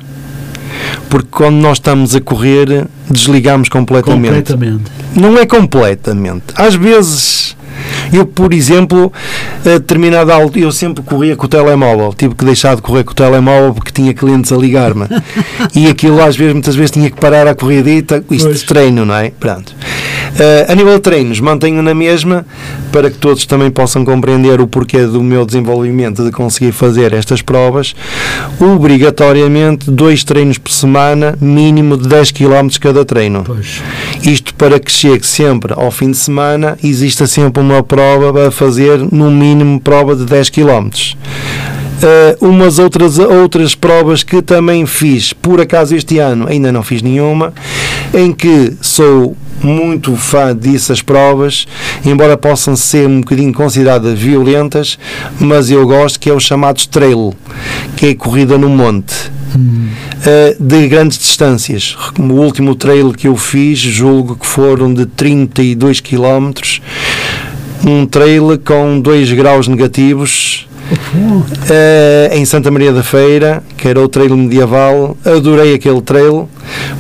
Porque 1.10 1.28
quando 1.30 1.56
nós 1.56 1.78
estamos 1.78 2.16
a 2.16 2.22
correr, 2.22 2.88
desligamos 3.10 3.68
completamente. 3.68 4.54
Completamente. 4.54 4.92
Não 5.14 5.38
é 5.38 5.46
completamente. 5.46 6.46
Às 6.56 6.76
vezes 6.76 7.57
eu, 8.12 8.26
por 8.26 8.54
exemplo, 8.54 9.12
a 9.62 9.70
determinada 9.70 10.34
altura, 10.34 10.66
eu 10.66 10.72
sempre 10.72 11.04
corria 11.04 11.36
com 11.36 11.46
o 11.46 11.50
telemóvel. 11.50 12.14
Tive 12.14 12.36
que 12.36 12.46
deixar 12.46 12.76
de 12.76 12.82
correr 12.82 13.04
com 13.04 13.12
o 13.12 13.16
telemóvel 13.16 13.74
porque 13.74 13.92
tinha 13.92 14.14
clientes 14.14 14.52
a 14.52 14.58
ligar-me. 14.58 15.08
e 15.76 15.88
aquilo, 15.88 16.22
às 16.22 16.36
vezes, 16.36 16.54
muitas 16.54 16.76
vezes, 16.76 16.92
tinha 16.92 17.10
que 17.10 17.20
parar 17.20 17.48
a 17.48 17.56
corridita. 17.56 18.24
Isto 18.30 18.54
de 18.54 18.66
treino, 18.66 19.06
não 19.06 19.16
é? 19.16 19.32
Pronto. 19.32 19.74
Uh, 20.38 20.72
a 20.72 20.76
nível 20.76 20.94
de 20.94 21.02
treinos, 21.02 21.40
mantenho 21.40 21.82
na 21.82 21.96
mesma 21.96 22.46
para 22.92 23.10
que 23.10 23.18
todos 23.18 23.46
também 23.46 23.70
possam 23.70 24.06
compreender 24.06 24.62
o 24.62 24.68
porquê 24.68 25.06
do 25.06 25.22
meu 25.24 25.46
desenvolvimento 25.46 26.24
de 26.24 26.32
conseguir 26.32 26.72
fazer 26.72 27.14
estas 27.14 27.42
provas. 27.42 27.96
Obrigatoriamente, 28.60 29.90
dois 29.90 30.24
treinos 30.24 30.58
por 30.58 30.72
semana, 30.72 31.38
mínimo 31.42 31.98
de 31.98 32.08
10 32.08 32.32
km 32.32 32.68
cada 32.80 33.04
treino. 33.04 33.44
Pois. 33.44 33.82
Isto 34.24 34.54
para 34.56 34.80
que 34.80 34.92
chegue 34.92 35.26
sempre 35.26 35.74
ao 35.76 35.92
fim 35.92 36.12
de 36.12 36.18
semana, 36.18 36.78
exista 36.84 37.28
sempre 37.28 37.62
uma 37.68 37.84
prova 37.84 38.48
a 38.48 38.52
fazer, 38.52 39.00
no 39.12 39.30
mínimo, 39.30 39.80
prova 39.80 40.16
de 40.16 40.26
10 40.26 40.50
km. 40.50 40.90
Uh, 41.98 42.48
umas 42.48 42.78
outras, 42.78 43.18
outras 43.18 43.74
provas 43.74 44.22
que 44.22 44.42
também 44.42 44.86
fiz, 44.86 45.34
por 45.34 45.60
acaso 45.60 45.96
este 45.96 46.20
ano 46.20 46.48
ainda 46.48 46.72
não 46.72 46.84
fiz 46.84 47.02
nenhuma, 47.02 47.52
em 48.14 48.32
que 48.32 48.74
sou 48.82 49.36
muito 49.64 50.16
fã 50.16 50.56
dessas 50.56 51.02
provas, 51.02 51.66
embora 52.06 52.38
possam 52.38 52.76
ser 52.76 53.08
um 53.08 53.22
bocadinho 53.22 53.52
consideradas 53.52 54.18
violentas, 54.18 55.00
mas 55.40 55.72
eu 55.72 55.86
gosto 55.88 56.20
que 56.20 56.30
é 56.30 56.34
o 56.34 56.40
chamado 56.40 56.86
trail, 56.88 57.34
que 57.96 58.08
é 58.08 58.16
corrida 58.16 58.58
no 58.58 58.70
monte. 58.70 59.32
Uh, 59.56 60.62
de 60.64 60.88
grandes 60.88 61.18
distâncias. 61.18 61.98
O 62.20 62.34
último 62.34 62.76
trail 62.76 63.12
que 63.12 63.28
eu 63.28 63.36
fiz, 63.36 63.80
julgo 63.80 64.36
que 64.36 64.46
foram 64.46 64.94
de 64.94 65.06
32 65.06 66.00
km, 66.00 66.52
um 67.86 68.06
trail 68.06 68.60
com 68.64 69.00
2 69.00 69.34
graus 69.34 69.68
negativos, 69.68 70.68
Uh, 70.92 72.34
em 72.34 72.46
Santa 72.46 72.72
Maria 72.72 72.94
da 72.94 73.04
Feira, 73.04 73.64
que 73.76 73.88
era 73.88 74.00
o 74.00 74.08
trail 74.08 74.36
medieval. 74.36 75.18
Adorei 75.26 75.74
aquele 75.74 76.02
trail, 76.02 76.50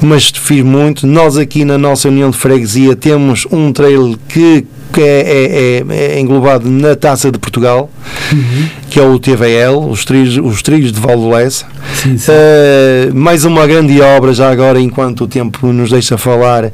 mas 0.01 0.31
fiz 0.33 0.63
muito. 0.63 1.07
Nós 1.07 1.37
aqui 1.37 1.63
na 1.63 1.77
nossa 1.77 2.07
União 2.07 2.29
de 2.29 2.37
Freguesia 2.37 2.95
temos 2.95 3.47
um 3.51 3.71
trail 3.71 4.17
que 4.27 4.65
que 4.97 5.01
é, 5.01 5.19
é, 5.19 5.83
é, 5.87 6.15
é, 6.15 6.19
englobado 6.19 6.69
na 6.69 6.95
Taça 6.95 7.31
de 7.31 7.37
Portugal, 7.37 7.89
uhum. 8.31 8.67
que 8.89 8.99
é 8.99 9.03
o 9.03 9.19
TVL, 9.19 9.87
os 9.89 10.03
trilhos, 10.03 10.37
os 10.37 10.61
trilhos 10.63 10.91
de 10.91 10.99
Valdolessa. 10.99 11.65
Uh, 12.05 13.13
mais 13.13 13.45
uma 13.45 13.67
grande 13.67 14.01
obra, 14.01 14.33
já 14.33 14.49
agora, 14.49 14.79
enquanto 14.79 15.25
o 15.25 15.27
tempo 15.27 15.67
nos 15.67 15.91
deixa 15.91 16.17
falar, 16.17 16.65
uh, 16.65 16.71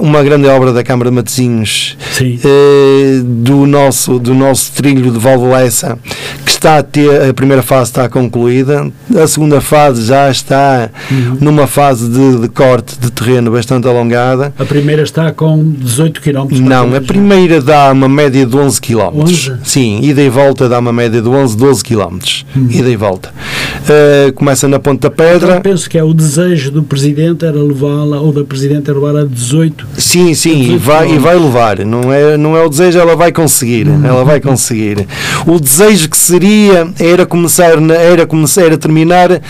uma 0.00 0.22
grande 0.22 0.46
obra 0.48 0.72
da 0.72 0.82
Câmara 0.82 1.10
de 1.10 1.16
Matosinhos, 1.16 1.98
uh, 2.20 3.22
do, 3.22 3.59
nosso, 3.70 4.18
do 4.18 4.34
nosso 4.34 4.72
trilho 4.72 5.10
de 5.10 5.18
Valdolessa, 5.18 5.98
que 6.44 6.50
está 6.50 6.78
a 6.78 6.82
ter, 6.82 7.30
a 7.30 7.32
primeira 7.32 7.62
fase 7.62 7.90
está 7.90 8.08
concluída, 8.08 8.90
a 9.16 9.26
segunda 9.26 9.60
fase 9.60 10.04
já 10.04 10.30
está 10.30 10.90
uhum. 11.10 11.38
numa 11.40 11.66
fase 11.66 12.08
de, 12.08 12.40
de, 12.40 12.48
corte 12.48 12.98
de 12.98 13.10
terreno 13.10 13.50
bastante 13.50 13.86
alongada. 13.86 14.52
A 14.58 14.64
primeira 14.64 15.02
está 15.02 15.32
com 15.32 15.72
18 15.72 16.20
km. 16.20 16.48
Não, 16.60 16.94
a 16.94 17.00
primeira 17.00 17.60
dá 17.60 17.92
uma 17.92 18.08
média 18.08 18.44
de 18.44 18.56
11 18.56 18.80
km. 18.80 19.20
11? 19.22 19.52
Sim, 19.64 20.00
ida 20.02 20.20
e 20.20 20.28
volta 20.28 20.68
dá 20.68 20.78
uma 20.78 20.92
média 20.92 21.22
de 21.22 21.28
11, 21.28 21.56
12 21.56 21.84
km. 21.84 22.18
Uhum. 22.54 22.68
Ida 22.70 22.90
e 22.90 22.96
volta. 22.96 23.32
Uh, 23.80 24.32
começa 24.34 24.68
na 24.68 24.78
Ponta 24.78 25.10
Pedra. 25.10 25.52
Então, 25.52 25.62
penso 25.62 25.88
que 25.88 25.96
é 25.96 26.04
o 26.04 26.12
desejo 26.12 26.70
do 26.70 26.82
Presidente 26.82 27.44
era 27.44 27.56
levá-la, 27.56 28.20
ou 28.20 28.32
da 28.32 28.44
Presidente 28.44 28.90
era 28.90 28.98
levá-la 28.98 29.22
a 29.22 29.24
18. 29.24 29.86
Sim, 29.96 30.34
sim, 30.34 30.74
e 30.74 30.76
vai, 30.76 31.12
e 31.12 31.18
vai 31.18 31.38
levar. 31.38 31.78
Não 31.84 32.12
é, 32.12 32.36
não 32.36 32.56
é 32.56 32.64
o 32.64 32.68
desejo, 32.68 32.98
ela 32.98 33.16
vai 33.16 33.32
conseguir. 33.32 33.59
Uhum. 33.88 34.06
Ela 34.06 34.24
vai 34.24 34.40
conseguir. 34.40 35.06
O 35.46 35.58
desejo 35.58 36.08
que 36.08 36.18
seria 36.18 36.88
era 36.98 37.26
começar, 37.26 37.72
era 37.92 38.26
começar 38.26 38.72
a 38.72 38.76
terminar 38.76 39.30
uh, 39.30 39.40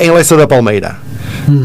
em 0.00 0.10
Leça 0.10 0.36
da 0.36 0.46
Palmeira 0.46 1.07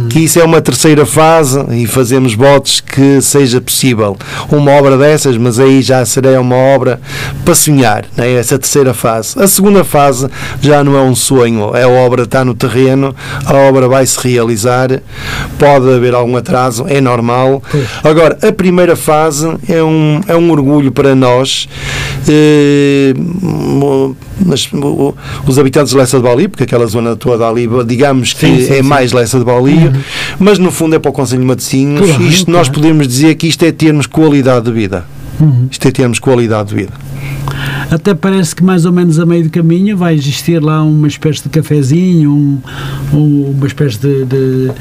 que 0.10 0.20
isso 0.20 0.40
é 0.40 0.44
uma 0.44 0.62
terceira 0.62 1.06
fase 1.06 1.64
e 1.72 1.86
fazemos 1.86 2.34
votos 2.34 2.80
que 2.80 3.22
seja 3.22 3.60
possível 3.60 4.18
uma 4.52 4.72
obra 4.72 4.98
dessas, 4.98 5.38
mas 5.38 5.60
aí 5.60 5.82
já 5.82 6.06
será 6.06 6.40
uma 6.40 6.56
obra 6.56 7.00
para 7.44 7.56
sonhar, 7.56 8.06
né? 8.16 8.34
essa 8.34 8.58
terceira 8.58 8.94
fase. 8.94 9.40
A 9.40 9.48
segunda 9.48 9.84
fase 9.84 10.28
já 10.62 10.84
não 10.84 10.98
é 10.98 11.02
um 11.02 11.16
sonho, 11.16 11.76
é 11.76 11.84
a 11.84 11.90
obra 11.90 12.24
está 12.24 12.46
no 12.46 12.54
terreno, 12.54 13.16
a 13.46 13.54
obra 13.54 13.88
vai 13.88 14.06
se 14.06 14.20
realizar, 14.28 14.90
pode 15.58 15.92
haver 15.92 16.14
algum 16.14 16.36
atraso, 16.38 16.86
é 16.88 17.02
normal. 17.02 17.62
Agora, 18.04 18.38
a 18.42 18.52
primeira 18.52 18.96
fase 18.96 19.48
é 19.68 19.84
um, 19.84 20.22
é 20.28 20.36
um 20.36 20.52
orgulho 20.52 20.92
para 20.92 21.16
nós. 21.16 21.68
Eh, 22.28 23.14
mas, 24.46 24.70
os 25.46 25.60
habitantes 25.60 25.92
de 25.92 25.98
Lessa 25.98 26.18
de 26.18 26.24
Bali, 26.24 26.48
porque 26.48 26.64
aquela 26.64 26.86
zona 26.86 27.16
toda 27.16 27.48
ali, 27.48 27.68
digamos 27.86 28.34
que 28.34 28.40
sim, 28.40 28.58
sim, 28.58 28.74
é 28.74 28.76
sim. 28.78 28.82
mais 28.82 29.12
Lessa 29.12 29.38
de 29.40 29.46
Bali, 29.46 29.73
uhum. 29.76 30.02
mas 30.40 30.60
no 30.60 30.72
fundo 30.72 30.96
é 30.96 31.00
para 31.00 31.10
o 31.10 31.14
Conselho 31.14 31.42
de 31.42 31.48
Matosinhos. 31.48 32.06
Claro, 32.06 32.24
isto 32.24 32.46
claro. 32.46 32.60
nós 32.60 32.70
podemos 32.70 33.08
dizer 33.08 33.36
que 33.36 33.48
isto 33.48 33.64
é 33.64 33.72
termos 33.72 34.06
qualidade 34.06 34.66
de 34.66 34.72
vida. 34.72 35.06
Uhum. 35.40 35.68
Isto 35.70 35.88
é 35.88 35.92
termos 35.92 36.20
qualidade 36.20 36.70
de 36.70 36.76
vida. 36.76 36.94
Até 37.90 38.14
parece 38.14 38.56
que 38.56 38.64
mais 38.64 38.86
ou 38.86 38.92
menos 38.92 39.20
a 39.20 39.26
meio 39.26 39.44
do 39.44 39.50
caminho 39.50 39.96
vai 39.98 40.16
existir 40.16 40.62
lá 40.62 40.82
uma 40.84 41.08
espécie 41.08 41.44
de 41.44 41.50
cafezinho, 41.50 42.32
um, 42.32 42.60
um, 43.14 43.54
uma 43.56 43.68
espécie 43.68 44.00
de, 44.00 44.26
de 44.26 44.72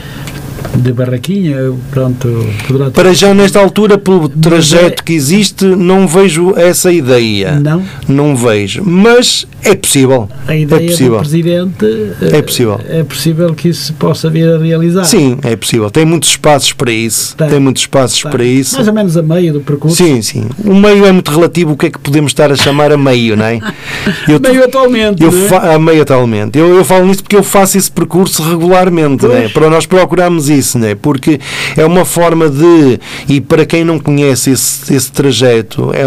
de 0.77 0.93
barraquinha, 0.93 1.57
pronto, 1.91 2.29
poderá 2.67 2.87
ter... 2.87 2.93
Para 2.93 3.13
já, 3.13 3.35
nesta 3.35 3.61
altura, 3.61 3.99
pelo 3.99 4.29
trajeto 4.29 5.03
é... 5.03 5.05
que 5.05 5.13
existe, 5.13 5.65
não 5.65 6.07
vejo 6.07 6.55
essa 6.57 6.93
ideia. 6.93 7.59
Não? 7.61 7.83
Não 8.09 8.37
vejo. 8.37 8.83
Mas 8.85 9.47
é 9.65 9.75
possível. 9.75 10.29
A 10.47 10.57
ideia 10.57 10.85
é 10.85 10.91
possível. 10.91 11.13
do 11.13 11.19
Presidente 11.19 11.87
é 12.33 12.43
possível. 12.43 12.81
É 12.89 13.05
possível 13.05 13.55
que 13.55 13.69
isso 13.69 13.85
se 13.85 13.93
possa 13.93 14.29
vir 14.29 14.49
a 14.49 14.59
realizar. 14.59 15.05
Sim, 15.05 15.39
é 15.43 15.55
possível. 15.55 15.91
Tem 15.91 16.05
muitos 16.05 16.31
espaços 16.31 16.73
para 16.73 16.91
isso. 16.91 17.37
Tem, 17.37 17.49
Tem 17.49 17.61
muitos 17.61 17.83
espaços 17.83 18.21
Tem. 18.23 18.31
para 18.31 18.45
isso. 18.45 18.75
Mais 18.75 18.89
ou 18.89 18.95
menos 18.95 19.17
a 19.17 19.23
meio 19.23 19.53
do 19.53 19.61
percurso. 19.61 19.97
Sim, 19.97 20.21
sim. 20.21 20.49
O 20.65 20.75
meio 20.75 21.07
é 21.07 21.13
muito 21.13 21.31
relativo. 21.31 21.73
O 21.73 21.77
que 21.77 21.87
é 21.87 21.91
que 21.91 21.99
podemos 21.99 22.31
estar 22.31 22.51
a 22.51 22.57
chamar 22.57 22.91
a 22.93 22.97
meio, 22.97 23.37
não 23.37 23.45
é? 23.45 23.61
Eu, 24.29 24.41
meio 24.41 24.65
atualmente. 24.65 25.23
Eu 25.23 25.31
é? 25.31 25.75
A 25.75 25.79
meio 25.79 26.03
atualmente. 26.03 26.59
Eu, 26.59 26.75
eu 26.75 26.85
falo 26.85 27.07
nisso 27.07 27.23
porque 27.23 27.37
eu 27.37 27.43
faço 27.43 27.79
esse 27.79 27.91
percurso 27.91 28.43
regularmente, 28.43 29.25
não 29.25 29.37
é? 29.37 29.49
Para 29.49 29.71
nós 29.71 29.87
procurarmos 29.87 30.49
isso 30.53 30.79
né? 30.79 30.95
porque 30.95 31.41
é 31.77 31.85
uma 31.85 32.05
forma 32.05 32.49
de, 32.49 33.01
e 33.29 33.41
para 33.41 33.65
quem 33.67 33.85
não 33.85 33.99
conhece 33.99 34.51
esse, 34.51 34.95
esse 34.95 35.11
trajeto, 35.11 35.93
é, 35.93 36.01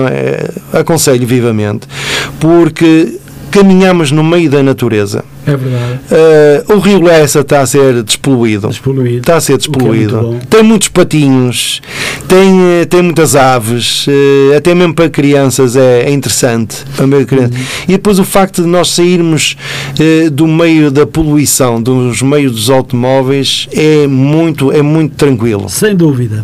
é, 0.73 0.79
aconselho 0.79 1.25
vivamente, 1.25 1.87
porque 2.39 3.19
caminhamos 3.55 4.11
no 4.11 4.21
meio 4.21 4.49
da 4.49 4.61
natureza. 4.61 5.23
É 5.47 5.55
verdade. 5.55 5.99
Uh, 6.69 6.75
o 6.75 6.79
rio 6.79 7.01
Lessa 7.01 7.39
está 7.39 7.61
a 7.61 7.65
ser 7.65 8.03
despoluído. 8.03 8.67
despoluído. 8.67 9.19
Está 9.19 9.37
a 9.37 9.41
ser 9.41 9.57
despoluído. 9.57 10.37
É 10.41 10.45
tem 10.49 10.63
muitos 10.63 10.89
patinhos, 10.89 11.81
tem, 12.27 12.81
eh, 12.81 12.85
tem 12.85 13.01
muitas 13.01 13.35
aves, 13.35 14.07
uh, 14.07 14.57
até 14.57 14.75
mesmo 14.75 14.93
para 14.93 15.09
crianças 15.09 15.77
é, 15.77 16.01
é 16.01 16.11
interessante. 16.11 16.83
Para 16.97 17.05
uhum. 17.05 17.49
E 17.87 17.91
depois 17.93 18.19
o 18.19 18.25
facto 18.25 18.61
de 18.61 18.67
nós 18.67 18.89
sairmos 18.89 19.55
uh, 19.99 20.29
do 20.29 20.47
meio 20.47 20.91
da 20.91 21.07
poluição, 21.07 21.81
dos 21.81 22.21
meios 22.21 22.51
dos 22.51 22.69
automóveis, 22.69 23.69
é 23.71 24.05
muito, 24.07 24.71
é 24.71 24.81
muito 24.81 25.15
tranquilo. 25.15 25.69
Sem 25.69 25.95
dúvida, 25.95 26.43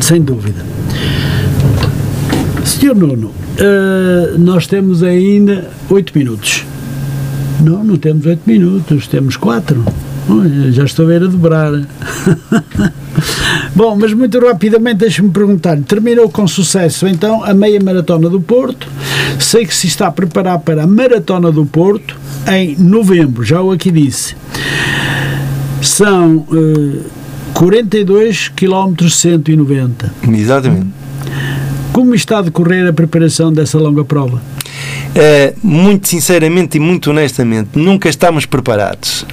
sem 0.00 0.20
dúvida. 0.20 0.64
Senhor 2.64 2.94
Nuno, 2.94 3.32
Uh, 3.52 4.38
nós 4.38 4.66
temos 4.66 5.02
ainda 5.02 5.70
8 5.90 6.16
minutos. 6.18 6.64
Não, 7.60 7.84
não 7.84 7.96
temos 7.96 8.26
8 8.26 8.40
minutos, 8.46 9.06
temos 9.06 9.36
4. 9.36 9.84
já 10.70 10.84
estou 10.84 11.04
a 11.04 11.08
ver 11.08 11.22
a 11.22 11.26
dobrar. 11.26 11.72
Bom, 13.74 13.96
mas 13.96 14.12
muito 14.12 14.38
rapidamente 14.40 14.98
deixe-me 14.98 15.30
perguntar 15.30 15.78
terminou 15.82 16.28
com 16.28 16.46
sucesso 16.46 17.06
então 17.06 17.44
a 17.44 17.54
meia 17.54 17.80
maratona 17.82 18.28
do 18.28 18.40
Porto. 18.40 18.88
Sei 19.38 19.66
que 19.66 19.74
se 19.74 19.86
está 19.86 20.06
a 20.06 20.12
preparar 20.12 20.58
para 20.60 20.84
a 20.84 20.86
maratona 20.86 21.52
do 21.52 21.64
Porto 21.66 22.16
em 22.50 22.76
novembro, 22.76 23.44
já 23.44 23.60
o 23.60 23.70
aqui 23.70 23.90
disse. 23.90 24.34
São 25.80 26.36
uh, 26.36 27.04
42 27.54 28.48
km 28.48 29.08
190. 29.08 30.12
Exatamente. 30.28 30.86
Como 31.92 32.14
está 32.14 32.38
a 32.38 32.42
decorrer 32.42 32.88
a 32.88 32.92
preparação 32.92 33.52
dessa 33.52 33.78
longa 33.78 34.04
prova? 34.04 34.40
É, 35.14 35.52
muito 35.62 36.08
sinceramente 36.08 36.78
e 36.78 36.80
muito 36.80 37.10
honestamente, 37.10 37.78
nunca 37.78 38.08
estamos 38.08 38.46
preparados. 38.46 39.26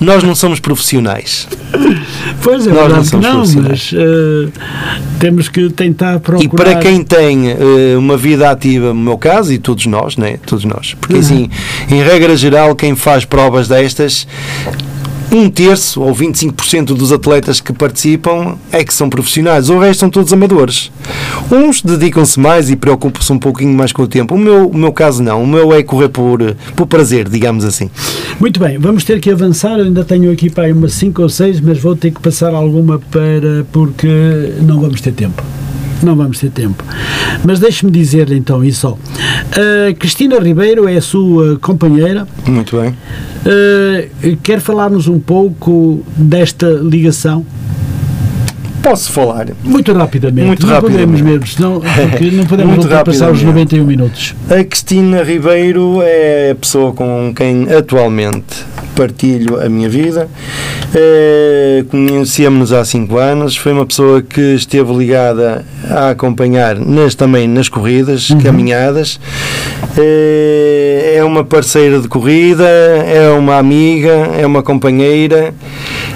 Nós 0.00 0.22
não 0.22 0.34
somos 0.34 0.60
profissionais. 0.60 1.48
Pois 2.40 2.66
é, 2.66 2.70
Nós 2.70 2.92
não 2.92 3.04
somos 3.04 3.54
não, 3.54 3.62
mas 3.62 3.92
uh, 3.92 4.52
temos 5.18 5.48
que 5.48 5.68
tentar 5.70 6.20
procurar. 6.20 6.44
E 6.44 6.48
para 6.48 6.76
quem 6.76 7.02
tem 7.02 7.52
uh, 7.52 7.98
uma 7.98 8.16
vida 8.16 8.48
ativa, 8.48 8.94
no 8.94 9.00
meu 9.00 9.18
caso, 9.18 9.52
e 9.52 9.58
todos 9.58 9.86
nós, 9.86 10.16
né? 10.16 10.38
Todos 10.46 10.64
nós. 10.64 10.94
Porque 10.94 11.14
uhum. 11.14 11.20
assim, 11.20 11.50
em 11.90 12.00
regra 12.00 12.36
geral, 12.36 12.76
quem 12.76 12.94
faz 12.94 13.24
provas 13.24 13.66
destas 13.66 14.26
um 15.32 15.50
terço 15.50 16.00
ou 16.00 16.14
25% 16.14 16.86
dos 16.86 17.12
atletas 17.12 17.60
que 17.60 17.72
participam 17.72 18.56
é 18.70 18.84
que 18.84 18.94
são 18.94 19.08
profissionais, 19.08 19.68
o 19.68 19.78
resto 19.78 20.00
são 20.00 20.10
todos 20.10 20.32
amadores. 20.32 20.90
Uns 21.50 21.82
dedicam-se 21.82 22.38
mais 22.38 22.70
e 22.70 22.76
preocupam-se 22.76 23.32
um 23.32 23.38
pouquinho 23.38 23.74
mais 23.74 23.92
com 23.92 24.02
o 24.02 24.08
tempo. 24.08 24.34
O 24.34 24.38
meu, 24.38 24.68
o 24.68 24.76
meu 24.76 24.92
caso 24.92 25.22
não, 25.22 25.42
o 25.42 25.46
meu 25.46 25.72
é 25.72 25.82
correr 25.82 26.08
por, 26.08 26.56
por 26.74 26.86
prazer, 26.86 27.28
digamos 27.28 27.64
assim. 27.64 27.90
Muito 28.40 28.60
bem, 28.60 28.78
vamos 28.78 29.04
ter 29.04 29.20
que 29.20 29.30
avançar. 29.30 29.78
Eu 29.78 29.84
ainda 29.84 30.04
tenho 30.04 30.30
aqui 30.30 30.48
para 30.48 30.72
umas 30.72 30.94
5 30.94 31.22
ou 31.22 31.28
6, 31.28 31.60
mas 31.60 31.78
vou 31.78 31.96
ter 31.96 32.10
que 32.10 32.20
passar 32.20 32.54
alguma 32.54 32.98
para 32.98 33.64
porque 33.72 34.54
não 34.62 34.80
vamos 34.80 35.00
ter 35.00 35.12
tempo 35.12 35.42
não 36.02 36.16
vamos 36.16 36.38
ter 36.38 36.50
tempo. 36.50 36.84
Mas 37.44 37.58
deixe-me 37.58 37.90
dizer-lhe 37.90 38.36
então 38.36 38.64
isso. 38.64 38.88
Uh, 38.88 39.94
Cristina 39.98 40.38
Ribeiro 40.38 40.88
é 40.88 40.96
a 40.96 41.00
sua 41.00 41.58
companheira. 41.58 42.26
Muito 42.46 42.80
bem. 42.80 42.90
Uh, 42.90 44.36
quer 44.42 44.60
falar-nos 44.60 45.08
um 45.08 45.18
pouco 45.18 46.02
desta 46.16 46.66
ligação? 46.66 47.44
Posso 48.82 49.10
falar? 49.10 49.48
Muito 49.64 49.92
rapidamente. 49.92 50.46
Muito 50.46 50.66
não 50.66 50.74
rapidamente. 50.74 51.06
podemos 51.08 51.20
mesmo, 51.20 51.46
senão, 51.48 51.80
porque 51.80 52.30
não 52.30 52.46
podemos 52.46 52.78
ultrapassar 52.84 53.32
os 53.32 53.42
91 53.42 53.84
minutos. 53.84 54.34
A 54.48 54.62
Cristina 54.62 55.24
Ribeiro 55.24 56.00
é 56.02 56.52
a 56.52 56.54
pessoa 56.54 56.92
com 56.92 57.32
quem 57.34 57.66
atualmente 57.72 58.64
partilho 58.96 59.60
a 59.60 59.68
minha 59.68 59.88
vida. 59.88 60.28
Uh, 60.86 61.84
Conhecemos-nos 61.84 62.72
há 62.72 62.84
5 62.84 63.16
anos, 63.18 63.56
foi 63.56 63.72
uma 63.72 63.84
pessoa 63.84 64.22
que 64.22 64.54
esteve 64.54 64.92
ligada 64.94 65.64
a 65.88 66.10
acompanhar 66.10 66.76
nas, 66.76 67.14
também 67.14 67.46
nas 67.46 67.68
corridas, 67.68 68.30
uhum. 68.30 68.40
caminhadas. 68.40 69.20
Uh, 69.96 71.16
é 71.16 71.22
uma 71.22 71.44
parceira 71.44 72.00
de 72.00 72.08
corrida, 72.08 72.64
é 72.66 73.30
uma 73.30 73.58
amiga, 73.58 74.10
é 74.10 74.46
uma 74.46 74.62
companheira. 74.62 75.54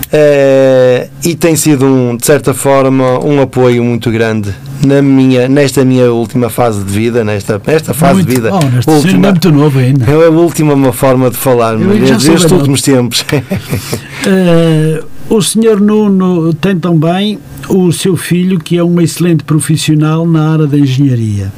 Uh, 0.06 1.08
e 1.24 1.34
tem 1.36 1.54
sido, 1.54 1.84
um, 1.84 2.16
de 2.16 2.26
certa 2.26 2.52
forma, 2.52 3.24
um 3.24 3.40
apoio 3.40 3.84
muito 3.84 4.10
grande 4.10 4.52
na 4.86 5.02
minha, 5.02 5.48
nesta 5.48 5.84
minha 5.84 6.10
última 6.12 6.48
fase 6.48 6.82
de 6.84 6.90
vida, 6.90 7.24
nesta, 7.24 7.60
nesta 7.66 7.92
fase 7.94 8.14
muito, 8.14 8.28
de 8.28 8.34
vida. 8.36 8.50
Oh, 8.52 8.90
última, 8.92 9.28
é 9.28 9.30
muito 9.30 9.52
novo 9.52 9.78
ainda. 9.78 10.04
É 10.04 10.26
a 10.26 10.30
última 10.30 10.74
uma 10.74 10.92
forma 10.92 11.30
de 11.30 11.36
falar, 11.36 11.76
desde 11.76 12.54
últimos 12.54 12.82
tempos. 12.82 13.24
uh, 13.30 15.04
o 15.28 15.42
senhor 15.42 15.80
Nuno 15.80 16.54
tem 16.54 16.78
também 16.78 17.38
o 17.68 17.92
seu 17.92 18.16
filho, 18.16 18.58
que 18.58 18.76
é 18.76 18.84
um 18.84 19.00
excelente 19.00 19.44
profissional 19.44 20.26
na 20.26 20.52
área 20.52 20.66
da 20.66 20.78
engenharia. 20.78 21.52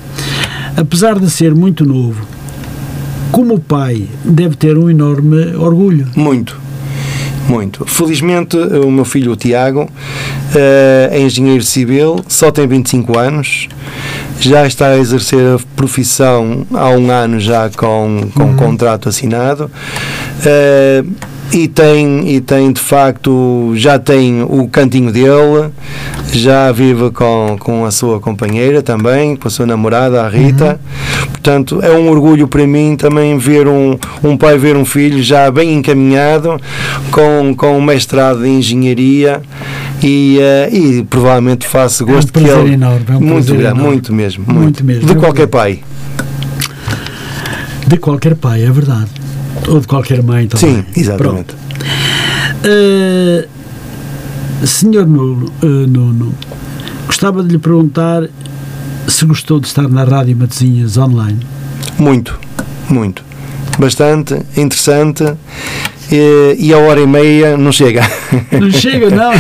Apesar 0.77 1.19
de 1.19 1.31
ser 1.31 1.55
muito 1.55 1.85
novo, 1.85 2.27
como 3.31 3.59
pai, 3.59 4.07
deve 4.25 4.57
ter 4.57 4.77
um 4.77 4.91
enorme 4.91 5.55
orgulho. 5.57 6.07
Muito 6.17 6.62
muito. 7.49 7.85
Felizmente, 7.87 8.57
o 8.57 8.91
meu 8.91 9.05
filho, 9.05 9.33
o 9.33 9.37
Tiago, 9.37 9.89
eh, 10.55 11.11
é 11.13 11.21
engenheiro 11.21 11.63
civil, 11.63 12.25
só 12.29 12.51
tem 12.51 12.67
25 12.67 13.19
anos, 13.19 13.69
já 14.41 14.67
está 14.67 14.89
a 14.89 14.99
exercer 14.99 15.57
a 15.57 15.59
profissão 15.77 16.67
há 16.73 16.89
um 16.91 17.11
ano 17.11 17.39
já 17.39 17.71
com, 17.71 18.29
com 18.35 18.43
uhum. 18.43 18.57
contrato 18.57 19.09
assinado. 19.09 19.71
E 21.53 21.69
tem, 21.69 22.31
e 22.31 22.41
tem 22.41 22.73
de 22.73 22.81
facto, 22.81 23.73
já 23.77 23.99
tem 23.99 24.43
o 24.43 24.67
cantinho 24.69 25.13
dele, 25.13 25.71
já 26.33 26.73
vive 26.73 27.11
com, 27.11 27.59
com 27.61 27.85
a 27.85 27.91
sua 27.91 28.19
companheira 28.21 28.83
também, 28.83 29.37
com 29.37 29.49
a 29.49 29.51
sua 29.51 29.67
namorada, 29.67 30.23
a 30.23 30.29
Rita. 30.31 30.81
Uhum. 30.81 31.27
Portanto, 31.27 31.81
é 31.83 31.91
um 31.91 32.09
orgulho 32.09 32.49
para 32.49 32.67
mim 32.67 32.97
também 32.97 33.37
ver 33.37 33.69
um, 33.69 33.99
um 34.25 34.35
pai 34.35 34.57
ver 34.57 34.77
um 34.77 34.85
filho 34.85 35.23
já 35.23 35.51
bem 35.51 35.75
encaminhado, 35.75 36.59
com, 37.11 37.55
com 37.55 37.77
um 37.77 37.83
mestrado 37.83 38.47
em 38.47 38.59
engenharia 38.59 39.43
e, 40.03 40.39
uh, 40.39 40.75
e 40.75 41.03
provavelmente 41.03 41.67
faço 41.67 42.07
gosto 42.07 42.35
é 42.35 42.41
um 42.41 42.45
que 42.45 42.51
ele. 42.51 42.73
Enorme, 42.75 43.05
é 43.09 43.17
um 43.17 43.21
muito, 43.21 43.55
enorme. 43.55 43.83
muito 43.83 44.13
mesmo. 44.15 44.45
Muito, 44.47 44.61
muito 44.61 44.85
mesmo. 44.85 45.07
De 45.07 45.13
é 45.13 45.17
qualquer 45.17 45.49
pai. 45.49 45.81
De 47.87 47.99
qualquer 47.99 48.37
pai, 48.37 48.63
é 48.63 48.71
verdade. 48.71 49.22
Ou 49.69 49.81
de 49.81 49.87
qualquer 49.87 50.23
mãe 50.23 50.47
também. 50.47 50.77
Sim, 50.77 50.85
exatamente. 50.97 51.55
Uh, 52.65 53.49
senhor 54.67 55.07
Nuno, 55.07 55.53
uh, 55.63 55.67
Nuno, 55.67 56.35
gostava 57.07 57.43
de 57.43 57.51
lhe 57.51 57.59
perguntar 57.59 58.29
se 59.09 59.25
gostou 59.25 59.61
de 59.61 59.67
estar 59.67 59.89
na 59.89 60.05
Rádio 60.05 60.37
Matosinhas 60.37 60.97
online. 60.97 61.41
Muito, 61.99 62.39
muito. 62.89 63.25
Bastante 63.79 64.35
interessante. 64.57 65.25
E, 66.11 66.57
e 66.59 66.75
a 66.75 66.79
hora 66.79 67.01
e 67.01 67.07
meia 67.07 67.57
não 67.57 67.73
chega. 67.73 68.03
Não 68.61 68.71
chega, 68.71 69.09
não. 69.09 69.33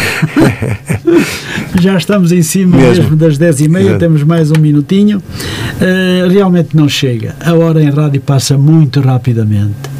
Já 1.80 1.98
estamos 1.98 2.32
em 2.32 2.42
cima 2.42 2.78
mesmo, 2.78 3.02
mesmo 3.02 3.16
das 3.16 3.36
10 3.36 3.60
e 3.60 3.68
meia, 3.68 3.84
Exato. 3.84 3.98
temos 3.98 4.22
mais 4.22 4.50
um 4.50 4.58
minutinho. 4.58 5.18
Uh, 5.18 6.28
realmente 6.30 6.74
não 6.74 6.88
chega. 6.88 7.36
A 7.40 7.54
hora 7.54 7.82
em 7.82 7.90
rádio 7.90 8.22
passa 8.22 8.56
muito 8.56 9.00
rapidamente. 9.00 9.91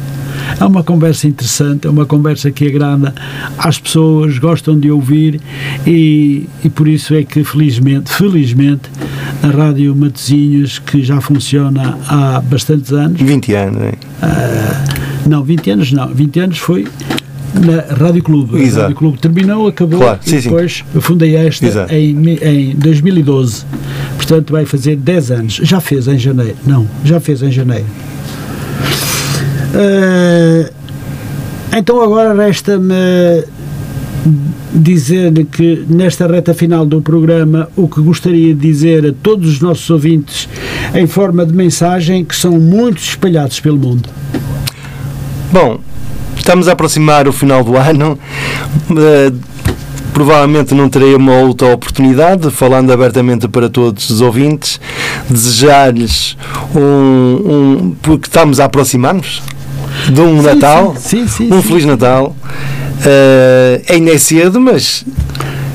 É 0.59 0.65
uma 0.65 0.83
conversa 0.83 1.27
interessante, 1.27 1.87
é 1.87 1.89
uma 1.89 2.05
conversa 2.05 2.51
que 2.51 2.67
agrada 2.67 3.13
às 3.57 3.79
pessoas, 3.79 4.37
gostam 4.37 4.79
de 4.79 4.91
ouvir 4.91 5.41
e, 5.85 6.47
e 6.63 6.69
por 6.69 6.87
isso 6.87 7.13
é 7.13 7.23
que 7.23 7.43
felizmente, 7.43 8.11
felizmente, 8.11 8.89
a 9.41 9.47
Rádio 9.47 9.95
Matosinhos, 9.95 10.79
que 10.79 11.03
já 11.03 11.19
funciona 11.21 11.97
há 12.07 12.41
bastantes 12.41 12.91
anos. 12.91 13.21
20 13.21 13.53
anos, 13.53 13.81
é? 13.81 13.89
Uh, 13.89 15.29
não, 15.29 15.43
20 15.43 15.71
anos 15.71 15.91
não, 15.91 16.07
20 16.13 16.39
anos 16.39 16.57
foi 16.57 16.85
na 17.53 17.95
Rádio 17.95 18.23
Clube. 18.23 18.61
Exato. 18.61 18.81
Rádio 18.81 18.95
Clube 18.95 19.17
terminou, 19.19 19.67
acabou 19.67 19.99
claro, 19.99 20.19
e 20.25 20.29
sim, 20.29 20.39
depois 20.39 20.83
sim. 20.91 21.01
fundei 21.01 21.35
esta 21.35 21.87
em, 21.93 22.15
em 22.41 22.75
2012. 22.75 23.65
Portanto, 24.15 24.51
vai 24.51 24.65
fazer 24.65 24.95
10 24.95 25.31
anos. 25.31 25.53
Já 25.63 25.79
fez 25.79 26.07
em 26.07 26.17
janeiro? 26.17 26.55
Não, 26.65 26.87
já 27.03 27.19
fez 27.19 27.41
em 27.41 27.51
janeiro. 27.51 27.85
Uh, 29.73 30.71
então 31.75 32.01
agora 32.01 32.35
resta-me 32.35 32.93
dizer 34.73 35.31
que 35.51 35.85
nesta 35.87 36.27
reta 36.27 36.53
final 36.53 36.85
do 36.85 37.01
programa 37.01 37.69
o 37.75 37.87
que 37.87 38.01
gostaria 38.01 38.53
de 38.53 38.61
dizer 38.61 39.07
a 39.07 39.13
todos 39.21 39.49
os 39.49 39.59
nossos 39.59 39.89
ouvintes 39.89 40.47
em 40.93 41.05
forma 41.05 41.45
de 41.45 41.53
mensagem 41.53 42.23
que 42.23 42.35
são 42.35 42.53
muito 42.53 42.99
espalhados 42.99 43.59
pelo 43.59 43.77
mundo. 43.77 44.09
Bom, 45.51 45.79
estamos 46.37 46.67
a 46.67 46.73
aproximar 46.73 47.27
o 47.27 47.33
final 47.33 47.63
do 47.63 47.75
ano. 47.75 48.17
Uh, 48.89 49.53
provavelmente 50.13 50.75
não 50.75 50.87
terei 50.89 51.15
uma 51.15 51.37
outra 51.37 51.73
oportunidade, 51.73 52.49
falando 52.51 52.91
abertamente 52.91 53.47
para 53.47 53.67
todos 53.67 54.09
os 54.11 54.21
ouvintes, 54.21 54.79
desejar-lhes 55.27 56.37
um, 56.75 56.79
um 56.79 57.95
porque 58.01 58.27
estamos 58.27 58.59
a 58.59 58.65
aproximar-nos 58.65 59.41
de 60.11 60.21
um 60.21 60.37
sim, 60.37 60.45
Natal, 60.45 60.95
sim, 60.97 61.27
sim, 61.27 61.53
um 61.53 61.61
Feliz 61.61 61.85
Natal. 61.85 62.35
Uh, 63.05 63.83
ainda 63.89 64.11
é 64.11 64.17
cedo, 64.17 64.61
mas 64.61 65.03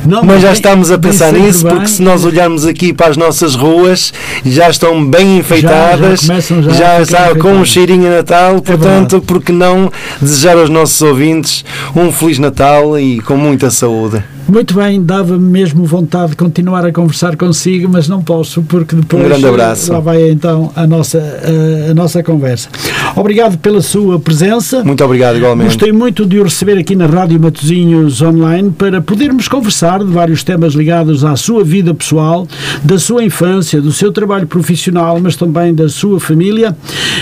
não, 0.07 0.23
mas 0.23 0.41
já 0.41 0.53
estamos 0.53 0.91
a 0.91 0.99
pensar 0.99 1.33
nisso, 1.33 1.65
bem. 1.65 1.75
porque 1.75 1.89
se 1.89 2.01
nós 2.01 2.25
olharmos 2.25 2.65
aqui 2.65 2.93
para 2.95 3.09
as 3.09 3.17
nossas 3.17 3.55
ruas, 3.55 4.13
já 4.45 4.71
estão 4.71 5.05
bem 5.05 5.39
enfeitadas, 5.39 6.21
já, 6.21 6.41
já, 6.41 6.73
já, 6.73 7.03
está 7.03 7.35
com 7.35 7.53
um 7.53 7.65
cheirinho 7.65 8.07
a 8.07 8.17
Natal, 8.17 8.57
é 8.57 8.61
portanto, 8.61 9.17
é 9.17 9.21
porque 9.21 9.53
não 9.53 9.93
desejar 10.21 10.57
aos 10.57 10.71
nossos 10.71 11.03
ouvintes 11.03 11.65
um 11.95 12.11
Feliz 12.11 12.39
Natal 12.39 12.99
e 12.99 13.21
com 13.21 13.37
muita 13.37 13.71
saúde. 13.71 14.23
Muito 14.51 14.73
bem, 14.75 15.03
dava-me 15.03 15.45
mesmo 15.45 15.85
vontade 15.85 16.31
de 16.31 16.37
continuar 16.37 16.83
a 16.87 16.91
conversar 16.91 17.37
consigo, 17.37 17.87
mas 17.87 18.09
não 18.09 18.23
posso, 18.23 18.63
porque 18.63 18.97
depois 18.97 19.23
um 19.23 19.29
grande 19.29 19.47
abraço. 19.47 19.93
lá 19.93 20.01
vai 20.01 20.31
então 20.31 20.73
a 20.75 20.87
nossa, 20.87 21.19
a, 21.19 21.91
a, 21.91 21.95
nossa 21.95 22.23
conversa. 22.23 22.71
Obrigado 23.15 23.59
pela 23.59 23.83
sua 23.83 24.19
presença. 24.19 24.83
Muito 24.83 25.05
obrigado, 25.05 25.37
igualmente. 25.37 25.67
Gostei 25.67 25.93
muito 25.93 26.25
de 26.25 26.41
o 26.41 26.45
receber 26.45 26.79
aqui 26.79 26.97
na 26.97 27.05
Rádio 27.05 27.39
Matozinhos 27.39 28.23
Online 28.23 28.71
para 28.71 29.03
podermos 29.03 29.49
conversar 29.49 29.99
de 30.03 30.11
vários 30.11 30.43
temas 30.43 30.73
ligados 30.73 31.27
à 31.27 31.37
sua 31.37 31.63
vida 31.63 31.93
pessoal, 31.93 32.49
da 32.83 32.99
sua 32.99 33.23
infância, 33.23 33.83
do 33.83 33.93
seu 33.93 34.11
trabalho 34.13 34.47
profissional, 34.47 35.21
mas 35.21 35.37
também 35.37 35.75
da 35.75 35.91
sua 35.91 36.19
família. 36.19 36.75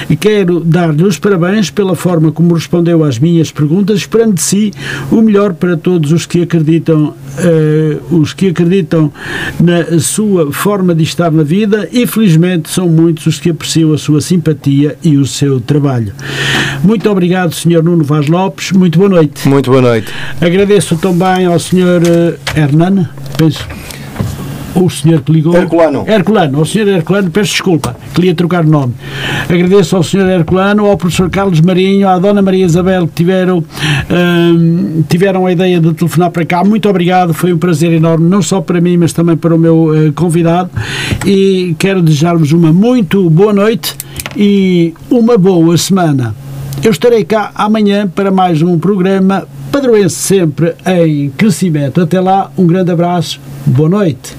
E 0.08 0.14
quero 0.14 0.60
dar-lhe 0.60 1.02
os 1.02 1.18
parabéns 1.18 1.70
pela 1.70 1.96
forma 1.96 2.30
como 2.30 2.54
respondeu 2.54 3.02
às 3.02 3.18
minhas 3.18 3.50
perguntas, 3.50 3.98
esperando 3.98 4.34
de 4.34 4.42
si 4.42 4.72
o 5.10 5.20
melhor 5.20 5.54
para 5.54 5.76
todos 5.76 6.12
os 6.12 6.24
que 6.24 6.42
acreditam 6.42 7.15
os 8.10 8.32
que 8.32 8.48
acreditam 8.48 9.12
na 9.60 9.98
sua 10.00 10.52
forma 10.52 10.94
de 10.94 11.02
estar 11.02 11.30
na 11.30 11.42
vida 11.42 11.88
e 11.92 12.06
felizmente 12.06 12.70
são 12.70 12.88
muitos 12.88 13.26
os 13.26 13.38
que 13.38 13.50
apreciam 13.50 13.92
a 13.92 13.98
sua 13.98 14.20
simpatia 14.20 14.96
e 15.02 15.16
o 15.16 15.26
seu 15.26 15.60
trabalho. 15.60 16.12
Muito 16.82 17.10
obrigado, 17.10 17.54
Sr. 17.54 17.82
Nuno 17.82 18.04
Vaz 18.04 18.26
Lopes. 18.28 18.72
Muito 18.72 18.98
boa 18.98 19.10
noite. 19.10 19.48
Muito 19.48 19.70
boa 19.70 19.82
noite. 19.82 20.12
Agradeço 20.40 20.96
também 20.96 21.46
ao 21.46 21.58
Sr. 21.58 22.02
Uh, 22.02 22.58
Hernan, 22.58 23.08
penso 23.36 23.66
o 24.84 24.90
senhor 24.90 25.20
que 25.22 25.32
ligou. 25.32 25.56
Herculano. 25.56 26.04
Herculano, 26.06 26.58
ao 26.58 26.64
senhor 26.64 26.88
Herculano, 26.88 27.30
peço 27.30 27.52
desculpa, 27.52 27.96
queria 28.14 28.34
trocar 28.34 28.64
o 28.64 28.68
nome. 28.68 28.94
Agradeço 29.48 29.96
ao 29.96 30.02
senhor 30.02 30.28
Herculano, 30.28 30.86
ao 30.86 30.96
professor 30.96 31.30
Carlos 31.30 31.60
Marinho, 31.60 32.08
à 32.08 32.18
dona 32.18 32.42
Maria 32.42 32.64
Isabel 32.64 33.06
que 33.06 33.14
tiveram, 33.14 33.64
hum, 34.10 35.04
tiveram 35.08 35.46
a 35.46 35.52
ideia 35.52 35.80
de 35.80 35.92
telefonar 35.94 36.30
para 36.30 36.44
cá. 36.44 36.64
Muito 36.64 36.88
obrigado, 36.88 37.32
foi 37.32 37.52
um 37.52 37.58
prazer 37.58 37.92
enorme, 37.92 38.28
não 38.28 38.42
só 38.42 38.60
para 38.60 38.80
mim, 38.80 38.96
mas 38.96 39.12
também 39.12 39.36
para 39.36 39.54
o 39.54 39.58
meu 39.58 39.90
uh, 39.90 40.12
convidado. 40.12 40.70
E 41.24 41.74
quero 41.78 42.02
desejar-vos 42.02 42.52
uma 42.52 42.72
muito 42.72 43.28
boa 43.30 43.52
noite 43.52 43.96
e 44.36 44.94
uma 45.10 45.38
boa 45.38 45.76
semana. 45.76 46.34
Eu 46.82 46.90
estarei 46.90 47.24
cá 47.24 47.50
amanhã 47.54 48.06
para 48.06 48.30
mais 48.30 48.62
um 48.62 48.78
programa 48.78 49.46
padroense 49.72 50.14
sempre 50.14 50.74
em 50.86 51.30
crescimento. 51.30 52.00
Até 52.00 52.20
lá, 52.20 52.50
um 52.56 52.66
grande 52.66 52.90
abraço, 52.90 53.40
boa 53.66 53.88
noite. 53.88 54.34